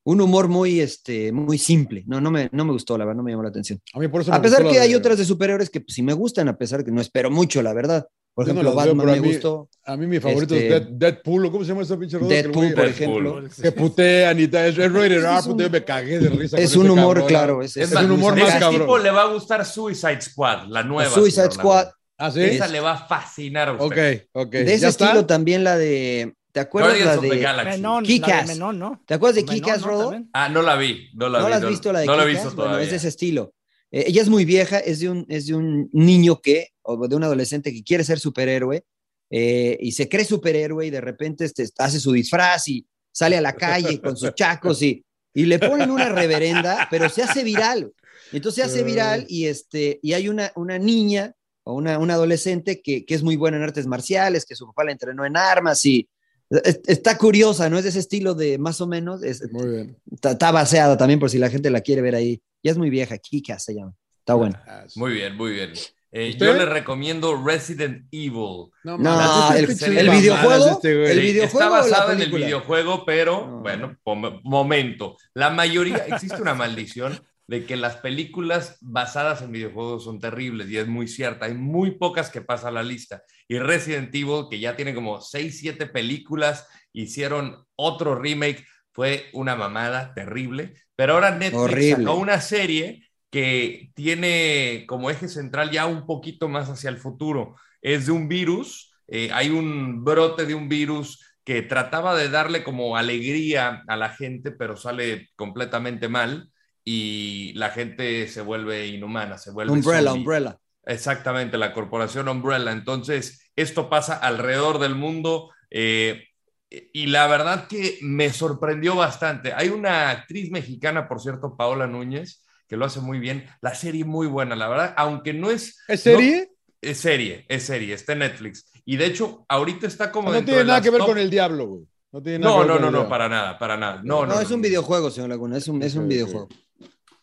un 0.03 0.21
humor 0.21 0.49
muy, 0.49 0.81
este, 0.81 1.31
muy 1.31 1.57
simple. 1.57 2.03
No, 2.07 2.19
no 2.19 2.29
me, 2.29 2.49
no 2.51 2.65
me 2.65 2.73
gustó, 2.73 2.97
la 2.97 3.05
verdad, 3.05 3.17
no 3.17 3.23
me 3.23 3.31
llamó 3.31 3.43
la 3.43 3.49
atención. 3.49 3.79
A 3.93 3.99
mí 3.99 4.07
por 4.07 4.21
eso 4.21 4.31
me 4.31 4.37
A 4.37 4.41
pesar 4.41 4.67
que 4.67 4.79
hay 4.79 4.93
otras 4.95 5.17
de 5.17 5.25
superhéroes 5.25 5.69
que 5.69 5.81
pues, 5.81 5.95
sí 5.95 6.03
me 6.03 6.13
gustan, 6.13 6.47
a 6.49 6.57
pesar 6.57 6.83
que 6.83 6.91
no 6.91 6.99
espero 7.01 7.31
mucho, 7.31 7.61
la 7.63 7.73
verdad. 7.73 8.05
Por 8.35 8.45
Yo 8.45 8.53
no 8.53 8.59
ejemplo, 8.59 8.71
veo, 8.71 8.75
Batman 8.75 8.97
pero 8.97 9.11
me 9.13 9.17
a 9.17 9.21
mí- 9.21 9.27
gustó. 9.33 9.69
A 9.85 9.95
mí 9.95 10.07
mi 10.07 10.19
favorito 10.19 10.55
Este- 10.55 10.67
es 10.67 10.83
Dead- 10.83 10.89
Deadpool, 10.91 11.45
¿o 11.45 11.51
¿cómo 11.53 11.63
se 11.63 11.69
llama 11.69 11.83
esa 11.83 11.97
pinche 11.97 12.17
Deadpool, 12.19 12.73
por 12.73 12.85
ejemplo. 12.85 13.43
Que 13.61 13.71
putean 13.71 14.39
y 14.41 14.47
tal. 14.49 14.65
Es, 14.65 14.77
es 14.77 14.91
rated 14.91 15.11
R, 15.13 15.37
Es 15.39 15.45
un- 15.45 15.51
puta, 15.53 15.63
yo 15.63 15.69
me 15.69 15.83
cagué 15.85 16.19
de 16.19 16.29
risa. 16.29 16.57
Es 16.57 16.71
con 16.73 16.81
un 16.81 16.85
ese 16.87 16.91
humor, 16.99 17.13
cabrón. 17.15 17.27
claro. 17.29 17.61
Es, 17.61 17.77
Es, 17.77 17.91
Es 17.93 17.97
un 17.97 18.11
humor 18.11 18.35
más 18.35 18.49
ese 18.49 18.59
cabrón. 18.59 18.81
tipo 18.81 18.97
le 18.97 19.11
va 19.11 19.21
a 19.21 19.27
gustar 19.33 19.65
Suicide 19.65 20.21
Squad, 20.21 20.67
la 20.67 20.83
nueva. 20.83 21.09
Suicide 21.09 21.31
señor 21.43 21.53
Squad. 21.53 21.87
Ah, 22.17 22.29
sí. 22.29 22.41
Esa 22.41 22.67
le 22.67 22.79
va 22.81 22.91
a 22.93 23.07
fascinar 23.07 23.69
a 23.69 23.73
Ok, 23.73 23.83
usted. 23.83 24.27
ok. 24.33 24.51
De 24.51 24.61
ese 24.63 24.79
¿Ya 24.79 24.87
está? 24.89 25.05
estilo 25.05 25.25
también 25.25 25.63
la 25.63 25.77
de. 25.77 26.33
¿Te 26.51 26.59
acuerdas 26.59 26.99
la 26.99 27.17
de. 27.17 27.39
Galaxy. 27.39 27.71
De 27.71 28.43
Menón, 28.47 28.79
¿no? 28.79 29.01
¿Te 29.05 29.13
acuerdas 29.13 29.35
de 29.45 29.59
¿no? 29.61 29.77
Rodo? 29.85 30.13
Ah, 30.33 30.49
no 30.49 30.61
la 30.61 30.75
vi. 30.75 31.09
No 31.13 31.29
la 31.29 31.39
¿No 31.39 31.45
vi. 31.45 31.51
la 31.51 31.57
has 31.57 31.67
visto 31.67 31.93
la 31.93 31.99
de 31.99 32.05
No 32.05 32.15
la 32.17 32.23
he 32.23 32.27
visto 32.27 32.43
Bueno, 32.51 32.63
todavía. 32.63 32.83
es 32.85 32.91
de 32.91 32.97
ese 32.97 33.07
estilo. 33.07 33.53
Eh, 33.91 34.05
ella 34.07 34.21
es 34.21 34.29
muy 34.29 34.45
vieja, 34.45 34.79
es 34.79 34.99
de, 34.99 35.09
un, 35.09 35.25
es 35.29 35.47
de 35.47 35.55
un 35.55 35.89
niño 35.93 36.41
que, 36.41 36.69
o 36.81 37.07
de 37.07 37.15
un 37.15 37.23
adolescente 37.23 37.73
que 37.73 37.83
quiere 37.83 38.03
ser 38.03 38.19
superhéroe 38.19 38.85
eh, 39.29 39.77
y 39.79 39.91
se 39.91 40.07
cree 40.07 40.25
superhéroe 40.25 40.85
y 40.85 40.89
de 40.89 41.01
repente 41.01 41.45
este, 41.45 41.67
hace 41.77 41.99
su 41.99 42.11
disfraz 42.11 42.67
y 42.67 42.85
sale 43.11 43.37
a 43.37 43.41
la 43.41 43.53
calle 43.53 43.99
con 44.01 44.17
sus 44.17 44.33
chacos 44.35 44.81
y, 44.81 45.03
y 45.33 45.45
le 45.45 45.59
ponen 45.59 45.89
una 45.89 46.09
reverenda, 46.09 46.87
pero 46.91 47.09
se 47.09 47.23
hace 47.23 47.43
viral. 47.43 47.91
Entonces 48.31 48.63
se 48.63 48.69
hace 48.69 48.83
viral 48.83 49.25
y, 49.29 49.45
este, 49.45 49.99
y 50.01 50.13
hay 50.13 50.29
una, 50.29 50.51
una 50.55 50.77
niña 50.77 51.33
o 51.63 51.73
una, 51.73 51.97
una 51.97 52.15
adolescente 52.15 52.81
que, 52.81 53.05
que 53.05 53.15
es 53.15 53.23
muy 53.23 53.35
buena 53.35 53.57
en 53.57 53.63
artes 53.63 53.87
marciales, 53.87 54.45
que 54.45 54.55
su 54.55 54.65
papá 54.67 54.83
la 54.83 54.91
entrenó 54.91 55.25
en 55.25 55.37
armas 55.37 55.85
y 55.85 56.07
está 56.49 57.17
curiosa, 57.17 57.69
¿no? 57.69 57.77
Es 57.77 57.83
de 57.83 57.89
ese 57.89 57.99
estilo 57.99 58.33
de 58.35 58.57
más 58.57 58.79
o 58.81 58.87
menos, 58.87 59.23
es- 59.23 59.51
Muy 59.51 59.67
bien. 59.67 59.97
está, 60.11 60.31
está 60.31 60.51
baseada 60.51 60.97
también 60.97 61.19
por 61.19 61.29
si 61.29 61.37
la 61.37 61.49
gente 61.49 61.69
la 61.69 61.81
quiere 61.81 62.01
ver 62.01 62.15
ahí. 62.15 62.41
Ya 62.63 62.71
es 62.71 62.77
muy 62.77 62.89
vieja, 62.89 63.17
Kika 63.17 63.59
se 63.59 63.75
llama. 63.75 63.93
Está 64.19 64.33
bueno. 64.35 64.59
Ah. 64.67 64.83
Muy 64.95 65.13
bien, 65.13 65.35
muy 65.35 65.53
bien. 65.53 65.73
Eh, 66.11 66.35
yo 66.39 66.53
le 66.53 66.65
recomiendo 66.65 67.43
Resident 67.43 68.07
Evil. 68.09 68.69
No, 68.85 68.97
No, 68.97 69.53
el- 69.53 69.65
el 69.65 70.09
videojuego, 70.09 70.67
este 70.69 70.95
güey. 70.95 71.11
el 71.11 71.17
Sí, 71.19 71.21
videojuego 71.33 71.59
está 71.59 71.67
o 71.67 71.69
la 71.89 71.97
basada 71.97 72.13
en 72.13 72.21
el 72.21 72.31
videojuego, 72.31 73.05
pero 73.05 73.45
No. 73.47 73.59
bueno, 73.59 73.97
momento. 74.43 75.17
La 75.33 75.49
mayoría, 75.49 75.97
existe 76.07 76.41
una 76.41 76.53
maldición 76.53 77.19
de 77.47 77.65
que 77.65 77.75
las 77.75 77.97
películas 77.97 78.77
basadas 78.81 79.41
en 79.41 79.51
videojuegos 79.51 80.03
son 80.03 80.19
terribles 80.19 80.69
y 80.69 80.77
es 80.77 80.87
muy 80.87 81.07
cierta. 81.07 81.45
Hay 81.45 81.53
muy 81.53 81.91
pocas 81.91 82.29
que 82.29 82.41
pasan 82.41 82.69
a 82.69 82.81
la 82.81 82.83
lista. 82.83 83.23
Y 83.47 83.59
Resident 83.59 84.13
Evil, 84.13 84.45
que 84.49 84.59
ya 84.59 84.75
tiene 84.75 84.95
como 84.95 85.21
6, 85.21 85.59
7 85.59 85.85
películas, 85.87 86.67
hicieron 86.91 87.65
otro 87.75 88.15
remake, 88.15 88.65
fue 88.91 89.29
una 89.33 89.55
mamada 89.55 90.13
terrible. 90.13 90.73
Pero 90.95 91.13
ahora 91.13 91.31
Netflix 91.31 91.61
Horrible. 91.61 92.05
sacó 92.05 92.15
una 92.15 92.41
serie 92.41 93.07
que 93.29 93.91
tiene 93.93 94.85
como 94.87 95.09
eje 95.09 95.27
central 95.27 95.69
ya 95.69 95.85
un 95.85 96.07
poquito 96.07 96.47
más 96.47 96.69
hacia 96.69 96.89
el 96.89 96.97
futuro. 96.97 97.55
Es 97.81 98.07
de 98.07 98.11
un 98.13 98.27
virus, 98.27 98.95
eh, 99.07 99.29
hay 99.33 99.49
un 99.49 100.03
brote 100.03 100.45
de 100.45 100.55
un 100.55 100.67
virus 100.69 101.21
que 101.43 101.61
trataba 101.61 102.15
de 102.15 102.29
darle 102.29 102.63
como 102.63 102.97
alegría 102.97 103.83
a 103.87 103.97
la 103.97 104.09
gente, 104.09 104.51
pero 104.51 104.77
sale 104.77 105.29
completamente 105.35 106.07
mal 106.07 106.49
y 106.85 107.51
la 107.55 107.71
gente 107.71 108.27
se 108.27 108.41
vuelve 108.41 108.87
inhumana, 108.87 109.37
se 109.39 109.51
vuelve 109.51 109.73
Umbrella, 109.73 110.11
zombie. 110.11 110.19
Umbrella. 110.21 110.57
Exactamente, 110.85 111.57
la 111.57 111.73
corporación 111.73 112.29
Umbrella. 112.29 112.71
Entonces, 112.71 113.49
esto 113.55 113.89
pasa 113.89 114.15
alrededor 114.15 114.77
del 114.79 114.93
mundo 114.95 115.49
eh, 115.71 116.25
y 116.69 117.07
la 117.07 117.25
verdad 117.27 117.67
que 117.67 117.97
me 118.01 118.29
sorprendió 118.31 118.95
bastante. 118.95 119.51
Hay 119.53 119.69
una 119.69 120.11
actriz 120.11 120.51
mexicana, 120.51 121.07
por 121.07 121.19
cierto, 121.21 121.57
Paola 121.57 121.87
Núñez, 121.87 122.45
que 122.67 122.77
lo 122.77 122.85
hace 122.85 122.99
muy 122.99 123.17
bien. 123.19 123.45
La 123.61 123.73
serie 123.73 124.05
muy 124.05 124.27
buena, 124.27 124.55
la 124.55 124.67
verdad, 124.67 124.93
aunque 124.97 125.33
no 125.33 125.49
es... 125.49 125.79
¿Es 125.87 126.01
serie? 126.01 126.37
no- 126.47 126.55
es 126.81 126.99
serie, 126.99 127.45
es 127.49 127.63
serie, 127.63 127.95
está 127.95 128.13
en 128.13 128.19
Netflix. 128.19 128.71
Y 128.85 128.97
de 128.97 129.07
hecho, 129.07 129.43
ahorita 129.49 129.87
está 129.87 130.11
como... 130.11 130.27
No 130.29 130.35
dentro 130.35 130.51
tiene 130.51 130.59
de 130.59 130.67
nada 130.67 130.81
que 130.81 130.91
ver 130.91 130.99
top- 130.99 131.07
con 131.07 131.17
el 131.17 131.31
diablo, 131.31 131.65
güey. 131.65 131.83
No 132.11 132.21
tiene 132.21 132.39
nada 132.39 132.53
No, 132.57 132.61
que 132.61 132.67
ver 132.73 132.81
no, 132.81 132.91
no, 132.91 133.03
no, 133.03 133.09
para 133.09 133.27
nada, 133.27 133.57
para 133.57 133.75
nada. 133.75 134.01
No, 134.03 134.23
No, 134.27 134.35
no, 134.35 134.39
es 134.41 134.51
un 134.51 134.61
no. 134.61 134.67
videojuego, 134.67 135.09
señor 135.09 135.29
Laguna, 135.29 135.57
es 135.57 135.67
un, 135.67 135.81
es 135.81 135.95
un 135.95 136.07
videojuego. 136.07 136.47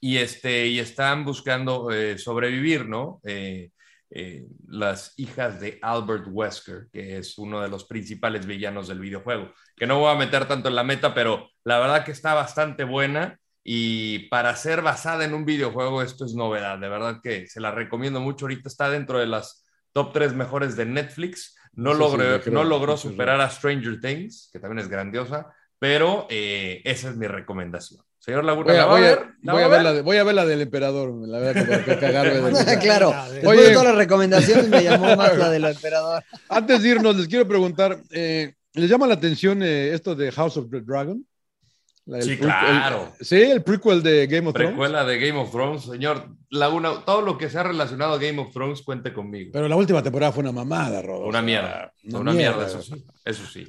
Y, 0.05 0.19
este, 0.19 0.67
y 0.67 0.81
están 0.81 1.25
buscando 1.25 1.93
eh, 1.93 2.19
sobrevivir, 2.19 2.89
¿no? 2.89 3.21
Eh, 3.23 3.71
eh, 4.11 4.45
las 4.67 5.15
hijas 5.17 5.61
de 5.61 5.79
Albert 5.81 6.25
Wesker, 6.29 6.89
que 6.93 7.19
es 7.19 7.39
uno 7.39 7.61
de 7.61 7.69
los 7.69 7.85
principales 7.85 8.45
villanos 8.45 8.89
del 8.89 8.99
videojuego, 8.99 9.53
que 9.77 9.87
no 9.87 10.01
voy 10.01 10.11
a 10.11 10.19
meter 10.19 10.49
tanto 10.49 10.69
en 10.69 10.75
la 10.75 10.83
meta, 10.83 11.15
pero 11.15 11.49
la 11.63 11.79
verdad 11.79 12.05
que 12.05 12.11
está 12.11 12.35
bastante 12.35 12.83
buena 12.83 13.39
y 13.63 14.29
para 14.29 14.57
ser 14.57 14.83
basada 14.83 15.25
en 15.25 15.35
un 15.35 15.45
videojuego 15.45 16.03
esto 16.03 16.25
es 16.25 16.35
novedad, 16.35 16.81
de 16.81 16.89
verdad 16.89 17.21
que 17.23 17.47
se 17.47 17.61
la 17.61 17.71
recomiendo 17.71 18.21
mucho, 18.21 18.47
ahorita 18.47 18.69
está 18.69 18.91
dentro 18.91 19.21
de 19.21 19.29
las 19.29 19.65
top 19.93 20.13
3 20.13 20.35
mejores 20.35 20.75
de 20.75 20.85
Netflix, 20.85 21.57
no, 21.75 21.95
Sí, 21.95 22.17
creo, 22.17 22.41
no 22.51 22.65
logró 22.65 22.97
superar 22.97 23.41
a 23.41 23.49
Stranger 23.49 24.01
Things, 24.01 24.51
que 24.53 24.59
también 24.59 24.81
es 24.81 24.89
grandiosa, 24.89 25.55
pero 25.79 26.27
eh, 26.29 26.83
esa 26.85 27.09
es 27.11 27.17
mi 27.17 27.29
recomendación. 27.29 28.03
Señor 28.25 28.45
Laguna, 28.45 28.67
Voy 28.67 28.75
a, 28.75 28.79
¿la 28.79 28.87
va 28.87 28.93
voy 28.93 29.03
a- 29.03 29.05
ver? 29.09 29.19
¿La 29.43 29.53
voy 29.53 29.61
va 29.63 29.67
a 29.67 29.71
ver 29.71 29.83
la 29.83 29.93
de- 29.95 30.03
voy 30.03 30.17
a 30.17 30.23
ver 30.25 30.35
la 30.37 30.47
del 30.47 30.61
emperador. 30.61 31.13
La 31.29 31.39
verdad 31.41 31.63
que 31.65 31.69
para 31.69 31.85
que 31.85 31.99
cagarme 31.99 32.35
de 32.35 32.51
risa. 32.51 32.79
claro, 32.79 33.09
Oye. 33.11 33.33
después 33.35 33.61
de 33.61 33.71
todas 33.73 33.89
las 33.89 33.97
recomendaciones 33.97 34.69
me 34.69 34.85
llamó 34.85 35.17
más 35.17 35.37
la 35.37 35.51
del 35.51 35.65
emperador. 35.65 36.23
Antes 36.49 36.83
de 36.83 36.89
irnos, 36.91 37.17
les 37.17 37.27
quiero 37.27 37.49
preguntar, 37.49 37.99
eh, 38.13 38.55
¿les 38.75 38.89
llama 38.89 39.09
la 39.09 39.15
atención 39.15 39.61
eh, 39.65 39.93
esto 39.93 40.15
de 40.15 40.31
House 40.31 40.57
of 40.57 40.71
the 40.71 40.81
Dragon? 40.83 41.27
La 42.05 42.21
Sí, 42.23 42.37
claro. 42.37 43.13
sí, 43.21 43.41
el 43.43 43.63
prequel 43.63 44.03
de 44.03 44.27
Game 44.29 44.49
of 44.49 44.55
Thrones. 44.55 44.71
Precuela 44.73 45.05
de 45.05 45.19
Game 45.19 45.39
of 45.41 45.51
Thrones, 45.53 45.83
señor 45.85 46.29
Laguna, 46.51 47.05
todo 47.05 47.23
lo 47.23 47.39
que 47.39 47.49
sea 47.49 47.63
relacionado 47.65 48.15
a 48.15 48.19
Game 48.19 48.41
of 48.41 48.53
Thrones, 48.53 48.83
cuente 48.83 49.13
conmigo. 49.13 49.51
Pero 49.53 49.69
la 49.69 49.77
última 49.77 50.03
temporada 50.03 50.31
fue 50.33 50.43
una 50.43 50.51
mamada, 50.53 51.01
Rodo. 51.03 51.27
una 51.27 51.43
mierda, 51.43 51.93
una 52.05 52.19
una, 52.21 52.33
mierda, 52.33 52.57
mierda. 52.57 52.67
eso 52.73 52.83
sí, 52.83 53.05
eso 53.25 53.47
sí. 53.47 53.69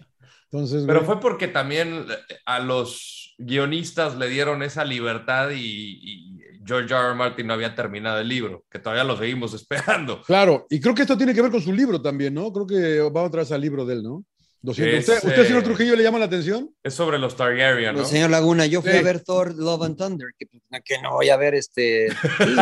Entonces, 0.51 0.83
Pero 0.85 1.03
fue 1.05 1.19
porque 1.19 1.47
también 1.47 2.05
a 2.45 2.59
los 2.59 3.22
guionistas 3.37 4.15
le 4.17 4.29
dieron 4.29 4.63
esa 4.63 4.85
libertad 4.85 5.49
y, 5.51 5.57
y 5.59 6.39
George 6.65 6.93
R. 6.93 7.07
R. 7.07 7.15
Martin 7.15 7.47
no 7.47 7.53
había 7.53 7.75
terminado 7.75 8.19
el 8.19 8.27
libro, 8.27 8.63
que 8.71 8.79
todavía 8.79 9.03
lo 9.03 9.17
seguimos 9.17 9.53
esperando. 9.55 10.21
Claro, 10.21 10.65
y 10.69 10.79
creo 10.79 10.95
que 10.95 11.01
esto 11.01 11.17
tiene 11.17 11.33
que 11.33 11.41
ver 11.41 11.51
con 11.51 11.61
su 11.61 11.73
libro 11.73 12.01
también, 12.01 12.33
¿no? 12.33 12.51
Creo 12.53 12.67
que 12.67 12.99
va 13.09 13.23
otra 13.23 13.41
vez 13.41 13.51
al 13.51 13.61
libro 13.61 13.85
de 13.85 13.95
él, 13.95 14.03
¿no? 14.03 14.23
200. 14.65 14.93
Es, 14.93 15.09
¿Usted, 15.09 15.27
usted, 15.29 15.45
señor 15.47 15.61
eh, 15.61 15.65
Trujillo, 15.65 15.95
le 15.97 16.03
llama 16.03 16.19
la 16.19 16.25
atención? 16.25 16.73
Es 16.81 16.93
sobre 16.93 17.19
los 17.19 17.35
Targaryen, 17.35 17.91
¿no? 17.91 17.99
Pues, 17.99 18.07
señor 18.07 18.29
Laguna, 18.29 18.65
yo 18.65 18.81
fui 18.81 18.91
Sí. 18.91 18.97
a 18.97 19.01
ver 19.01 19.19
Thor 19.19 19.53
Love 19.55 19.81
and 19.83 19.97
Thunder, 19.97 20.29
que, 20.39 20.45
pues, 20.45 20.63
que 20.85 21.01
no 21.01 21.11
voy 21.15 21.27
a 21.29 21.35
ver 21.35 21.53
este. 21.53 22.07
Sí, 22.37 22.55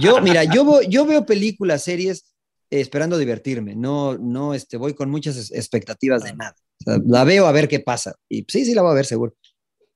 yo, 0.00 0.16
yo- 0.16 0.20
mira, 0.22 0.44
yo, 0.44 0.80
yo 0.88 1.04
veo 1.04 1.26
películas, 1.26 1.82
series 1.84 2.32
eh, 2.70 2.80
esperando 2.80 3.18
divertirme, 3.18 3.76
no, 3.76 4.16
no 4.16 4.54
este, 4.54 4.78
voy 4.78 4.94
con 4.94 5.10
muchas 5.10 5.50
expectativas 5.52 6.22
de 6.24 6.34
nada. 6.34 6.54
O 6.86 6.90
sea, 6.90 7.00
la 7.06 7.24
veo 7.24 7.46
a 7.46 7.52
ver 7.52 7.68
qué 7.68 7.80
pasa. 7.80 8.14
Y 8.28 8.44
sí, 8.48 8.64
sí, 8.64 8.74
la 8.74 8.82
voy 8.82 8.90
a 8.92 8.94
ver 8.94 9.06
seguro. 9.06 9.34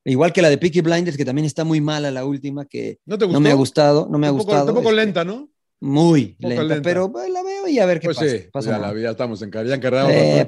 Igual 0.04 0.32
que 0.32 0.40
la 0.42 0.48
de 0.50 0.58
Peaky 0.58 0.82
Blinders, 0.82 1.16
que 1.16 1.24
también 1.24 1.46
está 1.46 1.64
muy 1.64 1.80
mala 1.80 2.10
la 2.12 2.24
última, 2.24 2.64
que 2.64 2.98
¿No 3.06 3.18
te 3.18 3.24
gustó? 3.24 3.38
no 3.38 3.40
me 3.40 3.50
ha 3.50 3.54
gustado, 3.54 4.08
no 4.10 4.18
me 4.18 4.26
ha 4.28 4.32
Un 4.32 4.38
poco- 4.38 4.50
gustado. 4.52 4.68
Un 4.68 4.74
poco 4.76 4.90
este, 4.90 4.96
lenta, 5.04 5.24
¿no? 5.24 5.48
Muy 5.80 6.36
lenta, 6.38 6.62
lenta. 6.62 6.82
pero 6.82 7.10
pues, 7.10 7.28
la 7.28 7.42
veo 7.42 7.66
y 7.68 7.78
a 7.80 7.86
ver 7.86 7.98
qué 8.00 8.06
Pues 8.06 8.16
pasa. 8.18 8.30
sí, 8.30 8.38
pasa 8.52 8.70
ya, 8.70 8.78
la, 8.78 9.00
ya 9.00 9.10
estamos 9.10 9.42
encar- 9.42 9.66
ya 9.66 9.74
encargados. 9.74 10.10
Eh, 10.12 10.46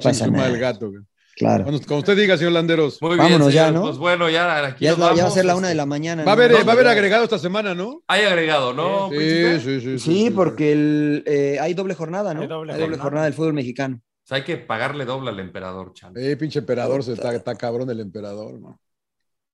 gato. 0.59 0.89
güey. 0.89 1.03
Claro. 1.35 1.63
Cuando, 1.65 1.79
cuando 1.87 1.99
usted 1.99 2.17
diga, 2.17 2.35
señor 2.37 2.51
Landeros. 2.53 3.01
Muy 3.01 3.15
Vámonos 3.17 3.47
bien, 3.47 3.63
ya. 3.65 3.71
¿no? 3.71 3.81
Pues 3.83 3.97
bueno, 3.97 4.29
ya 4.29 4.65
aquí 4.65 4.83
Ya, 4.85 4.91
es 4.91 4.97
nos 4.97 5.09
la- 5.09 5.15
ya 5.15 5.15
va 5.15 5.19
a 5.19 5.23
vamos, 5.23 5.33
ser 5.35 5.45
la 5.45 5.51
este, 5.53 5.59
una 5.59 5.67
de 5.69 5.75
la 5.75 5.85
mañana. 5.85 6.23
Va 6.25 6.31
a 6.33 6.35
¿no? 6.35 6.41
haber, 6.41 6.51
No, 6.59 6.65
va 6.65 6.71
a 6.71 6.75
haber 6.75 6.87
agregado 6.87 7.23
esta 7.23 7.39
semana, 7.39 7.75
¿no? 7.75 8.01
Hay 8.07 8.23
agregado, 8.23 8.73
¿no? 8.73 9.09
Sí, 9.11 9.59
sí, 9.63 9.81
sí. 9.81 9.99
Sí, 9.99 10.31
porque 10.31 10.71
el, 10.73 11.23
eh, 11.25 11.57
hay 11.61 11.73
doble 11.73 11.93
jornada, 11.95 12.33
¿no? 12.33 12.41
Hay 12.41 12.47
doble 12.47 12.73
jornada. 12.73 12.97
jornada. 13.03 13.25
del 13.25 13.33
fútbol 13.33 13.53
mexicano. 13.53 14.01
Sea, 14.29 14.37
hay 14.37 14.43
que 14.43 14.57
pagarle 14.57 15.05
doble 15.05 15.31
al 15.31 15.39
emperador, 15.39 15.93
Chan. 15.93 16.13
Eh, 16.15 16.37
pinche 16.37 16.59
emperador, 16.59 17.03
se 17.03 17.13
está, 17.13 17.33
está 17.33 17.55
cabrón 17.55 17.89
el 17.89 17.99
emperador, 17.99 18.59
¿no? 18.59 18.79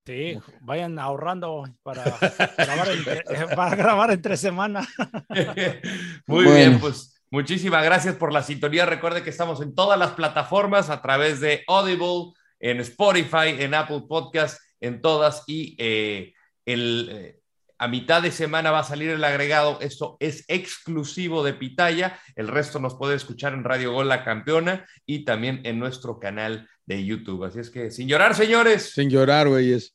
Sí, 0.04 0.38
vayan 0.60 0.98
ahorrando 0.98 1.64
para 1.82 2.04
grabar, 2.58 2.88
entre, 2.90 3.24
para 3.56 3.74
grabar 3.74 4.10
entre 4.12 4.36
semana. 4.36 4.86
Muy 6.26 6.44
bueno. 6.44 6.54
bien, 6.54 6.78
pues 6.78 7.20
muchísimas 7.30 7.82
gracias 7.82 8.14
por 8.14 8.32
la 8.32 8.42
sintonía. 8.42 8.86
Recuerde 8.86 9.24
que 9.24 9.30
estamos 9.30 9.60
en 9.62 9.74
todas 9.74 9.98
las 9.98 10.12
plataformas 10.12 10.90
a 10.90 11.02
través 11.02 11.40
de 11.40 11.64
Audible, 11.66 12.34
en 12.60 12.78
Spotify, 12.80 13.56
en 13.58 13.74
Apple 13.74 14.04
Podcast, 14.08 14.60
en 14.78 15.00
todas 15.00 15.42
y 15.48 15.74
eh, 15.78 16.34
el, 16.66 17.08
eh, 17.10 17.40
a 17.78 17.88
mitad 17.88 18.22
de 18.22 18.32
semana 18.32 18.70
va 18.70 18.80
a 18.80 18.84
salir 18.84 19.10
el 19.10 19.24
agregado. 19.24 19.78
Esto 19.80 20.16
es 20.20 20.44
exclusivo 20.48 21.44
de 21.44 21.54
Pitaya. 21.54 22.18
El 22.34 22.48
resto 22.48 22.78
nos 22.78 22.94
puede 22.94 23.16
escuchar 23.16 23.52
en 23.52 23.64
Radio 23.64 23.92
Gol 23.92 24.08
La 24.08 24.24
Campeona 24.24 24.86
y 25.04 25.24
también 25.24 25.60
en 25.64 25.78
nuestro 25.78 26.18
canal 26.18 26.68
de 26.86 27.04
YouTube. 27.04 27.44
Así 27.44 27.60
es 27.60 27.70
que 27.70 27.90
sin 27.90 28.08
llorar, 28.08 28.34
señores. 28.34 28.92
Sin 28.94 29.10
llorar, 29.10 29.48
güeyes. 29.48 29.94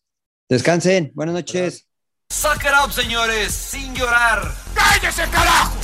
Descansen. 0.50 1.12
Buenas 1.16 1.36
noches. 1.36 1.88
Suck 2.30 2.64
it 2.64 2.72
up, 2.84 2.92
señores. 2.92 3.52
Sin 3.52 3.96
llorar. 3.96 4.54
¡Cállese, 4.74 5.24
carajo! 5.30 5.81